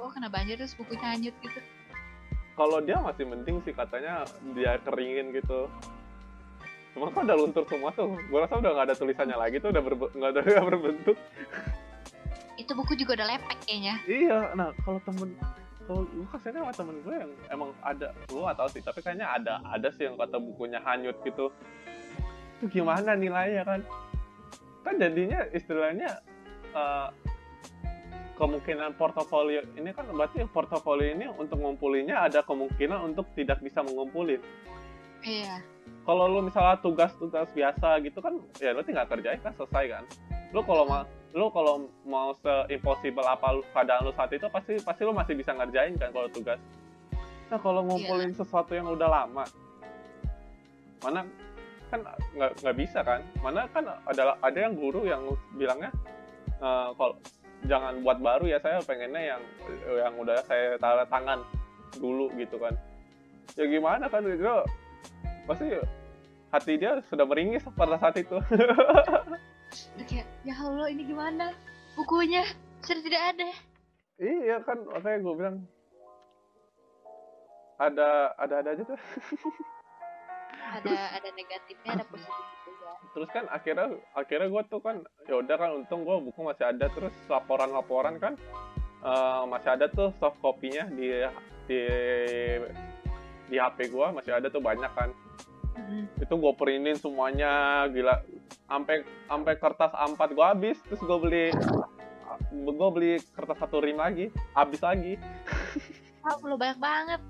Oh 0.00 0.08
kena 0.08 0.32
banjir 0.32 0.56
terus 0.56 0.72
bukunya 0.74 1.12
hanyut 1.12 1.36
gitu. 1.44 1.60
kalau 2.52 2.80
dia 2.80 2.96
masih 2.98 3.28
mending 3.28 3.60
sih 3.62 3.76
katanya 3.76 4.24
dia 4.56 4.80
keringin 4.80 5.36
gitu 5.36 5.68
cuma 6.92 7.08
kan 7.08 7.24
udah 7.24 7.36
luntur 7.36 7.64
semua 7.68 7.92
tuh 7.92 8.16
gue 8.16 8.38
rasa 8.40 8.56
udah 8.56 8.72
nggak 8.72 8.86
ada 8.88 8.96
tulisannya 8.96 9.36
lagi 9.36 9.56
tuh 9.60 9.72
udah 9.72 9.82
nggak 9.84 10.30
ada 10.32 10.40
nggak 10.56 10.66
berbentuk 10.72 11.16
Itu 12.56 12.72
buku 12.72 12.92
juga 12.96 13.20
udah 13.20 13.28
lepek 13.28 13.58
kayaknya. 13.64 13.94
iya 14.08 14.52
nah 14.52 14.72
kalau 14.84 15.00
temen 15.04 15.36
kalau 15.86 16.06
gue 16.06 16.26
kasihan 16.30 16.62
sama 16.62 16.72
temen 16.74 16.96
gue 17.02 17.14
yang 17.14 17.32
emang 17.50 17.70
ada. 17.82 18.14
Gue 18.30 18.40
gak 18.42 18.58
tahu 18.58 18.68
sih 18.72 18.82
tapi 18.82 19.00
kayaknya 19.02 19.26
ada 19.26 19.54
ada 19.66 19.88
sih 19.90 20.06
yang 20.06 20.14
kata 20.14 20.38
bukunya 20.38 20.78
hanyut 20.82 21.16
gitu. 21.26 21.50
Itu 22.58 22.64
gimana 22.70 23.18
nilainya 23.18 23.62
kan? 23.66 23.80
Kan 24.82 24.94
jadinya 24.98 25.42
istilahnya 25.50 26.10
eh, 26.74 27.08
kemungkinan 28.38 28.98
portofolio 28.98 29.62
ini 29.78 29.94
kan 29.94 30.08
berarti 30.10 30.42
portofolio 30.50 31.14
ini 31.14 31.26
untuk 31.30 31.62
ngumpulinnya 31.62 32.26
ada 32.26 32.42
kemungkinan 32.42 33.12
untuk 33.12 33.30
tidak 33.38 33.62
bisa 33.62 33.84
mengumpulin. 33.84 34.42
Iya. 35.22 35.62
kalau 36.02 36.26
lu 36.26 36.42
misalnya 36.42 36.82
tugas-tugas 36.82 37.46
biasa 37.54 38.02
gitu 38.02 38.18
kan 38.18 38.42
ya 38.58 38.74
lu 38.74 38.82
tinggal 38.82 39.06
kerjain 39.06 39.38
kan 39.38 39.54
selesai 39.54 39.84
kan? 39.86 40.04
Lu 40.50 40.66
kalau 40.66 40.82
mau 40.82 41.06
lu 41.32 41.48
kalau 41.48 41.88
mau 42.04 42.36
se-impossible 42.44 43.24
apa 43.24 43.56
lu- 43.56 43.66
keadaan 43.72 44.04
lu 44.04 44.12
saat 44.12 44.30
itu 44.36 44.44
pasti 44.52 44.76
pasti 44.84 45.02
lu 45.08 45.16
masih 45.16 45.32
bisa 45.32 45.56
ngerjain 45.56 45.96
kan 45.96 46.12
kalau 46.12 46.28
tugas. 46.28 46.60
Nah 47.48 47.58
kalau 47.60 47.80
ngumpulin 47.84 48.32
sesuatu 48.36 48.72
yang 48.76 48.88
udah 48.88 49.08
lama 49.08 49.44
mana 51.02 51.26
kan 51.90 52.00
nggak 52.36 52.50
nggak 52.60 52.76
bisa 52.76 53.00
kan? 53.00 53.20
Mana 53.40 53.64
kan 53.72 53.84
ada 53.88 54.36
ada 54.38 54.58
yang 54.58 54.76
guru 54.76 55.08
yang 55.08 55.24
bilangnya 55.56 55.90
eh, 56.60 56.88
kalau 56.96 57.16
jangan 57.64 58.02
buat 58.04 58.18
baru 58.20 58.44
ya 58.52 58.58
saya 58.60 58.84
pengennya 58.84 59.36
yang 59.36 59.42
yang 59.88 60.14
udah 60.20 60.36
saya 60.44 60.76
tanda 60.76 61.08
tangan 61.08 61.40
dulu 61.96 62.28
gitu 62.36 62.60
kan. 62.60 62.76
Ya 63.56 63.64
gimana 63.68 64.08
kan? 64.08 64.24
Itu 64.24 64.64
pasti 65.48 65.68
hati 66.52 66.76
dia 66.76 67.00
sudah 67.08 67.24
meringis 67.24 67.64
pada 67.72 67.96
saat 67.96 68.20
itu 68.20 68.36
Udah 69.72 70.06
Kayak, 70.06 70.28
ya 70.42 70.54
Allah 70.54 70.86
ini 70.88 71.02
gimana? 71.04 71.46
Bukunya 71.94 72.42
sudah 72.80 73.02
tidak 73.02 73.22
ada. 73.32 73.48
iya 74.16 74.56
kan 74.62 74.78
makanya 74.86 75.18
gue 75.18 75.34
bilang 75.34 75.56
ada 77.76 78.08
ada 78.36 78.54
ada 78.60 78.68
aja 78.70 78.82
tuh 78.84 78.98
Ada 80.72 80.94
ada 81.18 81.28
negatifnya, 81.34 81.90
ada 81.92 82.04
positifnya 82.06 82.56
juga. 82.64 82.90
terus 83.12 83.28
kan 83.28 83.44
akhirnya 83.50 83.86
akhirnya 84.14 84.48
gue 84.48 84.62
tuh 84.68 84.80
kan 84.80 84.96
ya 85.26 85.34
udah 85.36 85.56
kan 85.58 85.70
untung 85.74 86.00
gue 86.02 86.16
buku 86.22 86.40
masih 86.40 86.64
ada 86.64 86.86
terus 86.88 87.12
laporan-laporan 87.26 88.16
kan 88.16 88.34
eh, 89.02 89.42
masih 89.44 89.70
ada 89.74 89.86
tuh 89.90 90.14
soft 90.16 90.38
copy-nya 90.38 90.86
di 90.88 91.10
di 91.66 91.80
di 93.46 93.56
HP 93.58 93.90
gue 93.90 94.06
masih 94.12 94.32
ada 94.32 94.48
tuh 94.48 94.62
banyak 94.62 94.92
kan 94.94 95.10
Mm. 95.72 96.04
itu 96.18 96.34
gue 96.34 96.52
printin 96.54 96.94
semuanya 96.94 97.52
gila 97.88 98.20
sampai 98.64 98.96
sampai 99.24 99.54
kertas 99.56 99.88
A4 99.90 100.20
gue 100.30 100.46
habis 100.46 100.76
terus 100.82 101.00
gue 101.00 101.18
beli 101.18 101.46
gue 102.52 102.88
beli 102.90 103.12
kertas 103.30 103.56
satu 103.56 103.78
rim 103.78 103.96
lagi 103.96 104.28
habis 104.52 104.80
lagi 104.80 105.16
Ah, 106.22 106.38
lo 106.38 106.54
banyak 106.54 106.78
banget. 106.78 107.20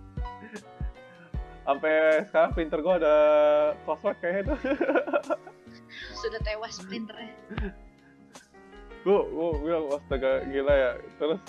sampai 1.62 1.94
sekarang 2.26 2.50
printer 2.52 2.78
gue 2.78 2.94
ada 2.96 3.16
koslet 3.82 4.18
kayaknya 4.18 4.42
tuh 4.48 4.58
Sudah 6.20 6.40
tewas 6.40 6.76
printernya. 6.80 7.34
gue 9.00 9.18
gue 9.24 9.48
bilang 9.60 9.86
astaga 9.90 10.42
gila 10.44 10.70
ya 10.72 10.90
terus 11.16 11.40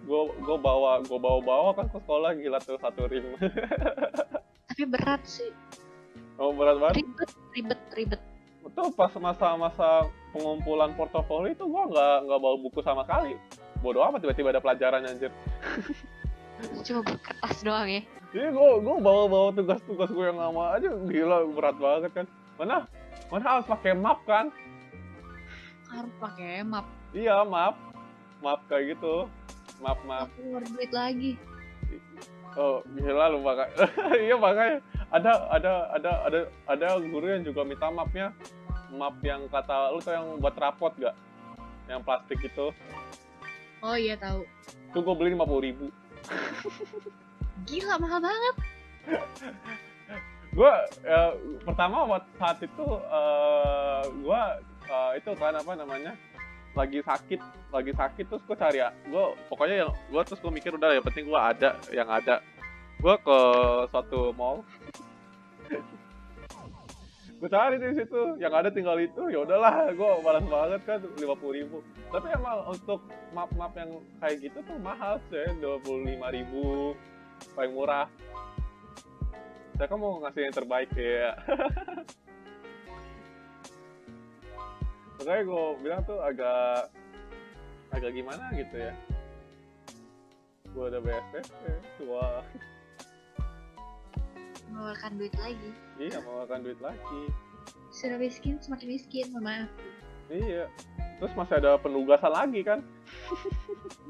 gue 0.00 0.20
gue 0.38 0.56
bawa 0.58 1.00
gue 1.00 1.16
bawa 1.16 1.40
bawa 1.40 1.70
kan 1.74 1.86
ke 1.86 1.98
sekolah 1.98 2.30
gila 2.34 2.58
tuh 2.58 2.76
satu 2.76 3.04
rim 3.04 3.24
Tapi 4.68 4.82
berat 4.86 5.22
sih. 5.22 5.52
Oh 6.38 6.50
berat 6.54 6.76
banget 6.82 6.94
Ribet, 7.02 7.30
ribet, 7.54 7.80
ribet. 7.94 8.20
itu 8.64 8.82
pas 8.96 9.12
masa-masa 9.20 10.08
pengumpulan 10.34 10.90
portofolio 10.98 11.52
itu 11.52 11.62
gue 11.62 11.82
nggak 11.94 12.16
nggak 12.26 12.40
bawa 12.42 12.56
buku 12.58 12.80
sama 12.82 13.06
sekali 13.06 13.38
bodoh 13.84 14.02
amat 14.08 14.24
tiba-tiba 14.24 14.50
ada 14.50 14.62
pelajaran 14.64 15.04
anjir 15.04 15.30
Cuma 16.86 17.02
kertas 17.02 17.56
doang 17.66 17.88
ya. 17.90 18.02
Iya, 18.34 18.48
gue 18.50 18.70
gue 18.82 18.96
bawa 18.98 19.24
bawa 19.30 19.48
tugas-tugas 19.54 20.10
gue 20.10 20.24
yang 20.26 20.38
lama 20.38 20.74
aja 20.74 20.90
gila 21.06 21.46
berat 21.54 21.76
banget 21.78 22.10
kan. 22.14 22.26
Mana 22.58 22.86
mana 23.30 23.44
harus 23.46 23.66
pakai 23.66 23.92
map 23.94 24.22
kan? 24.26 24.50
Harus 25.90 26.14
pakai 26.18 26.66
map. 26.66 26.86
Iya 27.14 27.46
map, 27.46 27.78
map 28.42 28.60
kayak 28.66 28.98
gitu, 28.98 29.30
map 29.78 29.98
map. 30.02 30.26
Aku 30.34 30.62
duit 30.74 30.90
lagi. 30.90 31.38
Oh 32.58 32.82
gila 32.94 33.30
lu 33.30 33.38
pakai. 33.42 33.68
iya 34.26 34.34
makanya 34.34 34.78
ada 35.14 35.32
ada 35.46 35.72
ada 35.94 36.12
ada 36.26 36.40
ada 36.66 36.86
guru 36.98 37.30
yang 37.30 37.46
juga 37.46 37.62
minta 37.62 37.86
mapnya, 37.86 38.34
map 38.90 39.14
yang 39.22 39.46
kata 39.46 39.94
lu 39.94 40.02
tuh 40.02 40.10
yang 40.10 40.26
buat 40.42 40.58
rapot 40.58 40.90
gak? 40.98 41.14
Yang 41.86 42.00
plastik 42.02 42.40
itu. 42.42 42.74
Oh 43.78 43.94
iya 43.94 44.18
tahu. 44.18 44.42
Tuh 44.90 45.00
gue 45.06 45.14
beli 45.14 45.38
lima 45.38 45.46
ribu. 45.46 45.86
Gila 47.70 47.94
mahal 48.02 48.18
banget. 48.18 48.54
gue 50.54 50.74
ya, 51.02 51.34
pertama 51.66 52.06
saat 52.38 52.62
itu 52.62 52.86
eh 53.10 54.02
gue 54.06 54.42
eh, 54.86 55.10
itu 55.18 55.30
kan 55.34 55.58
apa 55.58 55.72
namanya 55.74 56.14
lagi 56.78 57.02
sakit 57.02 57.42
lagi 57.74 57.90
sakit 57.90 58.24
terus 58.30 58.42
gue 58.46 58.54
cari 58.54 58.78
ya 58.78 58.94
gue 59.10 59.24
pokoknya 59.50 59.86
yang 59.86 59.90
gue 59.90 60.22
terus 60.22 60.38
gue 60.38 60.52
mikir 60.54 60.70
udah 60.78 60.94
yang 60.94 61.02
penting 61.02 61.26
gue 61.26 61.40
ada 61.40 61.74
yang 61.90 62.06
ada 62.06 62.38
gue 63.04 63.16
ke 63.20 63.38
suatu 63.92 64.32
mall. 64.32 64.64
Gue 67.36 67.48
cari 67.52 67.76
di 67.76 68.00
situ. 68.00 68.40
Yang 68.40 68.52
ada 68.64 68.72
tinggal 68.72 68.96
itu 68.96 69.28
ya 69.28 69.44
udahlah 69.44 69.92
gue 69.92 70.10
balas 70.24 70.44
banget 70.48 70.80
kan 70.88 71.04
lima 71.20 71.36
puluh 71.36 71.54
ribu. 71.60 71.84
Tapi 72.08 72.32
emang 72.32 72.64
untuk 72.72 73.04
map 73.36 73.52
map 73.60 73.76
yang 73.76 74.00
kayak 74.24 74.40
gitu 74.40 74.64
tuh 74.64 74.80
mahal 74.80 75.20
sih 75.28 75.44
dua 75.60 75.76
puluh 75.84 76.08
lima 76.08 76.32
ribu. 76.32 76.96
Paling 77.52 77.76
murah. 77.76 78.08
Saya 79.76 79.84
kan 79.84 80.00
mau 80.00 80.24
ngasih 80.24 80.48
yang 80.48 80.56
terbaik 80.56 80.88
ya. 80.96 81.36
Makanya 85.20 85.42
gue 85.44 85.64
bilang 85.84 86.00
tuh 86.08 86.24
agak 86.24 86.88
agak 87.92 88.16
gimana 88.16 88.48
gitu 88.56 88.80
ya. 88.80 88.96
Gue 90.72 90.88
udah 90.88 91.04
BSP 91.04 91.44
tua 92.00 92.40
mengeluarkan 94.70 95.12
duit 95.20 95.34
lagi. 95.36 95.70
Iya 96.00 96.18
makan 96.24 96.60
duit 96.64 96.80
lagi. 96.80 97.22
Sudah 97.94 98.18
miskin 98.18 98.58
semakin 98.60 98.88
miskin 98.90 99.26
maaf. 99.38 99.70
Iya. 100.32 100.66
Terus 101.22 101.32
masih 101.38 101.54
ada 101.62 101.78
penugasan 101.78 102.32
lagi 102.32 102.60
kan? 102.66 102.80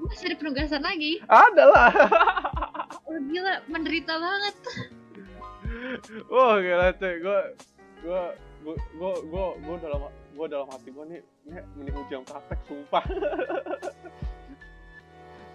Masih 0.09 0.32
ada 0.32 0.36
penugasan 0.40 0.82
lagi? 0.82 1.20
Ada 1.28 1.64
lah. 1.68 1.93
Oh, 3.05 3.20
gila 3.31 3.62
menderita 3.70 4.16
banget. 4.16 4.56
Wah 6.32 6.59
gila 6.64 6.90
cuy. 6.98 7.14
Gue 7.22 7.40
gue 8.02 8.22
gue 8.64 8.74
gue 8.97 9.12
gue 9.28 9.47
gue 9.60 9.76
dalam 9.85 10.01
gue 10.09 10.47
dalam 10.51 10.66
hati 10.66 10.89
gue 10.90 11.05
nih 11.14 11.20
nih 11.47 11.62
mending 11.78 11.97
ujian 12.01 12.22
praktek 12.26 12.59
sumpah 12.66 13.05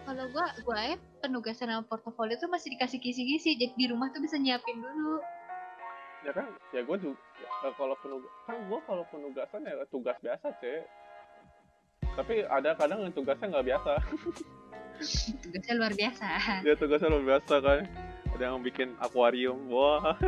kalau 0.10 0.26
gua 0.34 0.50
gua 0.66 0.76
aja 0.82 0.98
penugasan 1.22 1.70
sama 1.70 1.86
portofolio 1.86 2.34
tuh 2.42 2.50
masih 2.50 2.74
dikasih 2.74 2.98
kisi-kisi. 2.98 3.54
Jadi 3.54 3.78
di 3.78 3.86
rumah 3.86 4.10
tuh 4.10 4.26
bisa 4.26 4.42
nyiapin 4.42 4.82
dulu. 4.82 5.22
Ya 6.26 6.34
kan? 6.34 6.50
Ya 6.74 6.82
gue 6.82 6.98
juga 6.98 7.22
ya, 7.38 7.70
kalau 7.78 7.94
penug 8.02 8.26
kan 8.50 8.58
gue 8.58 8.80
kalau 8.90 9.06
penugasan 9.14 9.64
ya 9.64 9.86
tugas 9.88 10.18
biasa 10.20 10.52
cuy 10.60 10.84
tapi 12.20 12.44
ada 12.44 12.76
kadang 12.76 13.08
yang 13.08 13.14
tugasnya 13.16 13.48
nggak 13.48 13.68
biasa. 13.72 13.94
Tugasnya 15.48 15.74
luar 15.80 15.94
biasa. 15.96 16.28
Ya 16.68 16.76
tugasnya 16.76 17.08
luar 17.08 17.24
biasa 17.24 17.54
kan. 17.64 17.80
Ada 18.36 18.44
yang 18.52 18.60
bikin 18.60 18.92
akuarium. 19.00 19.72
Wah. 19.72 20.20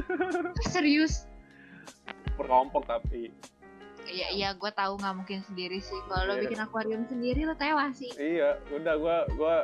Serius? 0.72 1.28
Per 2.40 2.48
kelompok 2.48 2.88
tapi 2.88 3.36
Iya 4.12 4.28
iya 4.36 4.50
gue 4.52 4.72
tahu 4.72 5.00
nggak 5.00 5.16
mungkin 5.16 5.40
sendiri 5.42 5.80
sih 5.80 5.96
kalau 6.06 6.28
lo 6.28 6.34
Iya. 6.36 6.44
bikin 6.44 6.60
akuarium 6.60 7.04
sendiri 7.08 7.48
lo 7.48 7.56
tewas 7.56 7.96
sih 7.96 8.12
iya 8.20 8.60
udah 8.70 8.96
gue 9.00 9.18
gue 9.40 9.56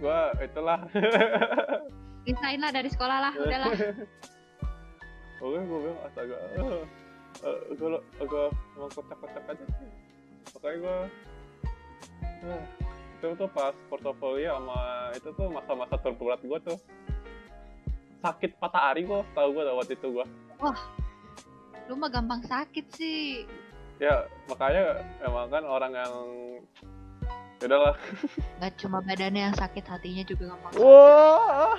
gue 0.00 0.20
itulah 0.40 0.80
resign 2.26 2.58
lah 2.60 2.72
dari 2.72 2.88
sekolah 2.88 3.18
lah 3.20 3.32
udahlah 3.36 3.72
Oke, 5.40 5.56
gue 5.56 5.78
bilang 5.80 5.96
astaga, 6.04 6.36
eh, 6.52 6.84
eh, 7.48 7.58
kalau 7.80 7.96
agak 8.20 8.48
emang 8.76 8.92
kocak-kocak 8.92 9.44
aja 9.48 9.64
sih. 9.72 9.88
Makanya 10.52 10.76
gue, 10.76 10.96
eh, 12.44 12.62
itu 13.16 13.26
tuh 13.40 13.48
pas 13.48 13.72
portofolio 13.88 14.52
sama 14.52 14.80
itu 15.16 15.28
tuh 15.32 15.48
masa-masa 15.48 15.96
terberat 15.96 16.44
gue 16.44 16.58
tuh. 16.60 16.76
Sakit 18.20 18.52
patah 18.60 18.92
ari 18.92 19.08
gue, 19.08 19.16
tahu 19.32 19.48
gue 19.56 19.64
waktu 19.64 19.96
itu 19.96 20.08
gue. 20.12 20.26
lu 21.88 21.96
mah 21.96 22.12
gampang 22.12 22.44
sakit 22.44 22.86
sih 22.92 23.48
Ya, 24.00 24.24
makanya 24.48 24.96
emang 25.20 25.52
kan 25.52 25.62
orang 25.62 25.92
yang 25.92 26.12
ya 27.60 27.64
udahlah. 27.68 27.94
nggak 28.56 28.72
cuma 28.80 28.98
badannya 29.04 29.42
yang 29.46 29.54
sakit 29.54 29.84
hatinya 29.84 30.24
juga 30.24 30.48
gampang 30.48 30.72
sakit. 30.72 30.80
Wah. 30.80 31.76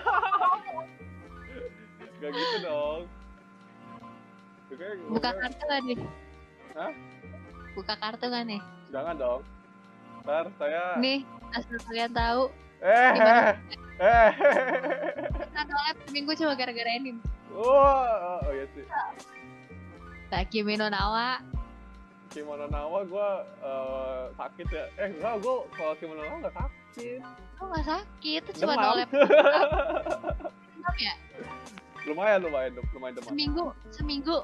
Gak 2.22 2.30
gitu 2.32 2.58
dong. 2.62 3.02
Buka 5.10 5.30
kartu 5.36 5.64
kan 5.68 5.82
nih 5.84 6.00
Hah? 6.72 6.92
buka 7.74 7.94
kartu 7.98 8.28
kan 8.30 8.44
nih 8.48 8.62
Jangan 8.88 9.16
dong. 9.18 9.42
Ntar 10.24 10.46
saya 10.56 10.96
nih 10.96 11.26
asal 11.52 11.76
kalian 11.84 12.12
tahu 12.14 12.44
eh 12.80 13.10
Gimana? 13.12 13.44
eh 14.00 14.30
kita 15.44 15.62
nolep 15.68 15.98
seminggu 16.08 16.32
cuma 16.34 16.54
gara-gara 16.56 16.92
ini 16.94 17.20
Wah, 17.52 18.40
oh 18.40 18.52
iya 18.56 18.64
sih. 18.72 18.86
Bagi 20.32 20.64
Mino 20.64 20.88
Nawa 20.88 21.44
Kimono 22.32 22.66
Nawa 22.66 23.04
gue 23.04 23.30
sakit 24.34 24.68
ya. 24.68 24.86
Eh 24.98 25.08
enggak, 25.12 25.36
gue 25.38 25.56
kalau 25.72 25.94
kimono 25.96 26.22
Nawa 26.22 26.38
nggak 26.42 26.56
sakit. 26.56 27.20
nggak 27.58 27.86
sakit 27.86 28.42
itu 28.44 28.52
cuma 28.60 28.76
nolep 28.76 29.08
Demam 29.08 30.98
ya 31.00 31.14
lumayan, 32.04 32.40
lumayan, 32.42 32.72
lumayan 32.92 33.14
demam. 33.14 33.30
seminggu 33.30 33.66
seminggu 33.94 34.38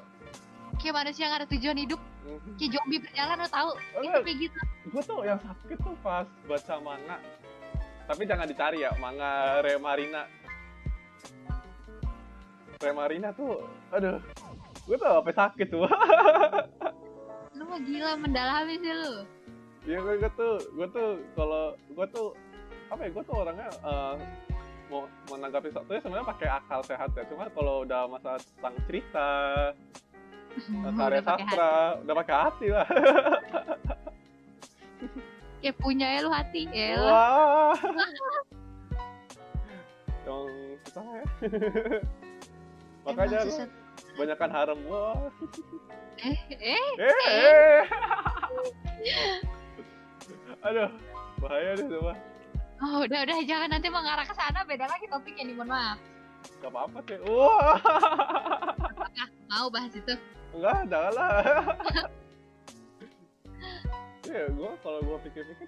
kayak 0.77 0.95
manusia 0.95 1.26
yang 1.26 1.35
ada 1.35 1.43
tujuan 1.45 1.76
hidup 1.76 1.99
Mhm. 2.23 2.55
kayak 2.55 2.72
zombie 2.72 2.99
berjalan 2.99 3.35
lo 3.35 3.47
tahu 3.49 3.69
itu 3.99 4.18
kayak 4.22 4.38
gitu 4.38 4.59
gue 4.85 5.01
tuh 5.01 5.19
yang 5.23 5.39
sakit 5.39 5.77
tuh 5.77 5.95
pas 5.99 6.23
baca 6.45 6.73
manga. 6.80 7.18
Tapi 8.03 8.23
jangan 8.23 8.45
dicari 8.45 8.80
ya, 8.80 8.95
manga 8.95 9.59
Remarina. 9.59 10.23
Remarina 12.77 13.30
tuh, 13.31 13.68
aduh, 13.89 14.23
gue 14.85 14.95
tuh 14.95 15.07
apa 15.09 15.30
sakit 15.30 15.68
tuh. 15.68 15.84
lu 17.57 17.63
mah 17.65 17.81
gila 17.81 18.13
mendalami 18.21 18.77
sih 18.77 18.93
lu 18.93 19.15
Iya 19.88 20.03
gue, 20.03 20.19
gue 20.19 20.31
tuh, 20.35 20.59
gue 20.75 20.88
tuh 20.91 21.09
kalau 21.31 21.71
gue 21.95 22.05
tuh 22.11 22.35
apa 22.91 23.07
ya 23.07 23.09
gue 23.11 23.23
tuh 23.23 23.35
orangnya 23.39 23.71
eh, 23.71 24.15
mau 24.91 25.07
menanggapi 25.31 25.71
sesuatu 25.71 25.91
ya 25.95 25.99
sebenarnya 26.03 26.27
pakai 26.27 26.47
akal 26.51 26.79
sehat 26.84 27.09
ya. 27.15 27.23
Cuma 27.31 27.47
kalau 27.51 27.88
udah 27.88 28.07
masalah 28.07 28.39
tentang 28.39 28.75
cerita, 28.88 29.29
karya 30.99 31.21
sastra, 31.23 32.03
udah 32.03 32.15
pakai 32.23 32.35
hati 32.35 32.67
lah. 32.71 32.88
kayak 35.63 35.75
punya 35.84 36.07
ya 36.15 36.19
lu 36.23 36.31
hati 36.31 36.67
ya. 36.71 36.99
Wah. 36.99 37.75
Yang 40.27 40.43
susah 40.84 41.05
ya. 41.07 41.23
Makanya 43.07 43.39
Emang 43.39 43.47
susah. 43.47 43.67
Banyakkan 44.18 44.49
harem. 44.49 44.80
Wah. 44.85 45.30
eh 46.18 46.38
eh 46.49 46.91
Eh, 46.98 47.26
eh. 47.30 47.81
Aduh, 50.60 50.89
bahaya 51.38 51.77
deh 51.77 51.85
coba. 51.88 52.14
oh 52.77 53.02
udah 53.02 53.19
udah 53.26 53.38
jangan 53.41 53.69
nanti 53.69 53.89
mengarah 53.89 54.22
ke 54.22 54.34
sana 54.34 54.61
beda 54.61 54.85
lagi 54.85 55.06
topiknya 55.06 55.45
nih 55.45 55.56
mohon 55.56 55.69
maaf 55.69 55.98
Gak 56.60 56.69
apa-apa 56.69 56.99
sih. 57.06 57.18
Wah. 57.26 57.77
mau 59.48 59.68
bahas 59.68 59.94
itu 59.94 60.14
Enggak, 60.53 60.80
jangan 60.88 61.14
lah. 61.14 61.34
Iya, 64.27 64.44
gue 64.52 64.72
kalau 64.80 64.99
gue 65.02 65.18
pikir-pikir 65.23 65.68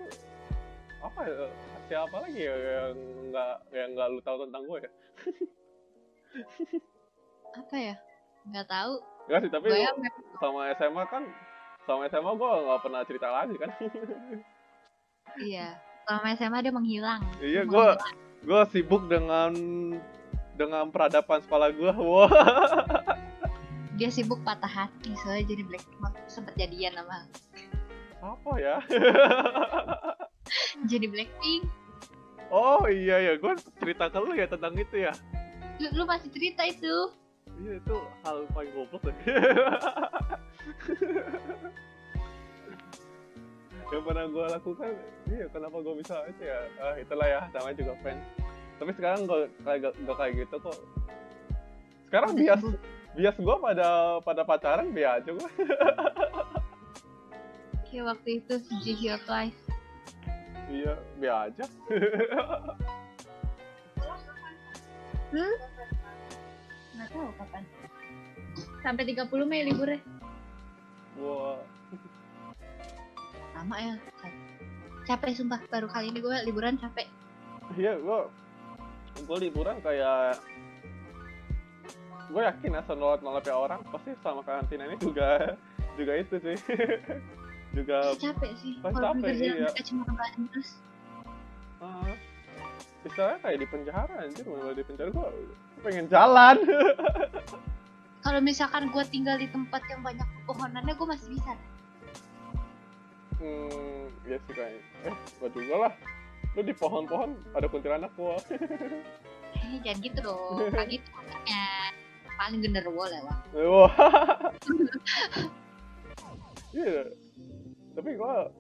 apa 1.00 1.20
ya 1.24 1.48
siapa 1.88 2.16
lagi 2.20 2.42
ya 2.44 2.56
yang 2.60 2.96
nggak 3.32 3.54
yang 3.72 3.90
nggak 3.96 4.08
lu 4.12 4.20
tahu 4.20 4.38
tentang 4.44 4.64
gue 4.68 4.78
ya? 4.84 4.92
apa 7.56 7.76
ya 7.80 7.96
nggak 8.50 8.68
tahu 8.68 8.94
Enggak 9.30 9.40
sih, 9.46 9.52
tapi 9.54 9.66
gue 9.70 9.78
gua 9.78 9.86
ya 9.86 9.92
sama 10.42 10.60
SMA 10.74 11.04
kan 11.06 11.24
sama 11.86 12.02
SMA 12.08 12.32
gue 12.34 12.50
nggak 12.50 12.82
pernah 12.82 13.02
cerita 13.06 13.28
lagi 13.30 13.56
kan. 13.58 13.70
iya 15.42 15.78
selama 16.06 16.28
SMA 16.34 16.58
dia 16.60 16.74
menghilang 16.74 17.22
iya, 17.38 17.62
gue 17.62 17.88
gue 18.42 18.62
sibuk 18.74 19.06
dengan 19.06 19.54
dengan 20.58 20.90
peradaban 20.90 21.40
sekolah 21.40 21.70
gue. 21.72 21.94
Wah. 21.94 22.30
dia 23.96 24.10
sibuk 24.10 24.42
patah 24.42 24.68
hati 24.68 25.14
soalnya 25.22 25.46
jadi 25.48 25.64
black 25.64 25.86
sempet 26.26 26.56
jadian 26.58 26.98
sama 26.98 27.28
Apa 28.20 28.52
ya? 28.60 28.76
jadi 30.92 31.06
blackpink 31.08 31.64
Oh 32.50 32.90
iya 32.90 33.22
ya, 33.22 33.34
gue 33.38 33.54
cerita 33.78 34.10
ke 34.10 34.18
lu 34.18 34.34
ya 34.34 34.50
tentang 34.50 34.74
itu 34.74 34.98
ya. 34.98 35.14
lu, 35.78 36.02
lu 36.02 36.04
masih 36.10 36.34
cerita 36.34 36.66
itu 36.66 37.14
Iya 37.60 37.72
itu 37.80 37.96
hal 38.24 38.38
paling 38.56 38.72
goblok 38.72 39.04
deh. 39.04 39.16
yang 43.90 44.06
pernah 44.06 44.30
gue 44.30 44.46
lakukan, 44.54 44.94
iya 45.34 45.50
kenapa 45.50 45.82
gue 45.82 45.96
bisa 45.98 46.22
itu 46.30 46.46
ya? 46.46 46.62
Ah 46.78 46.94
itulah 47.02 47.26
ya, 47.26 47.42
namanya 47.50 47.74
juga 47.74 47.98
fans. 48.06 48.22
Tapi 48.78 48.94
sekarang 48.96 49.26
gue 49.26 49.50
kayak 49.66 49.92
gak 49.92 50.18
kayak 50.18 50.34
gitu 50.46 50.56
kok. 50.62 50.78
Sekarang 52.08 52.32
bias 52.38 52.62
bias 53.18 53.36
gue 53.36 53.56
pada 53.60 54.22
pada 54.22 54.46
pacaran 54.46 54.94
biar 54.94 55.20
aja 55.20 55.34
gue. 55.34 55.50
kayak 57.90 58.06
waktu 58.06 58.38
itu 58.38 58.54
Gigi 58.86 59.10
Twice 59.26 59.58
iya 60.70 60.94
biar 61.18 61.50
aja. 61.50 61.66
nggak 67.00 67.10
tahu 67.16 67.32
kapan. 67.40 67.64
Sampai 68.84 69.04
30 69.08 69.48
Mei 69.48 69.64
liburnya. 69.64 70.04
Wah, 71.24 71.64
sama 73.56 73.76
ya. 73.80 73.96
Capek 75.08 75.32
sumpah. 75.36 75.64
Baru 75.72 75.88
kali 75.88 76.12
ini 76.12 76.20
gue 76.20 76.36
liburan 76.44 76.76
capek. 76.76 77.08
Iya 77.80 77.96
gue 77.96 78.20
gue 79.20 79.38
liburan 79.48 79.80
kayak 79.80 80.40
gue 82.30 82.42
yakin 82.46 82.78
asal 82.78 82.96
nolak 82.96 83.20
nolaknya 83.26 83.56
orang 83.58 83.82
pasti 83.90 84.14
sama 84.22 84.46
karantina 84.46 84.86
ini 84.86 84.96
juga 85.00 85.56
juga 85.96 86.14
itu 86.20 86.36
sih. 86.40 86.58
Juga 87.70 88.02
Pasti 88.02 88.26
capek 88.26 88.52
sih. 88.58 88.74
Pasti 88.82 88.98
kalau 88.98 89.14
capek, 89.14 89.34
iya. 89.46 89.70
cuma 89.86 90.02
rebahan 90.10 90.42
terus 90.50 90.70
istilahnya 93.08 93.40
kayak 93.44 93.58
di 93.60 93.68
penjara 93.68 94.16
anjir. 94.20 94.44
Kalau 94.44 94.74
di 94.76 94.84
penjara 94.84 95.10
gue 95.12 95.28
pengen 95.86 96.06
jalan. 96.12 96.56
Kalau 98.26 98.40
misalkan 98.44 98.92
gue 98.92 99.04
tinggal 99.08 99.40
di 99.40 99.48
tempat 99.48 99.80
yang 99.88 100.04
banyak 100.04 100.28
pepohonannya 100.44 100.94
gue 100.94 101.08
masih 101.08 101.28
bisa. 101.32 101.54
Hmm 103.40 104.12
ya 104.28 104.38
sih 104.46 104.54
kayaknya 104.54 105.10
eh 105.10 105.16
gue 105.40 105.50
juga 105.56 105.76
lah. 105.88 105.94
Lu 106.58 106.62
di 106.66 106.74
pohon-pohon 106.74 107.30
ada 107.54 107.68
kuntilanak 107.70 108.12
gua. 108.18 108.38
Eh 109.50 109.82
jangan 109.82 109.98
gitu 110.06 110.20
dong. 110.22 110.62
Kayak 110.70 110.88
gitu 110.94 111.10
makanya 111.10 111.64
paling 112.38 112.60
genderuwo 112.62 113.04
lewat. 113.10 113.40
Wah 113.58 113.94
iya. 116.78 117.02
Tapi 117.98 118.10
gua 118.14 118.54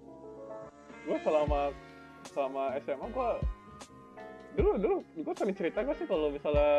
gua 1.06 1.18
selama 1.22 1.61
selama 2.34 2.64
SMA 2.82 3.07
gua 3.14 3.38
dulu 4.58 4.72
dulu 4.82 4.96
gua 5.22 5.34
sering 5.38 5.56
cerita 5.58 5.86
gak 5.86 5.98
sih 5.98 6.08
kalau 6.10 6.34
misalnya 6.34 6.72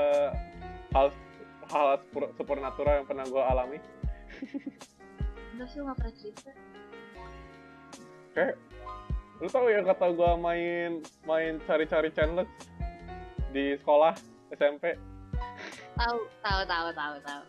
hal 0.94 1.06
hal 1.70 1.86
super- 2.10 2.32
supernatural 2.34 3.02
yang 3.02 3.06
pernah 3.06 3.24
gua 3.30 3.42
alami? 3.50 3.78
Enggak 5.54 5.68
sih 5.70 5.78
gak 5.82 5.96
pernah 5.98 6.14
cerita. 6.18 6.50
Kayak 8.34 8.54
lu 9.40 9.48
tahu 9.48 9.66
ya 9.72 9.80
kata 9.82 10.06
gua 10.12 10.36
main 10.36 11.00
main 11.24 11.56
cari-cari 11.64 12.12
challenge 12.12 12.50
di 13.50 13.74
sekolah 13.82 14.14
SMP 14.54 14.94
tahu 15.98 16.18
tahu 16.44 16.60
tahu 16.64 16.88
tahu 16.94 17.16
tahu 17.24 17.42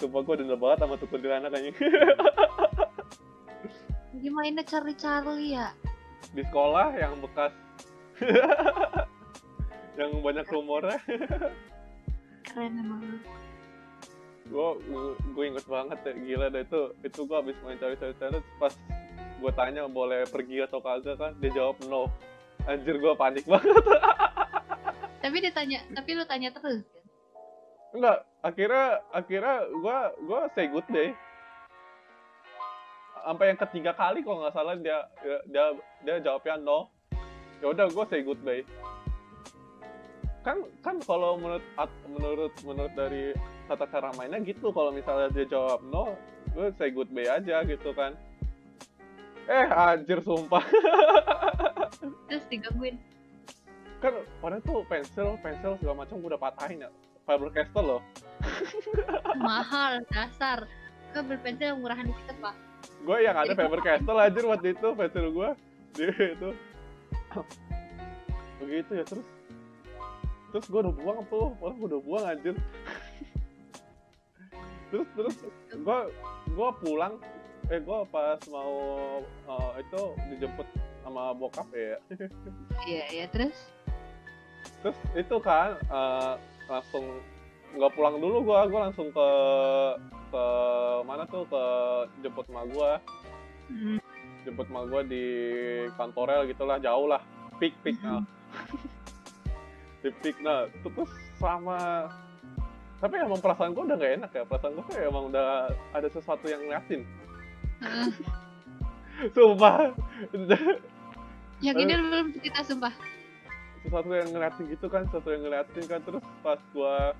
Sumpah 0.00 0.20
gue 0.24 0.34
dendam 0.40 0.56
banget 0.56 0.78
sama 0.80 0.96
tuh 0.96 1.08
kuntilanak 1.12 1.52
kayaknya. 1.52 1.76
Gimana 4.16 4.64
cari-cari 4.64 5.52
ya? 5.52 5.76
Di 6.32 6.40
sekolah 6.40 6.96
yang 6.96 7.20
bekas 7.20 7.52
yang 9.98 10.10
banyak 10.20 10.46
rumornya. 10.48 10.98
Keren 12.46 12.74
lu 12.84 12.96
gue 14.46 14.68
gue 15.34 15.44
inget 15.44 15.66
banget 15.66 15.98
ya 16.06 16.12
gila 16.14 16.46
deh 16.54 16.62
itu 16.62 16.80
itu 17.02 17.20
gue 17.26 17.36
habis 17.36 17.58
main 17.66 17.78
cari-cari 17.82 18.14
challenge 18.14 18.46
pas 18.62 18.70
gue 19.36 19.52
tanya 19.58 19.90
boleh 19.90 20.22
pergi 20.30 20.62
atau 20.62 20.78
kagak 20.78 21.18
kan 21.18 21.34
dia 21.42 21.50
jawab 21.50 21.76
no. 21.90 22.06
Anjir 22.66 22.98
gue 22.98 23.12
panik 23.14 23.46
banget. 23.50 23.74
Tapi 25.22 25.36
dia 25.42 25.52
tanya 25.54 25.78
tapi 25.90 26.10
lu 26.14 26.24
tanya 26.26 26.50
terus 26.54 26.82
kan? 26.86 27.04
Enggak 27.94 28.18
akhirnya 28.42 28.86
akhirnya 29.10 29.56
gue 29.66 29.98
gue 30.30 30.40
say 30.54 30.66
good 30.70 30.88
day 30.94 31.10
sampai 33.26 33.50
yang 33.50 33.58
ketiga 33.58 33.90
kali 33.90 34.22
kalau 34.22 34.38
nggak 34.38 34.54
salah 34.54 34.78
dia 34.78 35.02
dia, 35.50 35.74
dia 36.06 36.16
jawabnya 36.22 36.62
no 36.62 36.86
ya 37.64 37.66
udah 37.72 37.86
gue 37.88 38.04
say 38.12 38.20
good 38.20 38.40
day 38.44 38.60
kan 40.46 40.62
kan 40.84 40.96
kalau 41.02 41.34
menurut 41.40 41.64
menurut 42.06 42.54
menurut 42.62 42.92
dari 42.94 43.34
tata 43.66 43.86
cara 43.90 44.14
mainnya 44.14 44.38
gitu 44.46 44.70
kalau 44.70 44.94
misalnya 44.94 45.26
dia 45.34 45.46
jawab 45.50 45.82
no 45.90 46.14
gue 46.56 46.72
say 46.80 46.88
good 46.88 47.12
day 47.12 47.28
aja 47.28 47.60
gitu 47.68 47.92
kan. 47.92 48.16
Eh 49.44 49.66
anjir 49.68 50.24
sumpah. 50.24 50.64
Terus 52.32 52.44
digangguin. 52.48 52.96
Kan 54.00 54.24
padahal 54.40 54.64
tuh 54.64 54.80
pensil 54.88 55.36
pensil 55.44 55.76
segala 55.76 56.08
macam 56.08 56.16
gue 56.16 56.30
udah 56.32 56.40
patahin 56.40 56.88
ya. 56.88 56.90
Faber 57.28 57.52
Castell 57.52 57.98
loh. 57.98 58.02
Mahal 59.36 60.00
dasar. 60.08 60.64
Kan 61.12 61.28
yang 61.60 61.84
murahan 61.84 62.08
dikit 62.08 62.36
pak. 62.40 62.56
Gue 63.04 63.18
yang 63.20 63.36
ada 63.36 63.52
Faber 63.52 63.80
Castell 63.84 64.16
anjir 64.16 64.44
waktu 64.48 64.72
itu 64.72 64.88
pensil 64.96 65.26
gue 65.28 65.48
dia 65.96 66.12
itu 66.12 66.50
begitu 68.60 68.90
ya 68.96 69.04
terus? 69.04 69.26
Terus 70.54 70.64
gue 70.72 70.80
udah 70.86 70.94
buang 70.94 71.18
tuh 71.28 71.52
orang 71.60 71.76
gue 71.76 71.88
udah 71.92 72.02
buang 72.02 72.24
anjir. 72.24 72.56
Terus 74.86 75.08
terus 75.18 75.36
gue 75.74 75.98
gue 76.54 76.68
pulang. 76.80 77.18
Eh 77.66 77.82
gue 77.82 77.98
pas 78.14 78.38
mau 78.46 78.72
eh, 79.26 79.70
itu 79.82 80.02
dijemput 80.30 80.68
sama 81.02 81.34
bokap 81.34 81.66
ya. 81.74 81.98
Iya 82.86 83.04
iya 83.10 83.26
terus? 83.26 83.74
Terus 84.82 84.98
itu 85.18 85.36
kan 85.42 85.74
eh, 85.78 86.34
langsung 86.70 87.18
nggak 87.74 87.92
pulang 87.94 88.16
dulu 88.18 88.36
gua. 88.46 88.66
Gua 88.66 88.90
langsung 88.90 89.10
ke 89.10 89.28
ke 90.30 90.44
mana 91.06 91.22
tuh? 91.30 91.46
Ke 91.46 91.62
jemput 92.22 92.46
emak 92.50 92.66
gua. 92.74 92.92
Hmm. 93.70 93.98
Jemput 94.46 94.70
emak 94.70 94.84
gua 94.86 95.02
di 95.02 95.24
kantorel 95.98 96.46
gitulah 96.46 96.78
jauh 96.78 97.10
lah. 97.10 97.22
Pik 97.58 97.74
pik 97.82 97.98
nah. 98.00 98.22
di 100.06 100.10
pik 100.22 100.38
nah. 100.40 100.70
Terus 100.86 101.10
sama. 101.42 102.06
Tapi 103.02 103.14
emang 103.18 103.42
perasaan 103.42 103.74
gua 103.74 103.90
udah 103.90 103.96
gak 103.98 104.14
enak 104.22 104.30
ya. 104.30 104.42
Perasaan 104.46 104.72
gua 104.78 104.86
kayak 104.86 105.10
emang 105.10 105.24
udah 105.34 105.48
ada 105.90 106.08
sesuatu 106.08 106.46
yang 106.46 106.62
ngeliatin. 106.62 107.02
Sumpah. 109.34 109.90
Yang 111.58 111.76
ini 111.82 111.92
belum 111.98 112.26
cerita 112.38 112.60
sumpah. 112.62 112.94
Sesuatu 113.82 114.10
yang 114.14 114.28
ngeliatin 114.30 114.64
gitu 114.70 114.86
kan 114.86 115.02
sesuatu 115.10 115.28
yang 115.34 115.42
ngeliatin 115.42 115.84
kan. 115.90 116.00
Terus 116.06 116.24
pas 116.46 116.60
gua 116.70 117.16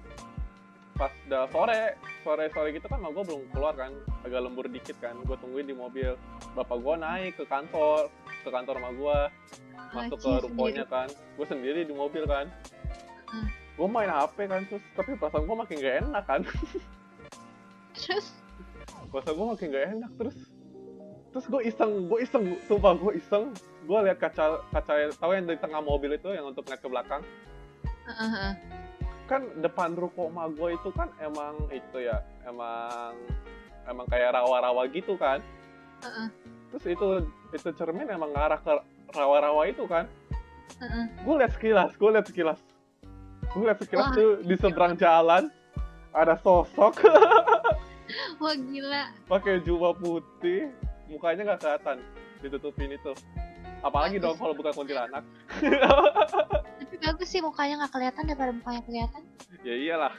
pas 0.97 1.12
udah 1.28 1.44
sore 1.53 1.82
sore 2.24 2.44
sore 2.57 2.69
gitu 2.73 2.89
kan 2.89 3.05
gue 3.05 3.24
belum 3.28 3.43
keluar 3.53 3.77
kan 3.77 3.93
agak 4.27 4.40
lembur 4.43 4.66
dikit 4.66 4.98
kan. 4.98 5.15
Gue 5.23 5.39
tungguin 5.39 5.70
di 5.70 5.77
mobil. 5.77 6.19
Bapak 6.59 6.82
gua 6.82 6.98
naik 6.98 7.39
ke 7.39 7.44
kantor 7.47 8.11
ke 8.43 8.48
kantor 8.51 8.74
sama 8.82 8.90
gua. 8.98 9.19
Masuk 9.94 10.19
ke 10.19 10.31
rukonya 10.51 10.85
kan. 10.85 11.09
Gue 11.39 11.47
sendiri 11.47 11.86
di 11.86 11.94
mobil 11.94 12.27
kan. 12.27 12.51
Hmm. 13.27 13.51
gue 13.77 13.85
main 13.93 14.09
hp 14.09 14.36
kan 14.48 14.65
terus 14.65 14.81
tapi 14.97 15.12
perasaan 15.20 15.44
gue 15.44 15.57
makin 15.57 15.77
gak 15.85 15.97
enak 16.09 16.24
kan. 16.24 16.40
Terus? 17.97 18.32
Perasaan 19.12 19.36
gue 19.36 19.47
makin 19.53 19.66
gak 19.69 19.86
enak 19.98 20.11
terus. 20.16 20.36
Terus 21.36 21.44
gue 21.53 21.62
iseng 21.69 21.93
gue 22.09 22.19
iseng 22.24 22.44
sumpah 22.65 22.97
gue 22.97 23.20
iseng. 23.20 23.53
Gue 23.85 23.98
lihat 24.09 24.16
kaca 24.16 24.65
kaca 24.73 25.12
tahu 25.20 25.31
yang 25.36 25.44
di 25.44 25.61
tengah 25.61 25.85
mobil 25.85 26.16
itu 26.16 26.32
yang 26.32 26.48
untuk 26.48 26.65
ngeliat 26.65 26.81
ke 26.81 26.89
belakang? 26.89 27.23
Heeh. 28.07 28.53
kan 29.27 29.43
depan 29.59 29.98
ruko 29.98 30.31
emak 30.31 30.55
gue 30.55 30.78
itu 30.78 30.89
kan 30.94 31.11
emang 31.19 31.59
itu 31.74 31.98
ya 31.98 32.23
emang 32.47 33.11
emang 33.87 34.07
kayak 34.11 34.35
rawa-rawa 34.35 34.87
gitu 34.91 35.15
kan. 35.19 35.41
Heeh. 36.05 36.29
terus 36.75 36.85
itu 36.93 37.09
itu 37.57 37.69
cermin 37.73 38.05
emang 38.11 38.29
ngarah 38.37 38.61
ke 38.61 38.73
rawa-rawa 39.17 39.71
itu 39.71 39.87
kan. 39.89 40.05
Heeh. 40.83 41.05
gue 41.25 41.35
liat 41.41 41.53
sekilas 41.57 41.91
gue 41.97 42.11
liat 42.11 42.27
sekilas. 42.27 42.61
Gue 43.55 43.65
liat 43.65 43.79
sekilas 43.81 44.13
Wah, 44.13 44.17
tuh 44.19 44.31
di 44.45 44.55
seberang 44.59 44.95
jalan 44.99 45.49
ada 46.13 46.35
sosok. 46.43 47.07
Wah 48.43 48.55
gila. 48.55 49.11
Pakai 49.31 49.63
jubah 49.65 49.97
putih 49.97 50.71
mukanya 51.09 51.55
nggak 51.55 51.61
kelihatan 51.63 51.97
ditutupin 52.45 52.93
itu. 52.93 53.13
Apalagi 53.85 54.19
dong 54.19 54.37
kalau 54.37 54.53
bukan 54.57 54.73
kuntilanak. 54.75 55.23
Tapi 56.83 56.97
bagus 57.03 57.29
sih 57.29 57.41
mukanya 57.41 57.85
nggak 57.85 57.93
kelihatan 57.95 58.23
daripada 58.27 58.53
mukanya 58.53 58.83
kelihatan. 58.85 59.23
Ya 59.63 59.75
iyalah. 59.75 60.13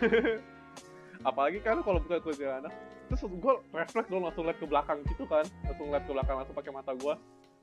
Apalagi 1.29 1.59
kan 1.59 1.81
kalau 1.83 1.99
bukan 1.99 2.21
kuntilanak 2.23 2.73
terus 3.07 3.23
gue 3.23 3.53
refleks 3.71 4.07
dong 4.11 4.27
langsung 4.27 4.43
liat 4.43 4.59
ke 4.59 4.67
belakang 4.67 4.99
gitu 5.07 5.23
kan. 5.25 5.45
Langsung 5.63 5.87
liat 5.89 6.03
ke 6.03 6.11
belakang 6.11 6.35
langsung 6.43 6.55
pakai 6.55 6.71
mata 6.75 6.91
gue 6.93 7.15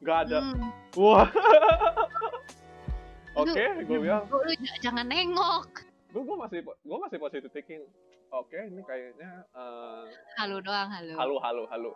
nggak 0.02 0.18
ada. 0.28 0.38
Hmm. 0.40 0.70
wah. 0.96 1.28
Oke 3.40 3.64
gue 3.84 3.98
bilang. 3.98 4.24
lu, 4.30 4.52
jangan 4.80 5.06
nengok. 5.06 5.84
Gue 6.14 6.22
gue 6.22 6.36
masih 6.38 6.58
gue 6.64 6.98
masih 6.98 7.18
positive 7.20 7.52
thinking. 7.52 7.82
Oke 8.34 8.58
ini 8.58 8.82
kayaknya 8.82 9.46
eh, 9.54 10.02
halu 10.42 10.58
doang 10.58 10.90
halu 10.90 11.14
halu 11.14 11.36
halu 11.38 11.62
halu 11.70 11.92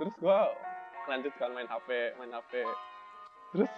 terus 0.00 0.14
gue 0.16 0.38
lanjutkan 1.04 1.52
main 1.52 1.68
hp 1.68 2.16
main 2.16 2.32
hp 2.32 2.52
terus 3.52 3.72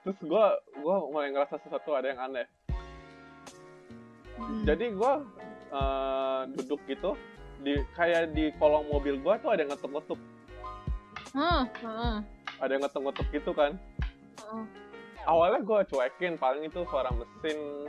terus 0.00 0.18
gue 0.24 0.46
gue 0.80 0.96
mulai 1.12 1.28
ngerasa 1.36 1.60
sesuatu 1.60 1.92
ada 1.92 2.16
yang 2.16 2.20
aneh. 2.22 2.48
Hmm. 4.34 4.64
jadi 4.64 4.96
gue 4.96 5.12
eh, 5.68 6.40
duduk 6.56 6.80
gitu 6.88 7.12
di 7.64 7.74
kayak 7.96 8.30
di 8.30 8.52
kolong 8.56 8.84
mobil 8.86 9.16
gue 9.16 9.34
tuh 9.40 9.50
ada 9.50 9.64
yang 9.64 9.72
ngetuk-ngetuk. 9.72 10.20
Hmm, 11.32 11.62
hmm, 11.80 12.14
ada 12.60 12.70
yang 12.70 12.82
ngetuk-ngetuk 12.84 13.26
gitu 13.32 13.50
kan. 13.50 13.72
Hmm. 14.38 14.68
awalnya 15.24 15.64
gue 15.64 15.80
cuekin 15.88 16.36
paling 16.36 16.68
itu 16.68 16.84
suara 16.84 17.08
mesin 17.10 17.88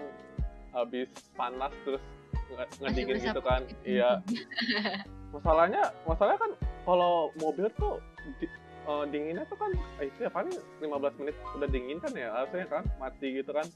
habis 0.72 1.12
panas 1.36 1.68
terus 1.84 2.00
nge- 2.48 2.72
ngedingin 2.80 3.18
gitu 3.22 3.42
kan. 3.44 3.62
iya. 3.84 4.24
masalahnya 5.36 5.92
masalahnya 6.08 6.40
kan 6.40 6.52
kalau 6.88 7.36
mobil 7.36 7.68
tuh 7.76 8.00
di- 8.40 8.48
eh, 8.88 9.04
dinginnya 9.12 9.44
tuh 9.46 9.60
kan 9.60 9.68
eh, 10.00 10.08
itu 10.08 10.24
ya 10.24 10.32
paling 10.32 10.56
15 10.80 11.20
menit 11.20 11.36
udah 11.60 11.68
dingin 11.68 12.00
kan 12.00 12.16
ya 12.16 12.32
harusnya 12.32 12.72
kan 12.72 12.84
mati 12.96 13.36
gitu 13.36 13.52
kan. 13.52 13.68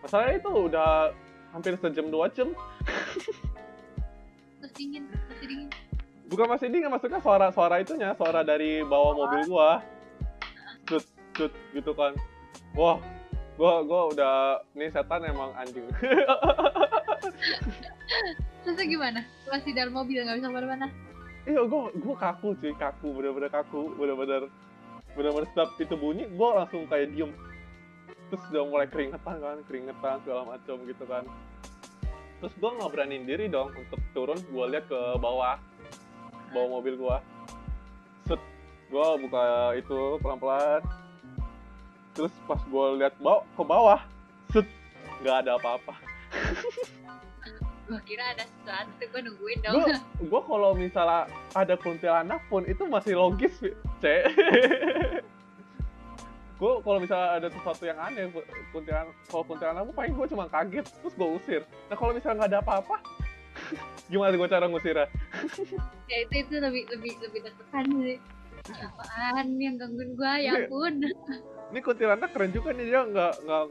Masalahnya 0.00 0.40
itu 0.40 0.50
udah 0.72 1.12
hampir 1.52 1.76
sejam 1.76 2.08
dua 2.08 2.32
jam 2.32 2.56
dingin 4.74 5.04
masih 5.30 5.46
dingin. 5.46 5.68
Bukan 6.28 6.46
masih 6.50 6.66
dingin 6.68 6.90
maksudnya 6.90 7.20
suara 7.22 7.48
suara 7.54 7.78
itunya 7.80 8.10
suara 8.18 8.42
dari 8.42 8.82
bawah 8.82 9.14
mobil 9.14 9.46
gua. 9.48 9.80
Cut 10.84 11.04
cut 11.32 11.52
gitu 11.72 11.94
kan. 11.94 12.12
Wah 12.74 12.98
gua 13.54 13.86
gua 13.86 14.00
udah 14.10 14.34
nih 14.74 14.90
setan 14.90 15.22
emang 15.24 15.54
anjing. 15.54 15.86
Terus 18.64 18.80
gimana? 18.88 19.20
Masih 19.48 19.72
dalam 19.76 19.94
mobil 19.94 20.24
nggak 20.24 20.36
bisa 20.42 20.48
ke 20.50 20.54
mana-mana? 20.54 20.86
Iya 21.46 21.62
gua 21.70 21.92
gua 21.94 22.16
kaku 22.18 22.58
cuy 22.58 22.74
kaku 22.74 23.08
bener-bener 23.14 23.50
kaku 23.52 23.94
bener-bener 23.94 24.50
bener-bener 25.14 25.46
setiap 25.54 25.70
itu 25.78 25.94
bunyi 25.94 26.26
gua 26.34 26.64
langsung 26.64 26.88
kayak 26.90 27.14
diem. 27.14 27.30
Terus 28.32 28.42
udah 28.50 28.64
mulai 28.66 28.88
keringetan 28.90 29.36
kan 29.38 29.56
keringetan 29.68 30.16
segala 30.26 30.42
macam 30.56 30.76
gitu 30.88 31.04
kan 31.06 31.22
terus 32.44 32.60
gua 32.60 32.76
nggak 32.76 32.92
beraniin 32.92 33.24
diri 33.24 33.48
dong 33.48 33.72
untuk 33.72 33.96
turun 34.12 34.36
gua 34.52 34.68
lihat 34.68 34.84
ke 34.84 35.00
bawah 35.16 35.56
bawah 36.52 36.68
mobil 36.76 37.00
gua. 37.00 37.24
Set 38.28 38.36
gua 38.92 39.16
buka 39.16 39.72
itu 39.80 40.20
pelan-pelan. 40.20 40.84
Terus 42.12 42.36
pas 42.44 42.60
gua 42.68 43.00
lihat 43.00 43.16
bawah 43.16 43.48
ke 43.48 43.62
bawah 43.64 44.00
set 44.52 44.68
nggak 45.24 45.48
ada 45.48 45.56
apa-apa. 45.56 45.96
Gua 47.84 48.00
kira 48.00 48.32
ada 48.32 48.48
sesuatu 48.48 49.04
gua 49.12 49.20
nungguin 49.24 49.58
dong. 49.64 49.80
Gua 50.32 50.40
kalau 50.44 50.72
misalnya 50.76 51.28
ada 51.52 51.76
kuntilanak 51.80 52.40
pun 52.52 52.68
itu 52.68 52.84
masih 52.84 53.16
logis 53.16 53.56
c 54.00 54.04
gua 56.54 56.78
kalau 56.82 56.98
misalnya 57.02 57.28
ada 57.42 57.48
sesuatu 57.50 57.82
yang 57.82 57.98
aneh 57.98 58.30
kuntilanak 58.70 59.14
kalau 59.26 59.44
kuntilanak 59.46 59.82
gua 59.90 59.94
paling 59.96 60.12
gua 60.14 60.26
cuma 60.30 60.44
kaget 60.46 60.86
terus 60.86 61.14
gua 61.18 61.28
usir. 61.34 61.62
Nah 61.90 61.96
kalau 61.98 62.12
misalnya 62.14 62.36
nggak 62.44 62.50
ada 62.54 62.60
apa-apa 62.62 62.96
gimana 64.10 64.34
gua 64.38 64.48
cara 64.50 64.66
ngusirnya? 64.70 65.06
Ya 66.10 66.16
itu 66.28 66.34
itu 66.44 66.54
lebih 66.60 66.84
lebih 66.92 67.12
lebih 67.24 67.40
tertekan 67.48 67.84
sih. 68.04 68.18
Apaan 68.64 69.46
yang 69.58 69.74
gangguin 69.80 70.10
gua? 70.14 70.36
Ya 70.38 70.52
ampun. 70.68 70.94
ini 71.72 71.80
kuntilanak 71.82 72.30
keren 72.30 72.54
juga 72.54 72.70
nih 72.70 72.86
dia 72.86 73.02
nggak 73.02 73.34
nggak 73.48 73.64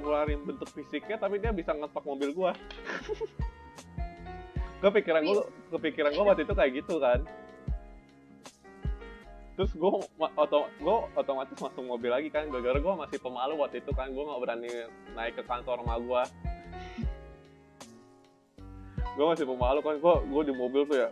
ngeluarin 0.00 0.40
bentuk 0.46 0.70
fisiknya 0.72 1.20
tapi 1.20 1.36
dia 1.36 1.52
bisa 1.52 1.76
ngetok 1.76 2.04
mobil 2.06 2.30
gua. 2.32 2.52
Kepikiran 4.80 5.20
gua 5.28 5.44
kepikiran 5.74 6.10
gua 6.16 6.24
waktu 6.32 6.48
itu 6.48 6.54
kayak 6.56 6.72
gitu 6.80 6.96
kan 6.96 7.20
terus 9.52 9.72
gua 9.76 10.00
ma- 10.16 10.32
oto 10.32 10.64
gua 10.80 11.08
otomatis 11.12 11.56
masuk 11.60 11.84
mobil 11.84 12.08
lagi 12.08 12.32
kan 12.32 12.48
gara-gara 12.48 12.80
gua 12.80 13.04
masih 13.04 13.20
pemalu 13.20 13.60
waktu 13.60 13.84
itu 13.84 13.92
kan 13.92 14.08
gua 14.16 14.32
nggak 14.32 14.40
berani 14.40 14.70
naik 15.12 15.36
ke 15.36 15.42
kantor 15.44 15.84
rumah 15.84 15.98
gua. 16.00 16.22
Gua 19.12 19.36
masih 19.36 19.44
pemalu 19.44 19.80
kan 19.84 19.94
gua 20.00 20.14
gua 20.24 20.42
di 20.42 20.54
mobil 20.56 20.82
tuh 20.88 20.96
ya. 20.96 21.08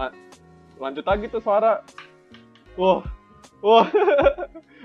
La- 0.00 0.16
lanjut 0.80 1.04
lagi 1.04 1.28
tuh 1.28 1.42
suara. 1.44 1.84
Wah 2.76 3.04
wah. 3.60 3.86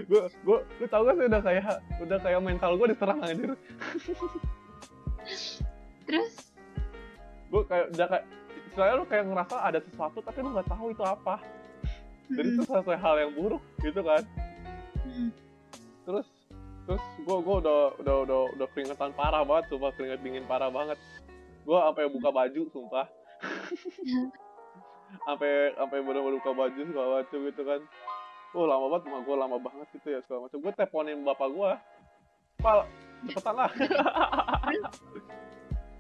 Gue 0.02 0.24
gue 0.42 0.60
lu 0.82 0.86
tau 0.90 1.06
gak 1.06 1.14
sih 1.14 1.30
udah 1.30 1.42
kayak 1.46 1.78
udah 2.02 2.18
kayak 2.26 2.42
mental 2.42 2.74
gue 2.74 2.90
diserang 2.90 3.22
anjir. 3.22 3.54
Terus? 6.10 6.34
Gue 7.54 7.62
kayak 7.70 7.86
udah 7.94 8.08
kayak 8.10 8.26
istilahnya 8.72 8.96
lu 8.98 9.06
kayak 9.06 9.26
ngerasa 9.30 9.56
ada 9.62 9.80
sesuatu 9.84 10.24
tapi 10.26 10.42
lu 10.42 10.56
nggak 10.56 10.68
tahu 10.72 10.96
itu 10.96 11.04
apa 11.06 11.44
jadi 12.32 12.50
itu 12.56 12.62
sesuatu 12.64 12.92
hal 12.96 13.16
yang 13.20 13.32
buruk 13.36 13.64
gitu 13.84 14.02
kan. 14.02 14.24
Hmm. 15.02 15.30
terus 16.02 16.28
terus 16.90 17.04
gue 17.22 17.38
gue 17.46 17.56
udah 17.62 17.94
udah 18.02 18.16
udah 18.26 18.40
udah 18.58 18.68
keringetan 18.74 19.14
parah 19.14 19.46
banget 19.46 19.70
sumpah 19.70 19.92
keringet 19.94 20.20
dingin 20.24 20.46
parah 20.50 20.72
banget. 20.72 20.98
Gue 21.68 21.78
sampai 21.78 22.10
buka 22.10 22.30
baju 22.34 22.62
sumpah. 22.74 23.08
Sampai 25.28 25.76
sampai 25.76 26.00
bener-bener 26.08 26.40
buka 26.40 26.56
baju 26.56 26.82
segala 26.88 27.20
macam 27.20 27.40
gitu 27.44 27.62
kan. 27.68 27.82
Oh 28.56 28.64
lama 28.64 28.96
banget 28.96 29.12
rumah 29.12 29.22
gue 29.28 29.36
lama 29.36 29.58
banget 29.60 29.88
gitu 29.92 30.08
ya 30.08 30.24
segala 30.24 30.48
macam 30.48 30.60
gue 30.64 30.72
teleponin 30.72 31.20
bapak 31.28 31.50
gue 31.52 31.72
pal 32.64 32.80
cepetan 33.28 33.56
lah. 33.60 33.72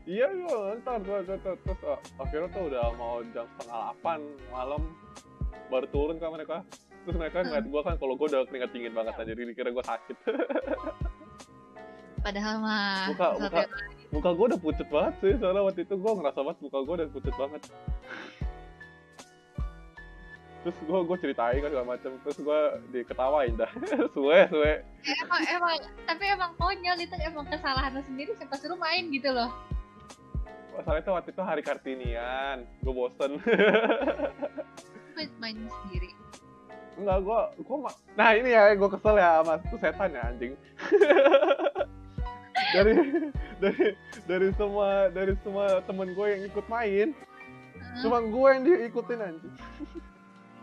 Iya 0.01 0.27
iya 0.33 0.81
ntar 0.81 0.97
terus 1.05 1.29
terus 1.29 1.59
terus, 1.61 1.79
uh, 1.85 1.99
akhirnya 2.17 2.49
tuh 2.49 2.73
udah 2.73 2.85
mau 2.97 3.21
jam 3.37 3.45
setengah 3.53 3.77
delapan 3.85 4.19
malam 4.49 4.81
baru 5.67 5.85
turun 5.87 6.15
kan 6.17 6.29
mereka. 6.29 6.57
Terus 7.01 7.17
mereka 7.17 7.41
ngeliat 7.41 7.65
gue 7.65 7.81
kan 7.81 7.95
kalau 7.97 8.13
gue 8.13 8.27
udah 8.29 8.41
keringat 8.45 8.69
dingin 8.71 8.93
banget 8.93 9.13
aja 9.15 9.27
jadi 9.27 9.41
dikira 9.43 9.69
gue 9.69 9.81
sakit. 9.81 10.17
Padahal 12.21 12.55
mah 12.61 13.09
buka. 13.09 13.25
yang- 13.57 13.73
muka 14.11 14.29
gue 14.29 14.45
udah 14.51 14.59
pucet 14.59 14.85
banget 14.85 15.13
sih 15.17 15.33
soalnya 15.39 15.63
waktu 15.63 15.81
itu 15.81 15.95
gue 15.95 16.11
ngerasa 16.11 16.39
banget 16.39 16.57
muka 16.61 16.77
gue 16.79 16.93
udah 17.01 17.07
pucet 17.09 17.33
banget. 17.33 17.61
Terus 20.61 20.77
gue 20.77 20.99
gue 21.01 21.17
ceritain 21.17 21.57
kan 21.57 21.69
segala 21.73 21.87
macam 21.89 22.11
terus 22.21 22.37
gue 22.37 22.59
diketawain 22.93 23.53
dah. 23.57 23.71
Suwe 24.13 24.45
suwe. 24.45 24.73
Emang 25.01 25.41
emang 25.49 25.73
tapi 26.05 26.23
emang 26.29 26.53
konyol 26.53 26.97
itu 27.01 27.15
emang 27.17 27.49
kesalahan 27.49 27.97
sendiri 28.05 28.37
siapa 28.37 28.53
suruh 28.55 28.77
main 28.77 29.09
gitu 29.09 29.33
loh 29.33 29.49
soalnya 30.79 31.03
itu 31.03 31.11
waktu 31.11 31.29
itu 31.35 31.41
hari 31.43 31.61
kartinian. 31.61 32.57
Gue 32.79 32.93
bosen. 32.95 33.31
Main, 35.37 35.55
sendiri? 35.83 36.09
Enggak 36.97 37.17
gue 37.21 37.39
gue 37.61 37.77
ma- 37.77 37.99
nah 38.13 38.33
ini 38.33 38.49
ya 38.51 38.71
gue 38.73 38.89
kesel 38.89 39.15
ya 39.15 39.41
sama 39.41 39.53
itu 39.59 39.75
setan 39.77 40.11
ya 40.11 40.21
anjing. 40.27 40.53
Dari 42.71 42.93
dari 43.59 43.87
dari 44.25 44.47
semua 44.55 45.11
dari 45.11 45.33
semua 45.43 45.83
temen 45.83 46.15
gue 46.15 46.27
yang 46.29 46.41
ikut 46.47 46.65
main 46.65 47.11
Heeh. 47.11 47.99
cuma 47.99 48.23
gue 48.23 48.47
yang 48.47 48.63
diikutin 48.63 49.19
anjing 49.19 49.55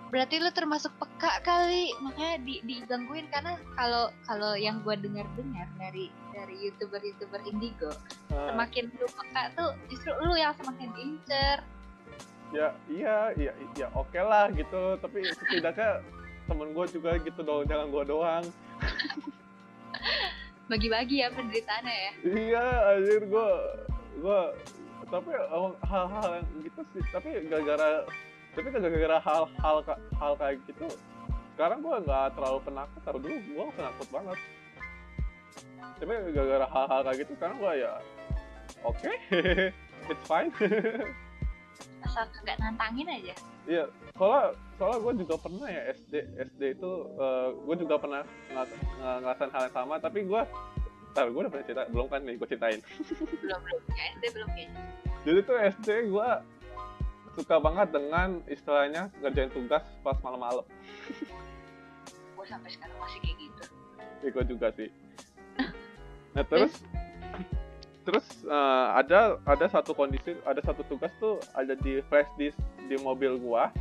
berarti 0.09 0.41
lu 0.41 0.51
termasuk 0.53 0.93
peka 0.97 1.45
kali 1.45 1.93
makanya 2.01 2.41
di 2.43 2.61
digangguin. 2.65 3.29
Karena 3.29 3.61
kalau 3.77 4.09
kalau 4.25 4.53
yang 4.57 4.81
gue 4.83 4.97
dengar 4.97 5.29
dengar 5.37 5.69
dari 5.77 6.09
dari 6.33 6.57
youtuber 6.69 7.03
youtuber 7.03 7.41
indigo 7.45 7.91
Nah, 8.31 8.53
semakin 8.53 8.93
lu 8.95 9.09
peka 9.09 9.43
tuh 9.57 9.71
justru 9.91 10.13
lu 10.23 10.37
yang 10.37 10.55
semakin 10.55 10.89
diincer 10.95 11.59
ya 12.49 12.73
iya 12.89 13.17
iya 13.37 13.53
iya 13.77 13.87
oke 13.93 14.17
lah 14.17 14.49
gitu. 14.53 14.97
Tapi 15.01 15.29
setidaknya 15.29 16.01
temen 16.49 16.73
gue 16.73 16.87
juga 16.89 17.11
gitu 17.21 17.41
dong 17.45 17.69
jangan 17.69 17.93
gue 17.93 18.05
doang. 18.09 18.45
Bagi-bagi 20.71 21.25
ya 21.25 21.29
penderitaannya 21.33 21.97
ya. 21.97 22.13
Iya 22.25 22.67
anjir 22.97 23.23
gue 23.29 23.51
gue 24.21 24.41
tapi 25.09 25.33
hal-hal 25.89 26.29
yang 26.41 26.49
gitu 26.65 26.81
sih. 26.97 27.03
Tapi 27.13 27.29
gara-gara 27.49 28.05
tapi 28.59 28.75
gara-gara 28.75 29.19
hal-hal 29.23 29.77
hal 30.19 30.33
kayak 30.35 30.59
gitu 30.67 30.87
sekarang 31.55 31.79
gue 31.79 31.95
nggak 32.03 32.27
terlalu 32.35 32.59
penakut 32.63 33.01
taruh 33.03 33.21
dulu 33.23 33.37
gue 33.39 33.65
penakut 33.75 34.09
banget. 34.11 34.39
Tapi 35.99 36.13
gara-gara 36.35 36.67
hal-hal 36.67 37.01
kayak 37.03 37.19
gitu 37.23 37.33
sekarang 37.39 37.57
gue 37.59 37.73
ya 37.79 37.93
oke 38.83 39.11
it's 40.11 40.25
fine. 40.27 40.51
Asal 42.07 42.27
kagak 42.31 42.59
nantangin 42.59 43.07
aja. 43.07 43.35
Iya, 43.69 43.85
soalnya 44.17 44.55
soalnya 44.75 44.99
gue 45.03 45.13
juga 45.23 45.35
pernah 45.39 45.69
ya 45.69 45.83
SD 45.95 46.15
SD 46.51 46.63
itu 46.75 46.91
gue 47.63 47.77
juga 47.79 47.95
pernah 47.95 48.23
ngeras- 48.49 48.75
nge- 48.75 49.19
ngerasain 49.23 49.51
hal 49.55 49.63
yang 49.71 49.77
sama 49.77 49.95
tapi 50.03 50.27
gue 50.27 50.43
Ntar 51.09 51.31
gue 51.31 51.41
udah 51.41 51.51
pernah 51.51 51.67
cerita 51.67 51.83
belum 51.91 52.07
kan 52.07 52.21
nih 52.23 52.35
gue 52.39 52.47
ceritain. 52.47 52.81
Belum 53.39 53.61
belum 53.63 53.83
ya 53.95 54.05
SD 54.15 54.25
belum 54.35 54.49
kayaknya 54.51 54.83
jadi 55.27 55.41
tuh 55.43 55.57
SD 55.75 55.89
gue 56.09 56.29
suka 57.39 57.63
banget 57.63 57.95
dengan 57.95 58.43
istilahnya 58.51 59.15
ngerjain 59.23 59.55
tugas 59.55 59.87
pas 60.03 60.19
malam-malam. 60.27 60.67
Gue 62.35 62.47
sampai 62.51 62.71
sekarang 62.75 62.99
masih 62.99 63.19
kayak 63.23 63.37
gitu. 63.39 63.65
Ya 64.27 64.29
gue 64.35 64.45
juga 64.51 64.67
sih. 64.75 64.91
Nah 66.37 66.45
terus? 66.45 66.71
Terus 68.05 68.27
eh, 68.47 68.87
ada 68.95 69.43
ada 69.43 69.67
satu 69.67 69.91
kondisi 69.97 70.37
ada 70.47 70.61
satu 70.63 70.87
tugas 70.87 71.11
tuh 71.19 71.41
ada 71.57 71.75
di 71.75 71.99
flash 72.07 72.31
disk 72.39 72.61
di 72.87 72.95
mobil 73.01 73.41
gua. 73.43 73.75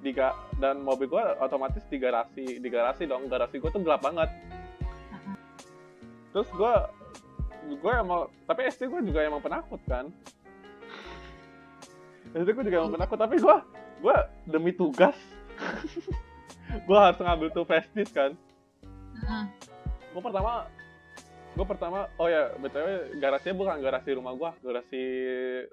Di 0.00 0.16
dan 0.56 0.80
mobil 0.80 1.10
gua 1.10 1.36
otomatis 1.44 1.84
di 1.92 2.00
garasi 2.00 2.62
di 2.62 2.68
garasi 2.70 3.04
dong. 3.04 3.28
Garasi 3.28 3.60
gua 3.60 3.70
tuh 3.74 3.82
gelap 3.84 4.00
banget. 4.00 4.30
Terus 6.32 6.48
gua 6.56 6.88
gua 7.84 7.92
emang 8.00 8.20
tapi 8.48 8.64
SD 8.70 8.88
gua 8.88 9.02
juga 9.04 9.28
emang 9.28 9.42
penakut 9.44 9.82
kan 9.84 10.08
SD 12.34 12.48
gua 12.54 12.64
juga 12.64 12.76
emang 12.82 12.94
penakut 12.94 13.18
tapi 13.18 13.36
gua 13.42 13.56
gua 13.98 14.16
demi 14.46 14.70
tugas 14.70 15.16
gua 16.86 17.10
harus 17.10 17.18
ngambil 17.18 17.48
tuh 17.52 17.66
disk 17.66 18.14
kan 18.14 18.32
Heeh. 19.20 19.44
gue 20.10 20.22
pertama 20.22 20.66
gue 21.50 21.66
pertama 21.66 21.98
oh 22.16 22.30
ya 22.30 22.54
btw 22.56 23.18
garasinya 23.18 23.54
bukan 23.58 23.76
garasi 23.82 24.10
rumah 24.16 24.32
gue 24.38 24.50
garasi 24.62 25.02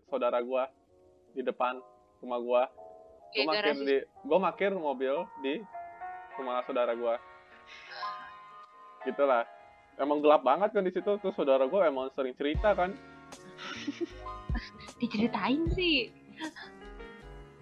saudara 0.10 0.42
gue 0.42 0.64
di 1.38 1.42
depan 1.46 1.78
rumah 2.20 2.40
gue 2.42 2.64
gue 3.38 3.46
garasi. 3.46 3.86
di 3.86 3.98
gue 4.04 4.40
makin 4.42 4.72
mobil 4.82 5.16
di 5.46 5.62
rumah 6.36 6.66
saudara 6.66 6.98
gue 6.98 7.16
gitulah 9.06 9.46
emang 10.02 10.20
gelap 10.20 10.42
banget 10.42 10.70
kan 10.74 10.84
di 10.84 10.92
situ 10.92 11.12
terus 11.22 11.38
saudara 11.38 11.70
gue 11.70 11.82
emang 11.86 12.10
sering 12.18 12.34
cerita 12.36 12.74
kan 12.74 12.92
Diceritain 14.98 15.70
sih. 15.78 16.10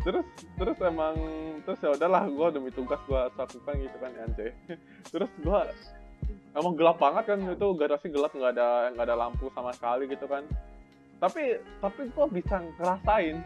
Terus 0.06 0.26
terus 0.60 0.78
emang 0.86 1.16
terus 1.66 1.80
ya 1.82 1.90
udahlah 1.98 2.30
gue 2.30 2.48
demi 2.54 2.70
tugas 2.70 3.02
gue 3.10 3.22
lakukan 3.34 3.74
gitu 3.82 3.98
kan 3.98 4.12
anjay 4.22 4.52
terus 5.14 5.32
gue 5.42 5.60
emang 6.56 6.74
gelap 6.74 6.98
banget 6.98 7.24
kan 7.36 7.40
itu 7.44 7.68
garasi 7.76 8.08
gelap 8.10 8.32
nggak 8.32 8.56
ada 8.56 8.70
nggak 8.96 9.06
ada 9.12 9.18
lampu 9.18 9.52
sama 9.52 9.76
sekali 9.76 10.08
gitu 10.08 10.26
kan. 10.26 10.44
Tapi 11.20 11.60
tapi 11.80 12.02
gue 12.12 12.26
bisa 12.32 12.64
ngerasain 12.80 13.38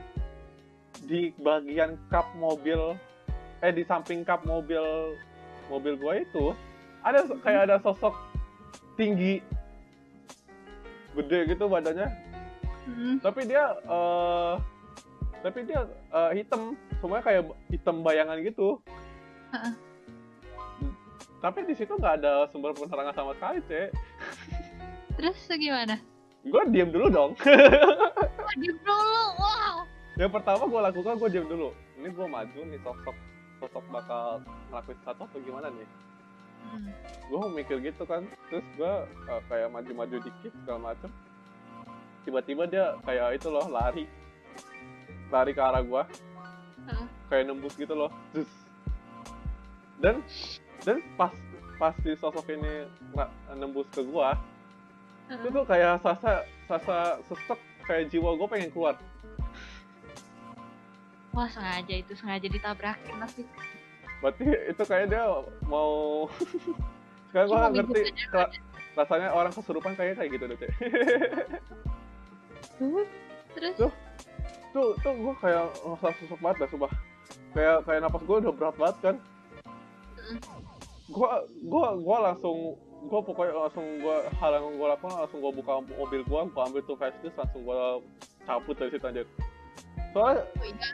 di 1.05 1.33
bagian 1.41 1.97
kap 2.13 2.29
mobil 2.37 2.97
eh 3.65 3.73
di 3.73 3.83
samping 3.85 4.21
kap 4.23 4.45
mobil 4.45 4.83
mobil 5.67 5.93
gue 5.97 6.13
itu 6.25 6.45
ada 7.05 7.25
kayak 7.41 7.61
ada 7.69 7.77
sosok 7.81 8.13
tinggi 8.95 9.41
gede 11.17 11.55
gitu 11.55 11.65
badannya. 11.65 12.09
Hmm. 12.89 13.21
tapi 13.21 13.45
dia 13.45 13.69
eh 13.85 14.53
tapi 15.39 15.59
dia 15.63 15.81
eh, 15.87 16.31
hitam 16.35 16.61
semuanya 16.97 17.23
kayak 17.23 17.41
hitam 17.67 17.95
bayangan 17.99 18.37
gitu 18.39 18.79
Heeh. 19.49 19.73
tapi 21.39 21.63
di 21.63 21.73
situ 21.73 21.91
nggak 21.91 22.19
ada 22.19 22.47
sumber 22.49 22.71
penerangan 22.71 23.13
sama 23.13 23.31
sekali 23.33 23.59
cek 23.65 23.89
Terus 25.15 25.35
gimana? 25.51 25.99
gue 26.41 26.63
diem 26.69 26.87
dulu 26.87 27.07
dong 27.07 27.31
Oh, 28.39 28.53
diem 28.55 28.77
dulu. 28.79 29.23
Wow. 29.35 29.75
yang 30.15 30.31
pertama 30.31 30.63
gue 30.63 30.81
lakukan 30.81 31.15
gue 31.17 31.29
diem 31.29 31.45
dulu 31.45 31.69
ini 31.95 32.07
gue 32.09 32.25
maju 32.25 32.59
nih 32.61 32.79
sosok 32.79 33.15
sosok 33.57 33.83
bakal 33.89 34.39
ngelakuin 34.69 34.97
sesuatu 34.97 35.23
atau 35.25 35.39
gimana 35.39 35.69
nih 35.69 35.87
Hmm. 36.59 36.91
gue 37.25 37.39
mikir 37.55 37.79
gitu 37.79 38.03
kan 38.03 38.27
terus 38.45 38.67
gue 38.75 38.93
eh, 39.25 39.41
kayak 39.47 39.71
maju-maju 39.71 40.19
dikit 40.19 40.51
segala 40.59 40.91
macem 40.91 41.07
tiba-tiba 42.21 42.67
dia 42.67 42.99
kayak 43.01 43.39
itu 43.39 43.47
loh 43.47 43.63
lari 43.65 44.03
lari 45.29 45.53
ke 45.53 45.61
arah 45.61 45.81
gue 45.81 46.03
Heeh. 46.89 47.05
kayak 47.29 47.43
nembus 47.45 47.73
gitu 47.77 47.93
loh 47.93 48.09
Zus. 48.33 48.49
dan 50.01 50.21
dan 50.83 50.97
pas 51.13 51.33
pas 51.77 51.95
si 52.03 52.11
sosok 52.17 52.49
ini 52.51 52.87
nembus 53.55 53.87
ke 53.93 54.01
gua 54.03 54.35
itu 55.29 55.37
Heeh. 55.47 55.53
tuh 55.53 55.63
kayak 55.63 56.01
sasa 56.01 56.43
sasa 56.65 56.97
sesek 57.29 57.59
kayak 57.85 58.09
jiwa 58.09 58.35
gua 58.35 58.47
pengen 58.49 58.71
keluar 58.73 58.95
Wah 61.29 61.45
sengaja 61.45 61.93
itu 61.93 62.17
sengaja 62.17 62.49
ditabrakin 62.49 63.15
pasti. 63.21 63.45
berarti 64.19 64.43
itu 64.73 64.83
kayak 64.83 65.13
dia 65.13 65.23
mau 65.69 66.25
sekarang 67.29 67.47
gua 67.47 67.57
nggak 67.69 67.73
ngerti 67.85 68.01
rasanya 68.97 69.29
orang 69.31 69.53
kesurupan 69.53 69.93
kayak 69.95 70.19
kayak 70.19 70.29
gitu 70.35 70.43
deh. 70.49 70.57
Terus 73.55 73.75
Tuh. 73.79 73.91
Tuh 74.73 74.95
tuh 75.01 75.13
gua 75.17 75.33
kayak 75.41 75.65
rasa 75.81 76.09
susuk 76.21 76.39
banget 76.41 76.65
dah 76.65 76.69
sumpah. 76.69 76.91
Kayak 77.53 77.77
kayak 77.85 77.99
napas 78.05 78.23
gua 78.25 78.37
udah 78.41 78.53
berat 78.53 78.75
banget 78.77 78.97
kan? 79.01 79.15
Gua 81.09 81.29
gua 81.65 81.87
gua 81.97 82.17
langsung 82.31 82.77
gua 83.07 83.19
pokoknya 83.23 83.53
langsung 83.55 83.85
gua 84.03 84.27
hal 84.37 84.51
yang 84.59 84.65
gua 84.75 84.87
lakukan 84.93 85.15
langsung 85.15 85.39
gua 85.39 85.53
buka 85.55 85.73
mobil 85.95 86.21
gua 86.27 86.45
gua 86.51 86.67
ambil 86.67 86.83
tuh 86.83 86.99
flash 86.99 87.15
disk 87.23 87.39
langsung 87.39 87.63
gua 87.63 88.03
cabut 88.43 88.75
dari 88.75 88.91
situ 88.91 89.05
aja 89.07 89.23
soalnya 90.11 90.43
oh 90.43 90.65
iya. 90.67 90.89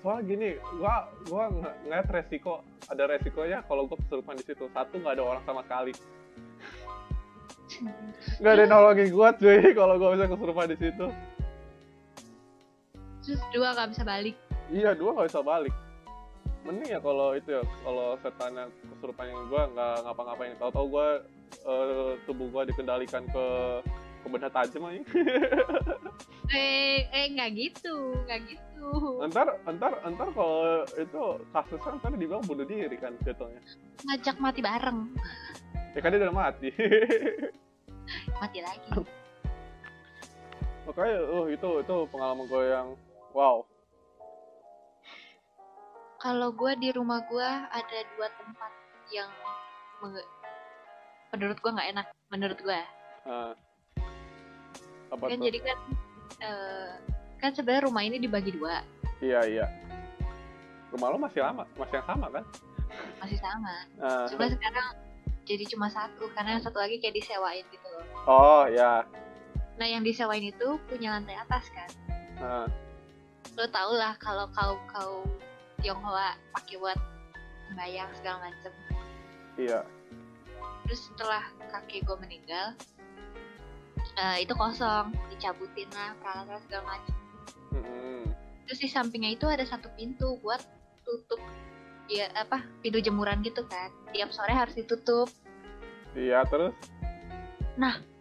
soalnya 0.00 0.22
gini 0.24 0.48
gua 0.80 0.94
gua 1.28 1.42
ng- 1.52 1.76
ngeliat 1.84 2.08
resiko 2.08 2.64
ada 2.88 3.04
resikonya 3.10 3.58
kalau 3.66 3.84
gua 3.90 3.98
kesurupan 4.00 4.38
di 4.38 4.44
situ. 4.46 4.64
Satu 4.70 4.94
nggak 5.02 5.18
ada 5.18 5.24
orang 5.26 5.42
sama 5.44 5.62
sekali. 5.66 5.92
Nggak 8.40 8.52
ada 8.52 8.62
yang 8.62 8.70
nolongin 8.72 9.08
gua 9.10 9.28
cuy 9.34 9.58
kalau 9.78 9.94
gua 9.98 10.14
bisa 10.14 10.30
kesurupan 10.30 10.70
di 10.70 10.78
situ 10.78 11.06
Terus 13.26 13.42
dua 13.50 13.74
nggak 13.74 13.88
bisa 13.90 14.02
balik. 14.02 14.36
iya 14.68 14.90
dua 14.94 15.10
nggak 15.12 15.28
bisa 15.28 15.42
balik 15.42 15.74
mending 16.62 16.90
ya 16.90 16.98
kalau 16.98 17.30
itu 17.30 17.46
ya 17.48 17.62
kalau 17.80 18.18
setannya 18.18 18.64
kesurupan 18.90 19.26
yang 19.26 19.38
gua 19.46 19.62
nggak 19.70 19.94
ngapa-ngapain 20.02 20.54
tahu-tahu 20.58 20.86
gua 20.88 21.08
eh, 21.62 22.10
tubuh 22.22 22.46
gua 22.50 22.62
dikendalikan 22.66 23.22
ke 23.26 23.46
ke 24.22 24.26
benda 24.26 24.50
tajam 24.50 24.82
aja 24.84 25.02
Eh 26.50 27.06
eh 27.06 27.26
nggak 27.30 27.50
gitu 27.54 27.94
nggak 28.26 28.40
gitu. 28.46 28.86
ntar 29.26 29.46
ntar 29.68 29.94
ntar 30.04 30.28
kalau 30.30 30.58
itu 30.94 31.22
kasusnya 31.50 31.90
ntar 31.98 32.10
dibilang 32.12 32.42
bunuh 32.42 32.62
diri 32.62 32.94
kan 32.94 33.14
jatuhnya 33.22 33.62
Ngajak 34.02 34.36
mati 34.38 34.58
bareng. 34.58 35.10
ya 35.94 36.00
kan 36.02 36.10
dia 36.10 36.22
udah 36.22 36.34
mati 36.34 36.68
Mati 38.38 38.58
lagi. 38.62 38.90
makanya 40.82 41.18
uh, 41.26 41.46
itu 41.46 41.68
itu 41.82 41.94
pengalaman 42.10 42.46
gue 42.46 42.62
yang 42.64 42.88
wow 43.36 43.60
Kalau 46.16 46.48
gue 46.50 46.72
di 46.80 46.88
rumah 46.90 47.20
gue 47.28 47.44
ada 47.68 47.98
dua 48.16 48.28
tempat 48.40 48.72
yang 49.12 49.28
menurut 51.30 51.58
gue 51.60 51.70
nggak 51.70 51.90
enak 51.92 52.06
menurut 52.32 52.58
gue. 52.58 52.80
Nah, 53.28 53.52
apa 55.12 55.22
Kan 55.28 55.38
tuh? 55.38 55.46
jadi 55.46 55.58
kan 55.62 55.78
eh, 56.42 56.90
kan 57.38 57.50
sebenarnya 57.54 57.86
rumah 57.86 58.02
ini 58.02 58.16
dibagi 58.18 58.50
dua 58.56 58.82
iya 59.20 59.44
iya 59.46 59.66
rumah 60.90 61.14
lo 61.14 61.18
masih 61.20 61.44
lama 61.44 61.62
masih 61.78 62.00
yang 62.00 62.08
sama 62.08 62.26
kan 62.32 62.44
masih 63.20 63.38
sama. 63.38 63.74
Nah, 64.00 64.26
Cuma 64.26 64.46
sekarang 64.50 64.88
jadi 65.46 65.64
cuma 65.70 65.86
satu 65.92 66.26
karena 66.34 66.58
yang 66.58 66.64
satu 66.64 66.80
lagi 66.80 66.98
kayak 66.98 67.14
disewain 67.22 67.62
gitu 67.70 67.86
loh. 67.92 68.04
oh 68.26 68.64
ya 68.66 69.04
Nah 69.76 69.86
yang 69.86 70.00
disewain 70.02 70.42
itu 70.42 70.80
punya 70.88 71.12
lantai 71.14 71.36
atas 71.36 71.68
kan. 71.70 71.90
Nah, 72.40 72.66
Lo 73.56 73.64
tau 73.72 73.92
lah 73.96 74.14
kalau 74.20 74.46
kaum 74.52 74.80
kaum 74.92 75.24
Tionghoa 75.80 76.36
pakai 76.56 76.76
buat 76.80 76.98
bayang 77.76 78.08
segala 78.20 78.48
macem. 78.48 78.72
iya 79.56 79.80
Terus 80.86 81.10
setelah 81.10 81.42
kakek 81.72 82.06
gue 82.06 82.16
meninggal, 82.22 82.78
eh, 84.14 84.46
itu 84.46 84.54
kosong, 84.54 85.10
dicabutin 85.34 85.90
lah 85.90 86.14
peralatan 86.22 86.62
segala 86.68 86.84
macem. 86.94 87.16
Mm-mm. 87.74 88.22
Terus 88.68 88.78
di 88.78 88.88
sampingnya 88.88 89.34
itu 89.34 89.50
ada 89.50 89.66
satu 89.66 89.90
pintu 89.98 90.38
buat 90.40 90.62
tutup 91.02 91.42
ya 92.06 92.30
apa 92.38 92.62
pintu 92.84 93.02
jemuran 93.02 93.42
gitu 93.42 93.66
kan. 93.66 93.90
Tiap 94.14 94.30
sore 94.30 94.54
harus 94.54 94.76
ditutup. 94.78 95.26
iya 96.16 96.46
terus 96.48 96.72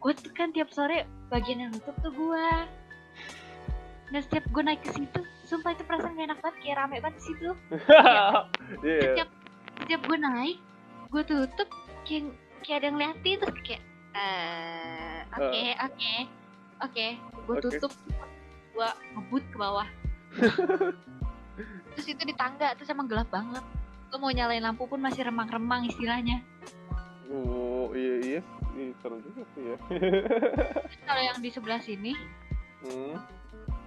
Gue 0.05 0.13
tuh 0.13 0.29
kan 0.37 0.53
tiap 0.53 0.69
sore 0.69 1.09
bagian 1.33 1.65
yang 1.65 1.73
tutup 1.81 1.97
tuh 2.05 2.13
gue. 2.13 2.49
Nah 4.13 4.19
setiap 4.21 4.45
gue 4.49 4.63
naik 4.63 4.81
ke 4.85 4.89
situ, 4.93 5.21
sumpah 5.49 5.73
itu 5.73 5.83
perasaan 5.85 6.13
gak 6.13 6.27
enak 6.29 6.39
banget, 6.41 6.57
kayak 6.61 6.77
rame 6.77 6.97
banget 7.01 7.15
di 7.17 7.23
situ. 7.25 7.49
iya 8.85 9.01
Setiap 9.01 9.29
setiap 9.85 10.01
gue 10.05 10.17
naik, 10.17 10.57
gue 11.09 11.23
tutup, 11.25 11.69
kayak 12.05 12.33
kayak 12.65 12.77
ada 12.81 12.85
yang 12.85 12.95
ngeliatin 12.97 13.37
terus 13.41 13.57
kayak 13.65 13.83
eh 14.15 15.19
oke 15.35 15.63
oke 15.83 16.13
oke, 16.85 17.07
gue 17.19 17.55
tutup, 17.65 17.91
gue 18.73 18.89
ngebut 19.17 19.43
ke 19.49 19.57
bawah. 19.57 19.87
terus 21.95 22.07
itu 22.11 22.21
di 22.27 22.35
tangga, 22.35 22.75
terus 22.75 22.91
emang 22.91 23.07
gelap 23.07 23.29
banget. 23.31 23.63
Lo 24.13 24.21
mau 24.21 24.31
nyalain 24.31 24.63
lampu 24.63 24.85
pun 24.85 25.01
masih 25.01 25.25
remang-remang 25.25 25.87
istilahnya. 25.89 26.45
oh 27.25 27.89
iya 27.97 28.15
iya 28.21 28.41
seru 29.01 29.17
juga 29.23 29.43
sih 29.55 29.63
ya 29.65 29.77
kalau 31.07 31.21
yang 31.23 31.39
di 31.39 31.49
sebelah 31.49 31.81
sini, 31.81 32.11
hmm. 32.83 33.15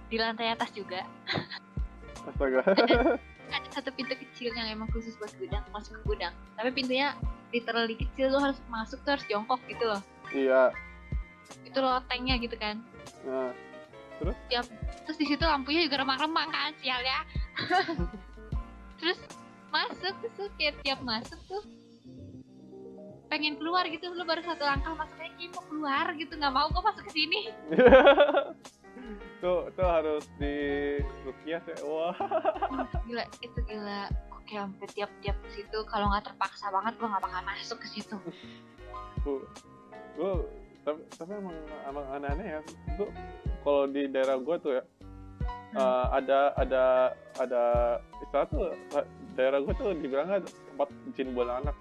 Di 0.09 0.17
lantai 0.17 0.51
atas 0.51 0.73
juga, 0.73 1.05
astaga. 2.25 2.65
Ada 3.55 3.81
satu 3.81 3.89
pintu 3.97 4.13
kecil 4.13 4.53
yang 4.53 4.69
emang 4.69 4.89
khusus 4.93 5.17
buat 5.17 5.33
gudang, 5.41 5.65
masuk 5.73 5.97
ke 5.97 6.01
gudang. 6.05 6.33
Tapi 6.53 6.69
pintunya 6.69 7.17
literally 7.49 7.97
kecil, 7.97 8.29
lo 8.29 8.37
harus 8.37 8.61
masuk 8.69 9.01
tuh 9.01 9.17
harus 9.17 9.25
jongkok 9.25 9.57
gitu 9.65 9.89
loh. 9.89 10.01
iya. 10.29 10.69
Itu 11.65 11.81
lotengnya 11.81 12.37
gitu 12.37 12.53
kan. 12.61 12.77
nah 13.25 13.49
terus? 14.19 14.37
Di 15.17 15.25
situ 15.25 15.41
lampunya 15.41 15.87
juga 15.87 16.05
remang-remang 16.05 16.49
kan 16.53 16.71
sial 16.83 17.01
ya. 17.01 17.19
Terus 18.99 19.19
masuk 19.71 20.13
terus 20.19 20.33
tuh 20.35 20.49
kayak 20.59 20.75
tiap 20.83 20.99
masuk 21.01 21.39
tuh 21.47 21.63
pengen 23.31 23.55
keluar 23.55 23.87
gitu. 23.87 24.11
Lu 24.11 24.27
baru 24.27 24.43
satu 24.43 24.67
langkah 24.67 24.91
masuknya 24.91 25.31
kayak 25.39 25.51
mau 25.55 25.63
keluar? 25.71 26.05
gitu. 26.19 26.33
Nggak 26.35 26.53
mau 26.53 26.67
kok 26.67 26.83
masuk 26.83 27.03
ke 27.07 27.11
sini 27.15 27.41
tuh 29.39 29.71
tuh 29.73 29.87
harus 29.87 30.23
di 30.35 30.55
rukiah 31.23 31.63
sih 31.63 31.75
wah 31.87 32.15
gila 33.07 33.23
itu 33.39 33.59
gila 33.63 34.11
kayak 34.43 34.65
sampai 34.65 34.87
tiap-tiap 34.97 35.37
ke 35.45 35.49
situ 35.55 35.77
kalau 35.85 36.09
nggak 36.09 36.25
terpaksa 36.25 36.67
banget 36.69 36.93
gua 36.97 37.07
nggak 37.13 37.23
bakal 37.23 37.41
masuk 37.45 37.77
ke 37.79 37.87
situ 37.87 38.17
gue 39.23 39.39
gue 40.17 40.31
tapi, 40.83 40.99
tapi 41.15 41.31
emang 41.37 41.55
emang 41.85 42.05
aneh-aneh 42.17 42.47
ya 42.57 42.59
gue 42.97 43.07
kalau 43.61 43.85
di 43.87 44.07
daerah 44.09 44.35
gue 44.39 44.57
tuh 44.59 44.73
ya 44.79 44.83
Hmm. 45.69 45.77
eh, 45.77 46.05
ada 46.17 46.39
ada 46.57 46.83
ada 47.37 47.61
istilah 48.25 48.47
tuh 48.49 48.73
daerah 49.37 49.61
gue 49.61 49.73
tuh 49.77 49.93
dibilangnya 50.01 50.41
tempat 50.41 50.89
jin 51.13 51.29
bola 51.29 51.61
anak 51.61 51.77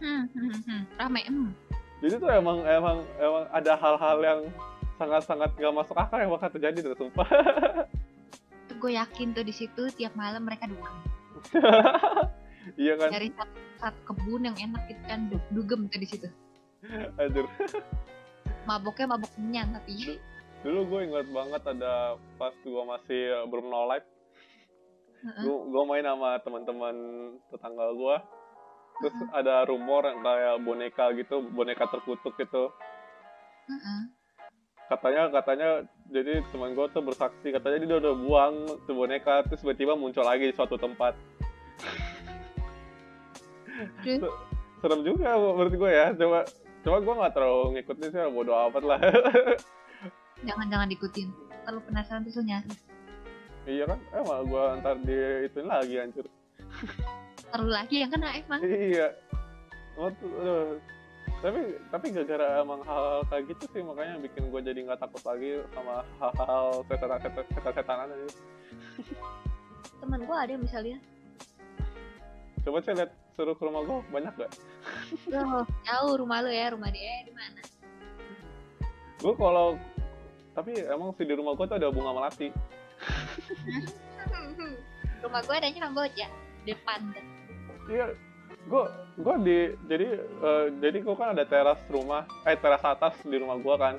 Hmm, 0.00 0.24
hmm, 0.32 0.56
hmm. 0.64 0.80
Rame. 0.96 1.20
Hmm. 1.28 1.52
jadi 2.00 2.16
tuh 2.16 2.30
emang 2.32 2.64
emang 2.64 3.04
emang 3.20 3.44
ada 3.52 3.72
hal-hal 3.76 4.16
yang 4.24 4.40
sangat-sangat 4.94 5.50
gak 5.54 5.74
masuk 5.74 5.96
akal 5.96 6.18
yang 6.18 6.30
bakal 6.30 6.48
terjadi 6.50 6.78
tuh 6.84 6.96
sumpah 6.96 7.26
Tuh 8.64 8.76
gue 8.78 8.92
yakin 8.94 9.32
tuh 9.32 9.42
di 9.42 9.52
situ 9.52 9.82
tiap 9.92 10.14
malam 10.14 10.40
mereka 10.40 10.64
dugem. 10.64 10.94
iya 12.80 12.96
kan 12.96 13.12
Dari 13.12 13.28
satu, 13.30 13.52
satu 13.76 14.00
kebun 14.08 14.40
yang 14.42 14.56
enak 14.56 14.88
gitu 14.88 15.02
kan 15.04 15.28
du- 15.28 15.48
dugem 15.50 15.84
tuh 15.84 16.00
di 16.00 16.08
situ. 16.08 16.28
Anjir. 17.14 17.44
Maboknya 18.64 19.06
mabok 19.10 19.32
menyan 19.36 19.72
tapi. 19.72 20.16
dulu 20.64 20.80
gue 20.88 21.00
ingat 21.04 21.28
banget 21.28 21.62
ada 21.68 22.16
pas 22.40 22.56
gue 22.56 22.82
masih 22.88 23.20
belum 23.52 23.68
no 23.68 23.84
life 23.84 24.08
gue 25.20 25.56
gue 25.68 25.82
main 25.84 26.00
sama 26.00 26.40
teman-teman 26.40 26.96
tetangga 27.52 27.92
gue 27.92 28.16
terus 28.96 29.12
Heeh. 29.12 29.28
ada 29.34 29.68
rumor 29.68 30.08
yang 30.08 30.24
kayak 30.24 30.56
boneka 30.60 31.12
gitu 31.16 31.44
boneka 31.52 31.84
terkutuk 31.84 32.32
gitu 32.40 32.72
Heeh. 33.68 34.00
Katanya 34.84 35.22
katanya 35.32 35.68
jadi 36.12 36.44
teman 36.52 36.76
gue 36.76 36.86
tuh 36.92 37.02
bersaksi 37.02 37.48
katanya 37.50 37.76
dia 37.88 37.98
udah 37.98 38.14
buang 38.14 38.54
tuh 38.84 38.94
boneka 38.94 39.42
terus 39.48 39.64
tiba-tiba 39.64 39.96
muncul 39.96 40.22
lagi 40.22 40.50
di 40.50 40.54
suatu 40.54 40.76
tempat 40.76 41.16
serem 44.80 45.00
juga 45.00 45.34
menurut 45.40 45.74
gue 45.74 45.90
ya 45.90 46.12
coba 46.12 46.44
coba 46.84 46.96
gue 47.00 47.14
nggak 47.16 47.32
terlalu 47.32 47.62
ngikutin 47.80 48.08
sih 48.12 48.20
bodo 48.28 48.52
amat 48.52 48.84
lah 48.84 49.00
Jangan-jangan 50.44 50.92
diikutin. 50.92 51.28
Kalau 51.64 51.80
penasaran 51.88 52.28
tuh 52.28 52.44
nyari. 52.44 52.68
iya 53.64 53.88
kan 53.88 53.96
emang 54.12 54.44
gue 54.44 54.64
ntar 54.84 54.96
di 55.00 55.16
ituin 55.48 55.64
lagi 55.64 55.96
hancur 55.96 56.28
Terus 57.48 57.70
lagi 57.72 57.96
yang 58.04 58.12
kena 58.12 58.36
emang. 58.36 58.60
iya 58.60 59.08
aduh. 59.96 60.76
Tapi 61.44 61.60
tapi 61.92 62.06
gara-gara 62.08 62.64
emang 62.64 62.80
hal, 62.88 63.20
kayak 63.28 63.52
gitu 63.52 63.64
sih 63.76 63.82
makanya 63.84 64.16
bikin 64.16 64.48
gue 64.48 64.60
jadi 64.64 64.80
nggak 64.88 64.96
takut 64.96 65.20
lagi 65.28 65.60
sama 65.76 66.00
hal-hal 66.16 66.80
setan 66.88 67.20
setan 67.20 67.44
setan 67.52 67.72
setanan 67.76 68.08
aja 68.08 68.26
Temen 70.04 70.20
gue 70.24 70.36
ada 70.36 70.52
yang 70.52 70.64
misalnya. 70.64 70.98
coba 72.64 72.80
saya 72.80 73.04
lihat 73.04 73.12
suruh 73.36 73.52
ke 73.52 73.60
rumah 73.60 73.84
gue 73.84 73.98
banyak 74.08 74.32
gak 74.40 74.52
Loh, 75.28 75.68
jauh 75.84 76.14
rumah 76.16 76.40
lu 76.40 76.48
ya, 76.48 76.72
rumah 76.72 76.88
dia 76.88 77.28
di 77.28 77.32
mana? 77.36 77.60
gue 79.20 79.34
kalau 79.36 79.76
tapi 80.56 80.72
emang 80.80 81.12
sih 81.16 81.28
di 81.28 81.34
rumah 81.36 81.52
gue 81.56 81.64
tuh 81.68 81.76
ada 81.76 81.92
bunga 81.92 82.12
melati 82.16 82.48
rumah 85.24 85.40
gue 85.44 85.54
adanya 85.60 85.80
Kamboja 85.88 86.26
depan 86.64 87.00
iya 87.92 88.06
gue 88.64 88.84
gue 89.14 89.34
di 89.40 89.58
jadi 89.84 90.06
eh, 90.18 90.64
jadi 90.78 90.98
gue 90.98 91.14
kan 91.14 91.28
ada 91.30 91.44
teras 91.44 91.78
rumah 91.86 92.24
eh 92.42 92.56
teras 92.56 92.80
atas 92.80 93.14
di 93.20 93.36
rumah 93.36 93.56
gue 93.56 93.74
kan. 93.74 93.94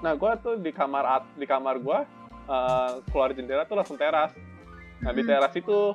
Nah 0.00 0.12
gue 0.12 0.30
tuh 0.40 0.54
di 0.56 0.70
kamar 0.70 1.04
at 1.04 1.24
di 1.34 1.44
kamar 1.44 1.78
gue 1.78 1.98
eh, 2.46 2.90
keluar 3.06 3.30
jendela 3.30 3.64
tuh 3.64 3.76
langsung 3.76 3.96
teras. 3.96 4.32
Nah 5.00 5.10
di 5.10 5.20
Hmm. 5.20 5.30
teras 5.30 5.52
itu 5.52 5.92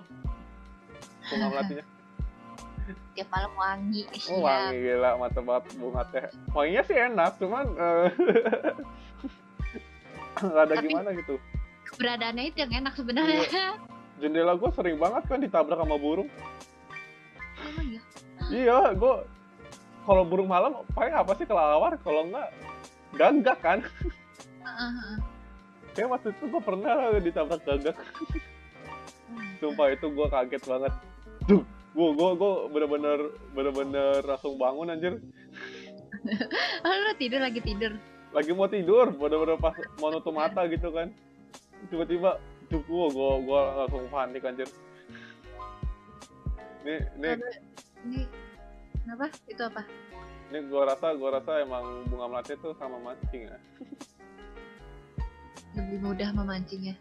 bunga 1.19 1.47
melatinya 1.47 1.85
tiap 3.13 3.29
malam 3.29 3.53
wangi 3.53 4.01
oh 4.31 4.41
wangi 4.41 4.77
gila 4.79 5.09
mantep 5.17 5.43
banget 5.43 5.63
bunga 5.75 6.01
teh. 6.07 6.25
Wanginya 6.51 6.83
sih 6.83 6.97
enak 6.97 7.31
cuman 7.37 7.65
nggak 10.39 10.63
ada 10.63 10.73
Tapi- 10.73 10.87
gimana 10.87 11.09
gitu. 11.13 11.35
keberadaannya 11.89 12.43
itu 12.45 12.57
yang 12.59 12.73
enak 12.79 12.93
sebenarnya. 12.95 13.75
Jendela 14.19 14.53
gue 14.53 14.69
sering 14.71 14.95
banget 14.95 15.23
kan 15.25 15.39
ditabrak 15.39 15.75
sama 15.75 15.95
burung 15.95 16.29
emang 17.67 17.87
ya 17.91 18.01
Iya, 18.49 18.77
gue 18.97 19.15
kalau 20.09 20.23
burung 20.25 20.49
malam 20.49 20.81
paling 20.97 21.13
apa 21.13 21.37
sih 21.37 21.45
kelawar 21.45 21.93
kalau 22.01 22.25
enggak 22.25 22.49
gagak 23.13 23.57
kan? 23.61 23.79
Heeh. 24.65 25.15
Kayak 25.93 26.09
waktu 26.17 26.27
itu 26.33 26.43
gue 26.49 26.61
pernah 26.61 26.93
ditabrak 27.21 27.61
gagak. 27.61 27.95
Sumpah 29.61 29.87
itu 29.93 30.07
gue 30.09 30.27
kaget 30.31 30.63
banget. 30.65 30.93
Duh, 31.45 31.61
gue 31.67 32.09
gue 32.15 32.29
gue 32.37 32.53
bener-bener 32.73 33.19
bener-bener 33.53 34.21
langsung 34.25 34.57
bangun 34.57 34.93
anjir. 34.93 35.13
oh, 36.85 36.93
lu 37.05 37.13
tidur 37.15 37.39
lagi 37.39 37.63
tidur 37.63 37.95
Lagi 38.29 38.51
mau 38.53 38.69
tidur, 38.69 39.13
bener-bener 39.13 39.57
pas 39.57 39.73
mau 40.01 40.09
nutup 40.09 40.33
mata 40.33 40.65
gitu 40.69 40.89
kan. 40.89 41.13
Tiba-tiba, 41.89 42.37
duh 42.69 42.81
gue 42.81 43.05
gue 43.13 43.31
gue 43.45 43.61
langsung 43.77 44.05
panik 44.09 44.41
anjir. 44.45 44.69
Nih, 46.85 46.99
Aduh, 47.19 47.53
ini 48.07 48.21
kenapa 49.03 49.25
itu 49.45 49.61
apa 49.61 49.83
nih 50.49 50.61
gue 50.65 50.81
rasa 50.81 51.13
gue 51.13 51.29
rasa 51.29 51.51
emang 51.61 52.07
bunga 52.09 52.25
melati 52.25 52.57
tuh 52.57 52.73
sama 52.79 52.97
mancing 52.97 53.45
ya. 53.45 53.59
lebih 55.77 55.99
mudah 56.01 56.29
memancingnya 56.33 56.95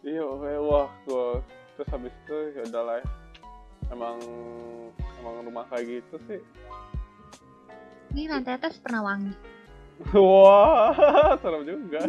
Iya, 0.00 0.24
wah, 0.64 0.88
gua 1.04 1.44
terus 1.76 1.88
habis 1.92 2.08
itu 2.24 2.36
ya 2.56 2.64
udahlah 2.72 3.04
ya. 3.04 3.06
Emang 3.92 4.16
emang 5.20 5.44
rumah 5.44 5.68
kayak 5.68 6.00
gitu 6.00 6.16
sih. 6.24 6.40
ini 8.10 8.24
lantai 8.26 8.56
atas 8.56 8.80
pernah 8.80 9.04
wangi 9.04 9.36
Wah, 10.16 11.36
serem 11.36 11.68
juga. 11.68 12.00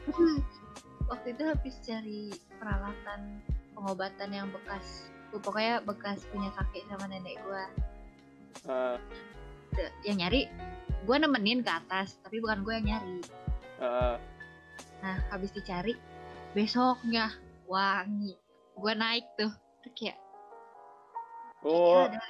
waktu 1.12 1.26
itu 1.36 1.42
habis 1.44 1.74
cari 1.84 2.22
peralatan 2.56 3.44
pengobatan 3.76 4.30
yang 4.32 4.48
bekas 4.48 5.12
pokoknya 5.38 5.86
bekas 5.86 6.26
punya 6.34 6.50
kakek 6.58 6.82
sama 6.90 7.06
nenek 7.06 7.38
gua. 7.46 7.64
Nah, 8.66 8.96
Udah, 9.70 9.90
yang 10.02 10.18
nyari 10.18 10.50
gua 11.06 11.22
nemenin 11.22 11.62
ke 11.62 11.70
atas 11.70 12.18
tapi 12.26 12.42
bukan 12.42 12.66
gua 12.66 12.82
yang 12.82 12.98
nyari. 12.98 13.18
Nah, 13.78 14.18
Nah, 15.00 15.16
habis 15.32 15.48
dicari, 15.56 15.96
besoknya 16.52 17.32
wangi. 17.64 18.36
Gua 18.76 18.92
naik 18.92 19.24
tuh, 19.40 19.48
tuh 19.80 19.92
kayak, 19.96 20.16
oh, 21.64 22.04
"Ya 22.04 22.12
udah, 22.12 22.24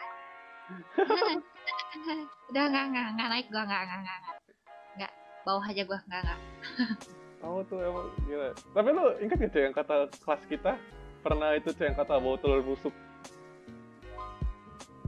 udah 2.51 2.65
nggak 2.71 2.85
nggak 2.95 3.07
nggak 3.19 3.29
naik 3.31 3.47
gua 3.51 3.63
nggak 3.67 3.83
nggak 3.87 4.01
nggak 4.07 4.19
nggak. 4.99 5.13
Bawah 5.43 5.65
aja 5.67 5.83
gua 5.83 5.99
nggak 6.07 6.21
nggak. 6.23 6.41
kamu 7.41 7.61
tuh 7.67 7.79
emang 7.81 8.07
gila. 8.29 8.49
Tapi 8.53 8.89
lu 8.93 9.05
ingat 9.25 9.37
gak 9.41 9.51
Cek, 9.51 9.63
yang 9.65 9.75
kata 9.75 9.95
kelas 10.13 10.43
kita 10.47 10.73
pernah 11.21 11.53
itu 11.57 11.71
yang 11.81 11.95
kata 11.97 12.17
bawa 12.17 12.37
telur 12.41 12.61
busuk. 12.65 12.95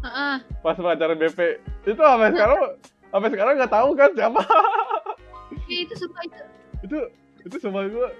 Heeh, 0.03 0.37
pas 0.67 0.75
pelajaran 0.75 1.15
BP 1.15 1.41
itu 1.87 2.01
sampai 2.01 2.35
sekarang 2.35 2.59
sampai 3.15 3.29
sekarang 3.31 3.55
nggak 3.55 3.73
tahu 3.73 3.91
kan 3.95 4.11
siapa. 4.19 4.43
Ya 5.71 5.79
itu 5.87 5.95
semua 5.95 6.21
itu. 6.27 6.43
itu 6.83 6.99
itu 7.47 7.57
sama 7.63 7.87
gua 7.87 8.11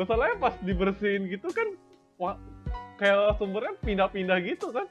masalahnya 0.00 0.36
pas 0.40 0.54
dibersihin 0.64 1.28
gitu 1.28 1.52
kan 1.52 1.68
wah, 2.16 2.36
kayak 2.96 3.36
sumbernya 3.36 3.76
pindah-pindah 3.84 4.38
gitu 4.40 4.72
kan. 4.72 4.88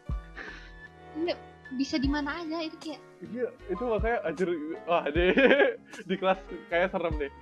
Nggak, 1.17 1.38
bisa 1.81 1.97
di 1.97 2.09
mana 2.11 2.45
aja 2.45 2.61
itu 2.61 2.77
kayak 2.77 3.01
Iya, 3.17 3.49
itu 3.73 3.81
makanya 3.81 4.19
anjir 4.29 4.49
wah 4.85 5.01
di 5.09 5.34
di 6.09 6.15
kelas 6.21 6.38
kayak 6.69 6.93
serem 6.93 7.17
deh. 7.17 7.34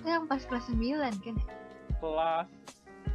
itu 0.00 0.08
yang 0.08 0.24
pas 0.24 0.40
kelas 0.48 0.64
9 0.72 0.96
kan 1.20 1.34
ya? 1.36 1.46
Kelas 1.98 2.46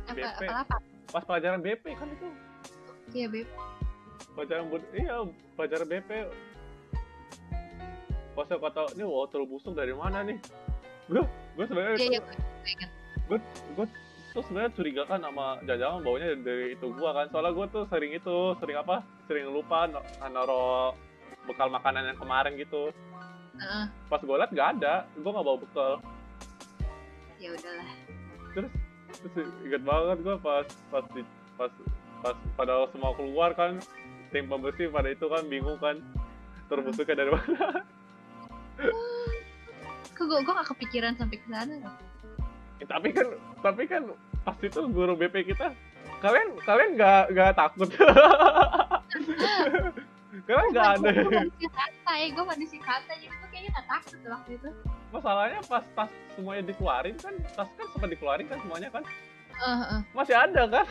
Apa 0.04 0.14
BP. 0.14 0.44
apa 0.44 0.54
apa? 0.62 0.76
pas 1.10 1.24
pelajaran 1.24 1.60
BP 1.60 1.86
kan 1.94 2.08
itu. 2.10 2.28
Iya 3.14 3.28
beb. 3.30 3.48
Pelajaran 4.34 4.66
bud- 4.68 4.92
iya, 4.92 5.16
pelajaran 5.54 5.88
BP. 5.88 6.10
Pas 8.34 8.46
saya 8.46 8.58
kata, 8.58 8.90
ini 8.94 9.06
water 9.06 9.46
busuk 9.46 9.72
dari 9.72 9.94
mana 9.94 10.26
nih? 10.26 10.42
Gue, 11.06 11.22
gue 11.54 11.66
sebenarnya 11.70 11.94
Iya 11.94 12.02
itu, 12.02 12.10
iya 12.10 12.20
gue 12.20 12.34
gue 12.34 12.72
ingat. 12.74 12.90
gue 13.78 13.86
tuh 14.34 14.42
sebenarnya 14.42 14.72
curiga 14.74 15.04
kan 15.06 15.22
sama 15.22 15.62
jajanan 15.62 16.02
baunya 16.02 16.34
dari 16.36 16.74
itu 16.74 16.90
gua 16.92 17.14
kan. 17.14 17.30
Soalnya 17.30 17.54
gue 17.54 17.68
tuh 17.70 17.84
sering 17.86 18.12
itu, 18.12 18.38
sering 18.58 18.76
apa? 18.76 18.96
Sering 19.24 19.46
lupa 19.48 19.86
naro 20.26 20.98
bekal 21.46 21.70
makanan 21.70 22.10
yang 22.10 22.18
kemarin 22.18 22.58
gitu. 22.58 22.90
Heeh, 23.54 23.86
Pas 24.10 24.18
gue 24.18 24.34
liat 24.34 24.50
gak 24.50 24.82
ada, 24.82 25.06
gue 25.14 25.30
gak 25.30 25.46
bawa 25.46 25.62
bekal. 25.62 26.02
ya 27.38 27.54
udahlah. 27.54 27.90
Terus 28.54 28.72
inget 29.66 29.82
banget 29.82 30.18
gue 30.22 30.36
pas 30.42 30.66
pas 30.94 31.06
di, 31.14 31.22
pas 31.58 31.72
pas 32.22 32.36
pada 32.58 32.86
semua 32.94 33.14
keluar 33.18 33.54
kan 33.58 33.82
tim 34.30 34.46
pembersih 34.50 34.90
pada 34.90 35.10
itu 35.10 35.26
kan 35.30 35.46
bingung 35.50 35.78
kan 35.82 35.98
terbusuknya 36.70 37.26
dari 37.26 37.32
mana 37.34 37.82
Kok 40.14 40.26
gue 40.30 40.40
gue 40.46 40.54
gak 40.54 40.70
kepikiran 40.74 41.14
sampai 41.18 41.38
ke 41.42 41.48
sana. 41.50 41.74
Ya, 42.82 42.86
tapi 42.90 43.14
kan 43.14 43.28
tapi 43.62 43.84
kan 43.86 44.02
pas 44.46 44.58
itu 44.62 44.80
guru 44.90 45.14
BP 45.18 45.54
kita 45.54 45.74
kalian 46.20 46.50
kalian 46.64 46.92
nggak 47.00 47.24
nggak 47.32 47.52
takut 47.56 47.90
kalian 50.48 50.68
nggak 50.74 50.90
ada 51.00 51.10
Gue 51.12 51.32
manusia 51.32 51.70
santai, 51.72 52.22
gue 52.34 52.44
manusia 52.44 52.80
santai 52.84 53.16
jadi 53.24 53.36
gue 53.36 53.50
kayaknya 53.52 53.70
gak 53.78 53.88
takut 53.88 54.20
waktu 54.28 54.52
itu. 54.58 54.70
Masalahnya 55.14 55.62
pas 55.64 55.86
tas 55.94 56.10
semuanya 56.34 56.66
dikeluarin 56.66 57.14
kan 57.16 57.34
tas 57.54 57.70
kan 57.70 57.86
sempat 57.88 58.10
dikeluarin 58.10 58.48
kan 58.48 58.58
semuanya 58.60 58.90
kan 58.92 59.04
Eh, 59.54 59.82
eh. 59.88 60.02
masih 60.12 60.34
ada 60.34 60.66
kan 60.66 60.86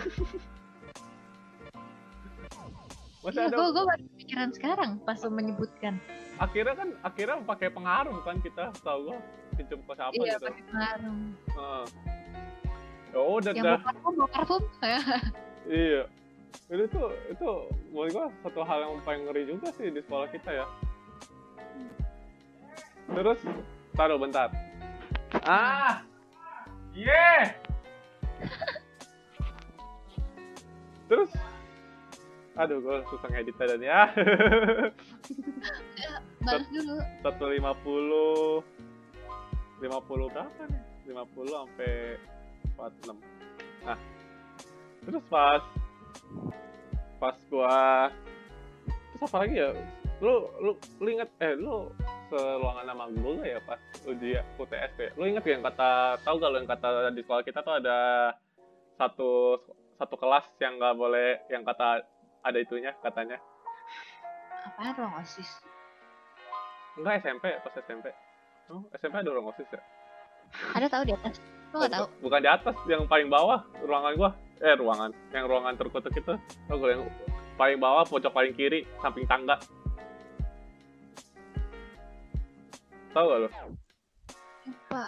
masih 3.20 3.38
Iya, 3.38 3.48
ada 3.48 3.56
gue 3.56 3.68
gue 3.68 3.84
baru 3.84 4.04
pikiran 4.16 4.48
sekarang 4.52 4.90
pas 5.00 5.18
lo 5.18 5.30
menyebutkan. 5.30 5.94
akhirnya 6.34 6.74
kan 6.74 6.88
akhirnya 7.00 7.36
pakai 7.40 7.68
pengaruh 7.68 8.18
kan 8.20 8.38
kita 8.38 8.70
tahu 8.80 8.98
gua 9.04 9.18
pinjam 9.52 9.78
ke 9.78 9.92
siapa 9.92 10.14
iya, 10.16 10.32
gitu 10.32 10.46
pakai 10.48 10.64
pengaruh. 10.64 11.14
Heeh. 11.52 11.84
ya 13.04 13.20
udah 13.20 13.52
Yang 13.52 13.62
dah 13.62 13.70
mau 13.72 13.84
parfum, 13.84 14.12
mau 14.16 14.28
parfum. 14.28 14.62
iya 15.68 16.02
itu 16.66 16.84
tuh 16.88 17.08
itu 17.28 17.48
menurut 17.88 18.10
gua 18.12 18.26
satu 18.40 18.60
hal 18.60 18.78
yang 18.80 18.94
paling 19.02 19.22
ngeri 19.24 19.42
juga 19.44 19.68
sih 19.72 19.86
di 19.86 20.00
sekolah 20.00 20.26
kita 20.28 20.50
ya 20.52 20.66
terus 23.08 23.38
taruh 23.96 24.18
bentar. 24.20 24.48
Ah! 25.44 26.04
Yeah 26.92 27.56
terus? 31.12 31.30
Aduh 32.56 32.80
gua 32.84 33.00
susah 33.08 33.28
ngedit 33.32 33.56
dan 33.56 33.80
ya. 33.80 34.08
Balas 36.44 36.66
dulu. 36.68 36.96
satu 37.24 37.44
lima 37.48 37.72
puluh. 37.80 38.60
lima 39.82 39.98
puluh 40.04 40.30
berapa 40.30 40.62
nih? 40.68 40.82
lima 41.10 41.24
puluh 41.32 41.52
sampai 41.52 42.16
empat 42.72 42.92
enam. 43.04 43.18
Nah 43.84 43.98
terus 45.02 45.24
pas 45.26 45.62
pas 47.18 47.36
gua 47.48 48.08
terus 49.16 49.22
apa 49.28 49.36
lagi 49.44 49.56
ya? 49.58 49.70
Lu 50.20 50.48
lu 50.60 50.72
lu 51.00 51.08
inget 51.08 51.28
eh 51.40 51.56
lu 51.56 51.88
seruangan 52.32 52.88
sama 52.88 53.04
nggak 53.12 53.44
ya 53.44 53.58
pas 53.68 53.80
ujian 54.08 54.44
UTS 54.56 54.92
ya 54.96 55.08
lu 55.20 55.24
inget 55.28 55.44
gak 55.44 55.52
yang 55.52 55.64
kata 55.68 56.16
tahu 56.24 56.40
gak 56.40 56.48
lu 56.48 56.56
yang 56.64 56.70
kata 56.72 56.88
di 57.12 57.20
sekolah 57.20 57.42
kita 57.44 57.60
tuh 57.60 57.74
ada 57.76 57.98
satu 58.96 59.60
satu 60.00 60.16
kelas 60.16 60.48
yang 60.64 60.80
nggak 60.80 60.96
boleh 60.96 61.44
yang 61.52 61.60
kata 61.62 62.00
ada 62.42 62.58
itunya 62.58 62.90
katanya? 63.04 63.38
Apaan 64.66 64.94
ruang 64.98 65.14
osis? 65.22 65.62
enggak 66.92 67.24
SMP 67.24 67.48
pas 67.64 67.72
SMP 67.72 68.12
oh, 68.68 68.84
SMP 68.96 69.14
ada 69.20 69.30
ruang 69.30 69.52
osis 69.52 69.68
ya? 69.68 69.82
Ada 70.72 70.86
tahu 70.88 71.02
di 71.04 71.12
atas? 71.12 71.36
Lo 71.70 71.76
nggak 71.84 71.92
tahu? 71.92 72.06
bukan 72.24 72.40
di 72.40 72.50
atas 72.50 72.76
yang 72.88 73.04
paling 73.06 73.28
bawah 73.28 73.60
ruangan 73.84 74.12
gua. 74.16 74.30
Eh 74.62 74.74
ruangan. 74.78 75.10
Yang 75.34 75.44
ruangan 75.50 75.74
terkutuk 75.74 76.14
itu. 76.14 76.34
Tau 76.38 76.76
gak 76.78 76.90
yang 76.94 77.02
paling 77.58 77.78
bawah 77.82 78.04
pojok 78.06 78.30
paling 78.30 78.54
kiri 78.54 78.86
samping 79.02 79.26
tangga 79.26 79.58
tahu 83.12 83.24
gak 83.26 83.38
lo 83.38 83.48
Lupa. 84.62 85.02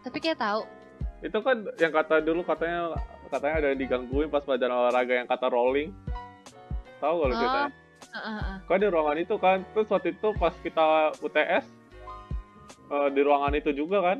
Tapi 0.00 0.18
kayak 0.18 0.38
tahu. 0.38 0.62
itu 1.20 1.38
kan 1.38 1.56
yang 1.76 1.92
kata 1.92 2.18
dulu 2.18 2.40
katanya 2.40 2.96
katanya 3.28 3.54
ada 3.56 3.66
yang 3.70 3.78
digangguin 3.78 4.26
pas 4.26 4.40
pelajaran 4.40 4.72
olahraga 4.74 5.14
yang 5.14 5.28
kata 5.28 5.46
rolling 5.46 5.92
tahu 6.98 7.14
gak 7.14 7.28
lo 7.28 7.32
Oh. 7.32 7.38
ceritanya 7.38 7.70
Heeh, 8.10 8.34
heeh. 8.34 8.56
kan 8.64 8.76
di 8.76 8.88
ruangan 8.88 9.18
itu 9.18 9.34
kan 9.36 9.58
terus 9.70 9.86
waktu 9.86 10.08
itu 10.10 10.28
pas 10.34 10.54
kita 10.58 10.84
UTS 11.18 11.64
eh, 12.88 13.08
di 13.10 13.20
ruangan 13.20 13.52
itu 13.54 13.70
juga 13.70 14.00
kan 14.02 14.18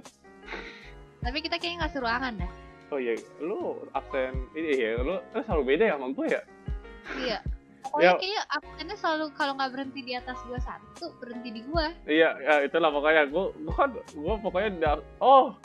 Tapi 1.21 1.39
kita 1.39 1.57
kayaknya 1.57 1.77
nggak 1.81 1.93
seruangan 1.93 2.33
dah. 2.37 2.51
oh 2.89 2.99
iya 2.99 3.13
lu 3.39 3.61
absen 3.91 4.33
ini 4.53 4.71
ya 4.75 4.99
lu 4.99 5.17
eh, 5.17 5.43
selalu 5.43 5.63
beda 5.67 5.85
ya 5.87 5.95
sama 5.95 6.09
gue 6.11 6.27
ya 6.29 6.43
Iya. 7.17 7.39
Pokoknya 7.91 8.07
Ya. 8.07 8.13
kayaknya 8.17 8.43
absennya 8.49 8.97
selalu 8.97 9.25
kalau 9.35 9.53
nggak 9.53 9.71
berhenti 9.73 10.01
di 10.01 10.13
atas 10.15 10.39
gua 10.43 10.59
satu, 10.59 11.11
berhenti 11.19 11.51
di 11.51 11.61
gua. 11.65 11.91
Iya, 12.05 12.31
ya 12.39 12.55
itulah 12.63 12.89
pokoknya 12.89 13.27
gue 13.27 13.45
gue 13.57 13.75
kan 13.75 13.91
gue 13.93 14.35
pokoknya 14.41 14.71
da- 14.79 15.07
oh 15.19 15.59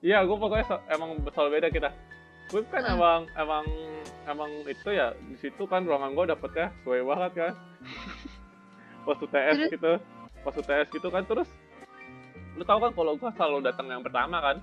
iya 0.00 0.20
gue 0.20 0.36
pokoknya 0.36 0.64
sa- 0.66 0.84
emang 0.88 1.16
selalu 1.26 1.50
beda 1.54 1.68
kita. 1.70 1.90
Gue 2.46 2.60
kan 2.66 2.82
Hmm. 2.82 2.94
emang 2.94 3.20
emang 3.34 3.64
emang 4.26 4.50
itu 4.62 4.88
ya 4.90 5.16
di 5.18 5.36
situ 5.36 5.64
kan 5.64 5.82
ruangan 5.82 6.12
gue 6.12 6.24
dapetnya 6.28 6.68
sesuai 6.78 7.00
banget 7.02 7.32
kan. 7.34 7.52
pas 9.04 9.18
UTS 9.18 9.56
Terus? 9.58 9.70
gitu, 9.70 9.92
pas 10.42 10.54
UTS 10.54 10.88
gitu 10.90 11.08
kan 11.08 11.24
terus 11.24 11.48
lu 12.54 12.62
tau 12.62 12.78
kan 12.78 12.88
kalau 12.90 13.12
gue 13.14 13.30
selalu 13.30 13.58
datang 13.62 13.86
yang 13.86 14.00
pertama 14.00 14.38
kan 14.38 14.56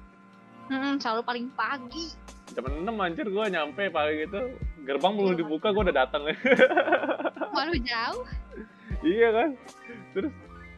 Hmm, 0.64 0.96
selalu 0.98 1.22
paling 1.22 1.48
pagi. 1.52 2.14
jam 2.50 2.64
6 2.66 2.96
anjir 2.96 3.24
gue 3.24 3.46
nyampe 3.48 3.84
paling 3.88 4.18
gitu 4.22 4.42
gerbang 4.82 5.14
belum 5.14 5.32
Iya. 5.32 5.40
dibuka 5.40 5.68
gue 5.70 5.84
udah 5.84 5.98
datang 5.98 6.22
Waduh 7.56 7.80
jauh. 7.80 8.26
iya 9.02 9.30
kan 9.30 9.50
terus 10.12 10.34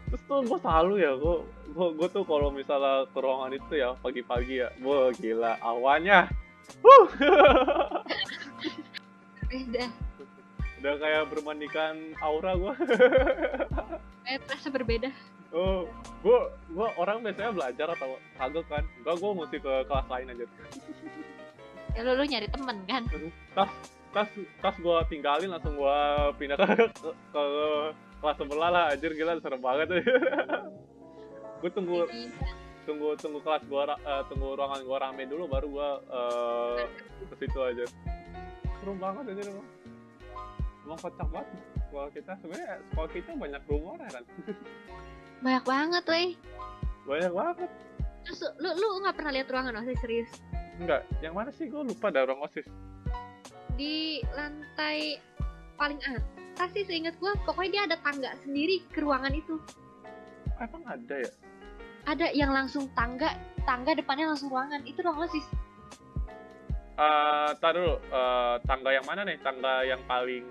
terus 0.08 0.22
tuh 0.24 0.40
gue 0.42 0.60
selalu 0.60 0.94
ya 1.00 1.12
gue 1.14 1.36
gue, 1.70 1.88
gue 1.94 2.08
tuh 2.10 2.24
kalau 2.24 2.50
misalnya 2.50 3.06
ke 3.06 3.18
ruangan 3.18 3.52
itu 3.52 3.74
ya 3.74 3.96
pagi-pagi 3.98 4.56
ya 4.60 4.70
wah 4.80 5.10
gila 5.12 5.58
awannya 5.60 6.28
Wuh. 6.80 7.08
Beda. 9.46 9.86
udah 10.80 10.94
kayak 10.98 11.24
bermandikan 11.28 11.94
aura 12.20 12.54
gue 12.54 12.74
Eh, 14.26 14.40
terasa 14.46 14.68
berbeda. 14.68 15.12
oh 15.52 15.88
gue 16.20 16.40
gue 16.70 16.88
orang 16.96 17.22
biasanya 17.22 17.52
belajar 17.52 17.88
atau 17.90 18.18
kagak 18.34 18.66
kan 18.68 18.84
enggak 18.98 19.16
gue 19.16 19.32
mesti 19.34 19.58
ke 19.58 19.74
kelas 19.84 20.08
lain 20.08 20.28
aja 20.30 20.46
Ya 21.94 22.02
lu, 22.02 22.12
lu 22.18 22.24
nyari 22.26 22.48
temen 22.50 22.78
kan? 22.90 23.04
tas 23.54 23.72
tas 24.14 24.30
tas 24.62 24.76
gue 24.78 24.98
tinggalin 25.10 25.50
langsung 25.50 25.78
gue 25.78 26.00
pindah 26.42 26.58
ke, 26.58 26.90
ke, 26.90 27.10
ke 27.12 27.44
kelas 28.24 28.38
sebelah 28.40 28.70
lah. 28.72 28.86
Anjir 28.96 29.12
gila 29.14 29.38
serem 29.44 29.60
banget. 29.60 29.88
Gue 31.64 31.72
tunggu 31.72 32.04
tunggu 32.84 33.16
tunggu 33.16 33.40
kelas 33.40 33.64
gua 33.72 33.96
eh, 33.96 34.24
tunggu 34.28 34.60
ruangan 34.60 34.84
gua 34.84 34.98
rame 35.08 35.24
dulu 35.24 35.48
baru 35.48 35.68
gua 35.72 35.90
eh, 36.04 36.84
ke 37.32 37.36
situ 37.40 37.60
aja. 37.64 37.86
Seru 38.80 39.00
banget 39.00 39.32
aja 39.32 39.48
emang. 39.48 39.68
Emang 40.84 41.00
kocak 41.00 41.28
banget. 41.32 41.48
Sekolah 41.88 42.10
kita 42.12 42.32
sebenarnya 42.44 42.72
sekolah 42.92 43.10
kita 43.16 43.32
banyak 43.40 43.62
rumor 43.72 43.96
ya 44.04 44.12
kan? 44.12 44.24
Banyak 45.44 45.64
banget, 45.64 46.04
weh. 46.08 46.30
banyak 47.04 47.32
banget. 47.36 47.70
Terus 48.24 48.40
lu 48.60 48.70
lu 48.76 48.88
nggak 49.04 49.16
pernah 49.16 49.32
lihat 49.36 49.48
ruangan 49.52 49.80
osis 49.84 50.00
serius? 50.04 50.32
Enggak 50.82 51.02
yang 51.22 51.34
mana 51.38 51.50
sih? 51.54 51.70
Gua 51.70 51.86
lupa 51.86 52.10
ada 52.10 52.26
ruang 52.26 52.42
osis 52.46 52.66
Di 53.78 54.22
lantai 54.34 55.18
paling 55.78 56.00
atas 56.06 56.70
sih 56.78 56.86
seingat 56.86 57.18
gua, 57.18 57.34
pokoknya 57.46 57.70
dia 57.70 57.84
ada 57.90 57.98
tangga 58.06 58.32
sendiri 58.46 58.86
ke 58.94 59.02
ruangan 59.02 59.34
itu. 59.34 59.58
Emang 60.62 60.86
ada 60.86 61.16
ya? 61.18 61.32
Ada 62.06 62.28
yang 62.38 62.54
langsung 62.54 62.92
tangga, 62.94 63.34
tangga 63.66 63.98
depannya 63.98 64.30
langsung 64.30 64.54
ruangan. 64.54 64.86
Itu 64.86 65.02
ruang 65.02 65.26
osis. 65.26 65.46
Eh, 66.94 67.50
tar 67.58 67.74
dulu. 67.74 67.98
Eh, 67.98 68.56
tangga 68.70 68.90
yang 68.94 69.06
mana 69.10 69.26
nih? 69.26 69.42
Tangga 69.42 69.82
yang 69.82 70.02
paling 70.06 70.46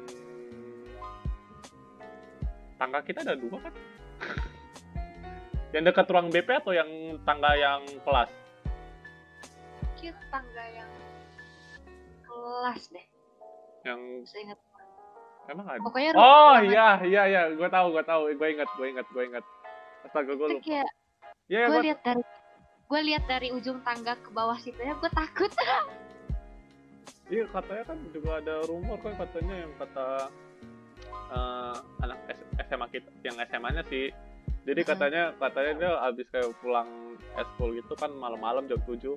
tangga 2.82 2.98
kita 3.06 3.22
ada 3.22 3.38
dua 3.38 3.62
kan? 3.62 3.74
Yang 5.72 5.84
dekat 5.88 6.06
ruang 6.12 6.28
BP 6.28 6.48
atau 6.52 6.76
yang 6.76 6.90
tangga 7.24 7.56
yang 7.56 7.80
kelas 8.04 8.28
Mungkin 10.02 10.18
tangga 10.34 10.64
yang 10.66 10.90
kelas 12.26 12.82
deh, 12.90 13.06
yang 13.86 14.00
seingat. 14.26 14.58
emang 15.46 15.62
ada 15.62 15.78
Pokoknya 15.78 16.10
Oh 16.18 16.58
ruangan- 16.58 16.66
iya 16.66 16.88
iya 17.06 17.22
iya, 17.30 17.42
gue 17.54 17.68
tahu 17.70 17.94
gue 17.94 18.02
tahu, 18.02 18.34
gue 18.34 18.48
ingat 18.50 18.66
gue 18.74 18.86
ingat 18.90 19.06
gue 19.06 19.22
ingat. 19.22 19.44
Astaga 20.02 20.34
gue 20.34 20.58
lupa. 20.58 20.82
Iya 21.46 21.70
gue 21.70 21.80
lihat 21.86 22.00
dari 22.02 22.22
gue 22.90 23.00
lihat 23.06 23.24
dari 23.30 23.48
ujung 23.54 23.78
tangga 23.86 24.18
ke 24.18 24.30
bawah 24.34 24.58
situ 24.58 24.82
ya 24.82 24.98
gue 24.98 25.06
takut 25.08 25.48
iya 27.30 27.46
katanya 27.46 27.84
kan 27.86 27.98
juga 28.10 28.42
ada 28.42 28.54
rumor 28.66 28.98
kan 28.98 29.14
katanya 29.14 29.54
yang 29.54 29.72
kata 29.78 30.06
eh, 31.30 31.76
anak 32.02 32.18
SMA 32.58 32.86
kita 32.90 33.06
yang 33.22 33.38
SMA-nya 33.46 33.86
sih. 33.86 34.10
Jadi 34.66 34.82
katanya 34.82 35.30
katanya 35.38 35.72
dia 35.78 35.90
abis 36.10 36.26
kayak 36.26 36.50
pulang 36.58 36.90
eskul 37.38 37.70
gitu 37.70 37.94
kan 37.94 38.10
malam-malam 38.10 38.66
jam 38.66 38.82
7 38.82 39.14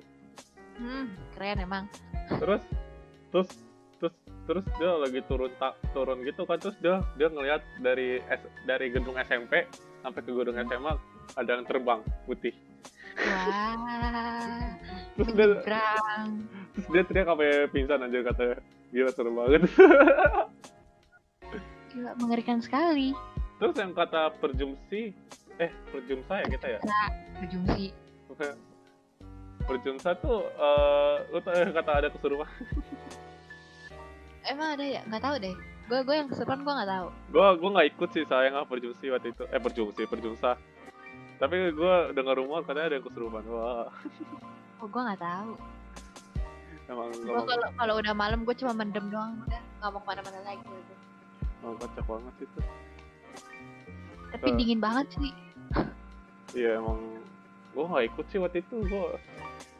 hmm, 0.78 1.06
keren 1.36 1.58
emang. 1.60 1.84
Terus 2.28 2.62
terus 3.32 3.48
terus 4.00 4.14
terus 4.46 4.64
dia 4.78 4.92
lagi 4.96 5.20
turun 5.26 5.52
tak 5.58 5.74
turun 5.90 6.22
gitu 6.22 6.46
kan 6.46 6.60
terus 6.60 6.76
dia 6.78 7.02
dia 7.18 7.28
ngelihat 7.32 7.62
dari 7.82 8.22
S- 8.30 8.52
dari 8.68 8.92
gedung 8.94 9.18
SMP 9.18 9.66
sampai 10.04 10.20
ke 10.22 10.30
gedung 10.30 10.56
SMA 10.56 10.92
ada 11.34 11.50
yang 11.58 11.64
terbang 11.66 12.00
putih. 12.24 12.54
Wah 13.16 13.74
terus 15.16 15.30
dia 15.32 15.46
terus 16.76 16.86
dia 16.92 17.02
teriak 17.08 17.26
sampai 17.26 17.50
pingsan 17.72 18.04
anjir 18.04 18.22
katanya 18.22 18.56
gila 18.92 19.10
seru 19.12 19.30
banget. 19.34 19.62
Gila 21.96 22.12
mengerikan 22.20 22.60
sekali. 22.60 23.16
Terus 23.56 23.72
yang 23.80 23.96
kata 23.96 24.36
perjumsi 24.36 25.16
eh 25.56 25.72
perjumsa 25.88 26.44
ya 26.44 26.46
kita 26.52 26.66
ya? 26.76 26.78
Berjumsi 27.40 27.88
perjumsa 29.66 30.14
tuh 30.16 30.46
eh 30.46 31.14
lu 31.28 31.38
tau 31.38 31.52
yang 31.52 31.72
kata 31.72 31.90
ada 31.96 32.08
kesurupan 32.08 32.46
emang 34.46 34.74
ada 34.74 34.84
ya 34.84 35.00
nggak 35.04 35.20
tahu 35.20 35.34
deh 35.38 35.54
gue 35.86 35.98
gue 36.02 36.14
yang 36.14 36.26
kesurupan 36.26 36.60
gue 36.60 36.72
nggak 36.72 36.88
tahu 36.88 37.06
gua 37.30 37.46
gua 37.54 37.68
nggak 37.72 37.86
ikut 37.92 38.08
sih 38.10 38.24
sayang 38.24 38.54
ah 38.54 38.62
perjumsi 38.62 39.08
waktu 39.08 39.30
itu 39.30 39.42
eh 39.44 39.58
perjumsi 39.58 40.02
perjumsa 40.04 40.50
Tapi 41.36 41.68
gue 41.68 41.94
dengar 42.16 42.32
rumor 42.32 42.64
katanya 42.64 42.88
ada 42.88 42.96
yang 42.96 43.04
kesurupan. 43.04 43.44
Wah, 43.44 43.92
Oh, 44.80 44.88
gue 44.88 45.02
nggak 45.04 45.20
tahu. 45.20 45.52
emang 46.86 47.12
Gue 47.12 47.42
kalau 47.44 47.68
kalau 47.76 47.94
udah 48.00 48.14
malam 48.16 48.40
gue 48.40 48.56
cuma 48.56 48.72
mendem 48.72 49.04
doang 49.12 49.36
udah 49.44 49.60
nggak 49.76 49.90
mau 49.92 50.00
ke 50.00 50.06
mana-mana 50.08 50.40
lagi. 50.40 50.64
udah. 50.64 50.98
emang 51.60 51.76
kocak 51.76 52.04
banget 52.08 52.34
itu. 52.40 52.60
Tapi 54.32 54.48
Eh. 54.48 54.56
dingin 54.56 54.80
banget 54.80 55.06
sih. 55.12 55.32
Iya 56.56 56.80
emang 56.80 56.98
gue 57.76 57.84
nggak 57.84 58.04
ikut 58.08 58.24
sih 58.26 58.38
waktu 58.40 58.58
itu 58.64 58.76
gue 58.80 59.04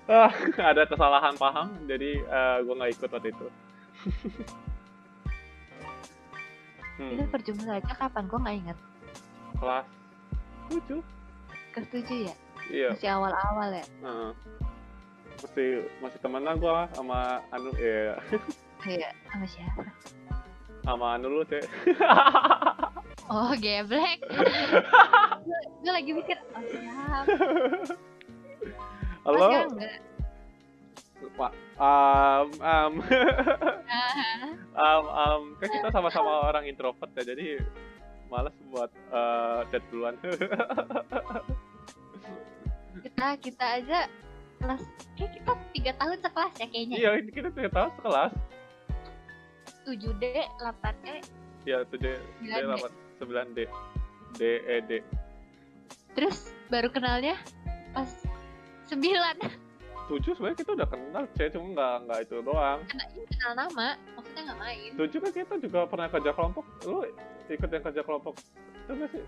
ah 0.07 0.31
ada 0.71 0.83
kesalahan 0.85 1.35
paham 1.35 1.69
jadi 1.85 2.23
gue 2.63 2.75
nggak 2.75 2.93
ikut 2.95 3.11
waktu 3.11 3.29
itu. 3.31 3.47
Itu 6.97 7.21
hmm, 7.21 7.29
perjumlah 7.29 7.77
aja 7.77 7.93
kapan? 7.93 8.25
Gue 8.25 8.39
nggak 8.41 8.57
inget. 8.57 8.79
kelas 9.57 9.85
tujuh 10.69 11.01
Kesetuju 11.71 12.15
ya? 12.25 12.35
iya 12.69 12.89
Masih 12.91 13.09
awal-awal 13.11 13.69
ya? 13.71 13.85
heeh. 14.03 14.33
masih 15.37 15.69
masih 16.01 16.19
temenan 16.19 16.57
gue 16.57 16.73
sama 16.93 17.45
anu 17.51 17.69
ya 17.77 18.17
Iya. 18.89 19.09
Sama 19.29 19.47
siapa? 19.47 19.83
sama 20.83 21.07
anu 21.15 21.29
lu 21.31 21.45
cek 21.45 21.65
Oh, 23.27 23.51
geblek. 23.59 24.23
gue 25.83 25.91
lagi 25.91 26.15
mikir, 26.15 26.39
oh 26.55 26.63
siapa? 26.63 27.27
Halo? 29.27 29.51
Enggak. 29.51 29.99
pak 31.35 31.53
um, 31.83 32.49
um, 32.63 32.93
um, 34.79 35.05
um, 35.11 35.43
kan 35.59 35.69
kita 35.69 35.89
sama-sama 35.91 36.47
orang 36.47 36.71
introvert 36.71 37.11
ya 37.19 37.35
jadi 37.35 37.59
malas 38.31 38.55
buat 38.71 38.87
eh, 38.95 39.61
chat 39.75 39.83
duluan. 39.91 40.15
Kita 42.97 43.27
kita 43.39 43.67
aja 43.81 43.99
kelas 44.59 44.83
kayak 45.15 45.31
kita 45.37 45.53
tiga 45.73 45.93
tahun 46.01 46.19
sekelas 46.21 46.53
ya 46.59 46.67
kayaknya 46.69 46.97
iya 46.97 47.11
ini 47.21 47.31
kita 47.31 47.49
tuh 47.55 47.71
tahu 47.71 47.89
sekelas. 48.01 48.33
7 49.87 50.23
D 50.23 50.25
8 50.59 51.07
E. 51.07 51.17
Ya 51.69 51.79
tujuh 51.87 52.19
D 52.43 52.51
9 52.51 52.51
D. 52.51 52.61
delapan 52.67 52.93
sembilan 53.21 53.47
D. 53.53 53.59
D 54.37 54.43
E 54.65 54.77
D. 54.85 54.93
Terus 56.19 56.51
baru 56.73 56.89
kenalnya 56.91 57.39
pas 57.95 58.11
9 58.87 59.67
tujuh 60.07 60.39
sebenarnya 60.39 60.59
kita 60.63 60.71
udah 60.79 60.87
kenal 60.87 61.25
cek. 61.35 61.49
Cuma 61.51 61.67
nggak 61.75 61.95
nggak 62.07 62.19
itu 62.31 62.37
doang. 62.47 62.79
Kena 62.87 63.05
ini 63.11 63.27
kenal 63.27 63.53
nama 63.59 63.89
maksudnya 64.15 64.43
nggak 64.47 64.61
main. 64.63 64.91
Tujuh 64.95 65.19
kan 65.19 65.31
kita 65.35 65.55
juga 65.59 65.81
pernah 65.91 66.07
kerja 66.07 66.31
kelompok. 66.31 66.65
Lu 66.87 67.03
ikut 67.51 67.69
yang 67.71 67.83
kerja 67.83 68.03
kelompok 68.07 68.35
itu 68.87 68.93
nggak 68.95 69.11
sih? 69.11 69.25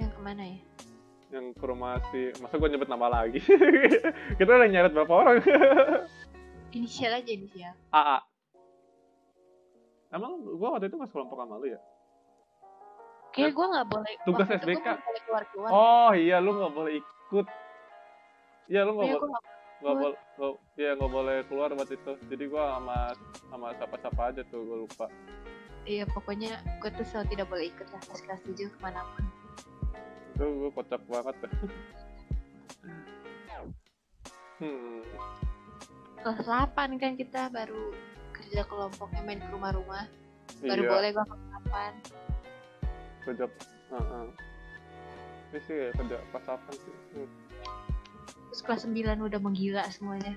Yang 0.00 0.10
ke 0.16 0.20
mana 0.24 0.42
ya? 0.48 0.58
Yang 1.36 1.46
ke 1.60 1.64
rumah 1.68 2.00
si 2.08 2.20
masa 2.40 2.54
gue 2.56 2.68
nyebut 2.72 2.88
nama 2.88 3.06
lagi? 3.12 3.40
Kita 4.40 4.50
udah 4.56 4.68
nyeret 4.72 4.92
berapa 4.96 5.12
orang? 5.12 5.36
Inisial 6.76 7.20
aja 7.20 7.30
inisial. 7.32 7.72
AA 7.92 8.18
emang 10.16 10.32
gue 10.40 10.68
waktu 10.68 10.86
itu 10.88 10.96
masih 10.96 11.12
kelompok 11.12 11.36
sama 11.40 11.60
lu 11.60 11.66
ya? 11.68 11.80
Kayak 13.34 13.52
gue 13.52 13.66
nggak 13.68 13.88
boleh 13.92 14.12
Tugas 14.24 14.48
SBK. 14.48 14.86
boleh 14.96 15.20
keluar 15.28 15.44
keluar 15.52 15.68
oh 15.68 16.10
iya 16.16 16.40
lu 16.40 16.56
nggak 16.56 16.72
boleh 16.72 16.92
ikut 17.04 17.46
iya 18.66 18.80
lu 18.82 18.92
nggak 18.94 19.06
Iya, 19.06 19.16
boleh 19.16 19.30
gua 19.76 19.92
nggak- 19.92 19.98
boleh 20.00 20.54
iya 20.76 20.90
nggak 20.96 21.12
boleh 21.12 21.36
keluar 21.46 21.68
buat 21.72 21.90
itu. 21.90 22.12
Jadi 22.26 22.44
gue 22.48 22.64
sama 22.64 22.98
sama 23.46 23.66
siapa-siapa 23.76 24.22
aja 24.32 24.42
tuh 24.48 24.60
gue 24.64 24.78
lupa. 24.82 25.06
Iya 25.86 26.02
pokoknya 26.10 26.58
gue 26.82 26.90
tuh 26.90 27.06
selalu 27.06 27.26
tidak 27.30 27.46
boleh 27.46 27.64
ikut 27.70 27.86
lah 27.94 28.02
pas 28.02 28.18
kelas 28.18 28.40
7 28.42 28.66
ke 28.66 28.78
mana 28.82 29.00
pun. 29.14 29.24
Itu 30.34 30.44
gue 30.44 30.70
kocak 30.74 31.02
banget. 31.06 31.36
Hmm. 34.56 35.04
Kelas 36.24 36.40
8 36.42 36.96
kan 36.98 37.12
kita 37.14 37.52
baru 37.52 37.92
kerja 38.32 38.64
kelompoknya 38.66 39.20
main 39.22 39.38
ke 39.38 39.50
rumah-rumah. 39.52 40.08
Baru 40.64 40.82
iya. 40.82 40.90
boleh 40.90 41.10
gue 41.12 41.24
kelas 41.24 41.44
8 41.68 41.94
kerja 43.26 43.46
Heeh. 43.90 44.26
ini 45.50 45.58
sih 45.62 45.74
ya, 45.74 45.90
kerja 45.94 46.16
pas 46.30 46.46
apa 46.46 46.70
sih. 46.72 46.94
Hmm. 47.14 47.45
Terus 48.56 48.88
kelas 48.88 48.88
9 48.88 49.20
udah 49.20 49.36
menggila 49.36 49.84
semuanya 49.92 50.32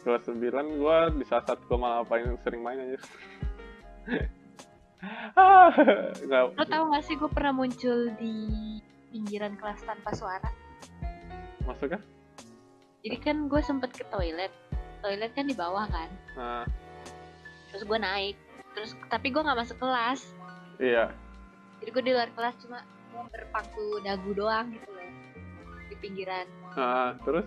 kelas 0.00 0.24
9 0.24 0.40
gue 0.80 0.98
di 1.20 1.24
saat 1.28 1.44
saat 1.44 1.60
gue 1.60 1.76
malah 1.76 2.00
paling 2.08 2.40
sering 2.40 2.64
main 2.64 2.80
aja 2.80 2.96
ah 5.36 5.68
Lo 6.56 6.64
tau 6.64 6.88
gak 6.88 7.04
sih 7.04 7.20
gue 7.20 7.28
pernah 7.28 7.52
muncul 7.52 8.08
di 8.16 8.32
pinggiran 9.12 9.52
kelas 9.60 9.84
tanpa 9.84 10.16
suara? 10.16 10.48
maksudnya 11.68 12.00
Jadi 13.04 13.16
kan 13.20 13.50
gue 13.50 13.60
sempet 13.60 13.92
ke 13.92 14.06
toilet. 14.08 14.54
Toilet 15.02 15.34
kan 15.34 15.50
di 15.50 15.58
bawah 15.58 15.84
kan. 15.90 16.06
nah 16.38 16.62
Terus 17.68 17.82
gue 17.82 17.98
naik. 17.98 18.38
Terus 18.78 18.94
tapi 19.10 19.34
gue 19.34 19.42
nggak 19.42 19.58
masuk 19.58 19.76
kelas. 19.82 20.22
iya 20.78 21.10
Jadi 21.82 21.88
gue 21.92 22.02
di 22.08 22.12
luar 22.14 22.30
kelas 22.32 22.54
cuma 22.62 22.86
mau 23.10 23.26
berpaku 23.26 24.00
dagu 24.06 24.30
doang 24.38 24.70
gitu. 24.70 25.01
Di 25.92 26.00
pinggiran. 26.00 26.48
nah 26.72 27.12
terus? 27.20 27.44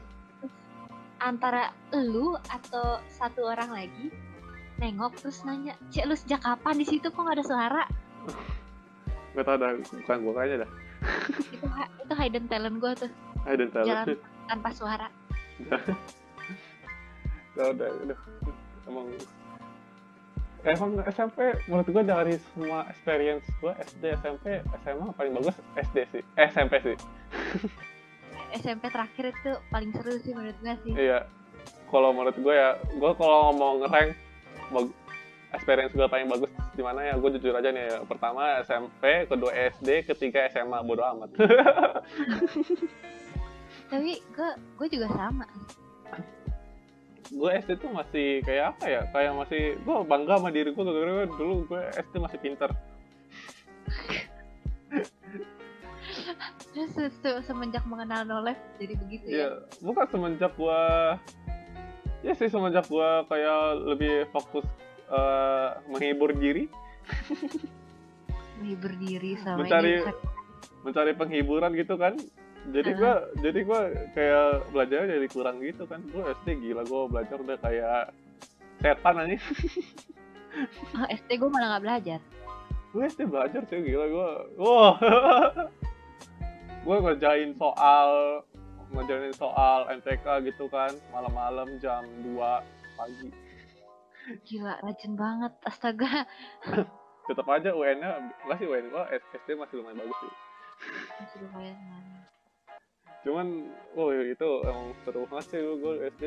Antara 1.17 1.73
lu 1.97 2.37
atau 2.45 3.01
satu 3.09 3.49
orang 3.49 3.73
lagi 3.73 4.13
nengok 4.77 5.17
terus 5.17 5.41
nanya, 5.41 5.73
Cek 5.89 6.05
lu 6.05 6.13
sejak 6.13 6.45
kapan 6.45 6.77
di 6.77 6.85
situ? 6.85 7.09
Kok 7.09 7.25
gak 7.25 7.41
ada 7.41 7.45
suara? 7.45 7.83
nggak 9.35 9.51
tau 9.51 9.59
dah 9.59 9.75
bukan 9.75 10.17
gue 10.23 10.33
kayaknya 10.37 10.57
dah. 10.63 10.71
Itu 11.51 11.67
itu 12.07 12.13
hidden 12.15 12.45
talent 12.47 12.77
gue 12.79 12.91
tuh. 12.95 13.11
Don't 13.43 13.71
tell 13.75 13.83
jalan 13.83 14.15
tanpa 14.47 14.69
suara. 14.71 15.07
udah 17.59 17.67
udah 17.75 17.87
udah. 18.05 18.19
Emang. 18.87 19.05
Emang 20.65 20.91
SMP 21.11 21.53
menurut 21.67 21.89
gue 21.91 22.03
dari 22.07 22.33
semua 22.39 22.87
experience 22.87 23.45
gue 23.59 23.75
SD 23.75 24.03
SMP 24.23 24.63
SMA 24.87 25.11
paling 25.13 25.33
bagus 25.35 25.59
SD 25.75 25.97
sih. 26.15 26.23
Eh, 26.39 26.47
SMP 26.47 26.79
sih 26.79 26.95
SMP 28.55 28.87
terakhir 28.87 29.31
itu 29.31 29.51
paling 29.67 29.91
seru 29.91 30.15
sih 30.17 30.31
menurut 30.31 30.55
gue 30.57 30.73
sih. 30.81 30.93
iya 30.95 31.27
kalau 31.89 32.11
menurut 32.11 32.35
gue 32.35 32.51
ya 32.51 32.75
gue 32.77 33.11
kalau 33.15 33.51
ngomong 33.51 33.85
bag- 33.85 34.95
experience 35.51 35.91
gue 35.91 36.05
paling 36.05 36.27
bagus 36.27 36.49
di 36.73 36.83
mana 36.83 36.99
ya 37.01 37.13
gue 37.15 37.29
jujur 37.31 37.51
aja 37.51 37.69
nih 37.71 37.83
ya. 37.87 37.97
pertama 38.03 38.59
SMP 38.61 39.25
kedua 39.25 39.51
SD 39.71 40.03
ketiga 40.05 40.45
SMA 40.49 40.77
bodo 40.81 41.03
amat 41.05 41.29
Tapi 43.85 44.17
gue 44.17 44.49
gue 44.81 44.87
juga 44.89 45.07
sama. 45.13 45.45
gue 47.25 47.49
SD 47.57 47.77
tuh 47.77 47.89
masih 47.89 48.41
kayak 48.41 48.75
apa 48.75 48.85
ya 48.85 49.01
kayak 49.09 49.33
masih 49.33 49.61
gue 49.77 49.95
bangga 50.05 50.37
sama 50.37 50.49
diri 50.49 50.69
gue 50.69 50.83
gara-gara 50.83 51.25
dulu 51.27 51.65
gue 51.65 51.81
SD 51.97 52.13
masih 52.19 52.37
pinter 52.37 52.69
Terus 56.75 56.91
se- 56.91 57.15
se- 57.15 57.41
semenjak 57.41 57.87
mengenal 57.87 58.27
Nolef 58.27 58.59
jadi 58.75 58.93
begitu 58.97 59.25
Iya, 59.25 59.39
ya. 59.39 59.49
bukan 59.79 60.05
semenjak 60.05 60.51
gua 60.53 61.15
ya 62.19 62.33
sih 62.33 62.45
semenjak 62.45 62.83
gua 62.85 63.23
kayak 63.25 63.59
lebih 63.85 64.13
fokus 64.29 64.67
eh, 65.05 65.69
menghibur 65.87 66.33
diri, 66.33 66.67
Menghibur 68.55 68.91
diri 68.97 69.37
sama 69.37 69.61
Mencari- 69.61 70.01
ini. 70.01 70.13
mencari 70.81 71.11
penghiburan 71.13 71.71
gitu 71.73 71.95
kan. 71.95 72.17
Jadi 72.65 72.91
Aha. 72.91 72.97
gua 72.97 73.13
jadi 73.39 73.59
gua 73.61 73.79
kayak 74.11 74.45
belajar 74.69 74.99
jadi 75.07 75.27
kurang 75.29 75.61
gitu 75.61 75.85
kan. 75.85 76.01
Gua 76.09 76.33
SD 76.35 76.59
gila 76.59 76.83
gua 76.83 77.05
belajar 77.05 77.37
udah 77.37 77.57
kayak 77.57 78.11
setan 78.77 79.15
aja. 79.17 79.37
Oh, 80.93 81.05
SD 81.05 81.35
gue 81.35 81.49
malah 81.49 81.67
gak 81.69 81.83
belajar. 81.83 82.19
Gue 82.89 83.03
SD 83.05 83.27
belajar 83.27 83.61
sih 83.65 83.75
gila 83.77 84.07
gua. 84.07 84.29
Wah. 84.55 84.93
gua 86.85 87.01
ngerjain 87.01 87.51
soal 87.57 88.39
ngerjain 88.93 89.33
soal 89.33 89.89
MTK 89.89 90.25
gitu 90.45 90.69
kan 90.69 90.93
malam-malam 91.09 91.67
jam 91.81 92.05
2 92.21 92.37
pagi. 92.95 93.29
Gila, 94.45 94.81
rajin 94.81 95.13
banget. 95.13 95.53
Astaga. 95.65 96.23
tetap 97.25 97.47
aja 97.49 97.73
UN-nya 97.73 98.21
nggak 98.45 98.57
sih 98.61 98.67
UN 98.69 98.85
gua 98.93 99.09
SD 99.09 99.57
masih 99.57 99.81
lumayan 99.81 99.97
bagus 99.97 100.17
sih 100.21 100.31
Masih 101.17 101.37
lumayan. 101.41 101.73
man. 101.89 102.03
cuman 103.25 103.47
oh 103.97 104.13
itu 104.13 104.49
emang 104.61 104.93
seru 105.01 105.25
banget 105.25 105.45
sih 105.49 105.57
gue 105.57 105.93
SD 106.13 106.23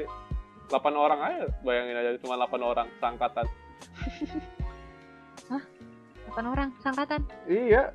8 0.67 0.75
orang 0.99 1.21
aja 1.23 1.47
bayangin 1.63 1.95
aja 1.95 2.19
cuma 2.19 2.35
8 2.35 2.51
orang 2.59 2.91
seangkatan 2.99 3.47
8 6.35 6.43
orang, 6.45 6.69
sangkatan. 6.83 7.23
iya 7.47 7.95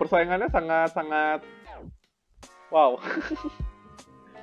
persaingannya 0.00 0.48
sangat-sangat 0.48 1.44
wow. 2.72 2.96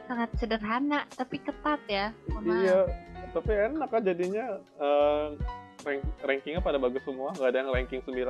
sangat 0.08 0.30
sederhana 0.38 1.10
tapi 1.18 1.42
ketat 1.42 1.82
ya. 1.90 2.14
Iya, 2.46 2.86
tapi 3.34 3.58
enak 3.58 3.90
kan 3.90 4.06
jadinya 4.06 4.62
uh, 4.78 5.34
rank 5.82 6.06
rankingnya 6.22 6.62
pada 6.62 6.78
bagus 6.78 7.02
semua, 7.04 7.34
nggak 7.34 7.50
ada 7.50 7.66
yang 7.66 7.74
ranking 7.74 8.06
9. 8.06 8.14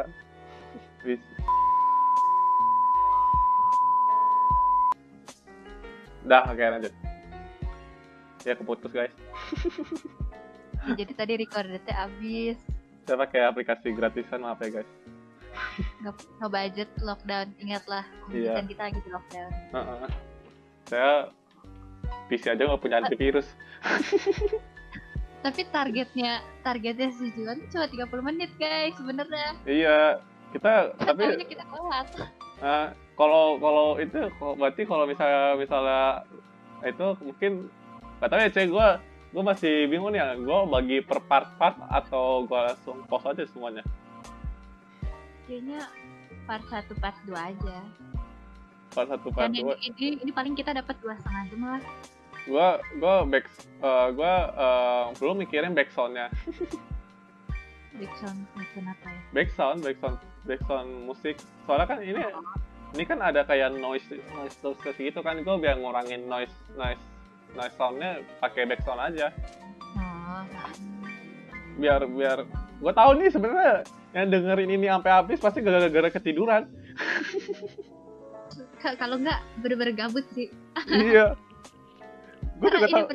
Dah, 6.28 6.44
oke 6.48 6.56
okay, 6.56 6.68
lanjut. 6.72 6.94
Ya 8.48 8.56
keputus 8.56 8.92
guys. 8.96 9.12
Jadi 10.96 11.12
tadi 11.12 11.34
recordernya 11.44 11.94
habis. 12.08 12.56
Saya 13.04 13.20
pakai 13.20 13.44
aplikasi 13.48 13.92
gratisan 13.92 14.44
maaf 14.44 14.60
ya 14.64 14.80
guys. 14.80 15.17
Nggak, 16.00 16.16
nggak 16.38 16.52
budget 16.52 16.90
lockdown. 17.00 17.48
Ingatlah, 17.58 18.04
Iya. 18.30 18.54
kan 18.56 18.66
kita 18.66 18.82
lagi 18.84 19.00
di 19.00 19.10
lockdown. 19.10 19.52
Heeh. 19.72 20.08
Saya 20.86 21.12
PC 22.28 22.44
aja 22.48 22.64
nggak 22.64 22.82
punya 22.82 22.98
antivirus. 23.00 23.48
Tapi 25.46 25.62
targetnya 25.70 26.42
targetnya 26.60 27.10
si 27.14 27.30
Juan 27.32 27.62
cuma 27.70 27.86
30 27.86 28.10
menit 28.26 28.52
guys 28.58 28.98
sebenarnya. 28.98 29.50
Iya, 29.64 29.98
kita 30.50 30.98
tapi 30.98 31.24
kita 31.46 31.64
kelas. 31.64 32.10
eh, 32.58 32.88
kalau 33.14 33.62
kalau 33.62 33.88
itu 34.02 34.18
berarti 34.40 34.82
kalau 34.84 35.06
misalnya 35.06 35.54
misalnya 35.56 36.04
itu 36.82 37.06
mungkin 37.22 37.52
nggak 38.18 38.30
tahu 38.30 38.40
ya 38.42 38.50
cek 38.50 38.68
gue 38.68 38.88
gue 39.28 39.44
masih 39.46 39.74
bingung 39.86 40.16
ya 40.16 40.34
gue 40.34 40.60
bagi 40.68 40.98
per 41.06 41.22
part-part 41.22 41.78
atau 41.86 42.42
gue 42.44 42.60
langsung 42.64 42.98
post 43.06 43.30
aja 43.30 43.46
semuanya 43.46 43.86
Kayaknya 45.48 45.80
part 46.44 46.64
1 46.68 46.92
part 47.00 47.18
2 47.24 47.34
aja. 47.34 47.78
part 48.88 49.08
satu 49.08 49.30
part 49.30 49.48
Dan 49.48 49.54
ini, 49.54 49.62
dua. 49.62 49.76
ini, 49.78 50.08
ini 50.26 50.32
paling 50.34 50.58
kita 50.58 50.74
dapat 50.74 50.98
dua 51.00 51.14
setengah 51.16 51.44
jam 51.52 51.62
lah. 51.62 51.82
gue 52.48 52.68
gue 52.98 53.16
back 53.28 53.46
eh, 53.78 54.08
gue 54.10 54.34
eh, 54.58 55.04
belum 55.20 55.36
mikirin 55.38 55.72
back 55.72 55.92
soundnya. 55.92 56.28
Backsound, 57.98 58.46
backsound 58.54 58.88
apa 58.88 59.08
ya? 59.10 59.22
back 59.34 59.50
sound 59.52 59.80
back 59.82 59.98
sound 59.98 60.18
back 60.46 60.62
sound 60.66 60.90
musik. 61.04 61.36
Soalnya 61.66 61.86
kan 61.86 62.00
ini 62.00 62.22
ini 62.94 63.04
kan 63.04 63.20
ada 63.20 63.42
kayak 63.42 63.74
noise 63.74 64.06
noise 64.34 64.56
terus 64.62 64.98
gitu 64.98 65.20
kan. 65.20 65.42
Gue 65.42 65.56
biar 65.58 65.78
ngurangin 65.78 66.26
noise 66.26 66.54
noise 66.74 67.02
noise 67.54 67.74
soundnya 67.76 68.22
pakai 68.38 68.66
back 68.66 68.82
sound 68.82 69.02
aja. 69.02 69.34
Oh, 69.98 70.42
biar 71.78 72.02
biar 72.06 72.38
gue 72.78 72.94
tahu 72.94 73.12
nih 73.18 73.30
sebenarnya 73.30 73.82
yang 74.18 74.34
dengerin 74.34 74.70
ini 74.74 74.90
sampai 74.90 75.12
habis 75.14 75.38
pasti 75.38 75.62
gara-gara 75.62 76.10
ketiduran. 76.10 76.66
Ka- 78.82 78.98
kalau 78.98 79.22
nggak 79.22 79.40
bener-bener 79.62 79.94
gabut 79.94 80.26
sih. 80.34 80.50
iya. 80.90 81.38
Gue 82.58 82.74
juga 82.74 82.90
tahu 82.90 83.06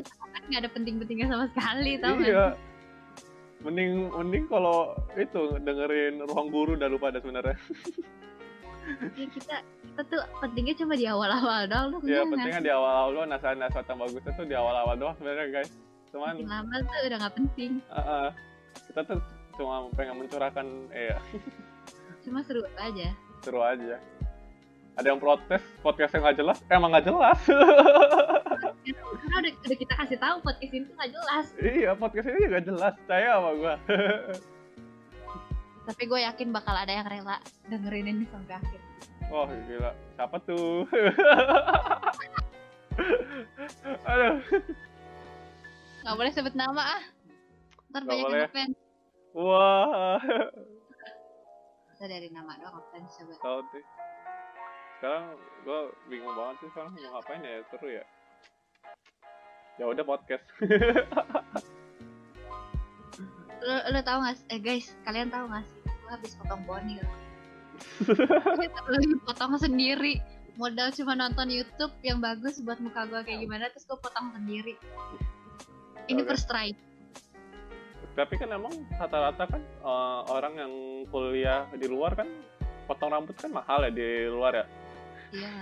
nggak 0.42 0.60
ada 0.62 0.70
penting-pentingnya 0.70 1.26
sama 1.26 1.46
sekali, 1.50 1.98
tau 1.98 2.14
iya. 2.22 2.54
Mending 3.62 4.10
mending 4.10 4.44
kalau 4.50 4.94
itu 5.18 5.58
dengerin 5.62 6.22
ruang 6.26 6.50
guru 6.50 6.78
udah 6.78 6.86
lupa 6.90 7.10
ada 7.10 7.18
sebenarnya. 7.18 7.58
Ya, 9.14 9.30
kita 9.30 9.62
kita 9.62 10.02
tuh 10.10 10.22
pentingnya 10.42 10.74
cuma 10.74 10.98
di 10.98 11.06
awal-awal 11.06 11.70
doang 11.70 11.94
loh. 11.94 12.00
ya 12.02 12.26
nggak 12.26 12.34
pentingnya 12.34 12.62
di 12.66 12.72
awal-awal 12.74 13.10
doang 13.14 13.30
nasihat-nasihat 13.30 13.86
yang 13.86 13.98
bagusnya 14.02 14.32
tuh 14.34 14.46
di 14.50 14.56
awal-awal 14.58 14.94
doang 14.98 15.14
sebenarnya 15.22 15.46
guys. 15.54 15.70
Cuman 16.10 16.34
Makin 16.34 16.50
lama 16.50 16.74
tuh 16.82 17.00
udah 17.06 17.18
nggak 17.22 17.34
penting. 17.38 17.72
uh, 17.86 18.00
uh, 18.02 18.26
kita 18.90 19.00
tuh 19.06 19.18
cuma 19.52 19.74
pengen 19.92 20.16
mencurahkan 20.18 20.66
eh 20.90 21.10
ya 21.10 21.18
Cuma 22.22 22.38
seru 22.40 22.62
aja. 22.74 23.08
seru 23.40 23.60
aja 23.60 23.98
ada 24.92 25.06
yang 25.06 25.16
protes 25.16 25.58
podcast 25.80 26.12
yang 26.12 26.22
nggak 26.22 26.38
jelas 26.38 26.58
emang 26.68 26.90
nggak 26.90 27.06
jelas 27.06 27.38
Karena 28.82 29.36
udah, 29.38 29.52
udah 29.62 29.78
kita 29.78 29.94
kasih 29.96 30.18
tahu 30.18 30.36
podcast 30.40 30.70
ini 30.70 30.84
tuh 30.84 30.94
nggak 30.94 31.12
jelas. 31.12 31.46
iya 31.58 31.90
podcast 31.94 32.26
ini 32.26 32.38
juga 32.42 32.60
jelas 32.60 32.94
saya 33.04 33.28
sama 33.34 33.50
gua 33.54 33.74
Tapi 35.82 36.02
gue 36.04 36.20
yakin 36.22 36.48
bakal 36.50 36.72
ada 36.72 36.92
yang 36.92 37.02
rela 37.04 37.36
dengerin 37.66 38.06
ini 38.08 38.24
sampai 38.28 38.54
akhir. 38.54 38.78
Wah 39.26 39.50
gila, 39.66 39.90
siapa 40.14 40.36
tuh? 40.40 40.86
Aduh, 44.04 44.38
Nggak 46.02 46.14
boleh 46.14 46.30
sebut 46.30 46.54
nama 46.54 46.82
ah. 46.92 47.02
Ntar 47.90 48.02
Nggak 48.02 48.14
banyak 48.14 48.24
boleh. 48.24 48.46
yang. 48.54 48.72
Wah, 49.34 50.18
Kita 51.92 52.04
dari 52.04 52.28
nama 52.28 52.56
doang 52.56 52.76
ngefans 52.76 53.12
coba. 53.16 53.32
tahu 53.38 53.60
sih. 53.70 53.84
Sekarang 54.96 55.24
gue 55.62 55.80
bingung 56.06 56.34
banget 56.34 56.56
sih 56.58 56.68
sekarang 56.70 56.90
mau 56.92 57.10
ngapain 57.16 57.42
ya 57.42 57.62
seru 57.68 57.88
ya. 57.90 58.04
Ya 59.76 59.84
udah 59.86 60.04
podcast. 60.04 60.44
Lo, 63.62 63.78
lo 63.94 64.00
tau 64.02 64.18
gak 64.20 64.34
sih? 64.34 64.46
Eh 64.50 64.58
guys, 64.58 64.90
kalian 65.06 65.30
tau 65.30 65.46
gak 65.46 65.62
sih? 65.62 65.78
Gue 65.86 66.10
habis 66.10 66.34
potong 66.34 66.66
boni. 66.66 66.98
Lagi 68.90 69.06
potong 69.26 69.54
sendiri. 69.54 70.18
Modal 70.58 70.90
cuma 70.90 71.14
nonton 71.14 71.46
YouTube 71.46 71.94
yang 72.02 72.18
bagus 72.18 72.58
buat 72.58 72.82
muka 72.82 73.06
gue 73.06 73.22
kayak 73.22 73.40
gimana, 73.40 73.70
terus 73.70 73.86
gue 73.86 73.94
potong 73.96 74.34
sendiri. 74.34 74.74
Ini 76.04 76.20
Oke. 76.20 76.28
first 76.28 76.50
try. 76.50 76.74
Tapi 78.12 78.34
kan 78.36 78.48
emang 78.50 78.72
rata-rata 78.92 79.44
kan 79.46 79.62
eh, 79.62 80.20
orang 80.28 80.54
yang 80.54 80.72
kuliah 81.08 81.64
di 81.72 81.86
luar 81.86 82.12
kan 82.12 82.28
potong 82.84 83.08
rambut 83.08 83.32
kan 83.34 83.48
mahal 83.48 83.82
ya 83.82 83.90
di 83.90 84.08
luar 84.26 84.52
ya. 84.54 84.64
Iya. 85.32 85.54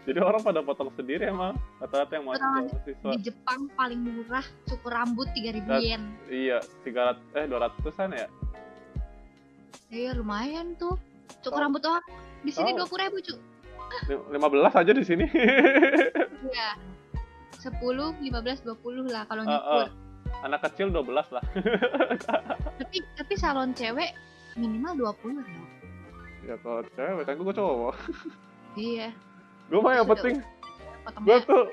Jadi 0.00 0.16
orang 0.16 0.40
pada 0.40 0.64
potong 0.64 0.88
sendiri 0.96 1.28
emang 1.28 1.52
rata-rata 1.76 2.16
yang 2.16 2.24
mahasiswa. 2.24 3.10
Di 3.12 3.18
Jepang 3.20 3.68
paling 3.70 4.00
murah 4.00 4.42
cukur 4.64 4.90
rambut 4.90 5.28
3000 5.30 5.60
Dan- 5.60 5.82
yen. 5.82 6.02
Iya, 6.26 6.58
300 6.82 7.20
eh 7.36 7.44
200-an 7.44 8.10
ya. 8.14 8.26
Iya 9.90 10.10
lumayan 10.14 10.72
tuh. 10.74 10.96
Cukur 11.40 11.58
Tahu. 11.58 11.64
rambut 11.68 11.82
doang. 11.82 12.04
Di 12.40 12.50
sini 12.50 12.72
Tahu. 12.72 12.78
dua 12.78 12.86
puluh 12.88 13.02
ribu 13.04 13.18
cu. 13.20 13.34
Lim- 14.08 14.40
15 14.40 14.72
aja 14.72 14.92
di 14.94 15.04
sini. 15.04 15.26
Iya. 16.40 16.70
10, 17.60 17.76
15, 18.16 18.64
20 18.64 19.04
lah 19.06 19.28
kalau 19.28 19.44
nyukur. 19.44 19.84
eh, 19.84 19.90
anak 20.44 20.60
kecil 20.68 20.88
12 20.88 21.36
lah. 21.36 21.44
Tapi 22.80 22.96
tapi 23.14 23.34
salon 23.36 23.76
cewek 23.76 24.16
minimal 24.56 25.12
20 25.14 25.40
dong. 25.40 25.68
ya 26.40 26.56
kalau 26.64 26.80
cewek 26.96 27.24
kan 27.28 27.36
gue 27.36 27.54
cowok. 27.54 27.94
Iya. 28.74 29.08
Gue 29.68 29.80
mah 29.84 29.94
yang 29.94 30.08
penting 30.08 30.36
gue 31.20 31.36
tuh 31.44 31.64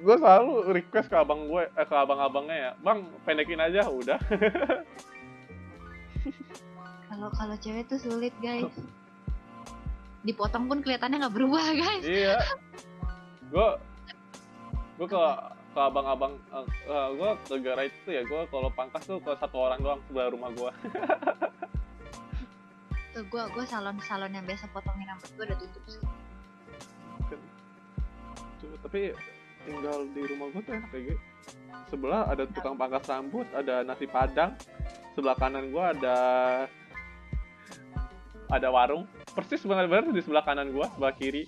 gue 0.00 0.16
selalu 0.16 0.72
request 0.72 1.12
ke 1.12 1.16
abang 1.16 1.44
gue 1.44 1.68
eh, 1.68 1.86
ke 1.86 1.96
abang-abangnya 1.96 2.56
ya 2.56 2.70
bang 2.80 3.04
pendekin 3.28 3.60
aja 3.60 3.84
udah 3.92 4.16
kalau 7.10 7.28
kalau 7.36 7.56
cewek 7.60 7.84
tuh 7.90 8.00
sulit 8.00 8.32
guys. 8.40 8.72
Dipotong 10.24 10.68
pun 10.68 10.80
kelihatannya 10.80 11.20
nggak 11.20 11.36
berubah 11.36 11.64
guys. 11.76 12.04
iya 12.06 12.38
gue 13.50 13.68
gue 15.00 15.06
ke 15.10 15.22
ke 15.70 15.80
abang-abang 15.80 16.34
eh, 16.54 17.08
gue 17.14 17.30
ke 17.30 17.46
negara 17.54 17.82
itu 17.86 18.08
ya 18.10 18.22
gue 18.26 18.40
kalau 18.50 18.70
pangkas 18.74 19.06
tuh 19.06 19.22
ke 19.22 19.30
satu 19.38 19.56
orang 19.70 19.78
doang 19.78 20.00
sebelah 20.10 20.30
rumah 20.34 20.50
gue 20.50 20.70
Tuh 23.10 23.26
gua 23.26 23.50
gua 23.50 23.66
salon 23.66 23.98
salon 24.06 24.30
yang 24.30 24.46
biasa 24.46 24.70
potongin 24.70 25.10
rambut 25.10 25.30
gua 25.34 25.44
udah 25.50 25.58
tutup 25.58 25.82
sih. 25.90 26.02
Cuma, 28.62 28.76
tapi 28.86 29.10
tinggal 29.66 30.06
di 30.14 30.22
rumah 30.30 30.46
gue 30.54 30.62
tuh 30.62 30.72
enak 30.78 30.88
kayak 30.94 31.04
gitu 31.10 31.22
sebelah 31.90 32.22
ada 32.30 32.46
tukang 32.46 32.78
pangkas 32.78 33.04
rambut 33.10 33.46
ada 33.50 33.82
nasi 33.82 34.06
padang 34.06 34.54
sebelah 35.12 35.34
kanan 35.34 35.74
gue 35.74 35.84
ada 35.98 36.16
ada 38.50 38.68
warung. 38.70 39.06
Persis 39.30 39.62
benar-benar 39.62 40.10
di 40.10 40.22
sebelah 40.22 40.46
kanan 40.46 40.70
gue 40.70 40.86
sebelah 40.94 41.14
kiri 41.18 41.44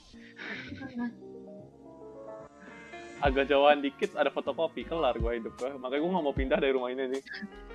agak 3.23 3.47
jauhan 3.47 3.79
dikit 3.79 4.13
ada 4.13 4.29
fotokopi 4.29 4.83
kelar 4.83 5.15
gue 5.15 5.33
hidup 5.33 5.55
gue 5.55 5.71
makanya 5.77 6.01
gue 6.01 6.11
nggak 6.11 6.25
mau 6.25 6.35
pindah 6.35 6.59
dari 6.59 6.73
rumah 6.73 6.91
ini 6.91 7.07
nih 7.09 7.23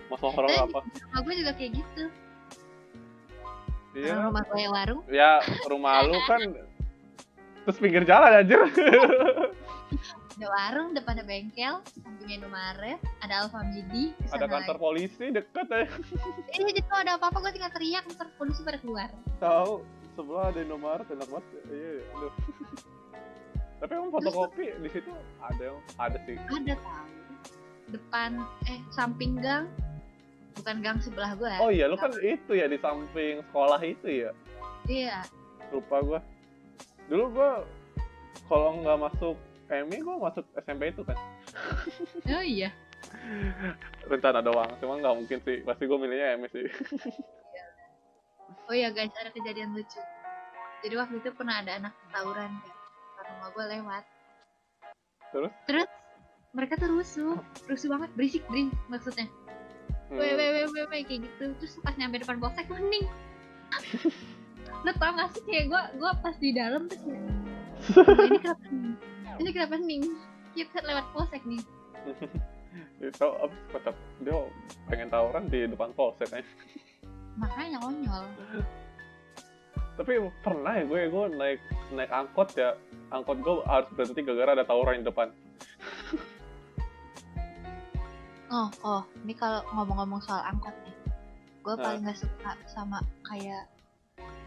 mau 0.07 0.19
horor 0.21 0.45
Eh, 0.45 0.59
apa 0.61 0.79
Rumah 0.83 1.21
gua 1.21 1.33
juga 1.33 1.51
kayak 1.53 1.71
gitu. 1.73 2.03
iya 3.93 4.13
Orang 4.13 4.25
rumah 4.29 4.43
gua 4.45 4.57
yang 4.57 4.73
warung. 4.73 5.01
ya 5.07 5.31
rumah 5.65 6.03
lu 6.03 6.19
kan 6.23 6.41
terus 7.63 7.77
pinggir 7.77 8.03
jalan 8.03 8.31
anjir 8.35 8.59
Ada 10.37 10.47
warung, 10.47 10.93
depan 10.93 11.17
ada 11.17 11.25
bengkel, 11.25 11.73
sampingnya 11.97 12.37
Indomaret, 12.37 13.01
ada 13.19 13.41
Alfamidi, 13.41 14.13
ada 14.29 14.45
kantor 14.45 14.77
polisi 14.77 15.33
deket 15.33 15.65
aja 15.65 15.89
Eh, 16.47 16.61
jadi 16.61 16.79
kalau 16.83 17.01
ada 17.01 17.13
apa-apa 17.17 17.41
gue 17.41 17.57
tinggal 17.57 17.73
teriak, 17.73 18.05
ntar 18.07 18.29
polisi 18.37 18.61
pada 18.61 18.77
keluar. 18.77 19.09
tahu 19.37 19.81
sebelah 20.13 20.51
ada 20.51 20.61
Indomaret 20.61 21.07
enak 21.07 21.25
banget 21.25 21.45
iya 21.67 21.89
iya 21.91 22.05
aduh. 22.11 22.33
Tapi 23.77 23.91
emang 23.93 24.09
fotokopi 24.09 24.65
di 24.75 24.89
situ 24.89 25.11
ada 25.37 25.61
yang 25.63 25.77
ada 25.95 26.17
sih 26.23 26.35
Ada 26.35 26.73
tahu. 26.75 27.05
Depan, 27.87 28.31
eh 28.65 28.79
samping 28.89 29.37
gang, 29.37 29.63
bukan 30.53 30.81
gang 30.81 30.97
sebelah 30.97 31.31
gue. 31.33 31.53
oh 31.57 31.69
iya 31.69 31.85
lu 31.85 31.95
kan 31.95 32.11
itu 32.17 32.51
ya 32.51 32.65
di 32.65 32.75
samping 32.75 33.39
sekolah 33.45 33.79
itu 33.79 34.25
ya 34.25 34.31
Iya. 34.83 35.23
lupa 35.69 35.99
gua 35.99 36.19
dulu 37.05 37.31
gua 37.31 37.51
kalau 38.45 38.75
nggak 38.77 38.99
masuk 39.01 39.35
MI 39.67 39.99
gua 39.99 40.15
masuk 40.25 40.43
SMP 40.57 40.89
itu 40.89 41.01
kan 41.01 41.15
Oh 42.35 42.41
iya. 42.41 42.71
rencana 44.03 44.39
doang 44.39 44.71
cuma 44.77 44.95
nggak 44.95 45.15
mungkin 45.15 45.39
sih 45.39 45.59
pasti 45.61 45.83
gua 45.83 45.97
milihnya 45.97 46.35
MI 46.35 46.47
sih 46.49 46.65
Oh 48.67 48.75
iya 48.75 48.91
guys, 48.91 49.15
ada 49.15 49.31
kejadian 49.31 49.71
lucu. 49.71 49.95
Jadi 50.77 50.93
waktu 50.93 51.15
itu 51.17 51.31
pernah 51.31 51.63
ada 51.63 51.79
anak 51.79 51.95
tawuran 52.09 52.51
kan. 52.51 52.75
Rumah 53.27 53.49
gue 53.51 53.65
lewat. 53.77 54.03
Terus? 55.31 55.51
Terus 55.67 55.89
mereka 56.55 56.73
tuh 56.79 56.89
rusuh, 56.89 57.35
rusuh 57.67 57.89
banget, 57.91 58.09
berisik 58.15 58.43
berisik 58.47 58.73
maksudnya. 58.87 59.27
Hmm. 60.07 60.17
Weh, 60.17 60.33
weh, 60.33 60.49
weh, 60.55 60.65
weh, 60.71 60.83
weh, 60.87 61.01
kayak 61.03 61.27
gitu. 61.27 61.51
Terus 61.59 61.73
pas 61.83 61.93
nyampe 61.99 62.23
depan 62.23 62.39
polsek 62.39 62.65
hening. 62.71 63.05
Lo 64.87 64.91
tau 64.95 65.11
gak 65.13 65.35
sih 65.35 65.43
kayak 65.43 65.65
gue 65.67 65.81
gue 65.99 66.11
pas 66.23 66.35
di 66.39 66.49
dalam 66.55 66.87
tuh 66.87 66.99
kayak 67.03 67.21
"Wah, 67.93 68.25
ini 68.31 68.37
kenapa 68.39 68.63
hening? 68.71 68.95
Ini 69.37 69.49
kenapa 69.51 69.75
hening? 69.77 70.03
Kita 70.55 70.77
lewat 70.81 71.05
polsek 71.11 71.43
nih. 71.43 71.61
Itu 73.03 73.27
abis 73.43 73.59
kocak 73.75 73.95
dia 74.23 74.37
pengen 74.87 75.09
tawuran 75.11 75.43
di 75.51 75.67
depan 75.67 75.91
polsek 75.93 76.31
kan. 76.31 76.45
Makanya 77.37 77.77
konyol. 77.83 78.25
Tapi 79.97 80.11
pernah 80.45 80.77
ya 80.77 80.85
gue 80.85 81.01
gue 81.09 81.25
naik 81.33 81.59
naik 81.89 82.11
angkot 82.13 82.53
ya 82.53 82.77
angkot 83.09 83.41
gue 83.41 83.55
harus 83.65 83.89
berhenti 83.97 84.21
gara-gara 84.21 84.61
ada 84.61 84.65
tawuran 84.65 85.01
di 85.01 85.09
depan. 85.09 85.33
Oh, 88.47 88.71
oh, 88.87 89.03
ini 89.27 89.35
kalau 89.35 89.59
ngomong-ngomong 89.75 90.23
soal 90.23 90.39
angkot 90.47 90.71
nih, 90.87 90.95
gue 91.67 91.75
Nah. 91.75 91.83
paling 91.83 92.07
gak 92.07 92.15
suka 92.15 92.51
sama 92.71 93.03
kayak 93.27 93.67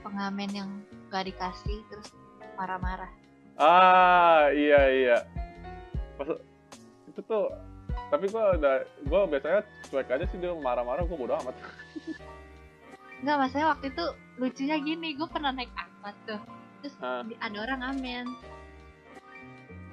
pengamen 0.00 0.50
yang 0.56 0.70
gak 1.12 1.28
dikasih 1.28 1.84
terus 1.92 2.08
marah-marah. 2.56 3.12
Ah 3.60 4.48
iya 4.56 4.80
iya. 4.88 5.18
Pas 6.16 6.32
itu 7.12 7.20
tuh 7.28 7.52
tapi 8.08 8.24
gue 8.26 8.44
udah 8.56 8.76
gue 9.04 9.20
biasanya 9.36 9.60
cuek 9.92 10.08
aja 10.08 10.24
sih 10.32 10.38
dia 10.40 10.56
marah-marah 10.56 11.04
gue 11.04 11.18
bodo 11.20 11.36
amat. 11.44 11.52
Enggak, 13.20 13.36
maksudnya 13.36 13.68
waktu 13.76 13.92
itu 13.92 14.04
lucunya 14.40 14.76
gini, 14.80 15.08
gue 15.12 15.28
pernah 15.28 15.52
naik 15.52 15.68
angkot 15.70 16.16
tuh, 16.24 16.40
terus 16.80 16.94
di- 17.28 17.38
ada 17.38 17.56
orang 17.60 17.78
ngamen, 17.82 18.26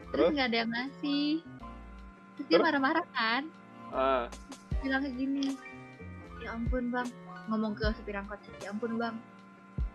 Terus? 0.08 0.30
nggak 0.32 0.48
ada 0.48 0.58
yang 0.58 0.72
ngasih, 0.72 1.28
terus 2.34 2.46
dia 2.48 2.56
Terus? 2.56 2.64
marah-marah 2.64 3.06
kan, 3.12 3.44
Ah. 3.88 4.28
Bilang 4.80 5.00
kayak 5.00 5.16
gini, 5.16 5.56
ya 6.40 6.54
ampun 6.54 6.88
bang, 6.88 7.08
ngomong 7.48 7.74
ke 7.74 7.88
supir 7.94 8.16
angkot, 8.16 8.38
ya 8.60 8.70
ampun 8.70 8.96
bang, 8.96 9.16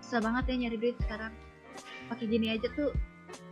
susah 0.01 0.21
banget 0.21 0.43
ya 0.49 0.55
nyari 0.63 0.77
duit 0.77 0.97
sekarang, 0.99 1.33
pakai 2.09 2.25
gini 2.27 2.51
aja 2.51 2.67
tuh 2.73 2.91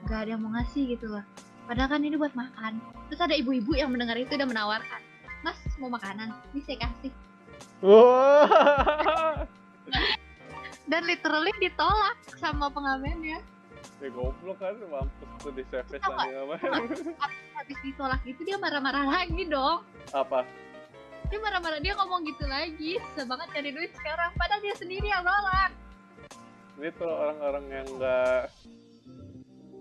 nggak 0.05 0.19
ada 0.21 0.31
yang 0.31 0.41
mau 0.41 0.53
ngasih 0.53 0.91
gitu 0.91 1.09
loh, 1.09 1.25
padahal 1.65 1.89
kan 1.89 2.01
ini 2.01 2.17
buat 2.17 2.33
makan, 2.33 2.81
terus 3.09 3.21
ada 3.21 3.33
ibu-ibu 3.33 3.73
yang 3.73 3.89
mendengar 3.89 4.17
itu 4.17 4.31
udah 4.31 4.45
menawarkan, 4.45 5.01
mas 5.41 5.57
mau 5.77 5.89
makanan, 5.89 6.29
ini 6.53 6.61
saya 6.61 6.77
kasih. 6.85 7.13
dan 10.91 11.07
literally 11.07 11.55
ditolak 11.63 12.19
sama 12.37 12.67
pengamennya. 12.69 13.39
ya 14.01 14.09
goblok 14.17 14.57
kan 14.57 14.77
mampus 14.89 15.29
tuh 15.45 15.53
di 15.53 15.65
service 15.69 16.01
apa? 16.03 16.57
Habis 17.61 17.79
ditolak 17.85 18.21
gitu 18.25 18.41
dia 18.43 18.57
marah-marah 18.57 19.07
lagi 19.07 19.45
dong. 19.47 19.85
Apa? 20.11 20.43
Dia 21.31 21.39
marah-marah 21.39 21.79
dia 21.85 21.95
ngomong 21.95 22.27
gitu 22.27 22.45
lagi. 22.49 22.97
Susah 23.13 23.29
banget 23.29 23.49
cari 23.55 23.71
duit 23.71 23.93
sekarang 23.95 24.33
padahal 24.35 24.61
dia 24.65 24.75
sendiri 24.75 25.05
yang 25.05 25.23
nolak. 25.23 25.71
Ini 26.81 26.89
tuh 26.97 27.13
orang-orang 27.13 27.65
yang 27.69 27.87
enggak 27.93 28.49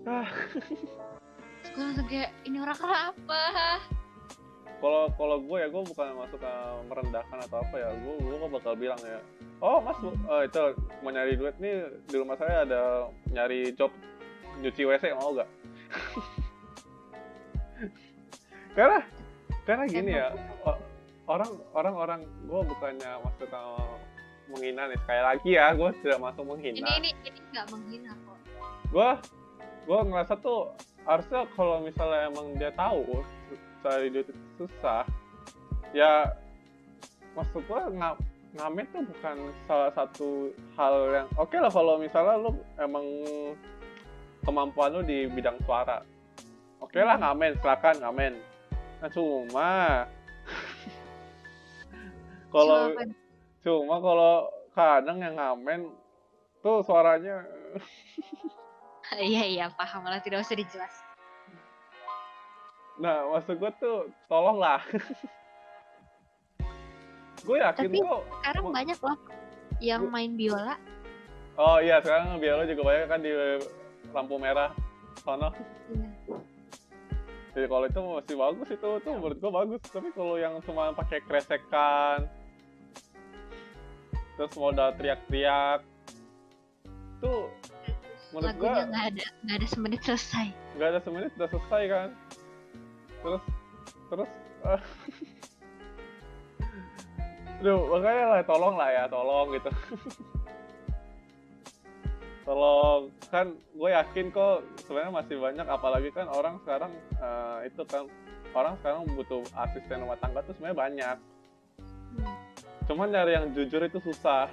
terus 0.00 1.70
gue 1.76 1.82
langsung 1.84 2.08
kayak 2.08 2.30
ini 2.48 2.56
orang 2.56 2.78
kenapa 2.78 3.42
kalau 4.80 5.12
kalau 5.14 5.36
gue 5.44 5.56
ya 5.60 5.68
gue 5.68 5.82
bukan 5.84 6.16
masuk 6.16 6.40
ke 6.40 6.52
merendahkan 6.88 7.38
atau 7.46 7.60
apa 7.60 7.76
ya. 7.76 7.88
Gue 8.00 8.14
gue 8.20 8.48
bakal 8.48 8.72
bilang 8.74 9.00
ya 9.04 9.20
oh 9.60 9.78
mas 9.84 10.00
eh, 10.00 10.48
itu 10.48 10.62
mau 11.04 11.12
nyari 11.12 11.36
duit 11.36 11.52
nih 11.60 11.84
di 12.08 12.16
rumah 12.16 12.36
saya 12.40 12.64
ada 12.64 13.12
nyari 13.28 13.76
job 13.76 13.92
nyuci 14.60 14.88
wc 14.88 15.04
mau 15.20 15.36
gak 15.36 15.48
karena 18.76 19.00
karena 19.68 19.84
gini 19.84 20.12
ya 20.16 20.32
orang 21.30 21.50
orang 21.76 21.94
orang 21.94 22.20
gue 22.48 22.60
bukannya 22.74 23.10
masuk 23.22 23.46
ke 23.46 23.60
menghina 24.50 24.90
nih. 24.90 24.98
Sekali 24.98 25.22
lagi 25.22 25.50
ya 25.54 25.70
gue 25.78 25.90
tidak 26.02 26.18
masuk 26.18 26.42
ini 26.42 26.50
menghina. 26.50 26.86
Ini 26.98 27.10
ini 27.22 27.40
nggak 27.54 27.66
menghina 27.70 28.10
kok. 28.18 28.38
Gue 28.90 29.10
gue 29.86 29.98
ngerasa 30.10 30.34
tuh 30.42 30.74
harusnya 31.06 31.46
kalau 31.54 31.86
misalnya 31.86 32.34
emang 32.34 32.58
dia 32.58 32.74
tahu 32.74 33.22
cari 33.82 34.08
duit 34.12 34.28
itu 34.28 34.42
susah. 34.60 35.04
Ya 35.96 36.36
maksud 37.34 37.62
gue 37.64 37.80
nga, 37.98 38.14
ngamen 38.58 38.86
tuh 38.90 39.02
bukan 39.06 39.36
salah 39.66 39.90
satu 39.94 40.54
hal 40.74 40.94
yang 41.14 41.28
oke 41.38 41.54
lah 41.54 41.70
kalau 41.70 41.98
misalnya 41.98 42.34
lu 42.38 42.52
emang 42.78 43.06
kemampuan 44.46 44.94
lu 44.94 45.02
di 45.02 45.26
bidang 45.30 45.58
suara. 45.66 46.02
Oke 46.80 47.00
lah 47.00 47.18
ngamen 47.18 47.58
silakan 47.60 47.96
ngamen. 48.02 48.32
Nah 49.00 49.10
cuma 49.10 49.70
kalau 52.54 52.92
Cuma 53.60 54.00
kalau 54.00 54.48
kadang 54.72 55.20
yang 55.20 55.36
ngamen 55.36 55.92
tuh 56.64 56.80
suaranya 56.80 57.44
iya 59.20 59.44
iya 59.44 59.66
paham 59.76 60.04
lah 60.08 60.20
tidak 60.24 60.44
usah 60.44 60.56
dijelas 60.56 60.92
Nah, 63.00 63.32
maksud 63.32 63.56
gue 63.56 63.70
tuh, 63.80 63.98
tolonglah. 64.28 64.84
gue 67.40 67.56
yakin 67.56 67.88
Tapi- 67.88 68.00
kok. 68.04 68.22
sekarang 68.36 68.64
Wah. 68.68 68.74
banyak 68.76 68.98
loh 69.00 69.16
yang 69.80 70.02
Gua- 70.04 70.12
main 70.12 70.36
biola 70.36 70.76
Oh 71.56 71.76
iya, 71.76 71.96
sekarang 71.98 72.36
biolo 72.36 72.64
juga 72.64 72.82
banyak 72.84 73.06
kan 73.06 73.20
di 73.20 73.32
lampu 74.12 74.36
merah 74.36 74.72
sono. 75.18 75.52
Iya. 75.88 76.08
Jadi 77.50 77.66
kalau 77.66 77.84
itu 77.84 78.00
masih 78.00 78.36
bagus 78.38 78.68
itu, 78.70 78.88
tuh 79.02 79.12
menurut 79.12 79.36
gue 79.36 79.50
bagus. 79.50 79.80
Tapi 79.82 80.08
kalau 80.14 80.36
yang 80.36 80.56
cuma 80.62 80.94
pakai 80.94 81.20
kresekan, 81.20 82.24
terus 84.36 84.52
modal 84.54 84.94
teriak-teriak, 84.94 85.84
tuh 87.18 87.50
menurut 88.30 88.56
gue 88.56 88.68
nggak 88.86 89.04
ada 89.10 89.24
nggak 89.42 89.56
ada 89.58 89.66
semenit 89.66 90.00
selesai 90.00 90.46
nggak 90.78 90.88
ada 90.88 91.00
semenit 91.02 91.30
udah 91.34 91.48
selesai 91.50 91.82
kan. 91.90 92.08
Terus, 93.20 93.42
terus, 94.08 94.30
eh, 94.64 94.80
Duh, 97.60 97.76
makanya 97.92 98.24
lah, 98.24 98.40
tolong 98.48 98.74
lah 98.80 98.88
ya, 98.88 99.04
tolong 99.04 99.52
gitu. 99.52 99.68
tolong, 102.48 103.12
kan 103.28 103.52
gue 103.52 103.90
yakin 103.92 104.32
kok 104.32 104.64
sebenarnya 104.88 105.12
masih 105.12 105.36
banyak, 105.36 105.66
apalagi 105.68 106.08
kan 106.16 106.24
orang 106.32 106.56
sekarang 106.64 106.88
eh, 107.20 107.68
itu 107.68 107.84
kan 107.84 108.08
orang 108.56 108.80
sekarang 108.80 109.04
butuh 109.12 109.44
asisten 109.60 110.00
rumah 110.00 110.16
tangga 110.16 110.40
tuh 110.48 110.56
sebenarnya 110.56 110.80
banyak. 110.80 111.16
Hmm. 112.16 112.32
Cuman 112.88 113.12
nyari 113.12 113.36
yang 113.36 113.52
jujur 113.52 113.84
itu 113.84 114.00
susah. 114.00 114.48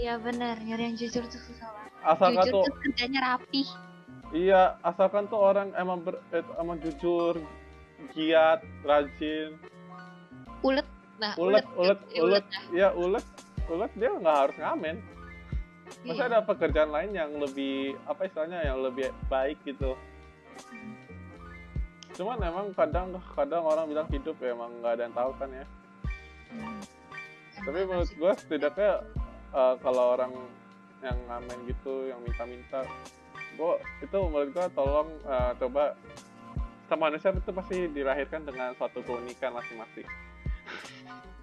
Iya 0.00 0.16
benar 0.18 0.58
nyari 0.58 0.90
yang 0.90 0.96
jujur 0.98 1.22
tuh 1.30 1.38
susah 1.38 1.70
banget 1.70 1.92
Asalkan 2.02 2.50
jujur 2.50 2.50
tuh, 2.50 2.66
tuh 2.66 2.74
kerjanya 2.82 3.20
rapi 3.22 3.62
iya, 4.34 4.74
asalkan 4.82 5.30
tuh 5.30 5.38
orang 5.38 5.70
emang 5.78 6.02
ber, 6.02 6.18
eh, 6.34 6.42
emang 6.58 6.82
jujur, 6.82 7.38
giat, 8.12 8.60
rajin, 8.84 9.56
ulet 10.64 10.88
nah 11.14 11.32
ulet, 11.38 11.62
ulet, 11.78 12.00
eh, 12.10 12.20
ulet, 12.20 12.44
lah. 12.44 12.64
ya 12.74 12.88
ulet, 12.98 13.26
ulet 13.70 13.92
dia 13.94 14.10
nggak 14.12 14.38
harus 14.48 14.56
ngamen. 14.58 14.96
Masa 16.04 16.26
Iya. 16.26 16.30
ada 16.32 16.38
pekerjaan 16.42 16.90
lain 16.90 17.12
yang 17.12 17.30
lebih 17.38 17.94
apa 18.08 18.26
istilahnya 18.26 18.60
yang 18.66 18.80
lebih 18.82 19.12
baik 19.30 19.60
gitu. 19.62 19.94
Cuman 22.14 22.38
emang 22.40 22.70
kadang 22.74 23.14
kadang 23.34 23.62
orang 23.62 23.86
bilang 23.90 24.08
hidup 24.10 24.36
ya 24.42 24.52
emang 24.54 24.70
nggak 24.80 24.92
ada 24.98 25.02
yang 25.06 25.16
tahu 25.16 25.30
kan 25.38 25.48
ya. 25.52 25.66
Hmm. 26.50 26.80
Tapi 27.64 27.80
menurut 27.86 28.10
gue 28.10 28.32
setidaknya 28.42 28.90
eh, 29.54 29.74
kalau 29.80 30.04
orang 30.18 30.32
yang 31.04 31.18
ngamen 31.28 31.58
gitu, 31.68 32.08
yang 32.08 32.18
minta-minta, 32.24 32.80
gue 33.54 33.72
itu 34.00 34.18
menurut 34.18 34.50
gue 34.50 34.66
tolong 34.72 35.08
eh, 35.24 35.52
coba 35.60 35.94
setiap 36.84 37.00
manusia 37.00 37.32
itu 37.32 37.50
pasti 37.50 37.76
dilahirkan 37.88 38.44
dengan 38.44 38.76
suatu 38.76 39.00
keunikan 39.00 39.52
masing-masing, 39.52 40.04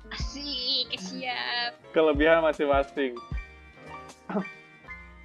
asik 0.10 0.88
siap 0.96 1.74
kelebihan 1.92 2.42
masing-masing. 2.42 3.18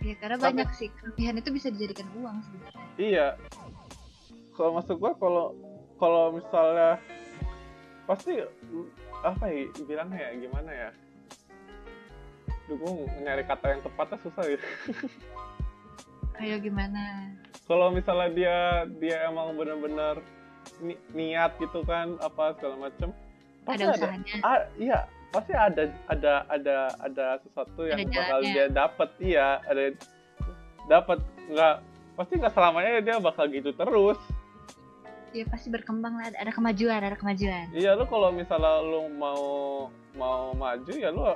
ya 0.01 0.15
karena 0.17 0.37
Tapi- 0.39 0.47
banyak 0.55 0.69
sih 0.73 0.89
kelebihan 0.95 1.35
itu 1.37 1.51
bisa 1.51 1.69
dijadikan 1.69 2.07
uang 2.15 2.37
sebenarnya 2.41 2.85
Iya. 2.97 3.29
Kalau 4.55 4.73
masuk 4.73 4.97
gua 4.97 5.13
kalau 5.15 5.53
kalau 5.97 6.33
misalnya 6.33 6.97
pasti 8.07 8.41
apa 9.21 9.45
ya 9.51 9.67
bilangnya 9.85 10.17
ya 10.17 10.31
gimana 10.39 10.71
ya? 10.73 10.91
Duh, 12.65 12.77
gua 12.79 12.91
nyari 13.21 13.45
kata 13.45 13.67
yang 13.69 13.81
tepatnya 13.85 14.17
susah 14.23 14.45
gitu. 14.47 14.67
kayak 16.37 16.59
gimana? 16.61 17.33
Kalau 17.65 17.91
misalnya 17.91 18.29
dia 18.31 18.59
dia 18.97 19.17
emang 19.27 19.55
bener-bener 19.55 20.23
ni- 20.79 21.01
niat 21.13 21.57
gitu 21.57 21.83
kan 21.83 22.15
apa 22.21 22.55
segala 22.55 22.89
macem 22.89 23.11
pasti 23.63 23.83
ada. 23.83 23.91
ada, 23.91 23.99
usahanya? 23.99 24.35
Ah, 24.41 24.61
iya 24.77 24.99
pasti 25.29 25.53
ada 25.53 25.83
ada 26.07 26.35
ada 26.47 26.77
ada 27.03 27.27
sesuatu 27.43 27.83
yang 27.83 27.99
Ada 27.99 28.09
bakal 28.09 28.39
jalannya. 28.41 28.55
dia 28.55 28.67
dapat 28.71 29.11
iya 29.19 29.49
ada 29.65 29.83
dapat 30.87 31.19
nggak 31.47 31.75
pasti 32.15 32.33
nggak 32.37 32.55
selamanya 32.55 32.91
dia 33.01 33.17
bakal 33.19 33.45
gitu 33.47 33.71
terus. 33.73 34.19
Ya 35.35 35.45
pasti 35.45 35.69
berkembang 35.69 36.17
lah 36.17 36.31
ada, 36.31 36.39
ada 36.39 36.53
kemajuan 36.55 36.97
ada 36.97 37.13
kemajuan. 37.13 37.67
Iya 37.75 37.93
lu 37.93 38.07
kalau 38.07 38.31
misalnya 38.31 38.81
lu 38.81 39.11
mau 39.13 39.45
mau 40.15 40.55
maju 40.55 40.93
ya 40.93 41.11
lu 41.11 41.27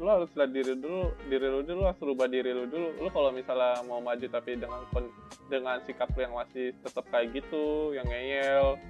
lu 0.00 0.08
harus 0.08 0.30
lihat 0.32 0.50
diri 0.50 0.72
dulu 0.76 1.12
diri 1.28 1.46
lu 1.46 1.60
dulu 1.62 1.84
harus 1.84 2.00
rubah 2.00 2.28
diri 2.30 2.50
lu 2.52 2.64
dulu. 2.66 2.88
Lu 3.00 3.08
kalau 3.12 3.30
misalnya 3.34 3.80
mau 3.84 4.00
maju 4.00 4.26
tapi 4.28 4.56
dengan 4.56 4.82
kon- 4.90 5.14
dengan 5.52 5.78
sikap 5.84 6.08
lu 6.16 6.24
yang 6.24 6.34
masih 6.36 6.72
tetap 6.80 7.04
kayak 7.12 7.32
gitu 7.36 7.92
yang 7.92 8.08
ngeyel 8.08 8.80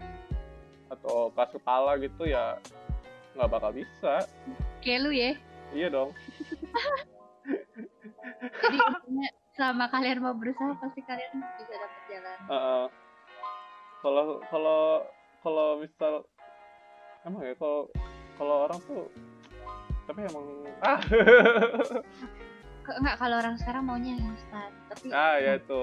atau 0.93 1.33
keras 1.33 1.51
kepala 1.53 1.97
gitu 1.99 2.29
ya 2.29 2.57
nggak 3.35 3.51
bakal 3.51 3.73
bisa. 3.73 4.24
Kayak 4.85 5.01
lu 5.03 5.11
ya? 5.11 5.31
Iya 5.73 5.89
dong. 5.89 6.11
Jadi 8.43 8.77
intinya 8.79 9.29
selama 9.57 9.85
kalian 9.89 10.19
mau 10.20 10.37
berusaha 10.37 10.73
pasti 10.79 11.01
kalian 11.05 11.33
bisa 11.59 11.74
dapat 11.77 12.03
jalan. 12.09 12.39
Kalau 14.03 14.24
kalau 14.53 14.83
kalau 15.43 15.66
misal 15.81 16.27
emang 17.27 17.43
ya 17.47 17.55
kalau 17.59 17.89
kalau 18.37 18.57
orang 18.69 18.81
tuh 18.85 19.07
tapi 20.05 20.20
emang 20.24 20.45
ah. 20.81 20.99
Enggak 22.83 23.16
kalau 23.16 23.37
orang 23.39 23.55
sekarang 23.57 23.87
maunya 23.87 24.19
yang 24.19 24.27
instan 24.29 24.70
tapi 24.89 25.07
ah 25.11 25.39
ya 25.39 25.55
itu. 25.57 25.83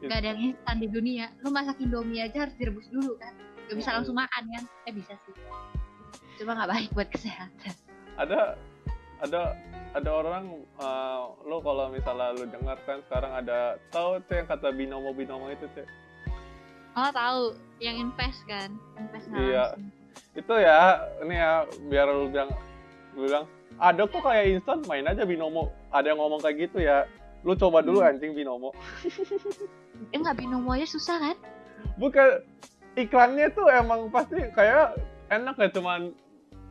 nggak 0.00 0.18
ada 0.18 0.28
yang 0.30 0.40
instan 0.46 0.76
di 0.78 0.88
dunia. 0.88 1.26
Lu 1.40 1.50
masak 1.50 1.76
indomie 1.78 2.20
aja 2.20 2.46
harus 2.46 2.54
direbus 2.54 2.86
dulu 2.88 3.16
kan? 3.16 3.34
Gak 3.66 3.76
bisa 3.76 3.88
Mm-mm. 3.88 3.96
langsung 4.00 4.16
makan 4.16 4.42
kan? 4.46 4.64
Eh 4.86 4.92
bisa 4.92 5.12
sih. 5.18 5.34
Cuma 6.36 6.54
nggak 6.54 6.70
baik 6.70 6.88
buat 6.92 7.08
kesehatan. 7.08 7.74
Ada 8.16 8.54
ada 9.20 9.40
ada 9.90 10.10
orang 10.14 10.44
eh, 10.78 11.20
lo 11.42 11.58
kalau 11.60 11.90
misalnya 11.90 12.32
lu 12.32 12.46
dengar 12.46 12.78
kan 12.84 13.02
sekarang 13.02 13.32
ada 13.34 13.58
tahu 13.90 14.22
tuh 14.22 14.34
yang 14.36 14.46
kata 14.46 14.68
binomo 14.70 15.10
binomo 15.10 15.48
itu 15.48 15.66
tuh 15.72 15.84
oh 16.92 17.10
tahu. 17.10 17.42
Yang 17.78 17.96
invest 18.02 18.40
kan? 18.44 18.70
Invest 18.94 19.26
Iya. 19.30 19.64
langsung. 19.72 19.84
itu 20.30 20.54
ya 20.54 20.80
ini 21.20 21.34
ya 21.34 21.52
biar 21.88 22.06
lu 22.08 22.28
bilang 22.28 22.52
lu 23.14 23.26
bilang 23.26 23.44
ada 23.80 24.04
kok 24.04 24.20
kayak 24.20 24.60
instan 24.60 24.84
main 24.84 25.06
aja 25.06 25.24
binomo. 25.24 25.72
Ada 25.88 26.12
yang 26.12 26.20
ngomong 26.20 26.40
kayak 26.40 26.68
gitu 26.68 26.78
ya. 26.80 27.08
Lu 27.40 27.56
coba 27.56 27.80
dulu 27.80 28.00
Hmm. 28.00 28.12
anjing 28.12 28.32
binomo. 28.32 28.70
Eh 30.12 30.16
nggak 30.16 30.36
binomo 30.36 30.72
aja 30.72 30.88
susah 30.88 31.16
kan? 31.20 31.36
Bukan 31.96 32.40
iklannya 32.94 33.52
tuh 33.52 33.68
emang 33.68 34.08
pasti 34.08 34.40
kayak 34.50 34.96
enak 35.28 35.56
ya 35.56 35.68
cuman 35.70 36.12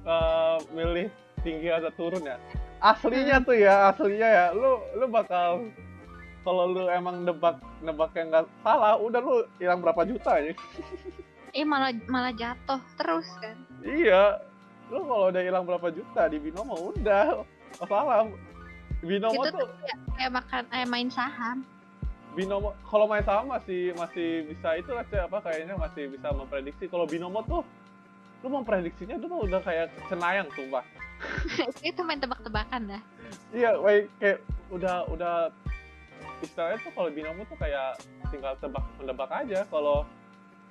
eh, 0.04 0.58
milih 0.72 1.08
tinggi 1.42 1.70
atau 1.70 1.94
turun 1.94 2.26
ya. 2.26 2.38
Aslinya 2.80 3.38
tuh 3.42 3.54
ya 3.54 3.94
aslinya 3.94 4.28
ya. 4.28 4.46
Lu 4.52 4.82
lu 4.98 5.06
bakal 5.08 5.70
kalau 6.42 6.72
lu 6.72 6.90
emang 6.90 7.22
nebak 7.22 7.58
nebak 7.82 8.16
yang 8.16 8.32
nggak 8.32 8.48
salah 8.62 8.96
udah 8.96 9.20
lu 9.20 9.36
hilang 9.60 9.84
berapa 9.84 10.08
juta 10.08 10.40
ya 10.40 10.56
eh 11.58 11.66
malah 11.68 11.92
malah 12.08 12.32
jatuh 12.32 12.80
terus 12.96 13.28
kan? 13.38 13.58
Iya 13.84 14.40
lu 14.90 15.00
kalau 15.06 15.26
udah 15.30 15.42
hilang 15.42 15.64
berapa 15.66 15.88
juta 15.94 16.26
di 16.28 16.38
binomo 16.42 16.94
udah. 16.94 17.46
Salah 17.86 18.26
binomo 19.00 19.42
itu 19.46 19.50
tuh 19.54 19.60
tuh 19.64 19.68
kayak, 19.86 19.98
kayak 20.18 20.32
makan 20.34 20.64
eh 20.74 20.86
main 20.90 21.10
saham. 21.14 21.58
Binomo 22.34 22.74
kalau 22.86 23.06
main 23.06 23.24
saham 23.24 23.50
masih 23.50 23.94
masih 23.96 24.50
bisa 24.50 24.76
itu 24.78 24.90
lah 24.92 25.06
apa 25.06 25.38
kayaknya 25.46 25.78
masih 25.78 26.10
bisa 26.10 26.34
memprediksi. 26.34 26.90
Kalau 26.90 27.06
binomo 27.06 27.46
tuh 27.46 27.62
lu 28.40 28.48
memprediksinya 28.56 29.20
tuh 29.20 29.28
udah 29.44 29.60
kayak 29.64 29.92
cenayang 30.08 30.48
sumpah. 30.56 30.84
Itu 31.84 32.08
main 32.08 32.24
tebak-tebakan 32.24 32.96
dah. 32.96 33.02
Iya 33.52 33.76
kayak 33.76 34.04
kayak 34.24 34.40
udah 34.72 34.96
udah 35.12 35.36
istilahnya 36.40 36.80
tuh 36.80 36.92
kalau 36.96 37.10
binomo 37.12 37.44
tuh 37.52 37.60
kayak 37.60 38.00
tinggal 38.32 38.56
tebak 38.64 38.84
mendebak 38.96 39.28
aja. 39.28 39.68
Kalau 39.68 40.08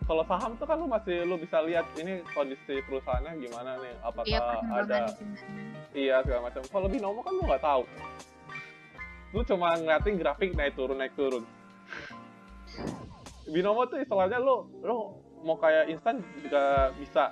kalau 0.08 0.24
saham 0.24 0.56
tuh 0.56 0.64
kan 0.64 0.80
lu 0.80 0.88
masih 0.88 1.28
lu 1.28 1.36
bisa 1.36 1.60
lihat 1.60 1.84
ini 2.00 2.24
kondisi 2.32 2.80
perusahaannya 2.88 3.44
gimana 3.44 3.76
nih. 3.76 3.94
Apakah 4.00 4.24
iya 4.24 4.40
ada 4.72 4.98
iya 5.92 6.16
segala 6.24 6.48
macam. 6.48 6.64
Kalau 6.64 6.88
binomo 6.88 7.20
kan 7.20 7.36
lu 7.36 7.44
nggak 7.44 7.60
tahu. 7.60 7.84
Lu 9.36 9.44
cuma 9.44 9.76
ngeliatin 9.76 10.16
grafik 10.16 10.56
naik 10.56 10.72
turun 10.72 10.96
naik 10.96 11.12
turun. 11.12 11.44
Binomo 13.52 13.84
tuh 13.84 14.00
istilahnya 14.00 14.40
lu 14.40 14.64
lu 14.80 15.20
mau 15.44 15.60
kayak 15.60 15.92
instan 15.92 16.24
juga 16.40 16.88
bisa. 16.96 17.28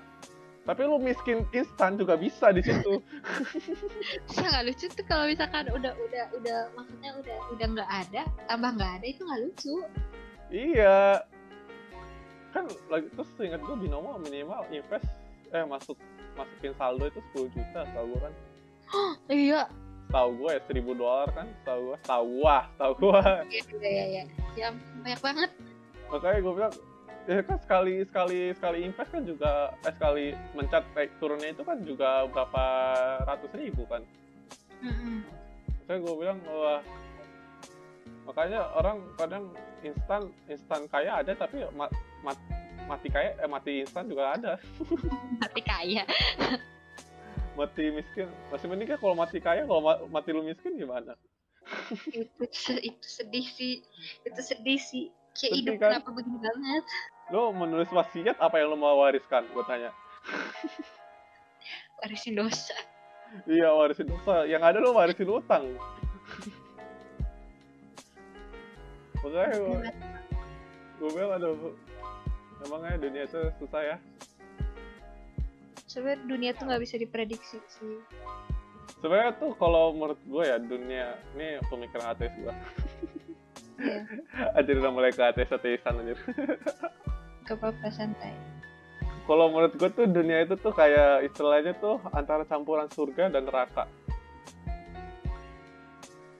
Tapi 0.68 0.82
lu 0.84 1.00
miskin 1.00 1.48
instan 1.56 1.96
juga 1.96 2.20
bisa 2.20 2.52
di 2.52 2.60
situ. 2.60 2.98
Bisa 4.26 4.42
nggak 4.42 4.66
lucu 4.66 4.90
tuh 4.90 5.06
kalau 5.06 5.30
misalkan 5.30 5.70
udah 5.70 5.94
udah 5.94 6.24
udah 6.34 6.58
maksudnya 6.74 7.10
udah 7.22 7.38
udah 7.54 7.66
nggak 7.70 7.90
ada 8.02 8.22
tambah 8.50 8.70
nggak 8.74 8.92
ada 8.98 9.06
itu 9.06 9.20
nggak 9.22 9.40
lucu. 9.46 9.74
Iya 10.50 11.22
kan 12.56 12.64
lagi 12.88 13.06
terus 13.12 13.28
ingat 13.36 13.60
gue 13.60 13.76
binomo 13.76 14.16
minimal 14.24 14.64
invest 14.72 15.04
eh 15.52 15.64
masuk 15.68 16.00
masukin 16.32 16.72
saldo 16.80 17.04
itu 17.04 17.20
10 17.36 17.52
juta 17.52 17.80
tau 17.92 18.04
gue 18.08 18.20
kan. 18.20 18.34
Iya. 19.28 19.62
Tahu 20.08 20.28
gue 20.40 20.50
ya 20.56 20.60
1000 20.64 20.96
dolar 20.96 21.28
kan 21.36 21.46
tahu 21.66 21.80
gue 21.92 21.98
tahu 22.06 22.24
gua 22.40 22.58
tahu 22.80 22.92
gua. 22.96 23.22
Iya 23.44 23.62
iya 23.76 23.88
iya 23.90 24.04
ya. 24.08 24.24
ya 24.56 24.68
banyak 25.04 25.20
banget. 25.20 25.50
Makanya 26.08 26.38
gue 26.40 26.54
bilang 26.56 26.74
ya 27.26 27.42
kan 27.42 27.58
sekali 27.58 27.94
sekali 28.06 28.38
sekali 28.54 28.78
invest 28.86 29.10
kan 29.10 29.22
juga 29.26 29.50
eh 29.82 29.92
sekali 29.92 30.26
mencat 30.54 30.84
naik 30.94 31.10
turunnya 31.18 31.50
itu 31.50 31.62
kan 31.66 31.78
juga 31.82 32.24
berapa 32.30 32.64
ratus 33.26 33.50
ribu 33.58 33.82
kan. 33.90 34.02
Mm-mm. 34.76 35.24
makanya 35.86 35.98
gue 36.04 36.14
bilang 36.18 36.38
wah 36.52 36.82
makanya 38.26 38.60
orang 38.74 38.98
kadang 39.16 39.44
instan 39.80 40.22
instan 40.50 40.82
kaya 40.90 41.22
ada 41.22 41.32
tapi 41.32 41.62
ma- 41.78 41.90
ma- 42.26 42.50
mati 42.90 43.06
kaya 43.06 43.38
eh 43.38 43.46
mati 43.46 43.86
instan 43.86 44.10
juga 44.10 44.34
ada. 44.34 44.58
Mati 45.42 45.60
kaya. 45.62 46.02
Mati 47.58 47.84
miskin. 47.94 48.28
Masih 48.50 48.66
mending 48.66 48.90
kan 48.90 48.98
kalau 48.98 49.14
mati 49.14 49.38
kaya 49.38 49.62
kalau 49.64 49.80
ma- 49.80 50.02
mati 50.10 50.34
lu 50.34 50.42
miskin 50.42 50.74
gimana? 50.74 51.14
Itu 52.10 52.74
itu 52.78 53.06
sedih 53.06 53.46
sih. 53.46 53.82
Itu 54.26 54.40
sedih 54.42 54.78
sih. 54.78 55.08
Kayak 55.36 55.52
hidup 55.62 55.74
kan? 55.80 55.90
kenapa 55.98 56.10
begini 56.14 56.38
banget? 56.40 56.84
Lu 57.34 57.50
menulis 57.52 57.90
wasiat 57.90 58.38
apa 58.38 58.56
yang 58.60 58.72
lu 58.72 58.78
mau 58.78 59.02
wariskan? 59.02 59.44
Gue 59.50 59.64
tanya. 59.66 59.90
Warisin 62.00 62.38
dosa. 62.38 62.76
Iya 63.50 63.72
warisin 63.74 64.08
dosa. 64.08 64.46
Yang 64.46 64.62
ada 64.62 64.78
lu 64.78 64.94
warisin 64.94 65.28
utang. 65.28 65.64
Makanya 69.20 69.56
gue 69.58 69.78
gue 70.96 71.08
bilang 71.12 71.32
aduh 71.36 71.76
emangnya 72.66 72.98
dunia 72.98 73.22
itu 73.24 73.40
susah 73.62 73.82
ya? 73.94 73.96
Sebenarnya 75.86 76.20
dunia 76.26 76.50
tuh 76.58 76.64
nggak 76.66 76.82
bisa 76.82 76.98
diprediksi 76.98 77.62
sih. 77.70 77.96
Sebenarnya 79.00 79.38
tuh 79.38 79.54
kalau 79.56 79.94
menurut 79.94 80.18
gue 80.26 80.44
ya 80.44 80.58
dunia 80.58 81.14
ini 81.38 81.62
pemikiran 81.70 82.12
ateis 82.12 82.34
gue 82.36 82.54
Iya. 83.76 84.00
anjir 84.56 84.80
udah 84.80 84.92
mulai 84.92 85.12
ke 85.12 85.20
ateis 85.20 85.52
ateisan 85.52 86.00
anjir. 86.00 86.18
Gak 87.46 87.56
apa-apa 87.62 87.88
santai. 87.92 88.34
Kalau 89.26 89.50
menurut 89.50 89.74
gue 89.76 89.90
tuh 89.90 90.06
dunia 90.08 90.42
itu 90.42 90.54
tuh 90.58 90.74
kayak 90.74 91.26
istilahnya 91.28 91.76
tuh 91.78 92.00
antara 92.14 92.42
campuran 92.48 92.88
surga 92.90 93.30
dan 93.30 93.46
neraka. 93.46 93.86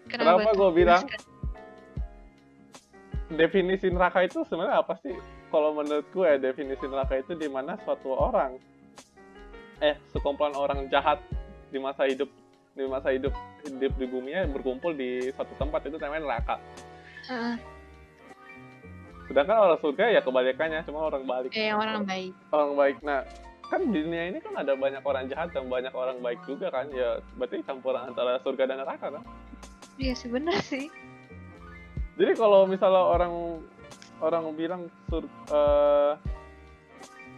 Kenapa 0.07 0.55
tuh? 0.55 0.59
gua 0.59 0.70
bilang? 0.70 1.03
Definisi 3.27 3.90
neraka 3.90 4.23
itu 4.23 4.47
sebenarnya 4.47 4.86
apa 4.86 4.94
sih 5.03 5.15
kalau 5.51 5.70
menurut 5.77 6.06
gue 6.10 6.27
ya, 6.27 6.36
definisi 6.40 6.85
neraka 6.86 7.20
itu 7.20 7.32
di 7.39 7.47
mana 7.47 7.78
suatu 7.86 8.14
orang 8.14 8.59
eh 9.85 9.93
sekumpulan 10.09 10.56
orang 10.56 10.89
jahat 10.89 11.20
di 11.68 11.77
masa 11.77 12.09
hidup 12.09 12.32
di 12.73 12.85
masa 12.89 13.12
hidup 13.12 13.32
hidup 13.64 13.93
di 14.01 14.06
buminya 14.09 14.48
berkumpul 14.48 14.97
di 14.97 15.28
suatu 15.36 15.52
tempat 15.60 15.85
itu 15.89 15.97
namanya 16.01 16.23
neraka. 16.24 16.56
Heeh. 17.27 17.56
sedangkan 19.27 19.59
orang 19.59 19.81
surga 19.82 20.05
ya 20.14 20.20
kebalikannya 20.23 20.86
cuma 20.86 21.10
orang 21.10 21.27
balik. 21.27 21.51
Kayak 21.51 21.82
orang 21.82 22.06
baik. 22.06 22.32
Orang 22.55 22.73
baik. 22.78 22.97
Nah 23.02 23.27
kan 23.66 23.82
di 23.82 23.98
dunia 23.98 24.31
ini 24.31 24.39
kan 24.39 24.55
ada 24.55 24.78
banyak 24.78 25.02
orang 25.02 25.27
jahat 25.27 25.51
dan 25.51 25.66
banyak 25.66 25.90
orang 25.90 26.23
baik 26.23 26.39
juga 26.47 26.70
kan 26.70 26.86
ya 26.94 27.18
berarti 27.35 27.66
campuran 27.66 28.14
antara 28.14 28.39
surga 28.47 28.70
dan 28.70 28.86
neraka 28.86 29.18
kan? 29.18 29.24
Iya 29.98 30.14
sebenarnya 30.14 30.62
sih. 30.62 30.86
Jadi 32.16 32.32
kalau 32.39 32.64
misalnya 32.64 33.02
orang 33.02 33.60
orang 34.20 34.44
bilang 34.56 34.82
sur 35.09 35.24
eh, 35.26 36.12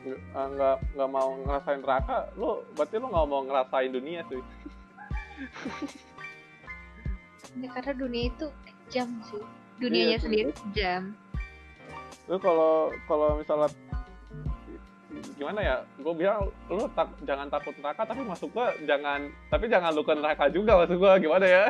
nggak 0.08 0.46
nggak 0.54 0.76
nggak 0.94 1.10
mau 1.10 1.30
ngerasain 1.42 1.80
neraka 1.82 2.30
lu 2.38 2.62
berarti 2.78 2.94
lu 2.96 3.06
nggak 3.10 3.28
mau 3.28 3.42
ngerasain 3.44 3.90
dunia 3.90 4.20
sih. 4.30 4.42
Ya, 7.58 7.68
karena 7.74 7.92
dunia 7.96 8.30
itu 8.30 8.46
kejam 8.62 9.08
sih. 9.26 9.42
Dunianya 9.78 10.18
Iya 10.18 10.22
sendiri 10.22 10.50
kejam 10.54 11.14
lu 12.28 12.36
kalau 12.36 12.92
kalau 13.08 13.40
misalnya 13.40 13.72
gimana 15.40 15.60
ya 15.64 15.76
gue 15.96 16.14
bilang 16.14 16.52
lu 16.68 16.84
tak, 16.92 17.08
jangan 17.24 17.48
takut 17.48 17.72
neraka 17.80 18.04
tapi 18.04 18.20
masuk 18.22 18.52
gua 18.52 18.76
jangan 18.84 19.32
tapi 19.48 19.64
jangan 19.66 19.96
lu 19.96 20.04
ke 20.04 20.12
neraka 20.12 20.44
juga 20.52 20.84
masuk 20.84 21.00
gua 21.00 21.16
gimana 21.16 21.46
ya? 21.48 21.64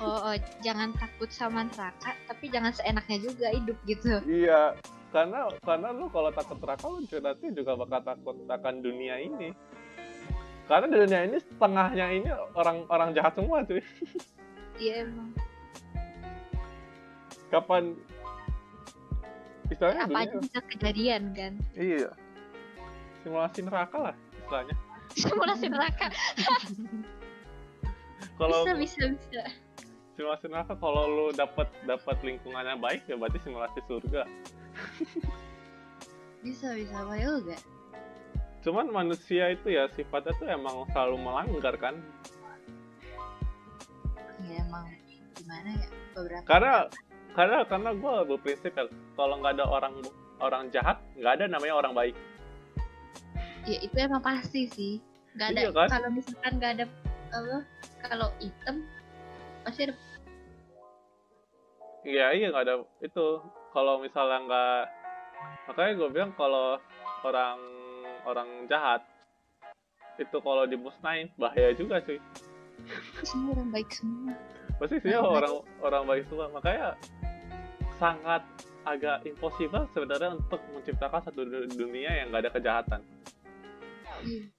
Oh, 0.00 0.32
oh, 0.32 0.36
jangan 0.64 0.94
takut 0.96 1.28
sama 1.28 1.68
neraka 1.68 2.16
tapi 2.42 2.58
jangan 2.58 2.74
seenaknya 2.74 3.22
juga 3.22 3.54
hidup 3.54 3.78
gitu. 3.86 4.18
Iya 4.26 4.74
karena 5.14 5.46
karena 5.62 5.94
lu 5.94 6.10
kalau 6.10 6.34
takut 6.34 6.58
neraka 6.58 6.90
lu 6.90 6.98
nanti 7.06 7.46
juga 7.54 7.78
bakal 7.78 8.02
takut 8.02 8.34
akan 8.50 8.74
dunia 8.82 9.14
ini. 9.22 9.54
Karena 10.66 10.90
di 10.90 10.96
dunia 11.06 11.20
ini 11.22 11.38
setengahnya 11.38 12.06
ini 12.10 12.26
orang 12.58 12.82
orang 12.90 13.14
jahat 13.14 13.38
semua 13.38 13.62
cuy. 13.62 13.78
Iya 14.82 15.06
emang. 15.06 15.30
Kapan? 17.54 17.94
Istilahnya 19.70 20.02
apa 20.10 20.18
aja 20.26 20.36
bisa 20.42 20.60
kejadian 20.66 21.22
kan? 21.38 21.52
Iya. 21.78 22.10
Simulasi 23.22 23.62
neraka 23.62 24.10
lah 24.10 24.14
istilahnya. 24.34 24.74
Simulasi 25.14 25.66
neraka. 25.70 26.10
Kalau 28.34 28.66
bisa 28.66 28.74
bisa 28.74 29.02
bisa 29.14 29.42
simulasi 30.12 30.46
neraka 30.48 30.74
kalau 30.76 31.08
lu 31.08 31.26
dapat 31.32 31.68
dapat 31.88 32.16
lingkungannya 32.20 32.76
baik 32.76 33.02
ya 33.08 33.16
berarti 33.16 33.38
simulasi 33.40 33.80
surga. 33.88 34.22
Bisa 36.42 36.74
bisa 36.74 37.06
boleh 37.06 37.22
juga? 37.22 37.54
Cuman 38.66 38.90
manusia 38.90 39.54
itu 39.54 39.70
ya 39.70 39.86
sifatnya 39.94 40.34
tuh 40.42 40.50
emang 40.50 40.82
selalu 40.90 41.16
melanggar 41.22 41.74
kan? 41.78 41.94
Ya 44.42 44.58
emang. 44.58 44.90
Gimana 45.38 45.70
ya? 45.78 45.88
Beberapa 46.18 46.42
karena 46.44 46.74
karena 47.38 47.58
karena 47.70 47.90
gue 47.94 48.14
berprinsip 48.34 48.74
ya 48.74 48.90
kalau 49.14 49.38
nggak 49.38 49.54
ada 49.54 49.64
orang 49.70 49.94
orang 50.42 50.66
jahat 50.74 50.98
nggak 51.14 51.32
ada 51.38 51.44
namanya 51.46 51.74
orang 51.78 51.94
baik. 51.94 52.16
Ya 53.62 53.78
itu 53.78 53.94
emang 53.94 54.22
pasti 54.26 54.66
sih. 54.66 54.98
Nggak 55.38 55.46
ada 55.46 55.60
Iya 55.62 55.70
kan? 55.70 55.88
kalau 55.94 56.08
misalkan 56.10 56.52
nggak 56.58 56.72
ada 56.74 56.84
apa 57.32 57.58
kalau 58.10 58.28
item 58.42 58.82
pasti 59.62 59.80
ada 59.86 59.94
iya 62.02 62.34
iya 62.34 62.50
nggak 62.50 62.64
ada 62.66 62.74
itu. 63.00 63.26
Kalau 63.72 64.02
misalnya 64.02 64.38
nggak 64.44 64.80
makanya 65.70 65.92
gue 65.96 66.08
bilang 66.12 66.32
kalau 66.36 66.76
orang 67.24 67.58
orang 68.28 68.48
jahat 68.68 69.00
itu 70.20 70.36
kalau 70.38 70.68
dimusnahin 70.68 71.32
bahaya 71.34 71.72
juga 71.72 72.02
cuy 72.04 72.20
semua 73.24 73.56
orang 73.56 73.70
baik 73.70 73.88
semua. 73.88 74.34
Pasti 74.76 74.96
sih 75.00 75.08
Baik, 75.08 75.22
baik. 75.22 75.36
orang 75.38 75.54
orang 75.80 76.02
baik 76.04 76.24
semua. 76.26 76.46
Makanya 76.50 76.88
sangat 77.96 78.42
agak 78.82 79.22
impossible 79.22 79.86
sebenarnya 79.94 80.34
untuk 80.34 80.58
menciptakan 80.74 81.22
satu 81.22 81.46
du- 81.46 81.70
dunia 81.70 82.10
yang 82.10 82.34
nggak 82.34 82.42
ada 82.44 82.52
kejahatan. 82.52 83.00
Iya. 84.22 84.50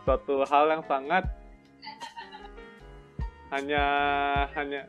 suatu 0.00 0.42
hal 0.44 0.64
yang 0.68 0.82
sangat 0.84 1.22
hanya 3.50 3.82
hanya 4.54 4.80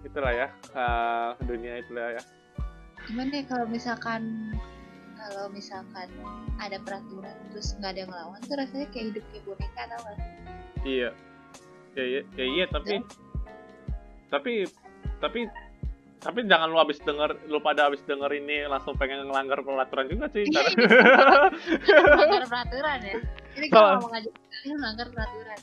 itulah 0.00 0.32
ya 0.32 0.48
eh, 0.52 1.28
dunia 1.44 1.80
itulah 1.80 2.12
ya. 2.12 2.22
Gimana 3.04 3.32
ya 3.36 3.44
kalau 3.44 3.66
misalkan 3.66 4.22
kalau 5.14 5.48
misalkan 5.48 6.08
ada 6.56 6.76
peraturan 6.80 7.32
terus 7.48 7.72
nggak 7.76 7.90
ada 7.92 8.00
yang 8.02 8.10
ngelawan 8.12 8.40
tuh 8.42 8.56
rasanya 8.56 8.86
kayak 8.92 9.06
hidup 9.12 9.24
kayak 9.30 9.44
boneka 9.44 9.82
tau 9.88 10.00
gak 10.02 10.16
iya. 10.84 11.10
Ya, 11.94 12.02
iya 12.02 12.20
ya, 12.34 12.44
iya 12.44 12.64
tapi 12.66 12.94
tapi 14.28 14.52
tapi 15.22 15.40
tapi 16.18 16.38
jangan 16.44 16.68
lu 16.68 16.76
habis 16.76 16.98
denger 16.98 17.36
lu 17.46 17.60
pada 17.60 17.86
habis 17.88 18.02
denger 18.02 18.28
ini 18.34 18.64
langsung 18.66 18.96
pengen 18.96 19.24
ngelanggar 19.24 19.60
peraturan 19.60 20.08
juga 20.10 20.26
sih 20.28 20.44
Iya, 20.44 20.60
karena 21.84 22.16
melanggar 22.18 22.44
peraturan 22.48 22.98
ya. 23.00 23.14
Ini 23.54 23.66
So- 23.68 23.72
kalau 23.72 23.88
ngomong 24.00 24.12
aja 24.12 24.28
kalian 24.32 24.76
melanggar 24.76 25.08
peraturan 25.08 25.58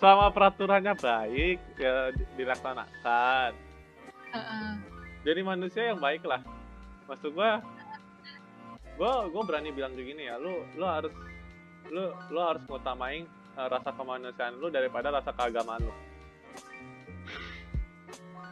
selama 0.00 0.32
peraturannya 0.32 0.96
baik 0.96 1.58
ya 1.76 2.08
di- 2.10 2.28
dilaksanakan. 2.34 3.52
Heeh. 4.30 4.70
jadi 5.20 5.40
manusia 5.42 5.92
yang 5.92 6.00
baik 6.00 6.24
lah. 6.24 6.40
Maksud 7.04 7.34
gua 7.34 7.60
gua 8.96 9.28
gua 9.28 9.42
berani 9.44 9.68
bilang 9.70 9.92
begini 9.92 10.24
ya 10.24 10.38
lu 10.38 10.64
lu 10.74 10.86
harus 10.86 11.12
lu 11.90 12.08
lu 12.30 12.40
harus 12.40 12.62
ngutamain 12.64 13.26
eh, 13.28 13.68
rasa 13.68 13.90
kemanusiaan 13.92 14.56
lu 14.56 14.70
daripada 14.70 15.12
rasa 15.12 15.34
keagamaan 15.34 15.82
lu. 15.82 15.92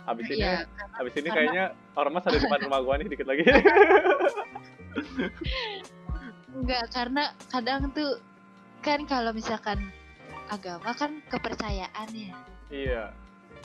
Habis 0.04 0.24
ini 0.28 0.44
habis 0.92 1.14
ini 1.16 1.28
karena- 1.28 1.36
kayaknya 1.36 1.64
ormas 1.94 2.24
ada 2.24 2.36
di 2.36 2.44
depan 2.44 2.60
rumah 2.64 2.80
gua 2.84 2.94
nih 3.00 3.08
dikit 3.08 3.24
lagi. 3.24 3.44
Enggak 6.58 6.84
karena 6.90 7.24
kadang 7.48 7.92
tuh 7.94 8.18
kan 8.82 9.06
kalau 9.06 9.30
misalkan 9.30 9.78
agama 10.48 10.90
kan 10.96 11.20
kepercayaan 11.28 12.08
ya. 12.12 12.36
Iya. 12.68 13.04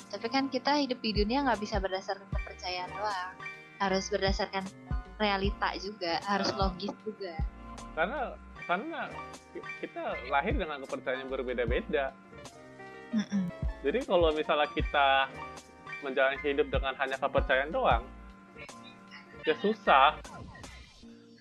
Tapi 0.10 0.28
kan 0.30 0.48
kita 0.50 0.80
hidup 0.80 1.00
di 1.02 1.12
dunia 1.16 1.44
nggak 1.48 1.62
bisa 1.62 1.78
berdasarkan 1.80 2.28
kepercayaan 2.32 2.92
doang. 2.94 3.34
Harus 3.82 4.08
berdasarkan 4.10 4.64
realita 5.20 5.70
juga 5.80 6.20
harus 6.28 6.50
Ah. 6.54 6.68
logis 6.68 6.94
juga. 7.04 7.34
Karena 7.96 8.34
karena 8.64 9.00
kita 9.84 10.04
lahir 10.32 10.56
dengan 10.56 10.80
kepercayaan 10.88 11.28
yang 11.28 11.32
berbeda-beda. 11.32 12.06
Jadi 13.84 14.00
kalau 14.08 14.32
misalnya 14.34 14.68
kita 14.72 15.28
menjalani 16.02 16.40
hidup 16.42 16.68
dengan 16.72 16.96
hanya 16.98 17.16
kepercayaan 17.20 17.72
doang 17.72 18.04
ya 19.44 19.56
susah. 19.60 20.18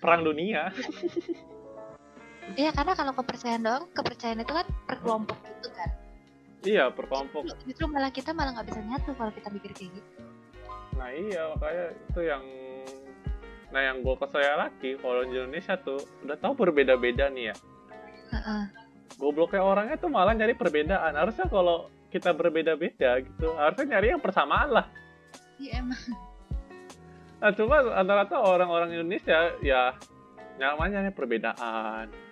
Perang 0.03 0.27
dunia 0.27 0.67
Iya 2.53 2.69
karena 2.75 2.93
kalau 2.93 3.13
kepercayaan 3.15 3.63
doang 3.63 3.85
kepercayaan 3.95 4.43
itu 4.43 4.53
kan 4.53 4.67
per 4.85 4.97
kelompok 4.99 5.37
gitu 5.47 5.69
kan. 5.73 5.89
Iya 6.63 6.83
perkelompok 6.91 7.43
justru 7.67 7.85
malah 7.91 8.11
kita 8.11 8.31
malah 8.31 8.55
nggak 8.55 8.67
bisa 8.71 8.81
nyatu 8.83 9.11
kalau 9.15 9.31
kita 9.31 9.47
mikir 9.51 9.71
kayak 9.75 9.91
gitu. 9.95 10.11
Nah 10.99 11.09
iya 11.11 11.41
makanya 11.55 11.85
itu 11.91 12.21
yang 12.23 12.43
nah 13.73 13.81
yang 13.81 14.05
gue 14.05 14.15
kesel 14.21 14.53
lagi 14.53 14.91
kalau 15.01 15.25
di 15.25 15.33
Indonesia 15.33 15.73
tuh 15.81 15.97
udah 16.21 16.37
tahu 16.37 16.53
berbeda-beda 16.67 17.31
nih 17.33 17.51
ya. 17.51 17.55
Heeh. 18.33 18.63
gobloknya 19.13 19.61
orangnya 19.61 19.97
tuh 20.01 20.09
malah 20.09 20.33
nyari 20.33 20.57
perbedaan. 20.57 21.13
Harusnya 21.13 21.45
kalau 21.45 21.85
kita 22.09 22.33
berbeda-beda 22.33 23.21
gitu 23.21 23.53
harusnya 23.57 23.97
nyari 23.97 24.13
yang 24.13 24.21
persamaan 24.21 24.69
lah. 24.73 24.85
Iya 25.57 25.85
emang. 25.85 26.01
Nah 27.41 27.51
cuma 27.53 27.75
rata-rata 27.81 28.35
orang-orang 28.39 28.89
Indonesia 28.93 29.53
ya 29.61 29.93
nyamannya 30.57 31.11
perbedaan 31.11 32.22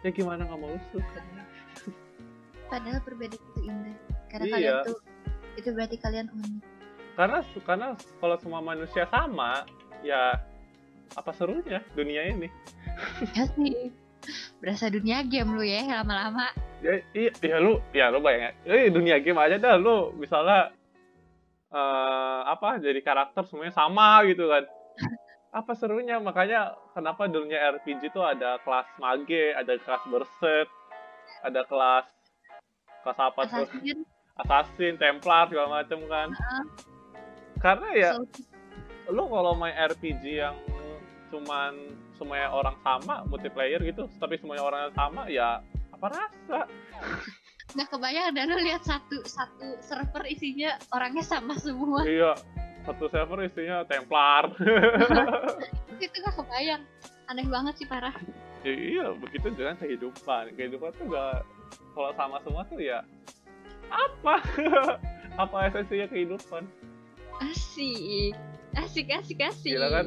ya 0.00 0.10
gimana 0.10 0.48
nggak 0.48 0.60
mau 0.60 0.72
rusuh 0.72 1.04
padahal 2.70 3.02
perbedaan 3.02 3.34
itu 3.34 3.60
indah. 3.66 3.96
Karena 4.30 4.44
Iya. 4.46 4.54
kalian 4.54 4.74
tuh 4.86 4.96
itu 5.58 5.68
berarti 5.74 5.96
kalian 5.98 6.26
unik. 6.30 6.62
Karena 7.18 7.38
karena 7.66 7.86
kalau 8.22 8.36
semua 8.38 8.60
manusia 8.62 9.04
sama 9.10 9.66
ya 10.06 10.38
apa 11.18 11.30
serunya 11.34 11.82
dunia 11.98 12.30
ini? 12.30 12.46
Ya 13.34 13.44
sih. 13.58 13.90
Berasa 14.62 14.92
dunia 14.92 15.24
game 15.26 15.50
lu 15.56 15.64
ya 15.66 15.82
lama-lama. 15.82 16.52
Ya 16.84 17.02
iya 17.10 17.32
ya 17.42 17.58
lu 17.58 17.82
ya 17.90 18.12
lu 18.14 18.22
bayangin. 18.22 18.54
Eh 18.68 18.86
dunia 18.92 19.18
game 19.18 19.40
aja 19.42 19.58
dah 19.58 19.74
lu 19.74 20.14
misalnya 20.14 20.70
eh 21.70 22.40
apa 22.46 22.78
jadi 22.78 22.98
karakter 23.02 23.46
semuanya 23.46 23.74
sama 23.74 24.22
gitu 24.26 24.46
kan 24.46 24.62
apa 25.50 25.72
serunya? 25.74 26.22
Makanya 26.22 26.78
kenapa 26.94 27.26
dunia 27.26 27.74
RPG 27.78 28.14
itu 28.14 28.20
ada 28.22 28.58
kelas 28.62 28.86
mage 29.02 29.54
ada 29.54 29.74
kelas 29.82 30.02
berset 30.06 30.68
ada 31.42 31.60
kelas 31.66 32.06
kelas 33.02 33.18
apa 33.18 33.40
tuh? 33.50 33.66
Assassin. 33.66 33.98
Assassin 34.40 34.94
templar 34.96 35.50
segala 35.50 35.82
macam 35.82 35.98
kan. 36.06 36.28
Karena 37.60 37.88
ya 37.92 38.10
so- 38.16 38.48
lu 39.10 39.26
kalau 39.26 39.58
main 39.58 39.74
RPG 39.74 40.24
yang 40.38 40.54
cuman 41.34 41.74
semuanya 42.14 42.50
orang 42.50 42.76
sama 42.82 43.22
multiplayer 43.26 43.78
gitu 43.82 44.06
tapi 44.18 44.38
semuanya 44.38 44.62
orang 44.66 44.80
sama 44.94 45.26
ya 45.26 45.58
apa 45.90 46.06
rasa? 46.14 46.60
Nggak 47.74 47.88
kebayang 47.90 48.34
dan 48.34 48.44
lu 48.50 48.58
lihat 48.62 48.82
satu 48.86 49.18
satu 49.26 49.78
server 49.82 50.26
isinya 50.30 50.78
orangnya 50.94 51.22
sama 51.26 51.54
semua. 51.58 52.02
Iya 52.06 52.34
satu 52.86 53.06
server 53.12 53.46
isinya 53.46 53.84
templar. 53.84 54.50
Itu 56.02 56.16
nggak 56.20 56.34
kebayang. 56.36 56.82
Aneh 57.28 57.46
banget 57.46 57.74
sih 57.82 57.86
parah. 57.86 58.14
Ya, 58.66 58.72
iya 58.72 59.06
begitu 59.16 59.52
dengan 59.52 59.76
kehidupan. 59.78 60.52
Kehidupan 60.56 60.90
tuh 60.98 61.06
gak 61.08 61.46
kalau 61.94 62.10
sama 62.16 62.36
semua 62.44 62.62
tuh 62.68 62.80
ya 62.80 63.00
apa? 63.90 64.34
Apa 65.42 65.70
esensinya 65.70 66.06
kehidupan? 66.10 66.66
Asik. 67.40 68.34
Asik 68.76 69.08
asik 69.10 69.38
asik. 69.40 69.72
Gila 69.74 69.88
kan? 69.90 70.06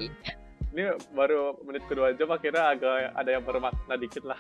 ini 0.74 0.90
baru 1.14 1.54
menit 1.70 1.86
kedua 1.86 2.18
jam 2.18 2.34
akhirnya 2.34 2.74
agak 2.74 3.14
ada 3.14 3.30
yang 3.30 3.46
bermakna 3.46 3.94
dikit 3.94 4.26
lah. 4.26 4.40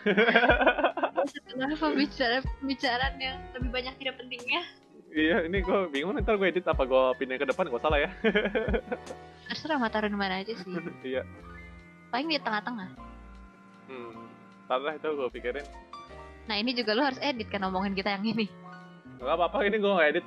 Setelah 1.29 1.77
pembicaraan 1.77 2.43
pembicaraan 2.57 3.15
yang 3.21 3.37
lebih 3.53 3.69
banyak 3.69 3.93
tidak 4.01 4.17
pentingnya 4.17 4.65
iya 5.13 5.37
ini 5.45 5.61
gue 5.61 5.79
bingung 5.93 6.17
ntar 6.19 6.35
gue 6.35 6.49
edit 6.49 6.65
apa 6.65 6.83
gue 6.83 7.03
pindah 7.21 7.37
ke 7.37 7.45
depan 7.45 7.69
gue 7.69 7.81
salah 7.81 7.99
ya. 8.01 8.09
Terserah 9.49 9.77
mau 9.77 9.89
taruh 9.93 10.09
di 10.09 10.17
mana 10.17 10.41
aja 10.41 10.53
sih. 10.57 10.73
Iya. 11.05 11.23
Paling 12.09 12.27
di 12.29 12.41
tengah-tengah. 12.41 12.89
Hmm 13.89 14.33
ntar 14.63 14.79
lah 14.79 14.93
itu 14.95 15.05
gue 15.05 15.29
pikirin. 15.37 15.67
Nah 16.49 16.55
ini 16.57 16.71
juga 16.73 16.97
lu 16.97 17.03
harus 17.03 17.19
edit 17.21 17.45
kan 17.51 17.61
ngomongin 17.61 17.93
kita 17.93 18.15
yang 18.15 18.25
ini. 18.25 18.47
Gak 19.21 19.35
apa-apa 19.37 19.69
ini 19.69 19.77
gue 19.77 19.91
gak 19.91 20.09
edit. 20.17 20.25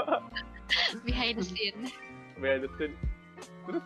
Behind 1.08 1.34
the 1.34 1.44
scene. 1.44 1.90
Gue 2.38 2.50
editin 2.62 2.92
Terus 3.66 3.84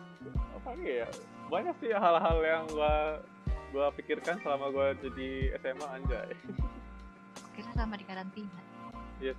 apalagi 0.53 0.85
ya? 1.01 1.07
Banyak 1.49 1.75
sih 1.81 1.91
hal-hal 1.93 2.37
yang 2.41 2.63
gua 2.73 3.21
gua 3.69 3.87
pikirkan 3.93 4.41
selama 4.41 4.73
gua 4.73 4.87
jadi 4.97 5.53
SMA 5.61 5.87
anjay. 5.87 6.33
Kira 7.53 7.71
sama 7.77 7.97
di 7.97 8.05
karantina. 8.07 8.74
Ya 9.23 9.33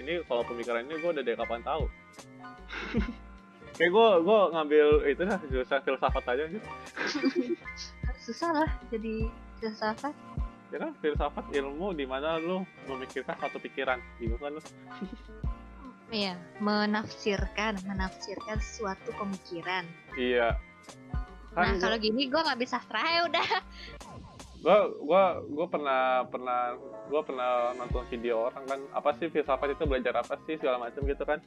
ini 0.00 0.20
kalau 0.26 0.42
pemikiran 0.44 0.84
ini 0.86 0.98
gua 1.00 1.10
udah 1.14 1.24
dari 1.24 1.36
kapan 1.38 1.60
tahu 1.62 1.84
kayak 3.78 3.90
gua 3.94 4.08
gua 4.20 4.38
ngambil 4.52 4.86
itu 5.08 5.22
dah 5.24 5.40
jurusan 5.48 5.80
filsafat 5.86 6.24
aja 6.36 6.44
gitu 6.50 6.68
Susah 8.20 8.52
lah 8.52 8.70
jadi 8.92 9.26
filsafat. 9.58 10.12
ya 10.70 10.78
kan 10.78 10.92
filsafat 11.02 11.44
ilmu 11.50 11.96
di 11.96 12.04
mana 12.06 12.38
lu 12.38 12.62
memikirkan 12.86 13.34
satu 13.40 13.58
pikiran 13.58 13.98
gitu 14.20 14.36
kan 14.38 14.54
lu 14.54 14.62
Iya, 16.10 16.34
menafsirkan, 16.58 17.86
menafsirkan 17.86 18.58
suatu 18.58 19.14
pemikiran. 19.14 19.86
iya 20.18 20.58
nah, 21.54 21.70
kan 21.70 21.78
kalau 21.78 21.96
gini 22.02 22.26
gue 22.26 22.40
nggak 22.42 22.58
bisa 22.58 22.82
sastra 22.82 22.98
ya 22.98 23.20
udah. 23.30 23.48
Gua 24.60 24.78
gua 25.00 25.22
gua 25.48 25.66
pernah 25.68 26.02
pernah 26.28 26.60
gua 27.08 27.20
pernah 27.24 27.50
nonton 27.80 28.04
video 28.12 28.52
orang 28.52 28.64
kan 28.68 28.80
apa 28.92 29.10
sih 29.16 29.32
filsafat 29.32 29.72
itu 29.72 29.84
belajar 29.88 30.20
apa 30.20 30.36
sih 30.44 30.60
segala 30.60 30.76
macam 30.76 31.00
gitu 31.08 31.24
kan 31.24 31.40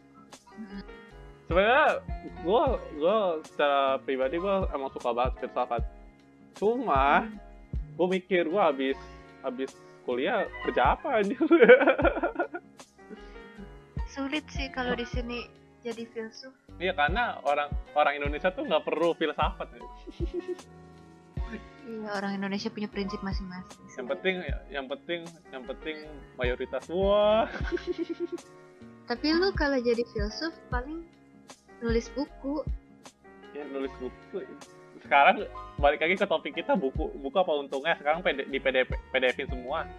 sebenarnya 1.45 2.01
gua 2.41 2.81
gua 2.97 3.17
secara 3.45 4.01
pribadi 4.01 4.41
gua 4.41 4.65
emang 4.73 4.89
suka 4.89 5.13
banget 5.13 5.45
filsafat 5.45 5.83
cuma 6.57 7.29
gua 7.93 8.07
mikir 8.09 8.49
gua 8.49 8.73
habis 8.73 8.97
habis 9.45 9.69
kuliah 10.09 10.49
kerja 10.65 10.97
apa 10.97 11.21
anjir 11.21 11.39
Sulit 14.13 14.45
sih 14.53 14.69
kalau 14.69 14.93
di 14.93 15.09
sini 15.09 15.49
jadi 15.81 16.05
filsuf. 16.05 16.53
iya 16.77 16.93
karena 16.93 17.41
orang 17.41 17.73
orang 17.97 18.21
Indonesia 18.21 18.53
tuh 18.53 18.61
nggak 18.61 18.85
perlu 18.85 19.17
filsafat 19.17 19.73
ya. 19.73 19.81
Iya, 21.83 22.09
orang 22.15 22.39
Indonesia 22.39 22.71
punya 22.71 22.87
prinsip 22.87 23.19
masing-masing. 23.19 23.83
yang 23.93 24.07
penting 24.07 24.35
yang 24.71 24.85
penting 24.87 25.19
yang 25.51 25.63
penting 25.67 25.95
mayoritas. 26.39 26.83
Wah. 26.87 27.51
Tapi 29.09 29.35
lu 29.35 29.51
kalau 29.51 29.75
jadi 29.83 29.99
filsuf 30.15 30.55
paling 30.71 31.03
nulis 31.83 32.07
buku. 32.15 32.63
ya 33.51 33.67
nulis 33.67 33.91
buku. 33.99 34.39
Sekarang 35.03 35.43
balik 35.75 35.99
lagi 35.99 36.15
ke 36.15 36.23
topik 36.23 36.55
kita 36.55 36.79
buku. 36.79 37.11
Buku 37.19 37.35
apa 37.35 37.51
untungnya? 37.59 37.99
Sekarang 37.99 38.23
PD, 38.23 38.47
di 38.47 38.57
PDF 38.63 38.87
PDF 39.11 39.37
semua. 39.47 39.83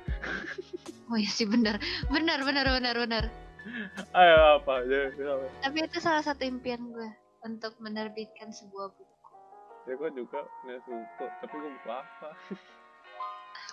Oh 1.05 1.21
iya 1.21 1.29
sih 1.29 1.45
benar, 1.45 1.77
benar, 2.09 2.41
benar, 2.49 2.65
benar, 2.65 2.97
benar. 2.97 3.25
ayo 4.17 4.37
apa? 4.57 4.89
Tapi 5.61 5.79
itu 5.85 6.01
salah 6.01 6.25
satu 6.25 6.49
impian 6.49 6.81
gue 6.81 7.13
untuk 7.45 7.77
menerbitkan 7.77 8.49
sebuah 8.49 8.89
buku. 8.97 9.14
Ya 9.85 9.93
gue 9.97 10.11
juga 10.17 10.41
nulis 10.65 10.85
buku 10.89 11.27
tapi 11.41 11.55
gue 11.55 11.71
buku 11.77 11.91
apa 11.93 12.29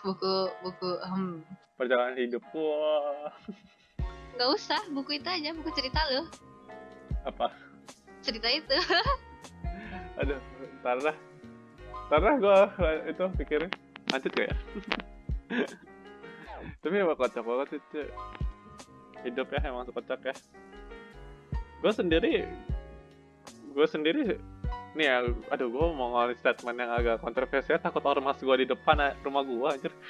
Buku, 0.02 0.50
buku, 0.66 0.98
hmm. 0.98 1.46
perjalanan 1.78 2.18
hidup 2.18 2.42
wah 2.58 3.30
Gak 4.40 4.50
usah, 4.50 4.82
buku 4.90 5.22
itu 5.22 5.28
aja, 5.30 5.54
buku 5.54 5.70
cerita 5.76 6.02
lo. 6.10 6.26
apa 7.28 7.54
Cerita 8.26 8.48
itu. 8.50 8.78
aduh 10.22 10.40
ntar 10.82 10.98
dah 11.02 11.16
gue 12.38 12.58
itu 13.08 13.24
pikirin 13.40 13.72
lanjut 14.12 14.32
gak 14.36 14.48
ya 14.52 14.56
tapi 16.82 16.96
emang 17.00 17.18
kocak 17.18 17.42
banget 17.42 17.68
sih 17.78 17.82
Cek. 17.94 18.08
hidup 19.26 19.48
ya 19.50 19.60
emang 19.72 19.88
kocak 19.88 20.20
ya 20.22 20.36
gue 21.82 21.92
sendiri 21.96 22.46
gue 23.72 23.88
sendiri 23.88 24.38
nih 24.92 25.06
ya 25.08 25.18
aduh 25.48 25.72
gue 25.72 25.86
mau 25.96 26.12
ngeluarin 26.12 26.36
statement 26.36 26.76
yang 26.76 26.92
agak 26.92 27.24
kontroversial 27.24 27.80
takut 27.80 28.04
ormas 28.04 28.36
gue 28.36 28.56
di 28.60 28.68
depan 28.68 29.00
eh, 29.00 29.14
rumah 29.24 29.44
gue 29.44 29.68
anjir 29.68 29.94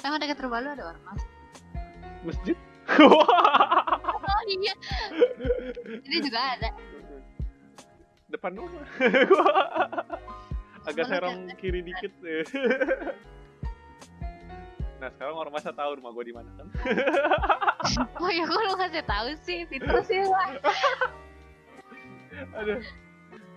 Emang 0.00 0.16
dekat 0.16 0.40
rumah 0.40 0.64
lu 0.64 0.68
ada 0.72 0.96
ormas? 0.96 1.20
masjid 2.24 2.56
Oh 4.28 4.42
iya. 4.48 4.72
Ini 6.04 6.16
juga 6.24 6.40
ada. 6.56 6.68
depan 8.28 8.56
rumah 8.56 8.84
Gua 9.28 9.52
agak 10.88 11.04
serong 11.08 11.48
kiri 11.56 11.80
dikit 11.84 12.12
nah 14.98 15.08
sekarang 15.12 15.36
ormasnya 15.36 15.72
tahu 15.72 16.00
rumah 16.00 16.12
gue 16.16 16.24
di 16.28 16.34
mana 16.36 16.48
kan 16.56 16.66
Oh 18.20 18.28
ya, 18.28 18.44
kok 18.44 18.60
lu 18.64 18.74
kasih 18.76 19.04
tahu 19.06 19.28
sih? 19.40 19.62
Pinter 19.64 20.02
sih 20.04 20.20
lah. 20.20 20.50
Aduh. 22.54 22.80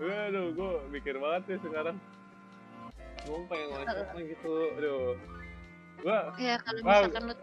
Aduh 0.02 0.46
gue 0.58 0.72
mikir 0.90 1.16
banget 1.22 1.42
sih 1.48 1.58
sekarang. 1.62 1.98
Gue 3.26 3.40
pengen 3.50 3.86
statement 3.86 4.26
gitu 4.34 4.52
aduh. 4.78 5.16
Gue 6.02 6.18
Ya 6.42 6.56
kalau 6.62 6.80
misalkan 6.82 7.24
lu 7.30 7.34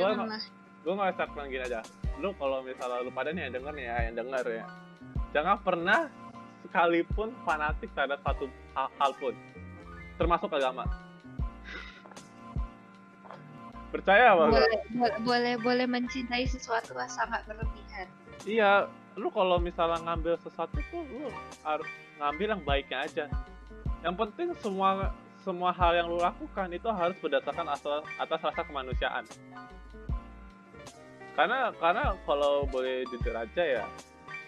lah. 0.00 0.42
gue 0.82 0.92
nggak 0.92 1.48
gini 1.48 1.62
aja. 1.64 1.80
Lu 2.20 2.28
kalau 2.36 2.60
misalnya 2.60 3.04
lu 3.04 3.10
pada 3.14 3.30
nih 3.32 3.48
yang 3.48 3.54
denger 3.56 3.72
nih 3.76 3.86
ya 3.88 3.96
yang 4.10 4.16
denger 4.18 4.44
ya. 4.50 4.64
Jangan 5.32 5.56
pernah 5.64 6.00
sekalipun 6.68 7.32
fanatik 7.48 7.88
terhadap 7.96 8.20
satu 8.20 8.46
hal, 8.76 8.88
hal 9.00 9.12
pun. 9.16 9.34
Termasuk 10.20 10.52
agama. 10.52 10.84
Percaya 13.92 14.32
apa 14.32 14.48
boleh, 14.48 14.80
boleh, 15.20 15.54
boleh 15.60 15.84
mencintai 15.84 16.48
sesuatu 16.48 16.96
asal 16.96 17.28
nggak 17.28 17.44
berlebihan. 17.44 18.08
Iya, 18.48 18.88
lu 19.16 19.28
kalau 19.28 19.60
misalnya 19.60 20.00
ngambil 20.02 20.40
sesuatu 20.40 20.78
tuh 20.88 21.04
lu 21.04 21.28
harus 21.64 21.88
ngambil 22.16 22.46
yang 22.56 22.62
baiknya 22.64 22.98
aja. 23.04 23.24
Yang 24.02 24.14
penting 24.18 24.48
semua 24.58 25.12
semua 25.42 25.70
hal 25.74 25.92
yang 25.98 26.06
lu 26.06 26.18
lakukan 26.22 26.70
itu 26.70 26.86
harus 26.86 27.18
berdasarkan 27.18 27.66
asal, 27.74 28.00
atas 28.16 28.40
rasa 28.40 28.62
kemanusiaan. 28.62 29.26
Karena 31.34 31.72
karena 31.76 32.14
kalau 32.28 32.68
boleh 32.70 33.02
jujur 33.10 33.34
aja 33.34 33.62
ya, 33.82 33.84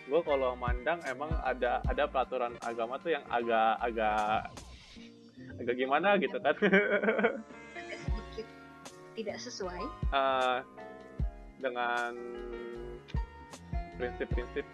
gue 0.06 0.20
kalau 0.22 0.54
mandang 0.54 1.00
emang 1.08 1.32
ada 1.42 1.80
ada 1.88 2.04
peraturan 2.06 2.54
agama 2.62 3.00
tuh 3.00 3.16
yang 3.16 3.24
agak 3.32 3.80
agak 3.80 4.52
agak 5.58 5.74
gimana 5.74 6.14
gitu 6.20 6.36
kan. 6.38 6.54
Agak 7.74 7.98
sedikit 8.04 8.46
tidak 9.16 9.38
sesuai. 9.42 9.82
Eh, 10.12 10.58
dengan 11.58 12.12
prinsip-prinsip 13.96 14.66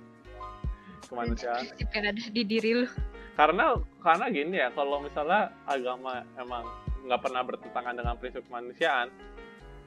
kemanusiaan. 1.08 1.62
Prinsip 1.68 1.88
yang 1.92 2.04
ada 2.08 2.22
di 2.32 2.42
diri 2.44 2.72
lu. 2.82 2.86
karena 3.32 3.80
karena 4.04 4.28
gini 4.28 4.60
ya 4.60 4.68
kalau 4.76 5.00
misalnya 5.00 5.48
agama 5.64 6.20
emang 6.36 6.68
nggak 7.08 7.16
pernah 7.16 7.40
bertentangan 7.40 7.96
dengan 7.96 8.14
prinsip 8.20 8.44
kemanusiaan 8.44 9.08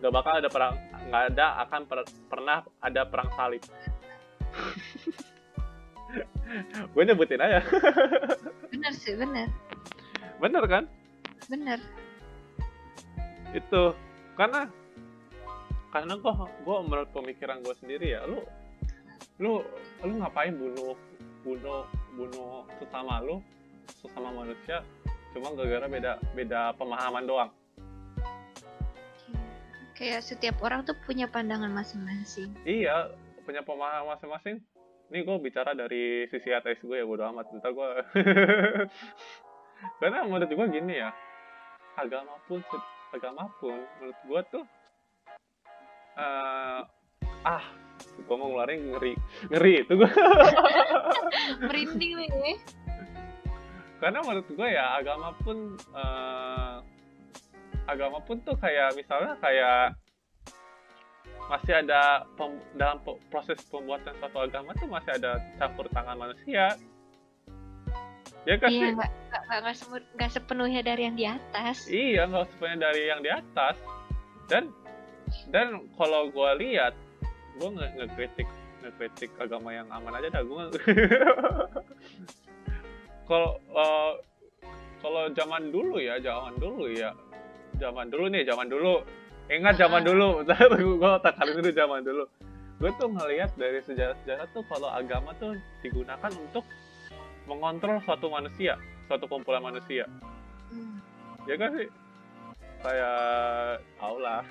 nggak 0.02 0.12
bakal 0.12 0.34
ada 0.42 0.50
perang 0.50 0.74
nggak 1.08 1.24
ada 1.30 1.46
akan 1.62 1.82
per- 1.86 2.10
pernah 2.26 2.66
ada 2.82 3.06
perang 3.06 3.30
salib 3.38 3.62
gue 6.94 7.04
nyebutin 7.06 7.38
aja 7.38 7.62
Bener 8.74 8.94
sih, 8.98 9.14
bener. 9.14 9.46
bener 10.42 10.66
kan 10.66 10.90
Bener. 11.46 11.78
itu 13.54 13.94
karena 14.34 14.66
karena 15.96 16.20
gue 16.20 16.34
gue 16.68 16.78
menurut 16.92 17.10
pemikiran 17.16 17.64
gue 17.64 17.72
sendiri 17.80 18.20
ya 18.20 18.28
lu 18.28 18.44
lu 19.40 19.64
lu 20.04 20.14
ngapain 20.20 20.52
bunuh 20.52 20.92
bunuh 21.48 21.88
bunuh 22.20 22.68
sesama 22.84 23.24
lu 23.24 23.40
sesama 24.04 24.44
manusia 24.44 24.84
cuma 25.32 25.56
gara-gara 25.56 25.88
beda 25.88 26.12
beda 26.36 26.76
pemahaman 26.76 27.24
doang 27.24 27.52
Kayak 29.96 30.28
setiap 30.28 30.60
orang 30.60 30.84
tuh 30.84 30.92
punya 31.08 31.24
pandangan 31.24 31.72
masing-masing. 31.72 32.52
iya 32.68 33.08
punya 33.48 33.64
pemahaman 33.64 34.20
masing-masing 34.20 34.60
ini 35.16 35.24
gue 35.24 35.38
bicara 35.40 35.72
dari 35.72 36.28
sisi 36.28 36.52
ateis 36.52 36.84
gue 36.84 37.00
ya 37.00 37.08
bodo 37.08 37.24
amat 37.32 37.56
ntar 37.56 37.72
gue 37.72 37.90
karena 40.04 40.28
menurut 40.28 40.52
gue 40.52 40.68
gini 40.76 41.00
ya 41.00 41.16
agama 41.96 42.36
pun 42.52 42.60
agama 43.16 43.48
pun 43.64 43.80
menurut 44.04 44.20
gue 44.28 44.42
tuh 44.52 44.66
eh 46.16 46.80
ah 47.44 47.64
gue 48.18 48.35
mau 48.35 48.48
ngeluarin 48.48 48.90
ngeri 48.90 49.14
ngeri 49.50 49.74
itu 49.82 49.94
gue 49.94 50.10
Merinding 51.61 52.14
nih. 52.42 52.58
karena 53.95 54.19
menurut 54.22 54.48
gue 54.48 54.68
ya 54.68 54.95
agama 54.95 55.32
pun 55.40 55.58
eh, 55.76 56.76
agama 57.85 58.19
pun 58.19 58.40
tuh 58.42 58.56
kayak 58.56 58.94
misalnya 58.94 59.35
kayak 59.40 59.95
masih 61.45 61.77
ada 61.77 62.26
pem- 62.34 62.66
dalam 62.74 62.98
proses 63.30 63.61
pembuatan 63.66 64.18
suatu 64.18 64.42
agama 64.42 64.74
tuh 64.74 64.90
masih 64.90 65.14
ada 65.14 65.38
campur 65.56 65.85
tangan 65.94 66.18
manusia 66.18 66.74
ya 68.45 68.56
kan 68.58 68.69
Iya, 68.69 68.82
sih 68.82 68.90
nggak 68.94 69.11
nggak 70.16 70.32
sepenuhnya 70.32 70.82
dari 70.82 71.02
yang 71.03 71.18
di 71.18 71.26
atas. 71.26 71.85
iya 71.85 72.26
nggak 72.26 72.45
sepenuhnya 72.48 72.80
dari 72.84 73.02
yang 73.10 73.22
di 73.22 73.30
atas 73.30 73.77
dan 74.45 74.69
dan 75.50 75.82
kalau 75.96 76.30
gue 76.30 76.50
lihat 76.62 76.94
gue 77.56 77.70
nge 77.70 77.88
ngekritik 77.98 78.50
ngekritik 78.84 79.32
agama 79.40 79.74
yang 79.74 79.88
aman 79.90 80.14
aja 80.20 80.30
dah 80.40 80.44
gue 80.44 80.64
kalau 83.30 83.58
uh, 83.74 84.14
kalau 85.02 85.30
zaman 85.34 85.70
dulu 85.70 86.02
ya 86.02 86.18
zaman 86.22 86.54
dulu 86.58 86.90
ya 86.90 87.14
zaman 87.78 88.08
dulu 88.10 88.26
nih 88.32 88.44
zaman 88.48 88.68
dulu. 88.72 89.04
Ingat 89.46 89.76
zaman 89.78 90.02
dulu. 90.02 90.42
Gue 91.02 91.12
tak 91.22 91.38
kali 91.38 91.54
itu 91.54 91.72
zaman 91.76 92.02
dulu. 92.02 92.26
Gue 92.82 92.92
tuh 93.00 93.08
ngelihat 93.08 93.56
dari 93.56 93.80
sejarah-sejarah 93.86 94.48
tuh 94.52 94.64
kalau 94.68 94.90
agama 94.92 95.32
tuh 95.40 95.56
digunakan 95.80 96.32
untuk 96.34 96.66
mengontrol 97.46 98.02
suatu 98.04 98.28
manusia 98.28 98.76
suatu 99.06 99.30
kumpulan 99.30 99.62
manusia. 99.62 100.10
Hmm. 100.66 100.98
ya 101.46 101.62
kan 101.62 101.78
sih 101.78 101.86
saya 102.86 103.12
tau 103.96 104.16
lah 104.18 104.42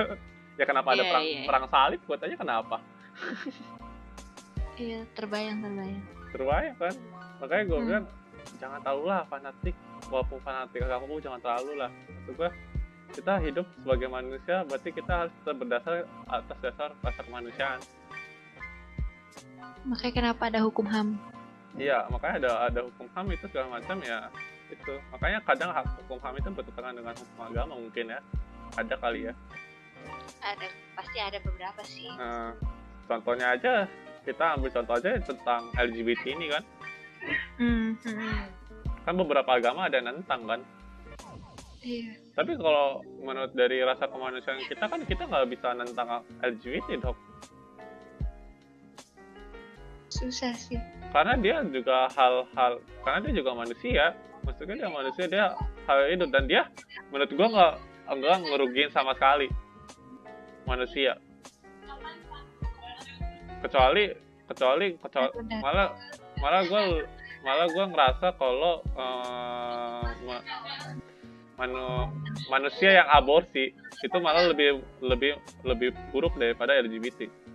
ya 0.58 0.64
kenapa 0.64 0.88
ada 0.90 0.98
Iya, 0.98 1.08
perang 1.08 1.24
iya. 1.24 1.46
perang 1.46 1.64
salib 1.68 2.00
buat 2.02 2.20
aja 2.20 2.34
kenapa 2.34 2.76
Iya, 4.76 5.08
terbayang 5.14 5.64
terbayang. 5.64 6.02
terbayang 6.28 6.74
kan 6.76 6.94
makanya 7.38 7.62
gue 7.64 7.78
Hmm. 7.78 7.86
bilang 7.86 8.04
jangan 8.56 8.78
terlalu 8.80 9.04
lah 9.06 9.20
fanatik 9.24 9.76
walaupun 10.06 10.38
fanatik 10.40 10.80
pun 10.82 11.18
jangan 11.18 11.40
terlalu 11.40 11.72
lah 11.76 11.90
maksud 11.90 12.34
gue 12.34 12.50
kita 13.14 13.32
hidup 13.40 13.66
sebagai 13.76 14.08
manusia 14.08 14.56
berarti 14.64 14.88
kita 14.90 15.12
harus 15.16 15.32
berdasar 15.46 15.94
atas 16.26 16.58
dasar 16.60 16.88
rasa 16.98 17.20
kemanusiaan 17.22 17.80
Makanya 19.86 20.12
kenapa 20.12 20.50
ada 20.50 20.60
hukum 20.60 20.82
HAM? 20.84 21.14
iya 21.76 22.02
makanya 22.08 22.34
ada 22.42 22.50
ada 22.66 22.80
hukum 22.82 23.06
ham 23.12 23.26
itu 23.28 23.44
segala 23.46 23.76
macam 23.76 23.96
ya 24.00 24.26
itu 24.66 24.94
makanya 25.14 25.38
kadang 25.46 25.70
hukum 25.72 26.18
ham 26.20 26.34
itu 26.34 26.48
bertentangan 26.50 26.94
dengan 26.94 27.14
hukum 27.14 27.40
agama 27.46 27.74
mungkin 27.78 28.06
ya 28.10 28.20
ada 28.74 28.94
kali 28.98 29.30
ya 29.30 29.34
Ada 30.38 30.66
pasti 30.94 31.18
ada 31.18 31.38
beberapa 31.42 31.82
sih. 31.82 32.06
Nah, 32.14 32.54
contohnya 33.10 33.58
aja 33.58 33.86
kita 34.22 34.54
ambil 34.54 34.70
contoh 34.70 34.94
aja 34.98 35.10
tentang 35.22 35.62
LGBT 35.74 36.22
ini 36.34 36.46
kan 36.50 36.64
Hmm. 37.58 37.98
hmm. 37.98 38.44
kan 39.02 39.14
beberapa 39.18 39.50
agama 39.58 39.90
ada 39.90 39.98
yang 39.98 40.14
nentang 40.14 40.46
kan 40.46 40.60
Iya. 41.86 42.18
Tapi 42.34 42.58
kalau 42.58 42.98
menurut 43.22 43.54
dari 43.54 43.78
rasa 43.78 44.10
kemanusiaan 44.10 44.58
kita 44.66 44.90
kan 44.90 45.00
kita 45.06 45.22
nggak 45.22 45.46
bisa 45.54 45.70
nentang 45.70 46.26
LGBT 46.42 46.98
dok, 46.98 47.14
Susah 50.10 50.50
sih. 50.50 50.82
karena 51.14 51.38
dia 51.38 51.62
juga 51.62 52.10
hal-hal, 52.10 52.82
karena 53.06 53.18
dia 53.22 53.32
juga 53.38 53.54
manusia, 53.54 54.18
maksudnya 54.46 54.86
dia 54.86 54.88
manusia 54.88 55.24
dia 55.26 55.44
hal 55.90 55.98
itu 56.06 56.24
dan 56.30 56.46
dia 56.46 56.62
menurut 57.10 57.30
gua 57.34 57.48
nggak 57.50 57.72
nggak 58.06 58.36
ngerugiin 58.46 58.90
sama 58.94 59.12
sekali 59.18 59.50
manusia, 60.66 61.14
kecuali 63.62 64.10
kecuali 64.46 64.86
kecuali 64.98 65.34
malah 65.62 65.94
malah 66.38 66.62
gua 66.70 66.80
malah 67.42 67.66
gua 67.70 67.84
ngerasa 67.90 68.26
kalau 68.38 68.82
ma- 70.26 70.46
manu- 71.58 72.10
manusia 72.50 73.02
yang 73.02 73.08
aborsi 73.10 73.72
itu 74.02 74.16
malah 74.22 74.50
lebih 74.50 74.82
lebih 75.02 75.38
lebih 75.66 75.90
buruk 76.12 76.34
daripada 76.38 76.76
LGBT. 76.78 77.45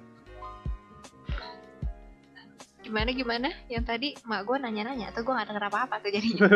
Gimana 2.91 3.15
gimana? 3.15 3.49
Yang 3.71 3.83
tadi 3.87 4.07
mak 4.27 4.43
gue 4.43 4.57
nanya-nanya 4.59 5.15
atau 5.15 5.23
gue 5.23 5.31
gak 5.31 5.47
denger 5.47 5.71
apa-apa 5.71 6.03
tuh 6.03 6.11
jadinya. 6.11 6.43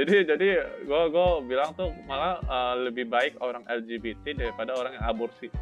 jadi 0.00 0.24
jadi 0.24 0.48
gue 0.88 1.02
gue 1.12 1.28
bilang 1.44 1.76
tuh 1.76 1.92
malah 2.08 2.40
eh, 2.40 2.74
lebih 2.88 3.12
baik 3.12 3.36
orang 3.44 3.60
LGBT 3.68 4.40
daripada 4.40 4.72
orang 4.72 4.96
yang 4.96 5.04
aborsi. 5.04 5.52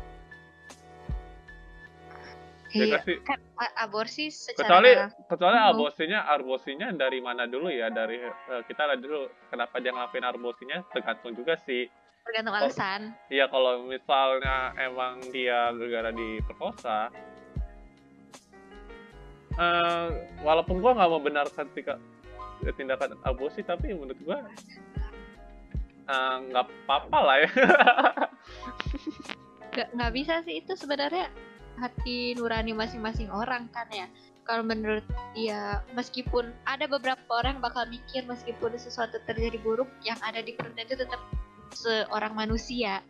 Ya 2.70 2.86
iya. 2.86 3.02
kan? 3.02 3.18
Kan 3.26 3.40
aborsi 3.74 4.30
secara 4.30 4.70
Kecuali 4.70 4.90
kecuali 5.26 5.58
aborsinya 5.58 6.18
aborsinya 6.30 6.94
dari 6.94 7.18
mana 7.18 7.50
dulu 7.50 7.74
ya 7.74 7.90
dari 7.90 8.22
eh, 8.22 8.62
kita 8.70 8.86
lihat 8.86 9.02
dulu 9.02 9.34
kenapa 9.50 9.82
dia 9.82 9.90
ngelakuin 9.90 10.30
aborsinya 10.30 10.78
tergantung 10.94 11.34
juga 11.34 11.58
sih. 11.58 11.90
tergantung 12.24 12.56
alasan. 12.56 13.12
Iya 13.28 13.52
kalau 13.52 13.84
misalnya 13.84 14.72
emang 14.80 15.20
dia 15.28 15.68
gara-gara 15.76 16.08
diperkosa, 16.08 17.12
eh, 19.58 20.08
walaupun 20.42 20.80
gua 20.80 20.96
nggak 20.96 21.12
membenarkan 21.12 21.66
tindakan 22.74 23.18
aborsi, 23.26 23.62
tapi 23.62 23.92
menurut 23.92 24.18
gua 24.22 24.44
eh, 26.08 26.36
nggak 26.50 26.64
apa-apa 26.88 27.18
lah 27.20 27.36
ya. 27.42 27.50
Gak, 29.74 29.90
nggak 29.90 30.14
bisa 30.14 30.38
sih 30.46 30.62
itu 30.62 30.78
sebenarnya 30.78 31.26
hati 31.82 32.38
nurani 32.38 32.70
masing-masing 32.70 33.26
orang 33.26 33.66
kan 33.74 33.90
ya. 33.90 34.06
Kalau 34.46 34.62
menurut 34.62 35.02
dia 35.34 35.82
meskipun 35.98 36.54
ada 36.62 36.86
beberapa 36.86 37.18
orang 37.34 37.58
yang 37.58 37.64
bakal 37.66 37.82
mikir 37.90 38.22
meskipun 38.22 38.78
sesuatu 38.78 39.18
terjadi 39.26 39.58
buruk 39.66 39.90
yang 40.06 40.14
ada 40.22 40.46
di 40.46 40.54
perutnya 40.54 40.86
itu 40.86 40.94
tetap 40.94 41.18
seorang 41.74 42.38
manusia 42.38 43.02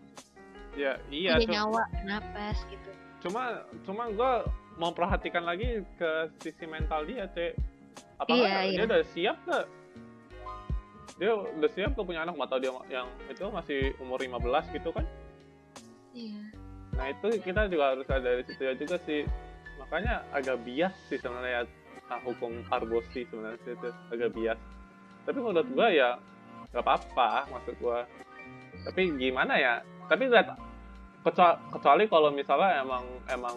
ya 0.75 0.99
iya, 1.11 1.39
punya 1.39 1.63
nyawa 1.63 1.83
napas 2.03 2.59
gitu. 2.67 2.91
cuma 3.25 3.63
cuma 3.87 4.11
gua 4.13 4.33
mau 4.79 4.91
perhatikan 4.91 5.47
lagi 5.47 5.83
ke 5.99 6.11
sisi 6.43 6.67
mental 6.67 7.07
dia, 7.07 7.31
cek. 7.31 7.55
Apakah 8.19 8.47
Iya, 8.47 8.59
dia 8.71 8.75
iya. 8.75 8.83
udah 8.87 9.03
siap 9.11 9.37
gak? 9.47 9.67
Dia 11.19 11.31
udah 11.35 11.71
siap 11.71 11.91
gak 11.95 12.07
punya 12.07 12.27
anak? 12.27 12.35
Atau 12.39 12.59
dia 12.59 12.73
yang 12.91 13.09
itu 13.31 13.45
masih 13.51 13.81
umur 14.03 14.19
15 14.19 14.75
gitu 14.75 14.91
kan? 14.91 15.07
Iya. 16.15 16.43
Nah 16.95 17.07
itu 17.11 17.29
kita 17.43 17.67
juga 17.67 17.95
harus 17.95 18.07
ada 18.07 18.23
dari 18.23 18.43
situ 18.47 18.63
ya 18.63 18.75
juga 18.79 18.97
sih. 19.03 19.27
Makanya 19.83 20.23
agak 20.31 20.63
bias 20.63 20.95
sih 21.11 21.19
sebenarnya 21.19 21.67
ah, 22.07 22.21
hukum 22.23 22.63
aborsi 22.71 23.27
sebenarnya 23.27 23.59
sih 23.67 23.75
itu 23.75 23.89
agak 24.15 24.31
bias. 24.35 24.59
Tapi 25.27 25.39
menurut 25.43 25.67
gua 25.75 25.91
ya 25.91 26.15
nggak 26.71 26.83
apa-apa 26.87 27.51
maksud 27.51 27.75
gua. 27.83 28.07
Tapi 28.87 29.11
gimana 29.19 29.59
ya? 29.59 29.83
Tapi 30.07 30.31
lihat 30.31 30.55
kecuali, 31.27 31.57
kecuali 31.75 32.05
kalau 32.07 32.31
misalnya 32.31 32.85
emang 32.85 33.05
emang 33.27 33.57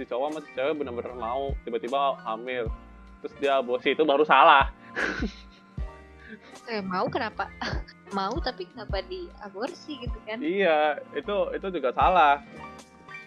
si 0.00 0.08
cowok 0.08 0.32
sama 0.32 0.40
si 0.40 0.50
cewek 0.56 0.80
bener-bener 0.80 1.12
mau 1.12 1.52
tiba-tiba 1.68 2.16
hamil 2.24 2.72
terus 3.20 3.34
dia 3.36 3.60
aborsi 3.60 3.92
itu 3.92 4.00
baru 4.00 4.24
salah. 4.24 4.72
Eh, 6.70 6.80
mau 6.80 7.04
kenapa? 7.12 7.52
mau 8.16 8.32
tapi 8.40 8.64
kenapa 8.70 9.04
di 9.04 9.28
aborsi 9.44 10.00
gitu 10.00 10.18
kan? 10.24 10.40
Iya, 10.40 11.02
itu 11.12 11.36
itu 11.52 11.66
juga 11.68 11.90
salah. 11.92 12.40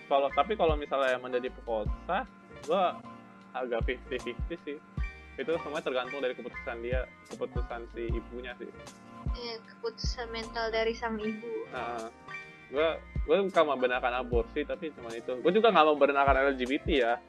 Kalau 0.08 0.34
tapi 0.34 0.58
kalau 0.58 0.74
misalnya 0.80 1.20
emang 1.20 1.36
jadi 1.36 1.52
perkosa, 1.54 2.26
gua 2.66 2.98
agak 3.54 3.86
50-50 3.86 4.66
sih. 4.66 4.78
Itu 5.38 5.52
semua 5.62 5.84
tergantung 5.84 6.24
dari 6.24 6.34
keputusan 6.40 6.78
dia, 6.82 7.06
keputusan 7.30 7.86
si 7.94 8.10
ibunya 8.10 8.56
sih. 8.58 8.72
Eh, 9.36 9.58
keputusan 9.62 10.32
mental 10.32 10.72
dari 10.72 10.96
sang 10.96 11.20
ibu. 11.20 11.54
Nah, 11.70 12.08
gua 12.72 12.98
gua 13.24 13.44
bukan 13.44 13.66
membenarkan 13.76 14.14
aborsi 14.20 14.68
tapi 14.68 14.92
cuma 14.96 15.10
itu. 15.16 15.40
Gua 15.40 15.52
juga 15.52 15.72
nggak 15.72 15.88
membenarkan 15.96 16.36
LGBT 16.56 16.88
ya. 16.92 17.14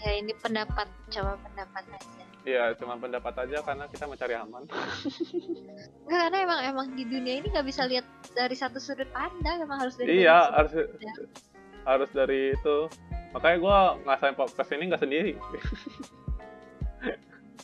Ya 0.00 0.16
ini 0.16 0.32
pendapat, 0.32 0.88
coba 1.12 1.36
pendapat 1.44 1.84
aja. 1.92 2.24
Iya, 2.48 2.72
cuma 2.80 2.96
pendapat 2.96 3.36
aja 3.36 3.60
karena 3.60 3.84
kita 3.84 4.08
mencari 4.08 4.32
aman. 4.32 4.64
Nggak, 6.08 6.20
karena 6.24 6.38
emang 6.40 6.60
emang 6.64 6.86
di 6.96 7.04
dunia 7.04 7.44
ini 7.44 7.52
nggak 7.52 7.68
bisa 7.68 7.84
lihat 7.84 8.08
dari 8.32 8.56
satu 8.56 8.80
sudut 8.80 9.06
pandang, 9.12 9.60
emang 9.60 9.84
harus 9.84 10.00
dari 10.00 10.24
iya, 10.24 10.48
harus 10.56 10.72
pandang. 10.72 11.28
harus 11.84 12.10
dari 12.16 12.56
itu. 12.56 12.88
Makanya 13.36 13.56
gua 13.60 13.78
ngasain 14.08 14.34
podcast 14.40 14.72
ini 14.72 14.88
nggak 14.88 15.02
sendiri. 15.04 15.32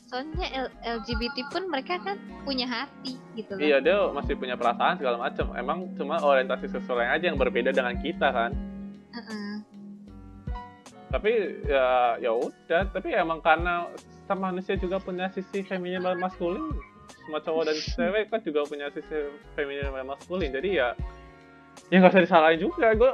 Soalnya 0.07 0.47
L- 0.55 0.75
LGBT 1.03 1.51
pun 1.51 1.67
mereka 1.67 1.99
kan 1.99 2.15
punya 2.47 2.63
hati 2.65 3.19
gitu 3.35 3.59
loh. 3.59 3.61
Iya 3.61 3.83
dia 3.83 3.99
masih 4.15 4.39
punya 4.39 4.55
perasaan 4.55 5.03
segala 5.03 5.19
macam. 5.19 5.51
Emang 5.59 5.91
cuma 5.99 6.23
orientasi 6.23 6.71
seksualnya 6.71 7.11
aja 7.11 7.25
yang 7.27 7.39
berbeda 7.39 7.75
dengan 7.75 7.99
kita 7.99 8.31
kan. 8.31 8.55
Heeh. 9.11 9.53
Tapi 11.11 11.33
ya 11.67 12.15
ya 12.23 12.31
udah. 12.31 12.87
Tapi 12.95 13.19
emang 13.19 13.43
karena 13.43 13.91
sama 14.31 14.55
manusia 14.55 14.79
juga 14.79 15.03
punya 15.03 15.27
sisi 15.35 15.67
feminin 15.67 16.03
dan 16.03 16.23
maskulin. 16.23 16.71
Semua 17.27 17.43
cowok 17.43 17.63
dan 17.67 17.77
cewek 17.99 18.31
kan 18.31 18.41
juga 18.47 18.63
punya 18.63 18.87
sisi 18.95 19.27
feminin 19.59 19.91
dan 19.91 20.07
maskulin. 20.07 20.55
Jadi 20.55 20.79
ya 20.79 20.95
ya 21.91 21.99
nggak 21.99 22.15
usah 22.15 22.23
disalahin 22.23 22.63
juga. 22.63 22.95
Gue 22.95 23.11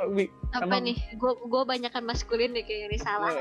Apa 0.53 0.69
Emang- 0.69 0.85
nih? 0.85 0.97
Gue 1.17 1.33
gue 1.41 1.63
banyakan 1.65 2.05
maskulin 2.05 2.53
deh 2.53 2.65
kayak 2.69 2.93
ini 2.93 2.99
salah. 3.01 3.33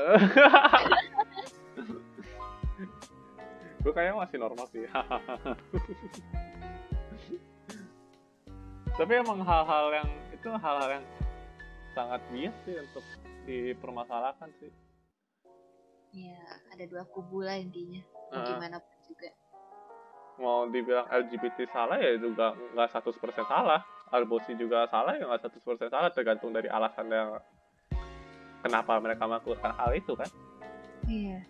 gue 3.82 3.92
kayaknya 3.92 4.14
masih 4.22 4.38
normal 4.38 4.66
sih. 4.70 4.86
Tapi 8.98 9.12
emang 9.18 9.40
hal-hal 9.42 9.86
yang 9.90 10.08
itu 10.30 10.48
hal-hal 10.52 10.88
yang 11.00 11.04
sangat 11.92 12.20
bias 12.30 12.56
sih 12.62 12.76
untuk 12.78 13.04
dipermasalahkan 13.44 14.48
sih. 14.62 14.70
Iya, 16.12 16.38
ada 16.70 16.84
dua 16.86 17.02
kubu 17.08 17.40
lah 17.42 17.56
intinya. 17.56 18.04
Heeh. 18.32 18.46
Gimana 18.54 18.78
pun 18.78 18.96
juga. 19.08 19.30
mau 20.40 20.64
dibilang 20.64 21.04
LGBT 21.12 21.68
salah 21.70 22.00
ya 22.00 22.16
juga 22.16 22.56
nggak 22.72 22.88
100% 22.88 23.20
salah 23.46 23.84
aborsi 24.08 24.56
juga 24.56 24.88
salah 24.88 25.12
ya 25.14 25.28
nggak 25.28 25.44
100% 25.60 25.92
salah 25.92 26.08
tergantung 26.08 26.56
dari 26.56 26.72
alasan 26.72 27.12
yang 27.12 27.36
kenapa 28.64 28.96
mereka 28.96 29.28
melakukan 29.28 29.76
hal 29.76 29.92
itu 29.92 30.16
kan 30.16 30.26
iya 31.04 31.44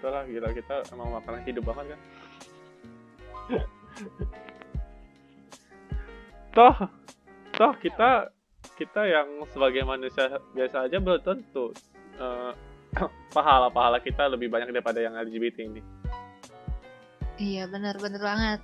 itulah 0.00 0.24
gila 0.24 0.48
kita 0.50 0.80
emang 0.90 1.12
makanan 1.12 1.44
hidup 1.44 1.64
banget 1.68 1.92
kan? 1.92 2.00
Toh 6.50 6.76
toh 7.54 7.72
kita 7.78 8.32
kita 8.74 9.00
yang 9.04 9.44
sebagai 9.52 9.84
manusia 9.84 10.40
biasa 10.56 10.88
aja 10.88 10.96
belum 10.96 11.20
tentu 11.20 11.76
eh, 12.16 12.52
pahala-pahala 13.36 14.00
kita 14.00 14.26
lebih 14.32 14.48
banyak 14.48 14.72
daripada 14.72 14.98
yang 14.98 15.14
LGBT 15.14 15.68
ini. 15.68 15.82
Iya 17.36 17.68
benar-benar 17.68 18.20
banget. 18.20 18.60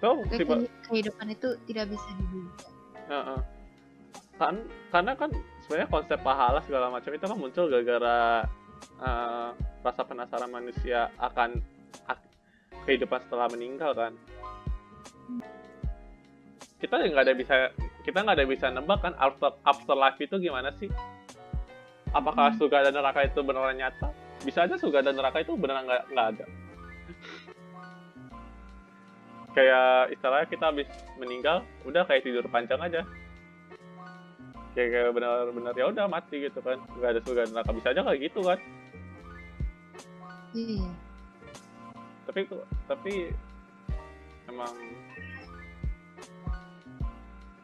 Toh 0.00 0.18
Kayak 0.26 0.40
tiba 0.40 0.54
kehi- 0.56 0.72
kehidupan 0.88 1.26
itu 1.30 1.48
tidak 1.70 1.86
bisa 1.94 2.08
diduga 2.18 2.52
Heeh. 3.06 3.40
kan 4.34 4.54
karena 4.90 5.12
kan 5.14 5.30
sebenarnya 5.62 5.88
konsep 5.92 6.18
pahala 6.24 6.58
segala 6.66 6.90
macam 6.90 7.12
itu 7.14 7.22
kan 7.22 7.38
muncul 7.38 7.70
gara-gara 7.70 8.42
eh, 9.02 9.50
rasa 9.82 10.02
penasaran 10.06 10.50
manusia 10.50 11.10
akan 11.18 11.58
ak- 12.06 12.30
kehidupan 12.86 13.20
setelah 13.26 13.50
meninggal 13.50 13.92
kan? 13.92 14.12
Kita 16.78 16.98
nggak 16.98 17.24
ada 17.30 17.34
bisa 17.34 17.54
kita 18.02 18.18
nggak 18.22 18.36
ada 18.42 18.46
bisa 18.46 18.66
nebak 18.70 18.98
kan? 19.02 19.14
After 19.14 19.54
afterlife 19.62 20.18
itu 20.18 20.38
gimana 20.38 20.74
sih? 20.78 20.90
Apakah 22.12 22.52
Hmm. 22.52 22.58
surga 22.58 22.90
dan 22.90 22.98
neraka 22.98 23.24
itu 23.24 23.40
beneran 23.40 23.78
nyata? 23.78 24.10
Bisa 24.42 24.66
aja 24.66 24.74
surga 24.76 25.06
dan 25.06 25.14
neraka 25.14 25.40
itu 25.40 25.54
beneran 25.54 25.86
nggak 25.86 26.02
nggak 26.10 26.26
ada. 26.34 26.44
Kayak 29.52 30.16
istilahnya 30.16 30.46
kita 30.48 30.64
habis 30.72 30.88
meninggal 31.20 31.60
udah 31.84 32.02
kayak 32.08 32.24
tidur 32.24 32.44
panjang 32.48 32.80
aja 32.80 33.04
kayak, 34.72 34.88
kayak 34.92 35.10
benar-benar 35.12 35.74
ya 35.76 35.86
udah 35.88 36.06
mati 36.08 36.48
gitu 36.48 36.58
kan. 36.64 36.80
Nggak 36.98 37.10
ada 37.16 37.20
surga 37.24 37.42
neraka. 37.52 37.70
Bisa 37.76 37.88
aja 37.92 38.02
kayak 38.04 38.20
gitu 38.20 38.40
kan. 38.44 38.58
Iya. 40.52 40.88
Tapi 42.28 42.40
tapi 42.86 43.14
emang 44.48 44.74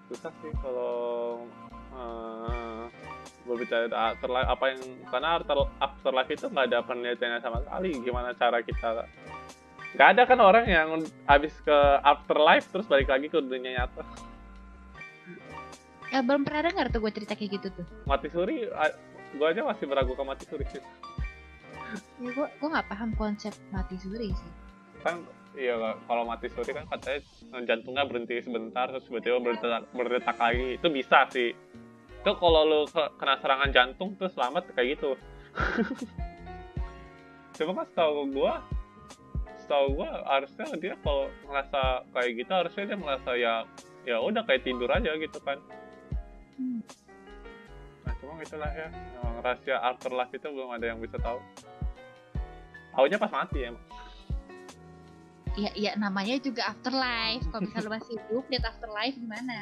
susah 0.09 0.33
sih 0.41 0.53
kalau 0.65 1.45
eh, 1.93 2.83
berbicara 3.45 3.89
afterlife 3.93 4.49
apa 4.49 4.65
yang 4.73 4.81
karena 5.09 5.29
after- 5.37 5.73
afterlife 5.81 6.31
itu 6.33 6.47
nggak 6.49 6.67
ada 6.73 6.79
penelitiannya 6.85 7.41
sama 7.45 7.61
sekali 7.65 7.91
gimana 8.01 8.33
cara 8.37 8.61
kita. 8.65 9.05
Nggak 9.97 10.09
ada 10.17 10.23
kan 10.29 10.41
orang 10.41 10.65
yang 10.69 10.89
habis 11.25 11.57
ke 11.65 11.79
afterlife 12.05 12.69
terus 12.73 12.89
balik 12.89 13.09
lagi 13.09 13.29
ke 13.33 13.41
dunia 13.41 13.85
nyata 13.85 14.28
ya 16.09 16.25
belum 16.25 16.43
pernah 16.45 16.73
dengar 16.73 16.89
tuh 16.89 17.01
gue 17.05 17.13
cerita 17.13 17.37
kayak 17.37 17.61
gitu 17.61 17.69
tuh. 17.73 17.87
Mati 18.09 18.29
suri 18.33 18.65
gua 19.37 19.53
aja 19.53 19.61
masih 19.61 19.85
meragukan 19.85 20.25
mati 20.25 20.45
suri 20.49 20.65
sih. 20.73 20.81
Ya 22.21 22.31
gue 22.33 22.47
gue 22.49 22.69
nggak 22.69 22.89
paham 22.89 23.13
konsep 23.17 23.53
mati 23.69 23.97
suri 24.01 24.33
sih. 24.33 24.53
Kan 25.05 25.25
iya 25.57 25.77
kalau 26.09 26.25
mati 26.25 26.49
suri 26.49 26.73
kan 26.73 26.89
katanya 26.89 27.21
jantungnya 27.69 28.05
berhenti 28.09 28.41
sebentar 28.41 28.89
terus 28.89 29.05
tiba-tiba 29.05 29.39
berdetak, 29.41 29.85
berdetak 29.93 30.37
lagi. 30.41 30.81
Itu 30.81 30.89
bisa 30.89 31.29
sih. 31.29 31.53
Itu 32.19 32.31
kalau 32.41 32.65
lu 32.65 32.81
ke- 32.89 33.13
kena 33.21 33.37
serangan 33.39 33.71
jantung 33.71 34.17
terus 34.17 34.33
selamat 34.33 34.65
kayak 34.73 34.97
gitu. 34.97 35.13
Cuma 37.59 37.83
kan 37.83 37.87
setahu 37.91 38.33
gua 38.33 38.65
setahu 39.61 40.01
gua 40.01 40.25
harusnya 40.25 40.67
dia 40.81 40.95
kalau 41.05 41.29
ngerasa 41.45 42.09
kayak 42.17 42.31
gitu 42.41 42.53
harusnya 42.55 42.85
dia 42.89 42.99
merasa 42.99 43.31
ya 43.37 43.55
ya 44.09 44.17
udah 44.25 44.41
kayak 44.49 44.65
tidur 44.65 44.89
aja 44.89 45.13
gitu 45.21 45.37
kan 45.45 45.61
Hmm. 46.59 46.83
nah 48.03 48.15
cuma 48.19 48.43
itulah 48.43 48.71
ya. 48.75 48.89
Emang 48.91 49.39
rahasia 49.47 49.77
afterlife 49.79 50.33
itu 50.35 50.47
belum 50.51 50.75
ada 50.75 50.87
yang 50.91 50.99
bisa 50.99 51.17
tahu. 51.23 51.39
Taunya 52.99 53.15
pas 53.15 53.31
mati 53.31 53.63
emang. 53.63 53.85
Ya 55.55 55.71
ya 55.75 55.93
namanya 55.99 56.39
juga 56.43 56.71
afterlife 56.71 57.47
kalau 57.51 57.63
misalnya 57.67 57.87
lu 57.87 57.93
masih 57.95 58.13
hidup 58.15 58.45
lihat 58.51 58.65
afterlife 58.75 59.17
gimana? 59.19 59.59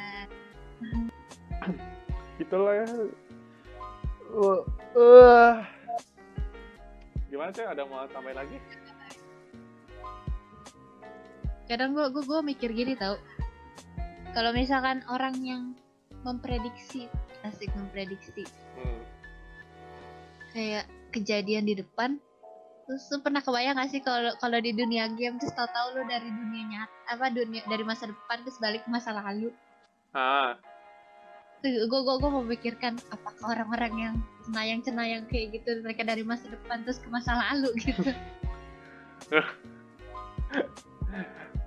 Gitulah 2.41 2.73
ya. 2.81 2.87
Uh, 4.33 4.61
uh. 4.97 5.53
gimana 7.29 7.49
sih? 7.53 7.65
Ada 7.65 7.85
mau 7.85 8.05
tambahin 8.09 8.37
lagi? 8.37 8.57
Kadang 11.67 11.93
gue 11.93 12.05
gue 12.09 12.23
gue 12.23 12.39
mikir 12.41 12.69
gini 12.73 12.93
tau. 12.93 13.17
Kalau 14.31 14.53
misalkan 14.53 15.01
orang 15.09 15.35
yang 15.41 15.63
memprediksi 16.27 17.07
asik 17.47 17.71
memprediksi. 17.71 18.43
Hmm. 18.75 19.01
kayak 20.51 20.85
kejadian 21.15 21.63
di 21.63 21.79
depan 21.79 22.19
terus 22.87 23.03
lu 23.11 23.19
pernah 23.19 23.43
kebayang 23.43 23.75
gak 23.75 23.91
sih 23.91 23.99
kalau 23.99 24.31
kalau 24.39 24.59
di 24.63 24.71
dunia 24.71 25.11
game 25.11 25.35
terus 25.39 25.51
tahu-tahu 25.51 25.99
lu 25.99 26.03
dari 26.07 26.31
dunia 26.31 26.63
nyata 26.71 26.95
apa 27.11 27.25
dunia 27.31 27.61
dari 27.67 27.83
masa 27.83 28.07
depan 28.07 28.37
terus 28.47 28.57
balik 28.63 28.87
ke 28.87 28.89
masa 28.89 29.11
lalu? 29.11 29.51
Ah. 30.15 30.55
Gue 31.59 31.83
gue 31.83 32.15
gue 32.15 32.31
memikirkan 32.31 32.95
apakah 33.11 33.59
orang-orang 33.59 33.93
yang 33.99 34.15
cenayang 34.47 34.79
cenayang 34.79 35.23
kayak 35.27 35.59
gitu 35.59 35.83
mereka 35.83 36.07
dari 36.07 36.23
masa 36.23 36.47
depan 36.47 36.87
terus 36.87 37.03
ke 37.03 37.11
masa 37.11 37.35
lalu 37.35 37.75
gitu. 37.83 38.11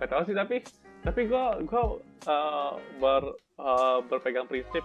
Gak 0.00 0.08
tau 0.08 0.24
sih 0.24 0.32
tapi 0.32 0.64
tapi 1.04 1.20
gue 1.28 1.44
gue 1.68 1.84
uh, 2.28 2.80
ber 2.96 3.36
uh, 3.60 3.98
berpegang 4.08 4.48
prinsip 4.48 4.82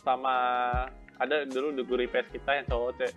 sama 0.00 0.34
ada 1.18 1.46
dulu 1.46 1.74
di 1.74 1.82
guru 1.86 2.00
IPS 2.06 2.32
kita 2.32 2.50
yang 2.62 2.66
cowok 2.70 2.90
cek. 2.98 3.12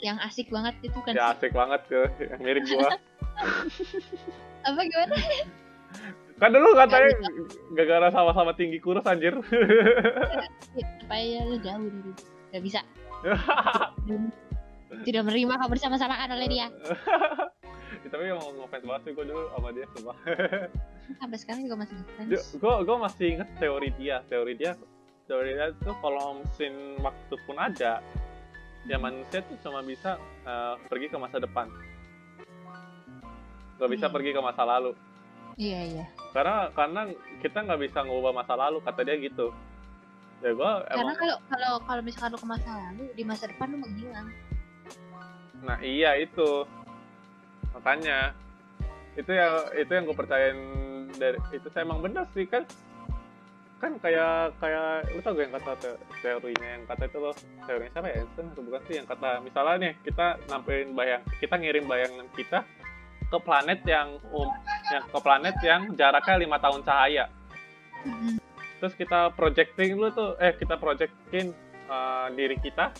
Yang 0.00 0.18
asik 0.26 0.46
banget 0.48 0.74
itu 0.80 0.98
kan 1.04 1.12
ya 1.12 1.24
asik 1.34 1.52
banget 1.52 1.80
ke 1.88 2.00
yang 2.24 2.40
mirip 2.40 2.64
gua. 2.66 2.90
Apa 4.68 4.80
gimana? 4.84 5.16
Kan 6.40 6.50
dulu 6.56 6.72
katanya 6.72 7.10
gara-gara 7.76 8.08
sama-sama 8.12 8.52
tinggi 8.56 8.80
kurus 8.80 9.04
anjir. 9.04 9.36
Supaya 11.04 11.20
ya, 11.20 11.40
lu 11.44 11.56
jauh 11.60 11.84
dari 11.84 12.10
itu 12.12 12.22
gak 12.50 12.62
bisa. 12.64 12.80
Tidak 15.06 15.22
menerima 15.22 15.54
kamu 15.54 15.70
bersama-samakan 15.70 16.34
oleh 16.34 16.48
dia 16.50 16.66
tapi 18.08 18.32
yang 18.32 18.40
ngefans 18.40 18.84
banget 18.88 19.02
sih 19.04 19.12
gue 19.12 19.24
dulu 19.28 19.42
sama 19.52 19.68
dia 19.76 19.86
sumpah. 19.92 20.16
Sampai 21.20 21.38
sekarang 21.42 21.60
juga 21.66 21.76
masih 21.84 21.94
gue 22.00 22.06
ngefans 22.38 22.86
gue 22.86 22.96
masih 22.96 23.26
inget 23.36 23.48
teori 23.60 23.88
dia. 24.00 24.16
Teori 24.30 24.54
dia 24.56 24.72
teori 25.30 25.54
dia 25.54 25.70
tuh 25.86 25.94
kalau 26.02 26.42
mesin 26.42 26.98
waktu 26.98 27.34
pun 27.46 27.54
ada 27.54 28.02
ya 28.82 28.96
manusia 28.98 29.46
tuh 29.46 29.54
cuma 29.62 29.78
bisa 29.84 30.18
uh, 30.42 30.74
pergi 30.90 31.06
ke 31.06 31.16
masa 31.20 31.38
depan. 31.38 31.70
Nggak 33.78 33.90
bisa 33.94 34.06
Hmm. 34.10 34.14
pergi 34.18 34.30
ke 34.34 34.40
masa 34.42 34.62
lalu. 34.66 34.92
Iya 35.54 35.80
iya. 35.86 36.04
Karena 36.34 36.74
karena 36.74 37.00
kita 37.38 37.62
nggak 37.62 37.80
bisa 37.84 38.02
ngubah 38.02 38.32
masa 38.34 38.58
lalu 38.58 38.82
kata 38.82 39.00
dia 39.06 39.16
gitu. 39.22 39.54
Ya 40.40 40.50
gue 40.50 40.72
karena 40.88 40.98
emang 40.98 41.16
kalau 41.20 41.36
kalau 41.46 41.72
kalau 41.86 42.02
misalkan 42.02 42.32
lu 42.34 42.38
ke 42.40 42.48
masa 42.48 42.70
lalu 42.74 43.04
di 43.14 43.22
masa 43.22 43.44
depan 43.46 43.66
lu 43.70 43.78
menghilang. 43.86 44.28
Nah 45.60 45.78
iya 45.84 46.16
itu 46.16 46.64
makanya 47.76 48.34
itu 49.18 49.30
yang 49.34 49.54
itu 49.74 49.90
yang 49.90 50.04
gue 50.06 50.16
percayain 50.16 50.58
dari 51.18 51.38
itu 51.50 51.66
saya 51.74 51.84
emang 51.84 52.00
bener 52.00 52.24
sih 52.32 52.46
kan. 52.46 52.64
Kan 53.80 53.96
kayak 53.96 54.60
kayak 54.60 55.08
lu 55.16 55.24
tau 55.24 55.32
gak 55.32 55.44
yang 55.48 55.54
kata 55.56 55.72
te- 55.80 56.00
teorinya 56.20 56.68
yang 56.68 56.84
kata 56.84 57.02
itu 57.08 57.16
loh 57.16 57.34
teorinya 57.64 57.90
siapa 57.96 58.08
ya? 58.12 58.14
Einstein 58.20 58.46
atau 58.52 58.62
bukan 58.68 58.80
sih 58.84 58.94
yang 59.00 59.08
kata 59.08 59.30
misalnya 59.40 59.74
nih 59.80 59.92
kita 60.04 60.26
nampilin 60.52 60.90
bayang 60.92 61.22
kita 61.40 61.54
ngirim 61.56 61.84
bayangan 61.88 62.28
kita 62.36 62.58
ke 63.30 63.38
planet 63.40 63.80
yang 63.88 64.20
um, 64.36 64.50
yang 64.92 65.04
ke 65.08 65.18
planet 65.22 65.56
yang 65.64 65.82
jaraknya 65.96 66.36
lima 66.44 66.60
tahun 66.60 66.84
cahaya. 66.84 67.24
Terus 68.84 68.94
kita 69.00 69.32
projecting 69.32 69.96
dulu 69.96 70.08
tuh 70.12 70.30
eh 70.36 70.52
kita 70.56 70.76
projectin 70.76 71.56
uh, 71.88 72.28
diri 72.36 72.60
kita 72.60 72.92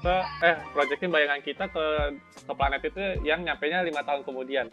ke 0.00 0.14
eh 0.40 0.56
projectin 0.72 1.12
bayangan 1.12 1.40
kita 1.44 1.68
ke 1.68 1.84
ke 2.48 2.52
planet 2.56 2.82
itu 2.88 3.00
yang 3.20 3.44
nyampe 3.44 3.68
nya 3.68 3.84
lima 3.84 4.00
tahun 4.00 4.24
kemudian. 4.24 4.72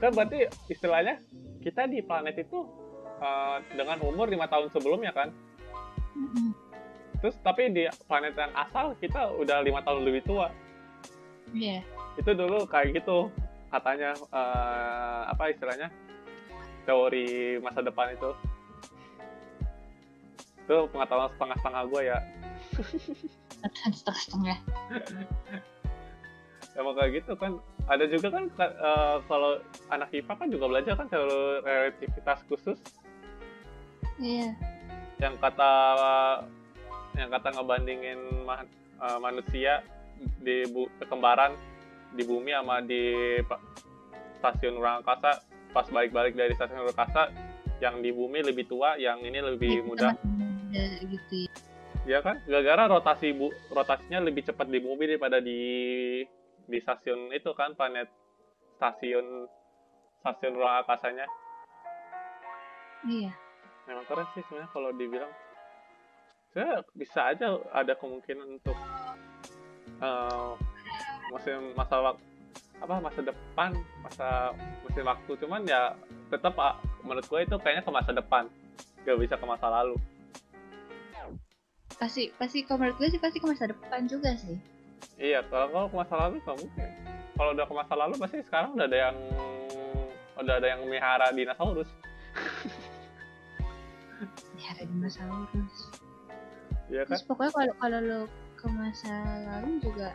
Kan 0.00 0.10
berarti 0.16 0.48
istilahnya 0.72 1.20
kita 1.60 1.84
di 1.84 2.00
planet 2.00 2.40
itu 2.40 2.64
uh, 3.20 3.60
dengan 3.76 4.00
umur 4.00 4.26
lima 4.28 4.48
tahun 4.48 4.72
sebelumnya 4.72 5.12
kan? 5.12 5.28
Terus 7.20 7.36
tapi 7.44 7.72
di 7.72 7.84
planet 8.08 8.36
yang 8.36 8.52
asal 8.56 8.96
kita 8.96 9.32
udah 9.36 9.60
lima 9.60 9.84
tahun 9.84 10.04
lebih 10.04 10.24
tua. 10.24 10.48
Iya. 11.52 11.84
Itu 12.16 12.32
dulu 12.32 12.64
kayak 12.68 13.00
gitu 13.00 13.28
katanya 13.72 14.14
eh, 14.14 15.20
apa 15.34 15.50
istilahnya 15.50 15.88
teori 16.86 17.58
masa 17.64 17.80
depan 17.80 18.12
itu. 18.12 18.30
Itu 20.64 20.88
pengetahuan 20.92 21.28
setengah-setengah 21.36 21.82
gue 21.92 22.02
ya 22.08 22.18
setengah-setengah. 23.72 24.58
Emang 26.78 26.94
kayak 26.98 27.22
gitu 27.22 27.32
kan. 27.38 27.62
Ada 27.86 28.04
juga 28.10 28.34
kan 28.34 28.44
ka- 28.58 28.74
eh, 28.74 29.16
kalau 29.30 29.62
anak 29.92 30.10
IPA 30.10 30.32
kan 30.34 30.48
juga 30.50 30.64
belajar 30.66 30.94
kan 30.98 31.06
teori 31.06 31.62
relativitas 31.62 32.38
khusus. 32.50 32.78
Iya. 34.18 34.58
Yang 35.22 35.34
kata 35.38 35.72
yang 37.14 37.30
kata 37.30 37.48
ngebandingin 37.54 38.18
ma- 38.42 38.66
eh, 38.98 39.18
manusia 39.22 39.86
di 40.42 40.66
bu- 40.66 40.90
kekembaran 40.98 41.54
di 42.14 42.22
bumi 42.26 42.54
sama 42.54 42.82
di 42.82 43.38
stasiun 44.38 44.78
ruang 44.78 45.02
angkasa 45.02 45.42
pas 45.70 45.86
balik-balik 45.90 46.34
dari 46.34 46.54
stasiun 46.54 46.82
ruang 46.82 46.94
angkasa 46.94 47.30
yang 47.82 48.00
di 48.00 48.10
bumi 48.10 48.40
lebih 48.40 48.66
tua 48.66 48.94
yang 48.94 49.18
ini 49.20 49.42
lebih 49.42 49.82
masih 49.82 49.86
muda 49.86 50.10
gitu 51.10 51.34
ya. 51.46 51.50
Ya 52.04 52.20
kan? 52.20 52.40
Gara-gara 52.44 52.88
rotasi 52.88 53.32
bu 53.32 53.48
rotasinya 53.72 54.20
lebih 54.24 54.44
cepat 54.44 54.68
di 54.68 54.78
bumi 54.80 55.08
daripada 55.08 55.40
di 55.40 55.60
di 56.64 56.78
stasiun 56.80 57.28
itu 57.32 57.52
kan 57.52 57.76
planet 57.76 58.08
stasiun 58.80 59.44
stasiun 60.24 60.56
ruang 60.56 60.80
angkasanya 60.80 61.28
iya. 63.04 63.32
Memang 63.84 64.08
keren 64.08 64.24
sih 64.32 64.40
sebenarnya 64.48 64.72
kalau 64.72 64.90
dibilang. 64.96 65.28
Saya 66.56 66.80
bisa 66.96 67.20
aja 67.36 67.60
ada 67.68 67.92
kemungkinan 67.92 68.56
untuk 68.56 68.76
eh 70.00 70.50
musim 71.28 71.76
masa 71.76 72.00
wak- 72.00 72.24
apa 72.80 72.94
masa 73.04 73.20
depan 73.20 73.76
masa 74.00 74.56
musim 74.88 75.04
waktu. 75.04 75.32
Cuman 75.36 75.68
ya 75.68 75.92
tetap 76.32 76.56
ah, 76.56 76.80
menurut 77.04 77.28
gue 77.28 77.40
itu 77.44 77.56
kayaknya 77.60 77.84
ke 77.84 77.92
masa 77.92 78.10
depan. 78.16 78.48
Gak 79.04 79.20
bisa 79.20 79.36
ke 79.36 79.44
masa 79.44 79.68
lalu 79.68 80.00
pasti 82.04 82.28
pasti 82.36 82.68
kalau 82.68 82.84
menurut 82.84 83.00
gue 83.00 83.08
sih 83.16 83.20
pasti 83.20 83.40
ke 83.40 83.48
masa 83.48 83.72
depan 83.72 84.04
juga 84.04 84.36
sih. 84.36 84.60
Iya 85.16 85.40
kalau 85.48 85.72
kalau 85.72 85.86
ke 85.88 85.96
masa 85.96 86.14
lalu 86.20 86.36
nggak 86.44 86.58
mungkin. 86.60 86.90
Kalau 87.34 87.50
udah 87.56 87.64
ke 87.64 87.74
masa 87.74 87.94
lalu 87.96 88.14
pasti 88.20 88.36
sekarang 88.44 88.70
udah 88.76 88.86
ada 88.92 88.98
yang 89.08 89.16
udah 90.36 90.54
ada 90.60 90.66
yang 90.68 90.80
melihara 90.84 91.26
dinosaurus. 91.32 91.88
Ada 94.60 94.84
dinosaurus. 94.84 95.76
Iya 96.92 97.08
kan? 97.08 97.16
Terus 97.16 97.24
pokoknya 97.24 97.52
kalau 97.56 97.72
kalau 97.80 97.98
lo 98.04 98.20
ke 98.60 98.66
masa 98.68 99.14
lalu 99.48 99.80
juga 99.80 100.12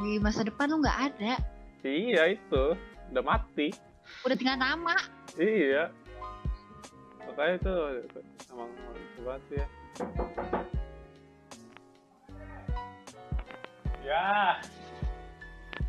di 0.00 0.16
masa 0.16 0.48
depan 0.48 0.72
lo 0.72 0.80
nggak 0.80 0.98
ada. 1.12 1.32
Iya 1.84 2.40
itu. 2.40 2.64
Udah 3.12 3.24
mati. 3.24 3.68
Udah 4.24 4.36
tinggal 4.36 4.56
nama. 4.56 4.96
Iya. 5.36 5.92
Makanya 7.28 7.60
itu 7.60 7.74
emang 8.48 8.72
sih 9.52 9.60
ya. 9.60 9.68
Ya. 14.00 14.56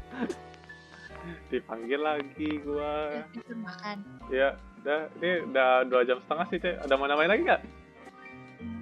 Dipanggil 1.51 2.01
lagi 2.01 2.49
gua. 2.61 3.23
Makan 3.49 3.97
Ya, 4.29 4.53
udah 4.81 5.09
ini 5.17 5.29
udah 5.49 5.69
dua 5.85 6.01
jam 6.03 6.17
setengah 6.21 6.45
sih, 6.49 6.59
Cek. 6.59 6.75
Ada 6.85 6.93
mau 6.95 7.05
namain 7.05 7.29
lagi 7.29 7.43
nggak? 7.45 7.63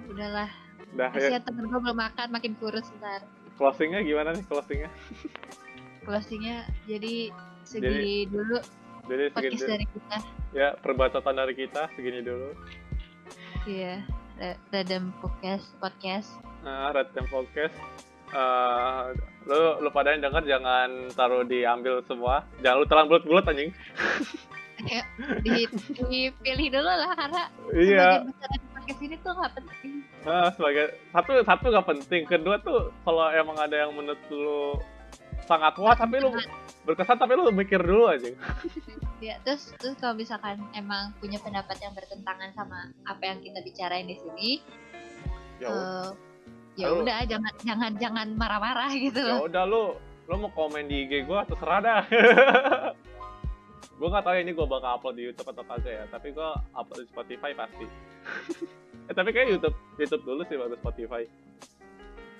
udahlah 0.08 0.50
Udah 0.98 1.08
ya. 1.08 1.30
kasihan 1.30 1.42
temen 1.46 1.70
gue 1.70 1.78
belum 1.78 1.94
makan 1.94 2.26
makin 2.34 2.52
kurus 2.58 2.90
ntar 2.98 3.22
Closingnya 3.54 4.02
gimana 4.02 4.34
nih 4.34 4.42
closingnya? 4.42 4.90
closingnya 6.08 6.66
jadi 6.90 7.30
segini 7.62 8.26
dulu 8.26 8.58
Jadi 9.06 9.24
podcast 9.30 9.62
segini 9.62 9.70
dari 9.70 9.86
kita 9.86 10.18
ya 10.50 10.68
perbatasan 10.74 11.38
dari 11.38 11.54
kita 11.54 11.86
segini 11.94 12.18
dulu. 12.18 12.50
iya 13.62 14.02
Ra- 14.02 14.17
Radam 14.38 15.10
podcast 15.18 15.66
podcast 15.78 16.28
Nah, 16.58 16.90
Red 16.90 17.14
Temple 17.14 17.46
Podcast. 17.46 17.74
Eh, 18.28 19.02
lu 19.46 19.60
lu 19.78 19.88
pada 19.88 20.10
yang 20.10 20.20
denger 20.20 20.42
jangan 20.44 20.90
taruh 21.14 21.42
diambil 21.42 22.02
semua. 22.04 22.44
Jangan 22.60 22.76
lu 22.76 22.86
telan 22.86 23.06
bulat-bulat 23.08 23.46
anjing. 23.46 23.70
di 25.42 25.66
dipilih 26.06 26.68
dulu 26.70 26.86
lah 26.86 27.10
karena 27.14 27.42
Iya. 27.72 28.08
podcast 28.70 29.00
ini 29.00 29.16
tuh 29.18 29.32
nggak 29.32 29.52
penting 29.54 29.92
Nah, 30.22 30.50
sebagai 30.52 30.84
satu 31.10 31.30
satu 31.40 31.64
gak 31.72 31.88
penting. 31.88 32.22
Kedua 32.26 32.58
tuh 32.60 32.90
kalau 33.02 33.26
emang 33.32 33.56
ada 33.56 33.86
yang 33.86 33.90
menurut 33.90 34.20
lu 34.28 34.76
sangat 35.48 35.72
wah 35.80 35.96
tapi 35.96 36.20
lu 36.20 36.28
berkesan 36.84 37.16
tapi 37.16 37.32
lu 37.32 37.48
mikir 37.48 37.80
dulu 37.80 38.12
aja. 38.12 38.28
ya 39.24 39.40
terus 39.42 39.72
terus 39.80 39.96
kalau 39.96 40.14
misalkan 40.14 40.60
emang 40.76 41.16
punya 41.18 41.40
pendapat 41.40 41.80
yang 41.80 41.96
bertentangan 41.96 42.52
sama 42.52 42.92
apa 43.08 43.22
yang 43.24 43.40
kita 43.40 43.64
bicarain 43.64 44.06
di 44.06 44.14
sini 44.14 44.50
Ya 45.58 45.66
udah. 45.72 45.74
eh, 45.74 46.08
ya 46.78 46.86
udah 46.94 47.18
jangan 47.26 47.52
jangan 47.66 47.92
jangan 47.98 48.28
marah-marah 48.38 48.92
gitu 48.94 49.18
ya 49.18 49.42
udah 49.42 49.64
lu 49.66 49.98
lu 50.28 50.34
mau 50.36 50.52
komen 50.52 50.86
di 50.86 51.08
IG 51.08 51.24
gua 51.24 51.42
terserah 51.48 51.80
dah. 51.80 52.02
gua 53.98 54.08
nggak 54.12 54.24
tahu 54.28 54.34
ya 54.36 54.40
ini 54.44 54.52
gua 54.52 54.66
bakal 54.68 54.90
upload 55.00 55.16
di 55.16 55.24
YouTube 55.24 55.48
atau 55.50 55.64
kagak 55.64 55.88
ya, 55.90 56.04
tapi 56.12 56.36
gua 56.36 56.52
upload 56.76 57.02
di 57.02 57.08
Spotify 57.08 57.50
pasti. 57.56 57.86
eh 59.08 59.14
tapi 59.16 59.32
kayak 59.32 59.56
YouTube 59.56 59.76
YouTube 59.96 60.22
dulu 60.28 60.44
sih 60.44 60.60
baru 60.60 60.76
Spotify. 60.76 61.24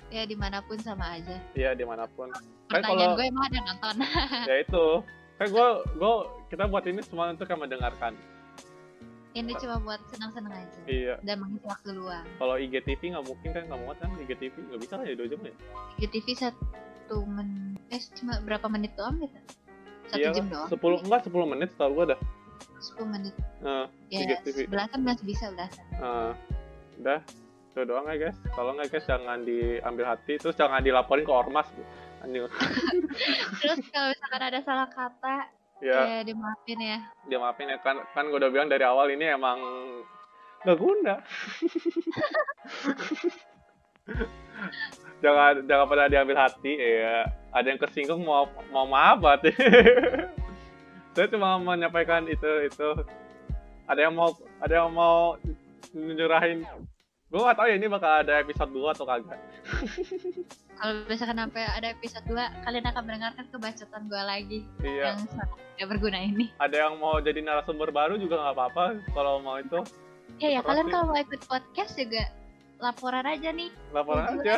Ya 0.09 0.23
di 0.25 0.35
mana 0.35 0.59
pun 0.65 0.77
sama 0.81 1.17
aja. 1.17 1.37
Iya 1.53 1.77
di 1.77 1.85
mana 1.85 2.05
pun. 2.09 2.29
Kan 2.69 2.81
pertanyaan 2.81 3.13
kalau 3.13 3.17
gue 3.17 3.25
emang 3.29 3.45
ada 3.49 3.59
nonton. 3.65 3.95
Ya 4.49 4.55
itu. 4.61 4.85
Kan 5.39 5.47
gue 5.53 5.67
gue 5.95 6.13
kita 6.51 6.63
buat 6.67 6.85
ini 6.85 7.01
semua 7.05 7.31
untuk 7.31 7.47
yang 7.47 7.61
mendengarkan. 7.61 8.13
Ini 9.37 9.53
cuma 9.61 9.77
buat 9.85 10.01
senang-senang 10.09 10.53
aja. 10.57 10.79
Iya. 10.89 11.15
Dan 11.21 11.45
mengisi 11.45 11.65
waktu 11.69 11.89
luang. 11.93 12.25
Kalau 12.41 12.55
IGTV 12.57 13.01
nggak 13.13 13.25
mungkin 13.29 13.49
kan 13.53 13.63
nggak 13.69 13.79
muat 13.85 13.97
kan 14.01 14.09
IGTV? 14.17 14.55
Nggak 14.73 14.81
bisa 14.81 14.93
lah 14.97 15.05
ya 15.05 15.13
dua 15.15 15.27
jam 15.29 15.39
ya? 15.45 15.53
IGTV 16.01 16.27
satu 16.33 17.17
menit 17.29 17.79
eh 17.89 18.01
cuma 18.17 18.41
berapa 18.41 18.65
menit 18.69 18.91
doang 18.97 19.21
gitu? 19.21 19.39
Satu 20.09 20.17
iya 20.17 20.33
jam 20.33 20.45
kan? 20.49 20.53
doang. 20.57 20.69
sepuluh 20.73 20.97
enggak 21.05 21.21
sepuluh 21.25 21.45
menit 21.45 21.69
setahu 21.73 21.93
gue 22.01 22.17
dah. 22.17 22.21
10 22.79 23.11
menit. 23.11 23.35
Nah, 23.59 23.91
ya 24.07 24.23
IGTV. 24.23 24.71
belasan 24.71 25.03
masih 25.03 25.25
bisa 25.27 25.51
belasan. 25.51 25.83
Nah, 25.99 26.31
udah 26.99 27.19
itu 27.79 27.87
doang 27.87 28.11
ya 28.11 28.27
guys. 28.27 28.35
Kalau 28.51 28.75
nggak 28.75 28.91
guys 28.91 29.07
jangan 29.07 29.47
diambil 29.47 30.11
hati. 30.11 30.35
Terus 30.35 30.59
jangan 30.59 30.83
dilaporin 30.83 31.23
ke 31.23 31.31
ormas 31.31 31.71
anjing. 32.19 32.43
Terus 33.63 33.79
kalau 33.95 34.11
misalkan 34.11 34.41
ada 34.43 34.59
salah 34.67 34.91
kata 34.91 35.47
ya. 35.79 36.19
ya 36.19 36.19
dimaafin 36.27 36.79
ya. 36.83 36.99
Dia 37.31 37.39
maafin 37.39 37.71
ya. 37.71 37.79
Kan 37.79 38.03
kan 38.11 38.27
gue 38.27 38.35
udah 38.35 38.51
bilang 38.51 38.67
dari 38.67 38.83
awal 38.83 39.07
ini 39.07 39.31
emang 39.31 39.63
nggak 40.67 40.75
guna. 40.75 41.23
Jangan 45.19 45.67
jangan 45.67 45.87
pernah 45.87 46.07
diambil 46.11 46.37
hati 46.43 46.75
ya. 46.75 47.27
Ada 47.55 47.67
yang 47.71 47.79
kesinggung 47.79 48.23
mau 48.23 48.47
mau 48.71 48.87
maaf 48.87 49.19
saya 51.15 51.27
cuma 51.31 51.59
menyampaikan 51.59 52.23
itu 52.27 52.67
itu. 52.67 52.89
Ada 53.87 54.07
yang 54.07 54.15
mau 54.15 54.31
ada 54.63 54.73
yang 54.83 54.91
mau 54.91 55.35
nyerahin 55.95 56.63
gue 57.29 57.37
gak 57.45 57.57
tahu 57.61 57.67
ya 57.69 57.75
ini 57.77 57.85
bakal 57.85 58.11
ada 58.25 58.41
episode 58.41 58.73
2 58.73 58.89
atau 58.89 59.05
kagak. 59.05 59.37
Kalau 60.79 60.93
misalkan 61.05 61.37
sampai 61.37 61.63
ada 61.69 61.87
episode 61.93 62.25
2 62.25 62.65
kalian 62.65 62.85
akan 62.89 63.03
mendengarkan 63.05 63.45
kebacotan 63.53 64.03
gue 64.09 64.21
lagi 64.25 64.59
iya. 64.81 65.13
yang 65.13 65.19
sangat 65.29 65.49
tidak 65.77 65.87
berguna 65.93 66.19
ini. 66.25 66.49
Ada 66.57 66.89
yang 66.89 66.97
mau 66.97 67.21
jadi 67.21 67.39
narasumber 67.45 67.93
baru 67.93 68.17
juga 68.17 68.41
nggak 68.41 68.55
apa-apa 68.57 68.85
kalau 69.13 69.45
mau 69.45 69.61
itu. 69.61 69.77
Ya 70.41 70.57
ya 70.57 70.61
kalian 70.65 70.89
kalau 70.89 71.13
mau 71.13 71.17
ikut 71.21 71.41
podcast 71.45 71.93
juga 71.93 72.33
laporan 72.81 73.27
aja 73.29 73.53
nih. 73.53 73.69
Laporan 73.93 74.41
Jujur 74.41 74.41
aja. 74.41 74.57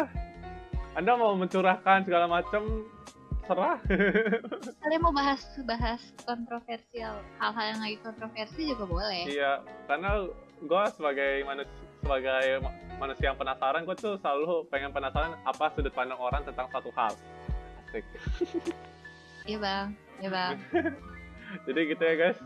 Anda 0.95 1.11
mau 1.19 1.35
mencurahkan 1.35 2.07
segala 2.07 2.29
macam 2.31 2.87
serah. 3.51 3.79
Kalian 4.85 5.01
mau 5.03 5.11
bahas 5.11 5.43
bahas 5.67 6.01
kontroversial 6.23 7.19
hal-hal 7.41 7.65
yang 7.75 7.81
lagi 7.83 7.97
kontroversi 7.99 8.61
juga 8.71 8.85
boleh. 8.87 9.23
Iya, 9.27 9.65
karena 9.91 10.29
gue 10.61 10.83
sebagai 10.93 11.31
manusia 11.43 11.90
sebagai 12.01 12.33
ma- 12.59 12.73
manusia 12.97 13.29
yang 13.29 13.37
penasaran, 13.37 13.81
gue 13.81 13.95
tuh 13.95 14.13
selalu 14.17 14.65
pengen 14.67 14.89
penasaran 14.89 15.37
apa 15.41 15.69
sudut 15.71 15.89
pandang 15.89 16.17
orang 16.17 16.41
tentang 16.41 16.67
satu 16.67 16.89
hal. 16.91 17.13
Asik. 17.87 18.05
iya 19.49 19.57
bang 19.57 19.87
iya 20.17 20.29
bang 20.29 20.53
Jadi 21.65 21.79
gitu 21.89 21.99
ya 21.99 22.15
guys. 22.15 22.39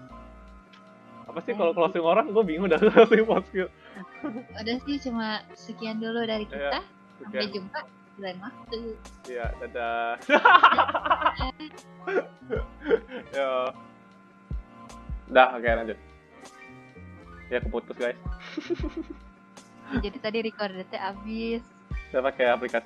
Apa 1.26 1.40
sih 1.42 1.54
kalau 1.54 1.74
closing 1.74 2.02
orang 2.02 2.30
gue 2.30 2.42
bingung 2.42 2.68
dah 2.68 2.78
closing 2.78 3.24
podcast. 3.24 3.74
udah 4.60 4.78
sih 4.84 4.98
cuma 5.02 5.28
sekian 5.54 5.98
dulu 5.98 6.24
dari 6.24 6.46
kita 6.46 6.82
sampai 7.22 7.40
Sekian. 7.42 7.54
jumpa 7.54 7.80
di 8.16 8.20
lain 8.22 8.38
waktu 8.40 8.80
Iya, 9.26 9.46
dadah. 9.60 10.12
Yo. 13.32 13.50
Dah, 15.28 15.48
oke 15.52 15.68
lanjut. 15.68 16.00
Ya 17.46 17.60
keputus 17.60 17.96
guys. 17.96 18.18
Jadi 19.94 20.18
tadi 20.20 20.38
recordednya 20.44 21.00
abis 21.14 21.62
Saya 22.12 22.22
pakai 22.26 22.46
aplikasi 22.52 22.84